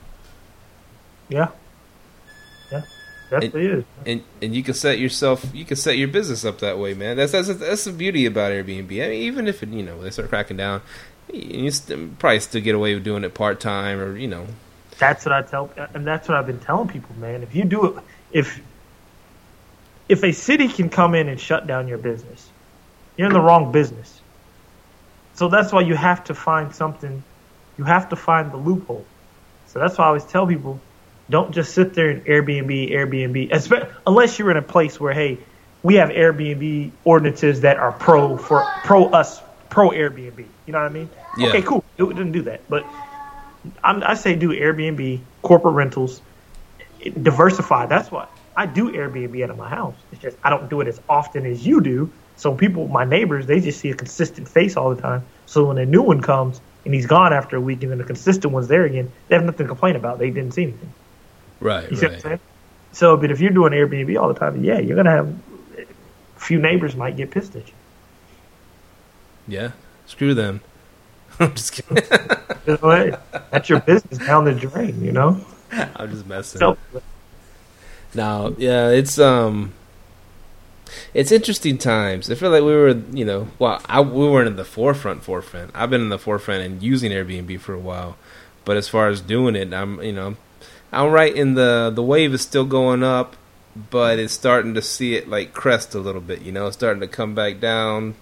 Yeah. 1.30 1.49
Yeah. 2.72 2.82
Definitely 3.30 3.65
is. 3.67 3.84
and 4.05 4.24
and 4.41 4.53
you 4.55 4.61
can 4.63 4.74
set 4.74 4.99
yourself 4.99 5.45
you 5.53 5.63
can 5.63 5.78
set 5.78 5.97
your 5.97 6.09
business 6.09 6.43
up 6.43 6.59
that 6.59 6.78
way 6.78 6.93
man 6.93 7.15
that's 7.15 7.32
that's 7.32 7.47
that's 7.47 7.86
the 7.86 7.93
beauty 7.93 8.26
about 8.26 8.51
airbnb 8.51 8.91
I 8.91 9.07
mean, 9.07 9.22
even 9.22 9.47
if 9.47 9.63
it, 9.63 9.69
you 9.69 9.84
know 9.84 10.01
they 10.01 10.09
start 10.09 10.28
cracking 10.28 10.57
down 10.57 10.82
you 11.32 11.72
st- 11.72 12.19
probably 12.19 12.41
still 12.41 12.61
get 12.61 12.76
away 12.76 12.93
with 12.93 13.05
doing 13.05 13.24
it 13.24 13.34
part-time 13.34 13.99
or 14.01 14.17
you 14.17 14.28
know 14.28 14.47
That's 14.99 15.26
what 15.26 15.34
I 15.34 15.41
tell, 15.43 15.72
and 15.93 16.05
that's 16.05 16.28
what 16.28 16.38
I've 16.38 16.45
been 16.45 16.59
telling 16.59 16.88
people, 16.89 17.15
man. 17.17 17.41
If 17.41 17.55
you 17.55 17.63
do 17.63 17.86
it, 17.97 18.03
if 18.32 18.61
if 20.12 20.26
a 20.26 20.34
city 20.34 20.68
can 20.68 20.89
come 20.89 21.16
in 21.16 21.30
and 21.30 21.39
shut 21.39 21.66
down 21.68 21.88
your 21.88 21.97
business, 21.97 22.51
you're 23.16 23.28
in 23.28 23.34
the 23.34 23.39
wrong 23.39 23.72
business. 23.72 24.20
So 25.36 25.47
that's 25.47 25.72
why 25.72 25.82
you 25.82 25.95
have 25.95 26.26
to 26.26 26.34
find 26.36 26.76
something. 26.76 27.24
You 27.78 27.86
have 27.86 28.09
to 28.09 28.18
find 28.18 28.51
the 28.51 28.57
loophole. 28.57 29.05
So 29.68 29.80
that's 29.80 29.97
why 29.97 30.03
I 30.03 30.07
always 30.09 30.26
tell 30.26 30.45
people, 30.45 30.82
don't 31.30 31.53
just 31.53 31.74
sit 31.74 31.93
there 31.93 32.09
and 32.09 32.26
Airbnb, 32.26 32.91
Airbnb, 32.91 33.95
unless 34.05 34.38
you're 34.38 34.51
in 34.51 34.57
a 34.57 34.62
place 34.62 34.99
where 34.99 35.14
hey, 35.14 35.38
we 35.82 35.95
have 35.95 36.09
Airbnb 36.09 36.91
ordinances 37.05 37.62
that 37.62 37.78
are 37.78 37.93
pro 37.93 38.36
for 38.36 38.66
pro 38.84 39.05
us, 39.05 39.41
pro 39.70 39.91
Airbnb. 39.91 40.45
You 40.66 40.74
know 40.74 40.80
what 40.80 40.91
I 40.91 40.93
mean? 40.93 41.09
Yeah. 41.38 41.47
Okay, 41.47 41.62
cool. 41.62 41.86
It 41.97 42.05
didn't 42.09 42.34
do 42.34 42.41
that, 42.43 42.70
but 42.70 42.86
I'm, 43.82 44.03
I 44.03 44.16
say 44.16 44.36
do 44.36 44.49
Airbnb, 44.49 45.22
corporate 45.41 45.76
rentals, 45.76 46.22
diversify. 47.24 47.86
That's 47.86 48.12
what 48.12 48.30
I 48.62 48.68
do 48.68 48.91
Airbnb 48.91 49.43
out 49.43 49.49
of 49.49 49.57
my 49.57 49.68
house. 49.68 49.95
It's 50.12 50.22
just 50.22 50.38
I 50.43 50.51
don't 50.51 50.70
do 50.70 50.82
it 50.82 50.88
as 50.88 51.01
often 51.09 51.47
as 51.47 51.66
you 51.66 51.82
do. 51.82 52.12
So 52.36 52.53
people, 52.53 52.88
my 52.88 53.05
neighbors, 53.05 53.47
they 53.47 53.59
just 53.59 53.80
see 53.80 53.89
a 53.89 53.95
consistent 53.95 54.47
face 54.47 54.78
all 54.78 54.93
the 54.93 55.01
time. 55.01 55.24
So 55.47 55.66
when 55.66 55.80
a 55.80 55.86
new 55.86 56.03
one 56.03 56.22
comes 56.22 56.62
and 56.86 56.93
he's 56.93 57.07
gone 57.07 57.34
after 57.34 57.55
a 57.55 57.62
week, 57.62 57.82
and 57.82 57.91
then 57.91 57.97
the 57.97 58.03
consistent 58.03 58.53
one's 58.53 58.68
there 58.68 58.86
again, 58.86 59.12
they 59.28 59.36
have 59.36 59.43
nothing 59.43 59.66
to 59.66 59.68
complain 59.68 59.95
about. 59.95 60.20
They 60.20 60.30
didn't 60.30 60.53
see 60.53 60.64
anything. 60.64 60.93
right 61.59 61.89
You 61.89 61.97
see 61.97 62.05
what 62.05 62.16
I'm 62.16 62.20
saying? 62.22 62.39
So, 62.91 63.18
but 63.18 63.32
if 63.32 63.39
you're 63.39 63.49
doing 63.49 63.74
Airbnb 63.74 64.22
all 64.22 64.28
the 64.32 64.39
time, 64.39 64.64
yeah, 64.64 64.78
you're 64.78 64.95
gonna 64.95 65.09
have 65.09 65.28
a 65.78 66.39
few 66.39 66.59
neighbors 66.59 66.95
might 66.95 67.18
get 67.18 67.32
pissed 67.32 67.55
at 67.55 67.68
you. 67.68 67.74
yeah 69.47 69.72
screw 70.05 70.34
them 70.36 70.62
i'm 71.39 71.53
just 71.55 71.74
kidding 71.74 71.97
You 72.68 72.78
know, 72.82 73.18
that's 73.49 73.70
your 73.70 73.80
business 73.80 74.20
down 74.20 74.45
the 74.45 74.53
drain. 74.53 75.03
You 75.03 75.14
know. 75.14 75.43
i'm 75.95 76.12
just 76.12 76.28
messing 76.28 76.59
So, 76.59 76.78
No, 78.14 78.55
yeah, 78.57 78.89
it's 78.89 79.18
um, 79.20 79.74
it's 81.14 81.32
interesting 81.32 81.78
times. 81.78 82.30
I 82.30 82.36
feel 82.36 82.49
like 82.51 82.64
we 82.64 82.74
were, 82.74 82.89
you 83.12 83.26
know, 83.26 83.47
well, 83.59 83.82
I, 83.86 84.01
we 84.01 84.28
weren't 84.30 84.47
in 84.47 84.55
the 84.57 84.66
forefront. 84.66 85.24
Forefront. 85.24 85.72
I've 85.74 85.89
been 85.89 86.01
in 86.01 86.09
the 86.09 86.20
forefront 86.20 86.64
and 86.64 86.84
using 86.84 87.12
Airbnb 87.12 87.59
for 87.62 87.74
a 87.74 87.80
while, 87.80 88.18
but 88.66 88.78
as 88.78 88.88
far 88.89 89.07
as 89.07 89.22
doing 89.22 89.55
it, 89.55 89.74
I'm, 89.74 90.01
you 90.01 90.12
know, 90.12 90.36
I'm 90.91 91.12
right 91.12 91.34
in 91.34 91.53
the 91.53 91.91
the 91.93 92.03
wave 92.03 92.34
is 92.34 92.41
still 92.41 92.66
going 92.66 93.03
up, 93.03 93.38
but 93.89 94.20
it's 94.20 94.34
starting 94.34 94.74
to 94.74 94.82
see 94.82 95.16
it 95.16 95.30
like 95.30 95.53
crest 95.53 95.95
a 95.95 95.99
little 95.99 96.22
bit. 96.22 96.41
You 96.41 96.51
know, 96.51 96.68
it's 96.68 96.76
starting 96.76 97.01
to 97.01 97.07
come 97.07 97.34
back 97.34 97.59
down. 97.59 98.16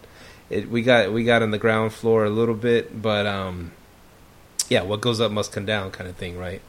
It 0.51 0.69
we 0.69 0.83
got 0.83 1.11
we 1.11 1.23
got 1.23 1.41
on 1.41 1.51
the 1.51 1.57
ground 1.57 1.93
floor 1.93 2.25
a 2.25 2.29
little 2.29 2.55
bit, 2.55 3.01
but 3.01 3.25
um, 3.25 3.71
yeah, 4.69 4.83
what 4.83 5.01
goes 5.01 5.19
up 5.19 5.31
must 5.31 5.51
come 5.51 5.65
down, 5.65 5.89
kind 5.91 6.09
of 6.09 6.15
thing, 6.15 6.37
right? 6.37 6.61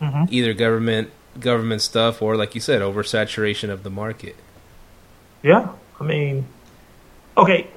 mhm. 0.00 0.26
either 0.30 0.52
government 0.52 1.10
government 1.40 1.82
stuff 1.82 2.22
or 2.22 2.36
like 2.36 2.54
you 2.54 2.60
said 2.60 2.80
oversaturation 2.80 3.70
of 3.70 3.82
the 3.82 3.90
market 3.90 4.36
Yeah, 5.42 5.68
I 6.00 6.04
mean, 6.04 6.46
okay, 7.36 7.68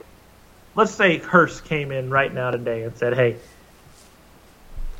let's 0.76 0.91
say 0.91 1.18
Hurst 1.18 1.66
came 1.66 1.91
in 1.91 2.10
right 2.10 2.34
now 2.34 2.51
today 2.51 2.84
and 2.84 2.95
said, 2.95 3.14
"Hey, 3.14 3.36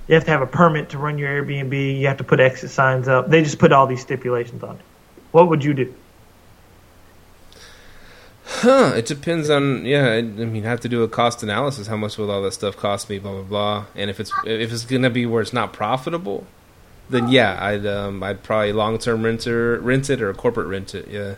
you 0.08 0.16
have 0.16 0.26
to 0.26 0.32
have 0.32 0.42
a 0.42 0.48
permit 0.48 0.90
to 0.90 0.98
run 0.98 1.18
your 1.18 1.30
Airbnb. 1.30 2.00
You 2.00 2.08
have 2.08 2.18
to 2.18 2.26
put 2.26 2.42
exit 2.42 2.70
signs 2.72 3.08
up." 3.08 3.30
They 3.30 3.42
just 3.42 3.58
put 3.58 3.72
all 3.72 3.88
these 3.88 4.02
stipulations 4.02 4.64
on 4.64 4.76
it. 4.76 4.82
What 5.32 5.50
would 5.50 5.64
you 5.64 5.74
do? 5.74 5.94
huh 8.50 8.94
it 8.96 9.06
depends 9.06 9.50
on 9.50 9.86
yeah 9.86 10.14
i 10.14 10.22
mean 10.22 10.66
i 10.66 10.70
have 10.70 10.80
to 10.80 10.88
do 10.88 11.04
a 11.04 11.08
cost 11.08 11.44
analysis 11.44 11.88
how 11.88 11.98
much 11.98 12.18
will 12.18 12.32
all 12.32 12.42
that 12.42 12.54
stuff 12.54 12.78
cost 12.78 13.10
me 13.10 13.20
blah 13.20 13.34
blah 13.34 13.42
blah 13.42 13.86
and 13.94 14.10
if 14.10 14.22
it's 14.22 14.32
if 14.46 14.72
it's 14.72 14.86
gonna 14.86 15.10
be 15.10 15.26
where 15.26 15.42
it's 15.42 15.52
not 15.52 15.74
profitable 15.74 16.48
then 17.10 17.28
yeah 17.30 17.58
i'd 17.64 17.86
um 17.86 18.22
i'd 18.24 18.42
probably 18.44 18.74
long-term 18.74 19.24
renter 19.24 19.80
rent 19.80 20.10
it 20.10 20.22
or 20.22 20.34
corporate 20.34 20.68
rent 20.68 20.94
it 20.96 21.08
yeah 21.08 21.36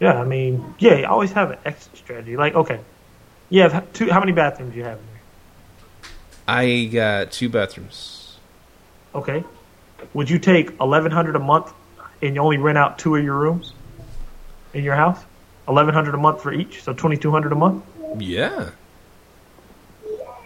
Yeah, 0.00 0.18
I 0.20 0.24
mean, 0.24 0.74
yeah, 0.78 0.96
you 0.96 1.06
always 1.06 1.32
have 1.32 1.50
an 1.50 1.58
exit 1.66 1.94
strategy. 1.94 2.34
Like, 2.34 2.54
okay, 2.54 2.80
you 3.50 3.60
have 3.60 3.92
two. 3.92 4.08
How 4.10 4.18
many 4.20 4.32
bathrooms 4.32 4.72
do 4.72 4.78
you 4.78 4.84
have 4.84 4.98
in 4.98 5.04
there? 5.12 5.20
i 6.48 6.84
got 6.86 7.30
two 7.30 7.48
bathrooms 7.50 8.38
Okay, 9.14 9.44
would 10.14 10.30
you 10.30 10.38
take 10.38 10.70
eleven 10.80 11.12
hundred 11.12 11.36
a 11.36 11.38
month 11.38 11.72
and 12.22 12.34
you 12.34 12.40
only 12.40 12.56
rent 12.56 12.78
out 12.78 12.98
two 12.98 13.14
of 13.16 13.22
your 13.22 13.36
rooms 13.38 13.74
in 14.72 14.82
your 14.84 14.94
house? 14.96 15.20
Eleven 15.68 15.92
hundred 15.92 16.14
a 16.14 16.18
month 16.18 16.40
for 16.42 16.52
each, 16.52 16.82
so 16.82 16.94
twenty 16.94 17.16
two 17.18 17.30
hundred 17.30 17.52
a 17.52 17.56
month. 17.56 17.84
yeah 18.18 18.70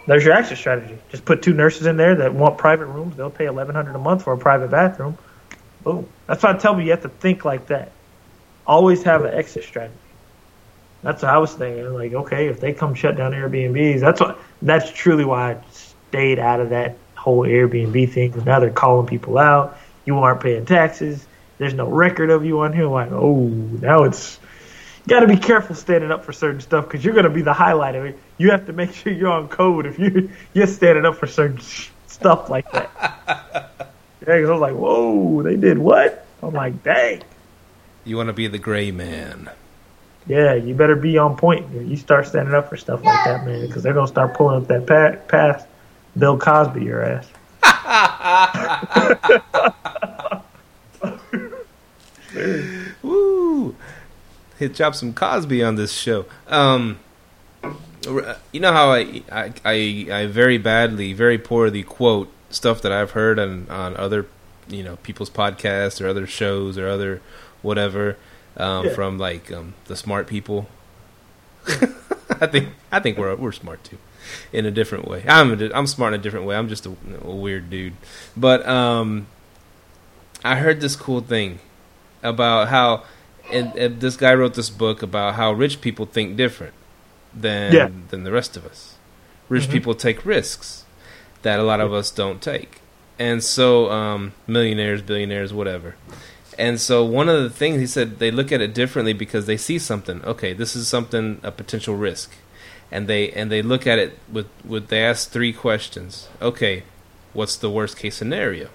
There's 0.07 0.23
your 0.23 0.33
exit 0.33 0.57
strategy. 0.57 0.97
Just 1.09 1.25
put 1.25 1.41
two 1.41 1.53
nurses 1.53 1.87
in 1.87 1.97
there 1.97 2.15
that 2.15 2.33
want 2.33 2.57
private 2.57 2.85
rooms. 2.85 3.15
They'll 3.15 3.29
pay 3.31 3.45
eleven 3.45 3.73
hundred 3.75 3.95
a 3.95 3.99
month 3.99 4.23
for 4.23 4.33
a 4.33 4.37
private 4.37 4.69
bathroom. 4.69 5.17
Boom. 5.83 6.07
That's 6.27 6.43
why 6.43 6.51
I 6.51 6.57
tell 6.57 6.75
me 6.75 6.85
you 6.85 6.91
have 6.91 7.01
to 7.01 7.09
think 7.09 7.45
like 7.45 7.67
that. 7.67 7.91
Always 8.67 9.03
have 9.03 9.25
an 9.25 9.33
exit 9.33 9.63
strategy. 9.63 9.97
That's 11.01 11.21
what 11.21 11.31
I 11.31 11.37
was 11.37 11.53
thinking. 11.53 11.93
Like, 11.93 12.13
okay, 12.13 12.47
if 12.47 12.59
they 12.59 12.73
come 12.73 12.95
shut 12.95 13.15
down 13.15 13.31
Airbnbs, 13.31 13.99
that's 13.99 14.19
what. 14.19 14.39
That's 14.61 14.91
truly 14.91 15.25
why 15.25 15.53
I 15.53 15.61
stayed 15.71 16.39
out 16.39 16.59
of 16.59 16.69
that 16.69 16.97
whole 17.15 17.41
Airbnb 17.41 18.11
thing. 18.11 18.29
Because 18.29 18.45
now 18.45 18.59
they're 18.59 18.71
calling 18.71 19.07
people 19.07 19.37
out. 19.37 19.77
You 20.05 20.17
aren't 20.19 20.41
paying 20.41 20.65
taxes. 20.65 21.25
There's 21.57 21.73
no 21.73 21.87
record 21.87 22.29
of 22.29 22.45
you 22.45 22.59
on 22.61 22.73
here. 22.73 22.87
Like, 22.87 23.11
oh, 23.11 23.47
now 23.47 24.03
it's 24.03 24.39
got 25.07 25.21
to 25.21 25.27
be 25.27 25.37
careful 25.37 25.75
standing 25.75 26.11
up 26.11 26.23
for 26.25 26.33
certain 26.33 26.59
stuff 26.61 26.85
because 26.85 27.03
you're 27.05 27.13
going 27.13 27.25
to 27.25 27.29
be 27.29 27.41
the 27.41 27.53
highlight 27.53 27.95
of 27.95 28.05
it. 28.05 28.17
You 28.37 28.51
have 28.51 28.65
to 28.67 28.73
make 28.73 28.93
sure 28.93 29.13
you're 29.13 29.31
on 29.31 29.47
code 29.47 29.85
if 29.85 29.97
you 29.99 30.29
you're 30.53 30.67
standing 30.67 31.05
up 31.05 31.15
for 31.17 31.27
certain 31.27 31.57
sh- 31.57 31.89
stuff 32.07 32.49
like 32.49 32.69
that. 32.71 32.89
yeah, 34.21 34.39
'cause 34.41 34.49
I 34.49 34.51
was 34.51 34.61
like, 34.61 34.73
whoa, 34.75 35.41
they 35.43 35.55
did 35.55 35.77
what? 35.77 36.25
I'm 36.41 36.53
like, 36.53 36.83
dang. 36.83 37.23
You 38.03 38.17
want 38.17 38.27
to 38.27 38.33
be 38.33 38.47
the 38.47 38.59
gray 38.59 38.91
man. 38.91 39.49
Yeah, 40.27 40.55
you 40.55 40.73
better 40.73 40.95
be 40.95 41.17
on 41.19 41.37
point. 41.37 41.71
You 41.71 41.95
start 41.97 42.25
standing 42.27 42.55
up 42.55 42.69
for 42.69 42.77
stuff 42.77 43.03
like 43.03 43.23
that, 43.25 43.45
man, 43.45 43.67
because 43.67 43.83
they're 43.83 43.93
gonna 43.93 44.07
start 44.07 44.33
pulling 44.33 44.61
up 44.63 44.67
that 44.69 44.87
pa- 44.87 45.19
past 45.27 45.67
Bill 46.17 46.35
Cosby 46.37 46.83
your 46.83 47.03
ass. 47.03 47.27
Woo! 53.03 53.75
Hit 54.57 54.73
drop 54.75 54.95
some 54.95 55.13
Cosby 55.13 55.63
on 55.63 55.75
this 55.75 55.91
show. 55.93 56.25
Um, 56.47 56.99
you 58.51 58.59
know 58.59 58.71
how 58.71 58.91
I, 58.91 59.21
I 59.31 59.53
I 59.65 60.07
I 60.11 60.25
very 60.27 60.57
badly, 60.57 61.13
very 61.13 61.37
poorly 61.37 61.83
quote 61.83 62.31
stuff 62.49 62.81
that 62.83 62.91
I've 62.91 63.11
heard 63.11 63.39
on 63.39 63.67
on 63.69 63.97
other 63.97 64.27
you 64.67 64.83
know 64.83 64.95
people's 64.97 65.29
podcasts 65.29 65.99
or 66.03 66.07
other 66.07 66.25
shows 66.27 66.77
or 66.77 66.87
other 66.87 67.21
whatever 67.61 68.17
um, 68.57 68.85
Yeah. 68.85 68.93
from 68.93 69.17
like 69.17 69.51
um, 69.51 69.73
the 69.85 69.95
smart 69.95 70.27
people. 70.27 70.67
I 71.67 72.47
think 72.47 72.69
I 72.91 72.99
think 72.99 73.17
we're 73.17 73.35
we're 73.35 73.51
smart 73.51 73.83
too, 73.83 73.97
in 74.53 74.65
a 74.65 74.71
different 74.71 75.07
way. 75.07 75.23
I'm 75.27 75.59
a, 75.59 75.71
I'm 75.73 75.87
smart 75.87 76.13
in 76.13 76.19
a 76.19 76.23
different 76.23 76.45
way. 76.45 76.55
I'm 76.55 76.69
just 76.69 76.85
a, 76.85 76.95
a 77.23 77.31
weird 77.35 77.69
dude, 77.69 77.93
but 78.37 78.65
um, 78.67 79.27
I 80.43 80.55
heard 80.57 80.79
this 80.79 80.95
cool 80.95 81.21
thing 81.21 81.59
about 82.23 82.67
how 82.69 83.03
and, 83.51 83.75
and 83.75 84.01
this 84.01 84.15
guy 84.17 84.33
wrote 84.33 84.53
this 84.55 84.69
book 84.69 85.01
about 85.01 85.35
how 85.35 85.51
rich 85.53 85.81
people 85.81 86.05
think 86.05 86.35
different 86.35 86.73
than 87.33 87.73
Yeah. 87.73 87.89
than 88.09 88.23
the 88.23 88.31
rest 88.31 88.55
of 88.57 88.65
us. 88.65 88.95
Rich 89.49 89.67
Mhm. 89.67 89.71
people 89.71 89.93
take 89.95 90.25
risks 90.25 90.83
that 91.43 91.59
a 91.59 91.63
lot 91.63 91.79
of 91.81 91.93
us 91.93 92.09
don't 92.11 92.41
take, 92.41 92.81
and 93.19 93.43
so 93.43 93.91
um, 93.91 94.33
millionaires, 94.47 95.01
billionaires, 95.01 95.53
whatever. 95.53 95.95
And 96.57 96.79
so 96.79 97.03
one 97.03 97.27
of 97.27 97.43
the 97.43 97.49
things 97.49 97.79
he 97.81 97.87
said 97.87 98.19
they 98.19 98.31
look 98.31 98.51
at 98.51 98.61
it 98.61 98.73
differently 98.73 99.13
because 99.13 99.45
they 99.45 99.57
see 99.57 99.77
something. 99.77 100.23
Okay, 100.23 100.53
this 100.53 100.75
is 100.75 100.87
something 100.87 101.39
a 101.43 101.51
potential 101.51 101.95
risk, 101.95 102.31
and 102.91 103.07
they 103.07 103.29
and 103.31 103.51
they 103.51 103.61
look 103.61 103.85
at 103.85 103.99
it 103.99 104.17
with 104.31 104.47
with 104.63 104.87
they 104.87 105.03
ask 105.03 105.29
three 105.29 105.51
questions. 105.53 106.29
Okay, 106.41 106.83
what's 107.33 107.57
the 107.57 107.69
worst 107.69 107.97
case 107.97 108.15
scenario? 108.15 108.69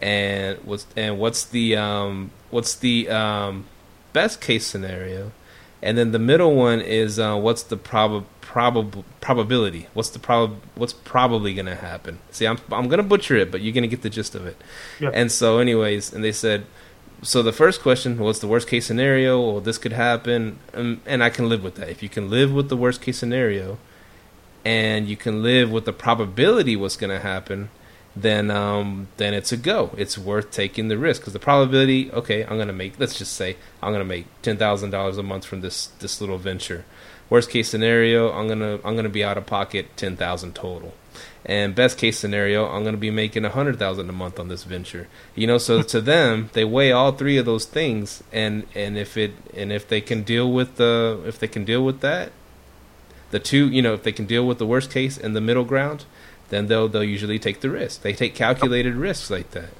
And 0.00 0.58
what's 0.64 0.86
and 0.96 1.18
what's 1.18 1.44
the 1.44 1.76
um 1.76 2.30
what's 2.50 2.74
the 2.74 3.08
um 3.10 3.66
best 4.12 4.40
case 4.40 4.66
scenario? 4.66 5.32
And 5.82 5.98
then 5.98 6.12
the 6.12 6.18
middle 6.18 6.54
one 6.54 6.80
is 6.80 7.18
uh, 7.18 7.36
what's 7.36 7.62
the 7.62 7.76
prob 7.76 8.24
probable 8.40 9.04
probability? 9.20 9.88
What's 9.92 10.08
the 10.08 10.18
prob 10.18 10.60
what's 10.76 10.94
probably 10.94 11.52
going 11.52 11.66
to 11.66 11.74
happen? 11.74 12.20
See, 12.30 12.46
I'm 12.46 12.58
I'm 12.72 12.88
going 12.88 12.98
to 12.98 13.02
butcher 13.02 13.36
it, 13.36 13.50
but 13.50 13.60
you're 13.60 13.74
going 13.74 13.82
to 13.82 13.88
get 13.88 14.00
the 14.00 14.08
gist 14.08 14.34
of 14.34 14.46
it. 14.46 14.56
Yeah. 14.98 15.10
And 15.12 15.30
so, 15.30 15.58
anyways, 15.58 16.12
and 16.14 16.24
they 16.24 16.32
said, 16.32 16.64
so 17.20 17.42
the 17.42 17.52
first 17.52 17.82
question, 17.82 18.18
what's 18.18 18.38
the 18.38 18.46
worst 18.46 18.66
case 18.68 18.86
scenario? 18.86 19.40
Well, 19.40 19.60
this 19.60 19.76
could 19.76 19.92
happen, 19.92 20.58
um, 20.72 21.00
and 21.04 21.22
I 21.22 21.30
can 21.30 21.48
live 21.48 21.62
with 21.62 21.74
that. 21.76 21.88
If 21.90 22.02
you 22.02 22.08
can 22.08 22.30
live 22.30 22.52
with 22.52 22.70
the 22.70 22.76
worst 22.76 23.02
case 23.02 23.18
scenario, 23.18 23.78
and 24.64 25.06
you 25.06 25.16
can 25.16 25.42
live 25.42 25.70
with 25.70 25.84
the 25.84 25.92
probability 25.92 26.76
what's 26.76 26.96
going 26.96 27.10
to 27.10 27.20
happen, 27.20 27.68
then 28.16 28.50
um, 28.50 29.08
then 29.16 29.34
it's 29.34 29.52
a 29.52 29.56
go. 29.56 29.90
It's 29.96 30.16
worth 30.16 30.50
taking 30.50 30.88
the 30.88 30.98
risk 30.98 31.22
because 31.22 31.32
the 31.32 31.38
probability. 31.38 32.12
Okay, 32.12 32.44
I'm 32.44 32.56
to 32.58 32.72
make. 32.72 32.98
Let's 32.98 33.18
just 33.18 33.32
say 33.32 33.56
I'm 33.82 33.92
to 33.92 34.04
make 34.04 34.26
ten 34.42 34.56
thousand 34.56 34.90
dollars 34.90 35.18
a 35.18 35.22
month 35.22 35.44
from 35.44 35.60
this 35.60 35.86
this 35.98 36.20
little 36.20 36.38
venture. 36.38 36.84
Worst 37.28 37.50
case 37.50 37.68
scenario, 37.68 38.30
I'm 38.32 38.46
gonna 38.46 38.78
I'm 38.84 38.94
gonna 38.94 39.08
be 39.08 39.24
out 39.24 39.36
of 39.36 39.46
pocket 39.46 39.96
ten 39.96 40.16
thousand 40.16 40.54
total. 40.54 40.94
And 41.46 41.74
best 41.74 41.98
case 41.98 42.18
scenario, 42.18 42.66
I'm 42.66 42.84
to 42.84 42.96
be 42.96 43.10
making 43.10 43.44
a 43.44 43.50
hundred 43.50 43.78
thousand 43.78 44.08
a 44.08 44.12
month 44.12 44.40
on 44.40 44.48
this 44.48 44.64
venture. 44.64 45.08
You 45.34 45.46
know, 45.46 45.58
so 45.58 45.82
to 45.94 46.00
them, 46.00 46.50
they 46.52 46.64
weigh 46.64 46.92
all 46.92 47.12
three 47.12 47.36
of 47.36 47.46
those 47.46 47.66
things, 47.66 48.22
and 48.32 48.66
and 48.74 48.96
if 48.96 49.16
it 49.16 49.32
and 49.54 49.72
if 49.72 49.88
they 49.88 50.00
can 50.00 50.22
deal 50.22 50.50
with 50.50 50.76
the 50.76 51.22
if 51.26 51.38
they 51.38 51.48
can 51.48 51.64
deal 51.64 51.84
with 51.84 52.00
that, 52.00 52.30
the 53.30 53.40
two, 53.40 53.68
you 53.68 53.82
know, 53.82 53.94
if 53.94 54.04
they 54.04 54.12
can 54.12 54.26
deal 54.26 54.46
with 54.46 54.58
the 54.58 54.66
worst 54.66 54.90
case 54.90 55.18
and 55.18 55.34
the 55.34 55.40
middle 55.40 55.64
ground, 55.64 56.04
then 56.54 56.66
they'll 56.68 56.88
they'll 56.88 57.04
usually 57.04 57.38
take 57.38 57.60
the 57.60 57.70
risk. 57.70 58.02
They 58.02 58.12
take 58.12 58.34
calculated 58.34 58.94
risks 58.94 59.30
like 59.30 59.50
that. 59.50 59.70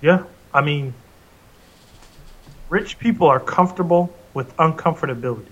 Yeah, 0.00 0.24
I 0.54 0.62
mean, 0.62 0.94
rich 2.70 2.98
people 2.98 3.26
are 3.26 3.40
comfortable 3.40 4.12
with 4.32 4.56
uncomfortability. 4.56 5.46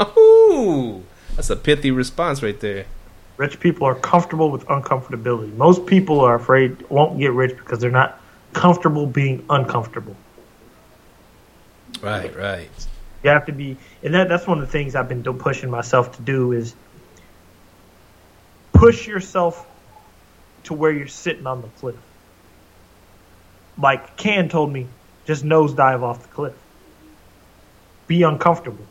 Ooh, 0.00 1.02
that's 1.36 1.50
a 1.50 1.56
pithy 1.56 1.90
response 1.90 2.42
right 2.42 2.58
there. 2.58 2.86
Rich 3.36 3.60
people 3.60 3.86
are 3.86 3.96
comfortable 3.96 4.50
with 4.50 4.64
uncomfortability. 4.66 5.54
Most 5.56 5.86
people 5.86 6.20
are 6.20 6.36
afraid 6.36 6.88
won't 6.88 7.18
get 7.18 7.32
rich 7.32 7.56
because 7.56 7.80
they're 7.80 7.90
not 7.90 8.20
comfortable 8.52 9.06
being 9.06 9.44
uncomfortable. 9.50 10.16
Right, 12.00 12.34
right. 12.36 12.70
You 13.22 13.30
have 13.30 13.46
to 13.46 13.52
be, 13.52 13.76
and 14.02 14.14
that, 14.14 14.28
that's 14.28 14.46
one 14.46 14.58
of 14.58 14.66
the 14.66 14.70
things 14.70 14.94
I've 14.94 15.08
been 15.08 15.22
pushing 15.38 15.70
myself 15.70 16.16
to 16.16 16.22
do 16.22 16.52
is 16.52 16.74
push 18.74 19.06
yourself 19.06 19.66
to 20.64 20.74
where 20.74 20.90
you're 20.90 21.06
sitting 21.06 21.46
on 21.46 21.62
the 21.62 21.68
cliff. 21.68 21.96
Like 23.78 24.16
Can 24.16 24.48
told 24.48 24.72
me, 24.72 24.86
just 25.26 25.44
nosedive 25.44 26.02
off 26.02 26.22
the 26.22 26.28
cliff. 26.28 26.54
Be 28.06 28.22
uncomfortable, 28.22 28.84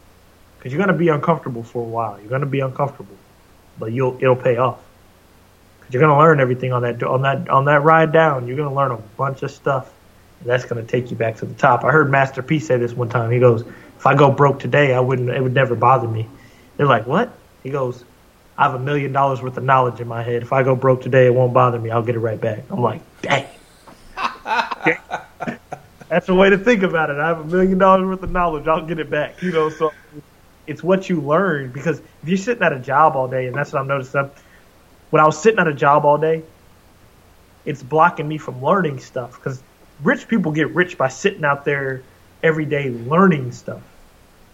because 0.58 0.74
you're 0.74 0.84
gonna 0.84 0.98
be 0.98 1.10
uncomfortable 1.10 1.62
for 1.64 1.84
a 1.84 1.88
while. 1.88 2.20
You're 2.20 2.30
gonna 2.30 2.48
be 2.48 2.62
uncomfortable, 2.62 3.16
but 3.78 3.92
you'll 3.92 4.18
it'll 4.20 4.36
pay 4.36 4.58
off. 4.58 4.80
Because 5.80 5.94
you're 5.94 6.02
gonna 6.02 6.18
learn 6.18 6.40
everything 6.40 6.74
on 6.74 6.82
that 6.82 7.04
on 7.04 7.22
that 7.22 7.50
on 7.50 7.66
that 7.66 7.84
ride 7.84 8.12
down. 8.12 8.48
You're 8.48 8.58
gonna 8.58 8.74
learn 8.74 8.92
a 8.92 8.98
bunch 8.98 9.44
of 9.44 9.52
stuff. 9.52 9.94
And 10.40 10.50
that's 10.50 10.66
gonna 10.66 10.84
take 10.84 11.12
you 11.12 11.16
back 11.16 11.38
to 11.38 11.46
the 11.46 11.54
top. 11.54 11.84
I 11.84 11.92
heard 11.92 12.10
Master 12.10 12.42
P 12.42 12.60
say 12.60 12.78
this 12.78 12.94
one 12.94 13.10
time. 13.10 13.30
He 13.30 13.40
goes, 13.40 13.62
"If 13.62 14.08
I 14.08 14.16
go 14.16 14.32
broke 14.32 14.60
today, 14.60 14.94
I 14.94 15.00
wouldn't. 15.00 15.30
It 15.30 15.42
would 15.42 15.54
never 15.54 15.76
bother 15.76 16.08
me." 16.08 16.28
They're 16.76 16.88
like, 16.88 17.06
"What?" 17.06 17.32
He 17.62 17.70
goes, 17.70 18.04
"I 18.64 18.68
have 18.72 18.76
a 18.80 18.84
million 18.84 19.12
dollars 19.12 19.42
worth 19.42 19.58
of 19.58 19.64
knowledge 19.66 20.00
in 20.00 20.08
my 20.08 20.24
head. 20.24 20.42
If 20.42 20.54
I 20.54 20.64
go 20.64 20.74
broke 20.74 21.02
today, 21.02 21.26
it 21.26 21.34
won't 21.36 21.54
bother 21.54 21.78
me. 21.80 21.92
I'll 21.92 22.02
get 22.02 22.16
it 22.16 22.20
right 22.20 22.40
back." 22.40 22.64
I'm 22.70 22.82
like, 22.82 23.02
"Dang." 23.22 23.46
That's 26.10 26.30
a 26.30 26.34
way 26.34 26.50
to 26.50 26.58
think 26.58 26.84
about 26.84 27.10
it. 27.10 27.18
I 27.18 27.28
have 27.28 27.40
a 27.40 27.44
million 27.44 27.78
dollars 27.78 28.06
worth 28.06 28.24
of 28.24 28.32
knowledge. 28.32 28.68
I'll 28.68 28.86
get 28.86 29.00
it 29.00 29.10
back. 29.10 29.42
You 29.42 29.52
know, 29.52 29.70
so 29.70 29.92
it's 30.68 30.82
what 30.82 31.10
you 31.10 31.20
learn 31.20 31.72
because 31.72 32.00
if 32.00 32.30
you're 32.30 32.38
sitting 32.38 32.64
at 32.64 32.72
a 32.72 32.80
job 32.80 33.16
all 33.18 33.28
day, 33.28 33.48
and 33.48 33.56
that's 33.56 33.74
what 33.74 33.80
I'm 33.82 33.88
noticing. 33.88 34.20
I'm- 34.22 34.32
When 35.10 35.22
I 35.22 35.26
was 35.26 35.42
sitting 35.42 35.60
at 35.60 35.68
a 35.68 35.74
job 35.74 36.06
all 36.06 36.18
day, 36.18 36.44
it's 37.66 37.84
blocking 37.84 38.28
me 38.28 38.38
from 38.38 38.64
learning 38.64 39.00
stuff 39.00 39.36
because 39.36 39.62
rich 40.04 40.28
people 40.28 40.52
get 40.52 40.74
rich 40.74 40.98
by 40.98 41.08
sitting 41.10 41.44
out 41.44 41.66
there 41.66 42.02
every 42.42 42.66
day 42.66 42.90
learning 42.90 43.52
stuff. 43.52 43.82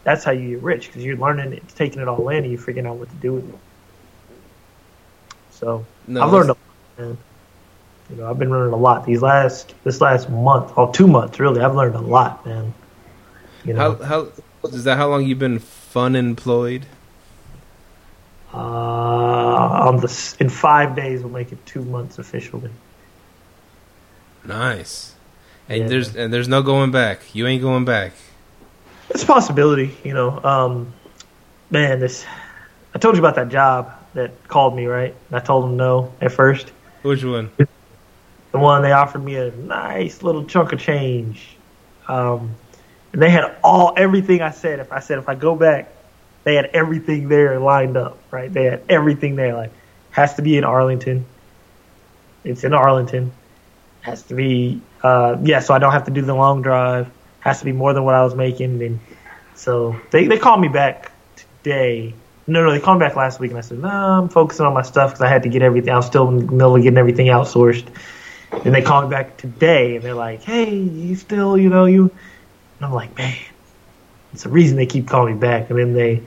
That's 0.04 0.24
how 0.24 0.32
you 0.32 0.56
get 0.56 0.64
rich 0.64 0.88
because 0.88 1.04
you're 1.04 1.18
learning 1.18 1.54
it, 1.54 1.64
taking 1.76 2.02
it 2.02 2.08
all 2.08 2.28
in, 2.30 2.44
and 2.44 2.52
you're 2.52 2.62
figuring 2.62 2.88
out 2.88 2.98
what 2.98 3.10
to 3.10 3.16
do 3.16 3.34
with 3.34 3.50
it. 3.50 3.60
So 5.60 5.86
No, 6.08 6.22
I've 6.24 6.32
learned 6.32 6.50
a 6.52 6.54
lot, 6.54 6.58
man. 6.98 7.18
You 8.10 8.16
know, 8.16 8.30
I've 8.30 8.40
been 8.40 8.50
learning 8.50 8.74
a 8.74 8.78
lot 8.78 9.06
these 9.06 9.22
last 9.22 9.74
this 9.84 10.00
last 10.02 10.30
month, 10.30 10.72
or 10.78 10.92
two 10.94 11.06
months 11.08 11.40
really. 11.40 11.62
I've 11.62 11.76
learned 11.76 11.96
a 11.96 12.02
lot, 12.02 12.46
man. 12.46 12.74
You 13.66 13.74
know, 13.74 13.96
How 13.96 14.06
how 14.06 14.68
is 14.70 14.84
that? 14.86 14.98
How 14.98 15.10
long 15.10 15.26
you've 15.26 15.40
been 15.40 15.60
fun 15.60 16.16
employed? 16.16 16.86
uh, 18.54 18.58
on 18.58 19.98
the 19.98 20.36
in 20.40 20.50
five 20.50 20.96
days 20.96 21.22
we'll 21.22 21.32
make 21.32 21.52
it 21.52 21.64
two 21.66 21.84
months 21.84 22.18
officially. 22.18 22.72
Nice. 24.44 25.14
And 25.68 25.82
Yeah. 25.84 25.88
there's 25.88 26.16
and 26.16 26.34
there's 26.34 26.48
no 26.48 26.64
going 26.64 26.90
back. 26.92 27.36
You 27.36 27.46
ain't 27.46 27.62
going 27.62 27.86
back. 27.86 28.14
It's 29.10 29.24
a 29.24 29.28
possibility, 29.28 29.96
you 30.04 30.14
know. 30.14 30.40
Um, 30.44 30.94
man, 31.70 32.00
this 32.00 32.26
I 32.96 32.98
told 32.98 33.16
you 33.16 33.20
about 33.22 33.36
that 33.36 33.50
job 33.50 33.92
that 34.14 34.48
called 34.48 34.76
me, 34.76 34.86
right? 34.86 35.16
And 35.28 35.36
I 35.36 35.40
told 35.40 35.66
them 35.66 35.78
no 35.78 36.14
at 36.22 36.32
first. 36.32 36.72
Which 37.02 37.24
one? 37.24 37.52
The 37.58 38.58
one 38.58 38.82
they 38.82 38.92
offered 38.92 39.24
me 39.24 39.36
a 39.36 39.52
nice 39.52 40.24
little 40.24 40.46
chunk 40.46 40.74
of 40.74 40.80
change. 40.80 41.56
Um, 42.08 42.56
and 43.14 43.22
they 43.22 43.30
had 43.30 43.56
all 43.64 43.94
everything 43.96 44.42
I 44.42 44.52
said. 44.52 44.80
If 44.80 44.92
I 44.92 45.00
said 45.00 45.20
if 45.20 45.30
I 45.30 45.36
go 45.36 45.56
back, 45.56 45.92
they 46.44 46.56
had 46.56 46.66
everything 46.74 47.30
there 47.30 47.60
lined 47.60 47.98
up, 47.98 48.18
right? 48.32 48.52
They 48.52 48.66
had 48.66 48.84
everything 48.90 49.36
there. 49.36 49.56
Like, 49.56 49.72
has 50.12 50.36
to 50.36 50.42
be 50.42 50.58
in 50.58 50.64
Arlington. 50.64 51.26
It's 52.44 52.64
in 52.64 52.74
Arlington. 52.74 53.32
Has 54.02 54.24
to 54.24 54.34
be, 54.34 54.82
uh, 55.04 55.38
yeah. 55.44 55.60
So 55.60 55.74
I 55.74 55.80
don't 55.80 55.92
have 55.92 56.06
to 56.06 56.12
do 56.12 56.22
the 56.22 56.34
long 56.34 56.62
drive. 56.62 57.10
Has 57.42 57.60
to 57.60 57.66
be 57.66 57.72
more 57.72 57.94
than 57.94 58.04
what 58.04 58.16
I 58.16 58.24
was 58.24 58.34
making. 58.36 58.82
And 58.82 59.00
so 59.56 60.00
they 60.12 60.28
they 60.28 60.38
called 60.38 60.62
me 60.62 60.68
back 60.70 61.12
today. 61.36 62.14
No, 62.50 62.66
no, 62.66 62.72
they 62.72 62.80
called 62.80 63.00
me 63.00 63.06
back 63.06 63.16
last 63.16 63.40
week, 63.40 63.52
and 63.52 63.58
I 63.58 63.62
said, 63.62 63.80
no, 63.80 63.88
I'm 63.88 64.28
focusing 64.30 64.66
on 64.66 64.74
my 64.74 64.82
stuff 64.82 65.12
because 65.12 65.22
I 65.22 65.30
had 65.30 65.44
to 65.44 65.50
get 65.50 65.62
everything. 65.62 65.92
I 65.94 65.98
was 65.98 66.08
still 66.08 66.28
in 66.30 66.46
the 66.46 66.52
middle 66.52 66.76
of 66.76 66.84
getting 66.84 66.98
everything 66.98 67.28
outsourced. 67.28 67.88
And 68.52 68.74
they 68.74 68.82
called 68.82 69.06
me 69.06 69.12
back 69.12 69.38
today, 69.38 69.96
and 69.96 70.04
they're 70.04 70.16
like, 70.16 70.42
hey, 70.42 70.76
you 70.76 71.16
still, 71.16 71.58
you 71.58 71.70
know, 71.70 71.86
you. 71.86 72.12
And 72.78 72.86
I'm 72.86 72.94
like, 72.94 73.16
man, 73.18 73.38
it's 74.34 74.44
the 74.44 74.50
reason 74.50 74.76
they 74.76 74.88
keep 74.88 75.08
calling 75.08 75.36
me 75.36 75.40
back. 75.40 75.70
And 75.70 75.78
then 75.78 75.94
they 75.94 76.24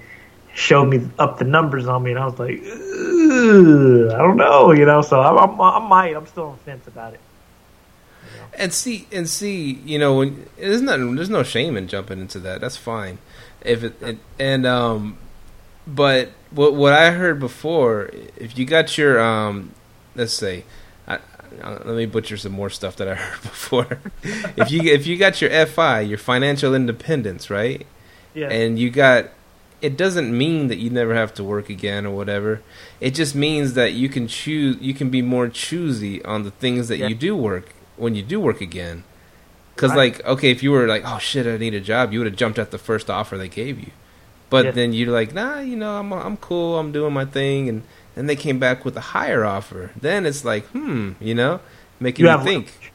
showed 0.55 0.85
me 0.85 1.09
up 1.19 1.39
the 1.39 1.45
numbers 1.45 1.89
on 1.89 2.03
me, 2.03 2.13
and 2.13 2.21
I 2.21 2.27
was 2.27 2.39
like, 2.39 2.61
I 2.63 4.19
don't 4.19 4.37
know, 4.37 4.73
you 4.73 4.85
know. 4.85 5.03
So 5.03 5.21
I'm, 5.21 5.37
I'm, 5.37 5.61
I 5.61 5.89
might. 5.89 6.15
I'm 6.15 6.27
still 6.27 6.45
on 6.45 6.53
the 6.53 6.63
fence 6.63 6.87
about 6.87 7.15
it. 7.15 7.21
And 8.55 8.73
see, 8.73 9.09
and 9.11 9.29
see, 9.29 9.73
you 9.73 9.99
know, 9.99 10.19
when 10.19 10.47
there's 10.57 10.83
not, 10.83 10.99
there's 10.99 11.31
no 11.31 11.43
shame 11.43 11.77
in 11.77 11.89
jumping 11.89 12.21
into 12.21 12.39
that. 12.41 12.61
That's 12.61 12.77
fine. 12.77 13.19
If 13.63 13.83
it, 13.83 13.95
and, 14.03 14.21
and 14.39 14.67
um, 14.67 15.19
but 15.87 16.31
what 16.51 16.75
what 16.75 16.93
I 16.93 17.11
heard 17.13 17.39
before, 17.41 18.11
if 18.37 18.57
you 18.59 18.65
got 18.65 18.97
your 18.99 19.21
um, 19.21 19.73
let's 20.15 20.33
say, 20.33 20.65
I, 21.07 21.19
I, 21.63 21.71
let 21.71 21.97
me 21.97 22.07
butcher 22.07 22.37
some 22.37 22.53
more 22.53 22.71
stuff 22.71 22.97
that 22.97 23.09
I 23.09 23.15
heard 23.23 23.43
before. 23.43 23.99
if 24.57 24.71
you 24.71 24.83
if 24.83 25.07
you 25.07 25.17
got 25.17 25.41
your 25.41 25.67
FI, 25.67 26.01
your 26.03 26.19
financial 26.19 26.75
independence, 26.75 27.51
right? 27.51 27.87
Yeah. 28.35 28.49
And 28.51 28.79
you 28.79 28.91
got 28.91 29.27
it 29.81 29.97
doesn't 29.97 30.37
mean 30.37 30.69
that 30.69 30.79
you 30.79 30.89
never 30.91 31.15
have 31.15 31.35
to 31.35 31.43
work 31.45 31.69
again 31.69 32.07
or 32.07 32.15
whatever. 32.15 32.63
It 33.01 33.15
just 33.17 33.35
means 33.35 33.75
that 33.75 33.93
you 33.95 34.09
can 34.09 34.29
choose 34.29 34.77
you 34.81 34.95
can 34.95 35.11
be 35.11 35.23
more 35.23 35.49
choosy 35.49 36.25
on 36.25 36.45
the 36.45 36.51
things 36.53 36.89
that 36.89 36.99
Yeah. 36.99 37.09
you 37.09 37.15
do 37.17 37.35
work 37.37 37.75
when 37.97 38.15
you 38.15 38.23
do 38.23 38.39
work 38.41 38.61
again. 38.61 39.03
Cuz 39.77 39.91
Right. 39.91 39.97
like 40.17 40.25
okay, 40.27 40.51
if 40.51 40.63
you 40.63 40.71
were 40.71 40.87
like, 40.87 41.03
"Oh 41.05 41.19
shit, 41.19 41.47
I 41.47 41.57
need 41.57 41.75
a 41.75 41.81
job." 41.81 42.13
You 42.13 42.21
would 42.21 42.27
have 42.27 42.37
jumped 42.37 42.59
at 42.59 42.71
the 42.71 42.79
first 42.79 43.11
offer 43.11 43.37
they 43.37 43.49
gave 43.49 43.81
you. 43.81 43.91
But 44.53 44.67
Yeah. 44.67 44.71
then 44.73 44.93
you're 44.93 45.11
like, 45.11 45.33
"Nah, 45.33 45.61
you 45.61 45.77
know, 45.77 45.97
I'm 45.97 46.13
I'm 46.13 46.37
cool. 46.37 46.79
I'm 46.79 46.93
doing 46.93 47.15
my 47.15 47.25
thing." 47.25 47.71
And 47.71 47.83
then 48.15 48.27
they 48.27 48.37
came 48.37 48.59
back 48.59 48.85
with 48.85 48.95
a 48.99 49.07
higher 49.17 49.47
offer. 49.47 49.91
Then 49.99 50.27
it's 50.27 50.45
like, 50.45 50.67
"Hmm, 50.67 51.13
you 51.21 51.35
know, 51.35 51.61
making 51.99 52.27
You 52.27 52.31
you 52.31 52.37
think 52.45 52.67
leverage. 52.67 52.93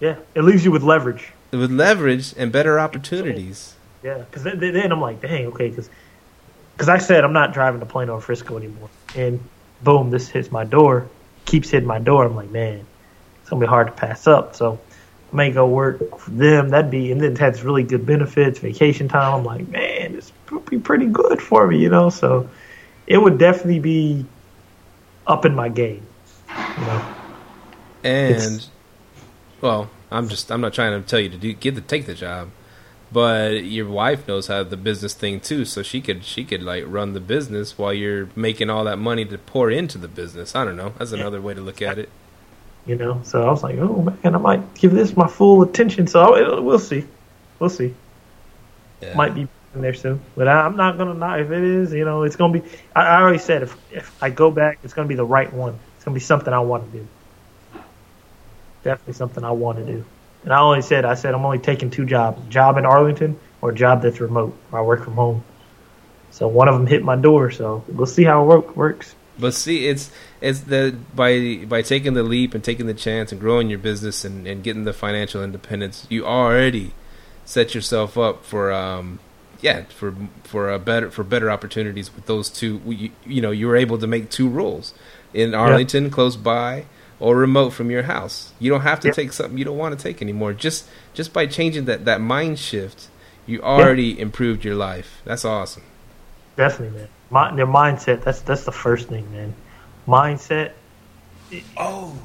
Yeah, 0.00 0.16
it 0.34 0.42
leaves 0.44 0.62
you 0.66 0.70
with 0.70 0.82
leverage. 0.82 1.32
with 1.50 1.70
leverage 1.72 2.34
and 2.36 2.52
better 2.52 2.78
opportunities." 2.78 3.72
Yeah, 4.02 4.18
because 4.18 4.42
then, 4.42 4.58
then 4.60 4.92
I'm 4.92 5.00
like, 5.00 5.22
dang, 5.22 5.46
okay, 5.46 5.70
because 5.70 6.88
I 6.90 6.98
said 6.98 7.24
I'm 7.24 7.32
not 7.32 7.54
driving 7.54 7.80
to 7.80 7.86
Plano 7.86 8.12
or 8.16 8.20
Frisco 8.20 8.58
anymore, 8.58 8.90
and 9.16 9.40
boom, 9.82 10.10
this 10.10 10.28
hits 10.28 10.52
my 10.52 10.64
door, 10.64 11.08
keeps 11.46 11.70
hitting 11.70 11.88
my 11.88 12.00
door. 12.00 12.26
I'm 12.26 12.36
like, 12.36 12.50
man, 12.50 12.84
it's 13.40 13.48
gonna 13.48 13.60
be 13.60 13.66
hard 13.66 13.86
to 13.86 13.94
pass 13.94 14.26
up. 14.26 14.54
So 14.54 14.78
I 15.34 15.36
may 15.36 15.50
go 15.50 15.66
work 15.66 16.16
for 16.20 16.30
them. 16.30 16.68
That'd 16.68 16.92
be, 16.92 17.10
and 17.10 17.20
then 17.20 17.32
it 17.32 17.38
has 17.38 17.64
really 17.64 17.82
good 17.82 18.06
benefits, 18.06 18.60
vacation 18.60 19.08
time. 19.08 19.34
I'm 19.40 19.44
like, 19.44 19.68
man, 19.68 20.12
this 20.12 20.30
would 20.52 20.64
be 20.66 20.78
pretty 20.78 21.06
good 21.06 21.42
for 21.42 21.66
me, 21.66 21.78
you 21.78 21.88
know. 21.88 22.08
So 22.08 22.48
it 23.08 23.18
would 23.18 23.36
definitely 23.36 23.80
be 23.80 24.24
up 25.26 25.44
in 25.44 25.52
my 25.54 25.68
game, 25.68 26.06
you 26.48 26.84
know. 26.84 27.02
And 28.04 28.30
It's- 28.30 28.70
well, 29.60 29.90
I'm 30.12 30.28
just 30.28 30.52
I'm 30.52 30.60
not 30.60 30.72
trying 30.72 31.02
to 31.02 31.08
tell 31.08 31.18
you 31.18 31.30
to 31.30 31.36
do 31.36 31.52
get 31.52 31.74
the 31.74 31.80
take 31.80 32.06
the 32.06 32.14
job, 32.14 32.50
but 33.10 33.64
your 33.64 33.88
wife 33.88 34.28
knows 34.28 34.46
how 34.46 34.62
the 34.62 34.76
business 34.76 35.14
thing 35.14 35.40
too, 35.40 35.64
so 35.64 35.82
she 35.82 36.00
could 36.00 36.22
she 36.22 36.44
could 36.44 36.62
like 36.62 36.84
run 36.86 37.12
the 37.12 37.20
business 37.20 37.76
while 37.76 37.92
you're 37.92 38.28
making 38.36 38.70
all 38.70 38.84
that 38.84 38.98
money 38.98 39.24
to 39.24 39.38
pour 39.38 39.68
into 39.70 39.98
the 39.98 40.06
business. 40.06 40.54
I 40.54 40.64
don't 40.64 40.76
know. 40.76 40.92
That's 40.98 41.10
another 41.12 41.40
way 41.40 41.54
to 41.54 41.60
look 41.60 41.82
at 41.82 41.98
it. 41.98 42.08
You 42.86 42.96
know. 42.96 43.20
So 43.24 43.42
I 43.42 43.50
was 43.50 43.62
like, 43.62 43.76
oh 43.78 44.02
man, 44.02 44.34
I 44.34 44.38
might 44.38 44.74
give 44.74 44.92
this 44.92 45.16
my 45.16 45.28
full 45.28 45.62
attention. 45.62 46.06
So 46.06 46.34
I, 46.34 46.60
we'll 46.60 46.78
see, 46.78 47.04
we'll 47.58 47.70
see. 47.70 47.94
Yeah. 49.00 49.14
Might 49.14 49.34
be 49.34 49.48
in 49.74 49.80
there 49.80 49.94
soon, 49.94 50.20
but 50.36 50.48
I, 50.48 50.60
I'm 50.60 50.76
not 50.76 50.98
gonna 50.98 51.14
not 51.14 51.40
if 51.40 51.50
it 51.50 51.62
is. 51.62 51.92
You 51.92 52.04
know, 52.04 52.22
it's 52.22 52.36
gonna 52.36 52.60
be. 52.60 52.68
I, 52.94 53.02
I 53.02 53.20
already 53.20 53.38
said 53.38 53.62
if 53.62 53.76
if 53.92 54.22
I 54.22 54.30
go 54.30 54.50
back, 54.50 54.78
it's 54.82 54.94
gonna 54.94 55.08
be 55.08 55.16
the 55.16 55.24
right 55.24 55.52
one. 55.52 55.78
It's 55.96 56.04
gonna 56.04 56.14
be 56.14 56.20
something 56.20 56.52
I 56.52 56.60
want 56.60 56.90
to 56.90 56.98
do. 56.98 57.08
Definitely 58.82 59.14
something 59.14 59.44
I 59.44 59.52
want 59.52 59.78
to 59.78 59.84
do. 59.84 60.04
And 60.44 60.52
I 60.52 60.60
only 60.60 60.82
said 60.82 61.04
I 61.04 61.14
said 61.14 61.34
I'm 61.34 61.44
only 61.44 61.58
taking 61.58 61.90
two 61.90 62.04
jobs: 62.04 62.46
job 62.48 62.76
in 62.76 62.86
Arlington 62.86 63.38
or 63.60 63.70
a 63.70 63.74
job 63.74 64.02
that's 64.02 64.20
remote, 64.20 64.54
where 64.70 64.82
I 64.82 64.84
work 64.84 65.04
from 65.04 65.14
home. 65.14 65.42
So 66.30 66.48
one 66.48 66.68
of 66.68 66.74
them 66.74 66.86
hit 66.86 67.02
my 67.02 67.16
door. 67.16 67.50
So 67.50 67.84
we'll 67.88 68.06
see 68.06 68.24
how 68.24 68.42
it 68.42 68.46
work, 68.46 68.76
works. 68.76 69.14
But 69.38 69.54
see, 69.54 69.86
it's 69.86 70.10
it's 70.44 70.60
the 70.62 70.96
by 71.14 71.64
by 71.66 71.82
taking 71.82 72.14
the 72.14 72.22
leap 72.24 72.54
and 72.54 72.64
taking 72.64 72.86
the 72.86 72.94
chance 72.94 73.32
and 73.32 73.40
growing 73.40 73.70
your 73.70 73.80
business 73.80 74.24
and, 74.24 74.46
and 74.46 74.62
getting 74.64 74.84
the 74.84 74.92
financial 74.92 75.42
independence, 75.44 76.06
you 76.10 76.26
already 76.26 76.94
set 77.44 77.74
yourself 77.74 78.18
up 78.18 78.44
for 78.44 78.72
um 78.72 79.20
yeah 79.60 79.84
for 79.84 80.14
for 80.44 80.70
a 80.70 80.78
better 80.78 81.10
for 81.10 81.24
better 81.24 81.50
opportunities 81.50 82.14
with 82.14 82.26
those 82.26 82.50
two. 82.50 82.80
You, 82.86 83.10
you 83.26 83.42
know, 83.42 83.52
you 83.52 83.68
were 83.68 83.76
able 83.76 83.98
to 83.98 84.06
make 84.06 84.30
two 84.30 84.48
roles 84.48 84.94
in 85.34 85.54
Arlington, 85.54 86.10
close 86.10 86.36
by, 86.36 86.86
or 87.20 87.36
remote 87.36 87.70
from 87.70 87.90
your 87.90 88.04
house. 88.04 88.52
You 88.60 88.70
don't 88.70 88.82
have 88.82 89.00
to 89.00 89.08
Yep. 89.08 89.10
take 89.10 89.32
something 89.32 89.58
you 89.58 89.64
don't 89.64 89.78
want 89.78 89.98
to 89.98 90.02
take 90.02 90.22
anymore. 90.22 90.52
Just 90.54 90.88
just 91.14 91.32
by 91.32 91.46
changing 91.46 91.86
that 91.86 92.04
that 92.06 92.20
mind 92.20 92.58
shift, 92.60 93.08
you 93.46 93.62
already 93.62 94.18
improved 94.20 94.64
your 94.64 94.76
life. 94.76 95.22
That's 95.24 95.44
awesome. 95.46 95.84
Definitely, 96.56 96.98
man. 96.98 97.08
My, 97.30 97.54
their 97.54 97.66
mindset. 97.66 98.24
That's 98.24 98.42
that's 98.42 98.64
the 98.64 98.72
first 98.72 99.08
thing, 99.08 99.30
man. 99.32 99.56
Mindset. 100.06 100.72
Oh. 101.76 102.18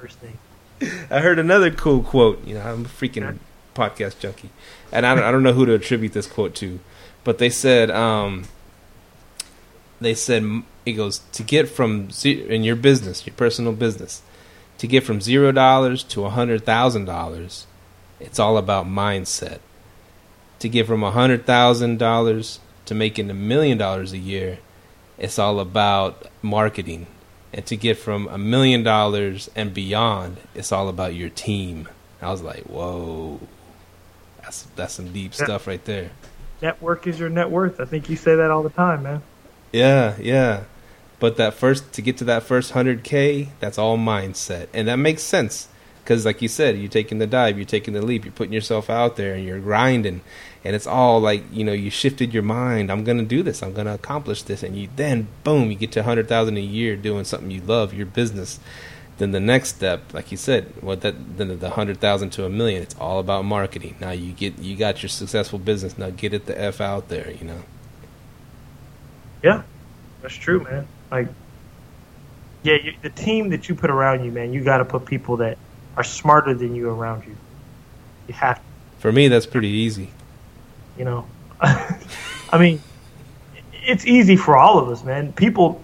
First 0.00 0.18
thing. 0.18 0.38
I 1.10 1.20
heard 1.20 1.38
another 1.38 1.70
cool 1.70 2.02
quote. 2.02 2.44
You 2.46 2.54
know, 2.54 2.60
I'm 2.60 2.84
a 2.84 2.88
freaking 2.88 3.38
podcast 3.74 4.18
junkie, 4.18 4.50
and 4.92 5.04
I 5.04 5.14
don't, 5.14 5.24
I 5.24 5.30
don't 5.30 5.42
know 5.42 5.52
who 5.52 5.66
to 5.66 5.74
attribute 5.74 6.12
this 6.12 6.26
quote 6.26 6.54
to, 6.56 6.80
but 7.24 7.38
they 7.38 7.50
said, 7.50 7.90
um, 7.90 8.44
they 10.00 10.14
said 10.14 10.62
it 10.86 10.92
goes 10.92 11.20
to 11.32 11.42
get 11.42 11.68
from 11.68 12.08
in 12.24 12.62
your 12.62 12.76
business, 12.76 13.26
your 13.26 13.34
personal 13.34 13.72
business, 13.72 14.22
to 14.78 14.86
get 14.86 15.04
from 15.04 15.20
zero 15.20 15.52
dollars 15.52 16.04
to 16.04 16.24
a 16.24 16.30
hundred 16.30 16.64
thousand 16.64 17.04
dollars. 17.04 17.66
It's 18.20 18.38
all 18.38 18.56
about 18.56 18.86
mindset. 18.86 19.58
To 20.60 20.68
get 20.68 20.86
from 20.86 21.04
a 21.04 21.10
hundred 21.10 21.46
thousand 21.46 21.98
dollars 21.98 22.60
to 22.86 22.94
making 22.94 23.30
a 23.30 23.34
million 23.34 23.78
dollars 23.78 24.12
a 24.12 24.18
year, 24.18 24.58
it's 25.18 25.38
all 25.38 25.60
about 25.60 26.26
marketing 26.42 27.06
and 27.52 27.64
to 27.66 27.76
get 27.76 27.96
from 27.98 28.28
a 28.28 28.38
million 28.38 28.82
dollars 28.82 29.50
and 29.56 29.72
beyond, 29.72 30.36
it's 30.54 30.72
all 30.72 30.88
about 30.88 31.14
your 31.14 31.30
team. 31.30 31.88
I 32.20 32.30
was 32.30 32.42
like, 32.42 32.64
whoa, 32.64 33.40
that's 34.42 34.62
that's 34.76 34.94
some 34.94 35.12
deep 35.12 35.32
Yeah. 35.38 35.44
stuff 35.44 35.66
right 35.66 35.84
there. 35.84 36.10
Network 36.60 37.06
is 37.06 37.18
your 37.20 37.28
net 37.28 37.50
worth. 37.50 37.80
I 37.80 37.84
think 37.84 38.08
you 38.10 38.16
say 38.16 38.34
that 38.34 38.50
all 38.50 38.62
the 38.62 38.70
time, 38.70 39.04
man. 39.04 39.22
Yeah, 39.72 40.14
yeah. 40.20 40.64
But 41.20 41.36
that 41.36 41.54
first 41.54 41.92
to 41.94 42.02
get 42.02 42.16
to 42.18 42.24
that 42.24 42.42
first 42.42 42.72
hundred 42.72 43.02
k, 43.04 43.48
that's 43.60 43.78
all 43.78 43.96
mindset, 43.98 44.68
and 44.74 44.86
that 44.88 44.96
makes 44.96 45.22
sense 45.22 45.68
because, 46.02 46.24
like 46.24 46.40
you 46.42 46.48
said, 46.48 46.78
you're 46.78 46.88
taking 46.88 47.18
the 47.18 47.26
dive, 47.26 47.56
you're 47.58 47.66
taking 47.66 47.92
the 47.94 48.02
leap, 48.02 48.24
you're 48.24 48.32
putting 48.32 48.52
yourself 48.52 48.88
out 48.88 49.16
there, 49.16 49.34
and 49.34 49.44
you're 49.44 49.58
grinding, 49.60 50.20
and 50.64 50.74
it's 50.74 50.86
all 50.86 51.20
like 51.20 51.44
you 51.52 51.64
know 51.64 51.72
you 51.72 51.90
shifted 51.90 52.34
your 52.34 52.42
mind. 52.42 52.90
I'm 52.90 53.04
gonna 53.04 53.24
do 53.24 53.42
this. 53.42 53.62
I'm 53.62 53.72
gonna 53.72 53.94
accomplish 53.94 54.42
this, 54.42 54.62
and 54.62 54.76
you 54.76 54.88
then 54.96 55.28
boom, 55.44 55.70
you 55.70 55.76
get 55.76 55.92
to 55.92 56.00
a 56.00 56.04
hundred 56.04 56.28
thousand 56.28 56.56
a 56.56 56.62
year 56.62 56.96
doing 56.96 57.24
something 57.24 57.50
you 57.50 57.60
love, 57.60 57.94
your 57.94 58.06
business. 58.06 58.60
Then 59.18 59.32
the 59.32 59.40
next 59.40 59.70
step, 59.74 60.14
like 60.14 60.30
you 60.30 60.36
said, 60.36 60.72
what 60.80 61.00
that 61.00 61.36
then 61.36 61.58
the 61.58 61.70
hundred 61.70 61.98
thousand 62.00 62.30
to 62.30 62.44
a 62.44 62.48
million, 62.48 62.82
it's 62.82 62.94
all 63.00 63.18
about 63.18 63.44
marketing. 63.44 63.96
Now 64.00 64.12
you 64.12 64.32
get 64.32 64.58
you 64.58 64.76
got 64.76 65.02
your 65.02 65.08
successful 65.08 65.58
business. 65.58 65.98
Now 65.98 66.10
get 66.10 66.32
it 66.34 66.46
the 66.46 66.60
f 66.60 66.80
out 66.80 67.08
there, 67.08 67.30
you 67.30 67.44
know. 67.44 67.62
Yeah, 69.42 69.62
that's 70.22 70.34
true, 70.34 70.62
man. 70.64 70.86
Like, 71.10 71.28
yeah, 72.62 72.76
you, 72.82 72.94
the 73.02 73.10
team 73.10 73.50
that 73.50 73.68
you 73.68 73.74
put 73.74 73.90
around 73.90 74.24
you, 74.24 74.32
man, 74.32 74.52
you 74.52 74.64
got 74.64 74.78
to 74.78 74.84
put 74.84 75.04
people 75.04 75.38
that 75.38 75.58
are 75.96 76.04
smarter 76.04 76.54
than 76.54 76.74
you 76.74 76.90
around 76.90 77.24
you. 77.24 77.36
You 78.26 78.34
have, 78.34 78.56
to, 78.56 78.62
For 78.98 79.12
me, 79.12 79.28
that's 79.28 79.46
pretty 79.46 79.68
easy. 79.68 80.10
You 80.98 81.04
know. 81.04 81.26
I 81.60 82.58
mean, 82.58 82.80
it's 83.72 84.06
easy 84.06 84.36
for 84.36 84.56
all 84.56 84.78
of 84.78 84.88
us, 84.88 85.02
man. 85.04 85.32
People, 85.32 85.80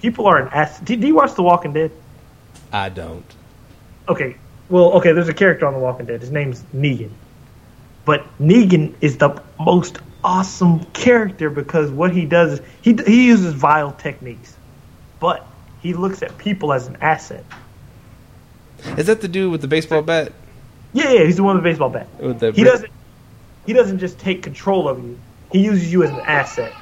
people 0.00 0.26
are 0.26 0.38
an 0.38 0.48
asset. 0.48 0.84
Do, 0.84 0.96
do 0.96 1.06
you 1.06 1.14
watch 1.14 1.34
The 1.34 1.42
Walking 1.42 1.72
Dead? 1.72 1.90
I 2.72 2.88
don't. 2.88 3.24
okay, 4.08 4.36
well, 4.68 4.92
okay, 4.94 5.12
there's 5.12 5.28
a 5.28 5.34
character 5.34 5.66
on 5.66 5.72
The 5.72 5.78
Walking 5.78 6.06
Dead. 6.06 6.20
His 6.20 6.30
name's 6.30 6.62
Negan. 6.74 7.10
But 8.04 8.24
Negan 8.38 8.94
is 9.00 9.18
the 9.18 9.42
most 9.58 9.98
awesome 10.24 10.84
character 10.86 11.50
because 11.50 11.90
what 11.90 12.12
he 12.12 12.24
does 12.24 12.54
is 12.58 12.66
he 12.82 12.94
he 13.06 13.26
uses 13.26 13.52
vile 13.54 13.92
techniques, 13.92 14.56
but 15.20 15.46
he 15.80 15.94
looks 15.94 16.22
at 16.22 16.36
people 16.38 16.72
as 16.72 16.86
an 16.86 16.96
asset. 17.00 17.44
Is 18.96 19.06
that 19.06 19.20
the 19.20 19.28
dude 19.28 19.50
with 19.50 19.60
the 19.60 19.68
baseball 19.68 20.02
bat? 20.02 20.32
Yeah, 20.92 21.12
yeah, 21.12 21.24
he's 21.24 21.36
the 21.36 21.42
one 21.42 21.56
with 21.56 21.64
the 21.64 21.70
baseball 21.70 21.90
bat. 21.90 22.08
The 22.18 22.52
He 22.52 22.64
doesn't 22.64 22.90
he 23.68 23.74
doesn't 23.74 23.98
just 23.98 24.18
take 24.18 24.42
control 24.42 24.88
of 24.88 24.98
you. 25.04 25.18
He 25.52 25.62
uses 25.62 25.92
you 25.92 26.02
as 26.02 26.08
an 26.08 26.20
asset. 26.20 26.72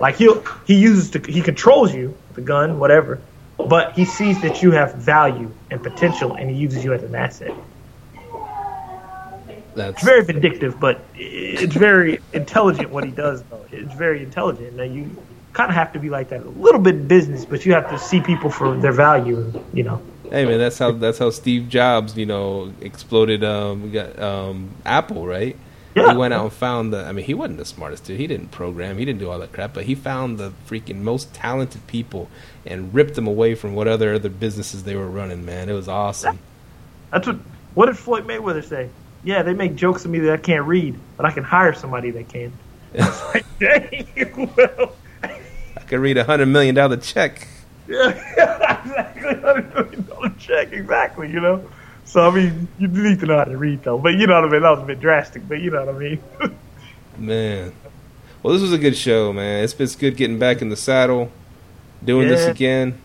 Like 0.00 0.16
he'll 0.16 0.42
he 0.66 0.74
uses 0.74 1.10
to 1.10 1.20
he 1.20 1.40
controls 1.40 1.94
you, 1.94 2.16
the 2.34 2.40
gun, 2.40 2.80
whatever, 2.80 3.20
but 3.56 3.92
he 3.92 4.04
sees 4.04 4.42
that 4.42 4.60
you 4.60 4.72
have 4.72 4.96
value 4.96 5.48
and 5.70 5.80
potential, 5.80 6.34
and 6.34 6.50
he 6.50 6.56
uses 6.56 6.82
you 6.82 6.92
as 6.92 7.04
an 7.04 7.14
asset. 7.14 7.54
That's 9.76 9.98
It's 9.98 10.04
very 10.04 10.24
vindictive, 10.24 10.80
but 10.80 11.00
it's 11.14 11.76
very 11.76 12.18
intelligent 12.32 12.90
what 12.90 13.04
he 13.04 13.12
does. 13.12 13.44
Though 13.44 13.64
it's 13.70 13.94
very 13.94 14.24
intelligent. 14.24 14.74
Now 14.74 14.82
you 14.82 15.08
kind 15.52 15.70
of 15.70 15.76
have 15.76 15.92
to 15.92 16.00
be 16.00 16.10
like 16.10 16.30
that 16.30 16.42
a 16.42 16.50
little 16.50 16.80
bit 16.80 16.96
in 16.96 17.06
business, 17.06 17.44
but 17.44 17.64
you 17.64 17.72
have 17.72 17.88
to 17.90 18.00
see 18.00 18.20
people 18.20 18.50
for 18.50 18.76
their 18.76 18.90
value. 18.90 19.52
You 19.72 19.84
know. 19.84 20.02
hey 20.24 20.44
man. 20.44 20.58
That's 20.58 20.76
how 20.76 20.90
that's 20.90 21.18
how 21.18 21.30
Steve 21.30 21.68
Jobs, 21.68 22.16
you 22.16 22.26
know, 22.26 22.72
exploded. 22.80 23.44
Um, 23.44 23.92
got 23.92 24.18
um, 24.18 24.70
Apple, 24.84 25.24
right? 25.24 25.56
Yeah. 25.96 26.12
He 26.12 26.18
went 26.18 26.34
out 26.34 26.44
and 26.44 26.52
found 26.52 26.92
the. 26.92 27.06
I 27.06 27.12
mean, 27.12 27.24
he 27.24 27.32
wasn't 27.32 27.56
the 27.56 27.64
smartest 27.64 28.04
dude. 28.04 28.20
He 28.20 28.26
didn't 28.26 28.48
program. 28.48 28.98
He 28.98 29.06
didn't 29.06 29.18
do 29.18 29.30
all 29.30 29.38
that 29.38 29.52
crap. 29.52 29.72
But 29.72 29.86
he 29.86 29.94
found 29.94 30.36
the 30.36 30.52
freaking 30.68 30.96
most 30.96 31.32
talented 31.32 31.86
people 31.86 32.28
and 32.66 32.92
ripped 32.92 33.14
them 33.14 33.26
away 33.26 33.54
from 33.54 33.74
what 33.74 33.88
other 33.88 34.12
other 34.12 34.28
businesses 34.28 34.84
they 34.84 34.94
were 34.94 35.08
running. 35.08 35.46
Man, 35.46 35.70
it 35.70 35.72
was 35.72 35.88
awesome. 35.88 36.38
That's 37.10 37.26
what. 37.26 37.38
What 37.72 37.86
did 37.86 37.96
Floyd 37.96 38.26
Mayweather 38.26 38.64
say? 38.64 38.90
Yeah, 39.24 39.42
they 39.42 39.54
make 39.54 39.74
jokes 39.74 40.04
of 40.04 40.10
me 40.10 40.18
that 40.20 40.32
I 40.32 40.36
can't 40.36 40.66
read, 40.66 40.98
but 41.16 41.26
I 41.26 41.30
can 41.30 41.44
hire 41.44 41.72
somebody 41.72 42.10
that 42.10 42.28
can. 42.28 42.52
Dang, 43.58 44.54
well, 44.56 44.96
I 45.22 45.80
could 45.86 46.00
read 46.00 46.18
a 46.18 46.24
hundred 46.24 46.46
million 46.46 46.74
dollar 46.74 46.98
check. 46.98 47.48
yeah, 47.88 48.10
exactly. 48.76 49.34
Hundred 49.34 49.74
million 49.74 50.06
dollar 50.06 50.30
check, 50.38 50.72
exactly. 50.72 51.30
You 51.30 51.40
know. 51.40 51.70
So 52.06 52.26
I 52.26 52.34
mean, 52.34 52.68
you 52.78 52.88
need 52.88 53.20
to 53.20 53.26
know 53.26 53.38
how 53.38 53.44
to 53.44 53.56
read 53.58 53.82
though. 53.82 53.98
But 53.98 54.14
you 54.14 54.26
know 54.26 54.40
what 54.40 54.48
I 54.48 54.52
mean. 54.52 54.62
That 54.62 54.70
was 54.70 54.82
a 54.82 54.86
bit 54.86 55.00
drastic, 55.00 55.46
but 55.48 55.60
you 55.60 55.70
know 55.70 55.84
what 55.84 55.94
I 55.94 55.98
mean. 55.98 56.22
Man. 57.18 57.72
Well, 58.42 58.52
this 58.52 58.62
was 58.62 58.72
a 58.72 58.78
good 58.78 58.96
show, 58.96 59.32
man. 59.32 59.64
It's 59.64 59.74
been 59.74 59.88
good 59.98 60.16
getting 60.16 60.38
back 60.38 60.62
in 60.62 60.68
the 60.68 60.76
saddle, 60.76 61.32
doing 62.04 62.28
this 62.28 62.46
again, 62.46 63.00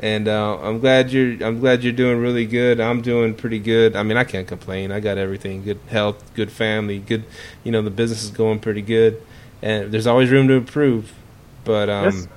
and 0.00 0.26
uh, 0.26 0.58
I'm 0.60 0.80
glad 0.80 1.12
you're. 1.12 1.46
I'm 1.46 1.60
glad 1.60 1.84
you're 1.84 1.92
doing 1.92 2.18
really 2.18 2.46
good. 2.46 2.80
I'm 2.80 3.00
doing 3.00 3.34
pretty 3.34 3.60
good. 3.60 3.94
I 3.94 4.02
mean, 4.02 4.16
I 4.16 4.24
can't 4.24 4.48
complain. 4.48 4.90
I 4.90 4.98
got 4.98 5.18
everything: 5.18 5.62
good 5.62 5.78
health, 5.88 6.34
good 6.34 6.50
family, 6.50 6.98
good. 6.98 7.24
You 7.62 7.70
know, 7.70 7.80
the 7.82 7.90
business 7.90 8.24
is 8.24 8.30
going 8.30 8.58
pretty 8.58 8.82
good, 8.82 9.22
and 9.62 9.92
there's 9.92 10.08
always 10.08 10.30
room 10.30 10.48
to 10.48 10.54
improve. 10.54 11.12
But 11.64 11.88
um, 11.88 12.04
Yes. 12.06 12.28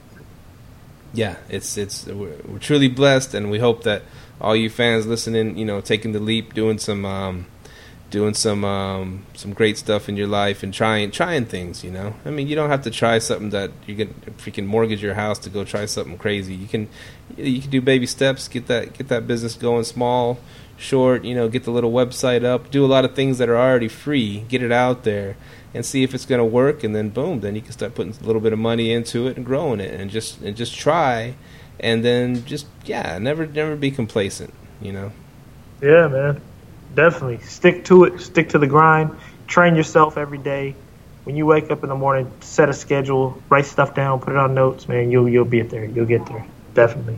yeah, 1.13 1.35
it's 1.49 1.77
it's 1.77 2.05
we're, 2.05 2.35
we're 2.45 2.59
truly 2.59 2.89
blessed, 2.89 3.33
and 3.33 3.49
we 3.49 3.57
hope 3.57 3.83
that 3.83 4.03
all 4.43 4.55
you 4.55 4.69
fans 4.69 5.07
listening, 5.07 5.57
you 5.57 5.65
know, 5.65 5.79
taking 5.81 6.11
the 6.11 6.19
leap, 6.19 6.53
doing 6.53 6.77
some 6.77 7.05
um, 7.05 7.47
doing 8.09 8.35
some 8.35 8.63
um, 8.63 9.25
some 9.33 9.53
great 9.53 9.77
stuff 9.77 10.07
in 10.07 10.15
your 10.17 10.27
life, 10.27 10.61
and 10.61 10.73
trying 10.73 11.09
trying 11.09 11.45
things. 11.45 11.83
You 11.83 11.91
know, 11.91 12.13
I 12.25 12.29
mean, 12.29 12.47
you 12.47 12.55
don't 12.55 12.69
have 12.69 12.83
to 12.83 12.91
try 12.91 13.17
something 13.17 13.49
that 13.51 13.71
you 13.87 13.95
can 13.95 14.13
freaking 14.37 14.65
mortgage 14.65 15.01
your 15.01 15.15
house 15.15 15.39
to 15.39 15.49
go 15.49 15.63
try 15.63 15.85
something 15.85 16.17
crazy. 16.17 16.53
You 16.53 16.67
can 16.67 16.89
you 17.37 17.61
can 17.61 17.71
do 17.71 17.81
baby 17.81 18.05
steps, 18.05 18.47
get 18.47 18.67
that 18.67 18.93
get 18.97 19.07
that 19.07 19.25
business 19.25 19.55
going 19.55 19.85
small, 19.85 20.37
short. 20.77 21.23
You 21.23 21.35
know, 21.35 21.47
get 21.47 21.63
the 21.63 21.71
little 21.71 21.91
website 21.91 22.43
up, 22.43 22.69
do 22.69 22.85
a 22.85 22.91
lot 22.95 23.05
of 23.05 23.15
things 23.15 23.37
that 23.37 23.47
are 23.49 23.57
already 23.57 23.87
free, 23.87 24.41
get 24.49 24.61
it 24.61 24.71
out 24.71 25.03
there. 25.03 25.37
And 25.75 25.83
see 25.83 26.03
if 26.03 26.13
it's 26.13 26.27
going 26.27 26.37
to 26.37 26.45
work, 26.45 26.83
and 26.83 26.95
then 26.95 27.09
boom, 27.09 27.39
then 27.39 27.55
you 27.55 27.61
can 27.63 27.71
start 27.71 27.95
putting 27.95 28.13
a 28.13 28.23
little 28.27 28.39
bit 28.39 28.53
of 28.53 28.59
money 28.59 28.93
into 28.93 29.25
it 29.25 29.37
and 29.37 29.43
growing 29.43 29.79
it, 29.79 29.91
and 29.99 30.11
just 30.11 30.39
and 30.41 30.55
just 30.55 30.75
try, 30.75 31.33
and 31.79 32.03
then 32.03 32.45
just 32.45 32.67
yeah, 32.85 33.17
never 33.17 33.45
never 33.45 33.75
be 33.75 33.91
complacent. 33.91 34.53
You 34.81 34.93
know. 34.93 35.11
Yeah, 35.81 36.07
man. 36.07 36.41
Definitely. 36.95 37.39
Stick 37.45 37.85
to 37.85 38.05
it. 38.05 38.19
Stick 38.19 38.49
to 38.49 38.59
the 38.59 38.67
grind. 38.67 39.15
Train 39.47 39.75
yourself 39.75 40.17
every 40.17 40.37
day. 40.37 40.75
When 41.23 41.35
you 41.35 41.45
wake 41.45 41.71
up 41.71 41.83
in 41.83 41.89
the 41.89 41.95
morning, 41.95 42.29
set 42.41 42.69
a 42.69 42.73
schedule, 42.73 43.41
write 43.49 43.65
stuff 43.65 43.95
down, 43.95 44.19
put 44.19 44.33
it 44.33 44.37
on 44.37 44.53
notes, 44.53 44.87
man. 44.87 45.09
You'll 45.09 45.29
you'll 45.29 45.45
be 45.45 45.61
there. 45.61 45.85
You'll 45.85 46.05
get 46.05 46.25
there. 46.25 46.45
Definitely. 46.73 47.17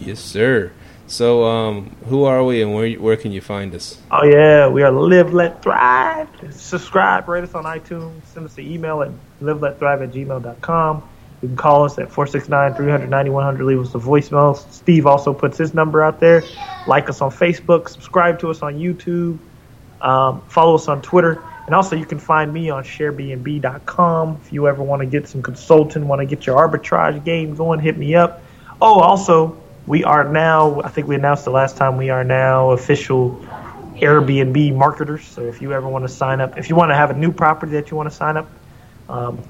Yes, 0.00 0.20
sir. 0.20 0.72
So, 1.06 1.44
um, 1.44 1.94
who 2.06 2.24
are 2.24 2.42
we, 2.42 2.62
and 2.62 2.74
where 2.74 2.90
where 2.94 3.16
can 3.16 3.32
you 3.32 3.40
find 3.40 3.74
us? 3.74 3.98
Oh 4.10 4.24
yeah, 4.24 4.68
we 4.68 4.82
are 4.82 4.90
Live 4.90 5.34
Let 5.34 5.62
Thrive. 5.62 6.28
Subscribe, 6.50 7.28
rate 7.28 7.44
us 7.44 7.54
on 7.54 7.64
iTunes, 7.64 8.24
send 8.32 8.46
us 8.46 8.56
an 8.56 8.64
email 8.64 9.02
at 9.02 9.10
liveletthrive 9.42 10.02
at 10.02 10.12
gmail.com. 10.12 11.02
You 11.42 11.48
can 11.48 11.56
call 11.56 11.84
us 11.84 11.98
at 11.98 12.08
469-300-9100, 12.08 13.64
leave 13.64 13.80
us 13.80 13.94
a 13.94 13.98
voicemail. 13.98 14.56
Steve 14.72 15.06
also 15.06 15.34
puts 15.34 15.58
his 15.58 15.74
number 15.74 16.02
out 16.02 16.20
there. 16.20 16.44
Like 16.86 17.08
us 17.08 17.20
on 17.20 17.32
Facebook, 17.32 17.88
subscribe 17.88 18.38
to 18.40 18.50
us 18.50 18.62
on 18.62 18.74
YouTube, 18.74 19.38
um, 20.00 20.40
follow 20.42 20.76
us 20.76 20.86
on 20.86 21.02
Twitter, 21.02 21.42
and 21.66 21.74
also 21.74 21.96
you 21.96 22.06
can 22.06 22.20
find 22.20 22.52
me 22.52 22.70
on 22.70 22.84
sharebnb.com. 22.84 24.40
If 24.44 24.52
you 24.52 24.68
ever 24.68 24.84
want 24.84 25.00
to 25.00 25.06
get 25.06 25.26
some 25.26 25.42
consulting, 25.42 26.06
want 26.06 26.20
to 26.20 26.26
get 26.26 26.46
your 26.46 26.56
arbitrage 26.56 27.24
game 27.24 27.56
going, 27.56 27.80
hit 27.80 27.98
me 27.98 28.14
up. 28.14 28.40
Oh, 28.80 29.00
also, 29.00 29.60
we 29.86 30.04
are 30.04 30.24
now, 30.24 30.80
I 30.82 30.88
think 30.88 31.08
we 31.08 31.16
announced 31.16 31.44
the 31.44 31.50
last 31.50 31.76
time, 31.76 31.96
we 31.96 32.10
are 32.10 32.22
now 32.22 32.70
official 32.70 33.44
Airbnb 33.96 34.74
marketers. 34.74 35.24
So 35.24 35.42
if 35.42 35.60
you 35.60 35.72
ever 35.72 35.88
want 35.88 36.04
to 36.04 36.08
sign 36.08 36.40
up, 36.40 36.56
if 36.56 36.68
you 36.68 36.76
want 36.76 36.90
to 36.90 36.94
have 36.94 37.10
a 37.10 37.16
new 37.16 37.32
property 37.32 37.72
that 37.72 37.90
you 37.90 37.96
want 37.96 38.08
to 38.08 38.14
sign 38.14 38.36
up, 38.36 38.48
um, 39.08 39.42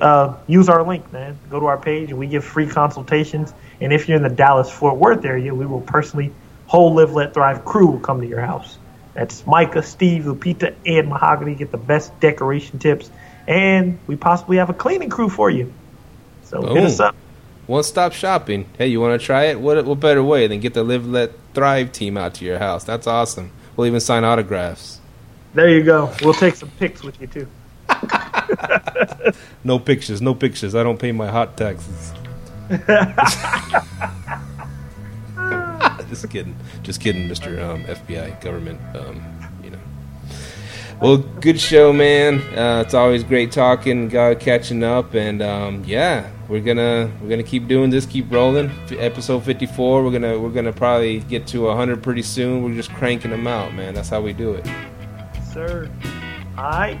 uh, 0.00 0.36
use 0.46 0.68
our 0.68 0.82
link, 0.82 1.12
man. 1.12 1.38
Go 1.50 1.60
to 1.60 1.66
our 1.66 1.78
page 1.78 2.10
and 2.10 2.18
we 2.18 2.26
give 2.26 2.44
free 2.44 2.66
consultations. 2.66 3.52
And 3.80 3.92
if 3.92 4.08
you're 4.08 4.16
in 4.16 4.22
the 4.22 4.28
Dallas 4.28 4.70
Fort 4.70 4.96
Worth 4.96 5.24
area, 5.24 5.54
we 5.54 5.66
will 5.66 5.80
personally, 5.80 6.32
whole 6.66 6.94
Live 6.94 7.12
Let 7.12 7.34
Thrive 7.34 7.64
crew 7.64 7.86
will 7.86 8.00
come 8.00 8.20
to 8.20 8.26
your 8.26 8.40
house. 8.40 8.78
That's 9.14 9.46
Micah, 9.46 9.82
Steve, 9.82 10.24
Lupita, 10.24 10.74
and 10.84 11.08
Mahogany. 11.08 11.54
Get 11.54 11.70
the 11.70 11.78
best 11.78 12.18
decoration 12.20 12.78
tips. 12.78 13.10
And 13.46 13.98
we 14.06 14.16
possibly 14.16 14.56
have 14.56 14.70
a 14.70 14.74
cleaning 14.74 15.10
crew 15.10 15.28
for 15.28 15.50
you. 15.50 15.72
So 16.44 16.74
hit 16.74 16.84
us 16.84 17.00
up. 17.00 17.14
One 17.66 17.82
stop 17.82 18.12
shopping. 18.12 18.68
Hey, 18.76 18.88
you 18.88 19.00
want 19.00 19.18
to 19.18 19.24
try 19.24 19.44
it? 19.44 19.60
What 19.60 19.84
what 19.84 20.00
better 20.00 20.22
way 20.22 20.46
than 20.46 20.60
get 20.60 20.74
the 20.74 20.82
Live 20.82 21.06
Let 21.06 21.32
Thrive 21.54 21.92
team 21.92 22.16
out 22.16 22.34
to 22.34 22.44
your 22.44 22.58
house? 22.58 22.84
That's 22.84 23.06
awesome. 23.06 23.52
We'll 23.76 23.86
even 23.86 24.00
sign 24.00 24.24
autographs. 24.24 25.00
There 25.54 25.68
you 25.68 25.82
go. 25.82 26.12
We'll 26.22 26.34
take 26.34 26.56
some 26.56 26.70
pics 26.78 27.02
with 27.02 27.20
you, 27.20 27.26
too. 27.26 27.48
No 29.64 29.78
pictures, 29.78 30.20
no 30.20 30.34
pictures. 30.34 30.74
I 30.74 30.82
don't 30.82 30.98
pay 30.98 31.10
my 31.10 31.28
hot 31.28 31.56
taxes. 31.56 32.12
just 36.08 36.28
kidding, 36.28 36.54
just 36.82 37.00
kidding, 37.00 37.26
Mister 37.28 37.58
um, 37.62 37.82
FBI 37.84 38.42
government. 38.42 38.78
Um, 38.94 39.24
you 39.62 39.70
know. 39.70 39.78
Well, 41.00 41.16
good 41.16 41.58
show, 41.58 41.94
man. 41.94 42.40
Uh, 42.56 42.82
it's 42.84 42.92
always 42.92 43.24
great 43.24 43.52
talking, 43.52 44.14
uh, 44.14 44.34
catching 44.38 44.84
up, 44.84 45.14
and 45.14 45.40
um, 45.40 45.82
yeah, 45.86 46.30
we're 46.48 46.60
gonna 46.60 47.10
we're 47.22 47.30
gonna 47.30 47.42
keep 47.42 47.66
doing 47.66 47.88
this, 47.88 48.04
keep 48.04 48.30
rolling. 48.30 48.68
F- 48.68 48.92
episode 48.92 49.44
fifty 49.44 49.66
four, 49.66 50.04
we're 50.04 50.12
gonna 50.12 50.38
we're 50.38 50.50
gonna 50.50 50.74
probably 50.74 51.20
get 51.20 51.46
to 51.48 51.70
hundred 51.70 52.02
pretty 52.02 52.22
soon. 52.22 52.62
We're 52.62 52.74
just 52.74 52.92
cranking 52.92 53.30
them 53.30 53.46
out, 53.46 53.72
man. 53.72 53.94
That's 53.94 54.10
how 54.10 54.20
we 54.20 54.34
do 54.34 54.52
it. 54.52 54.66
Sir. 55.52 55.88
Right. 56.54 57.00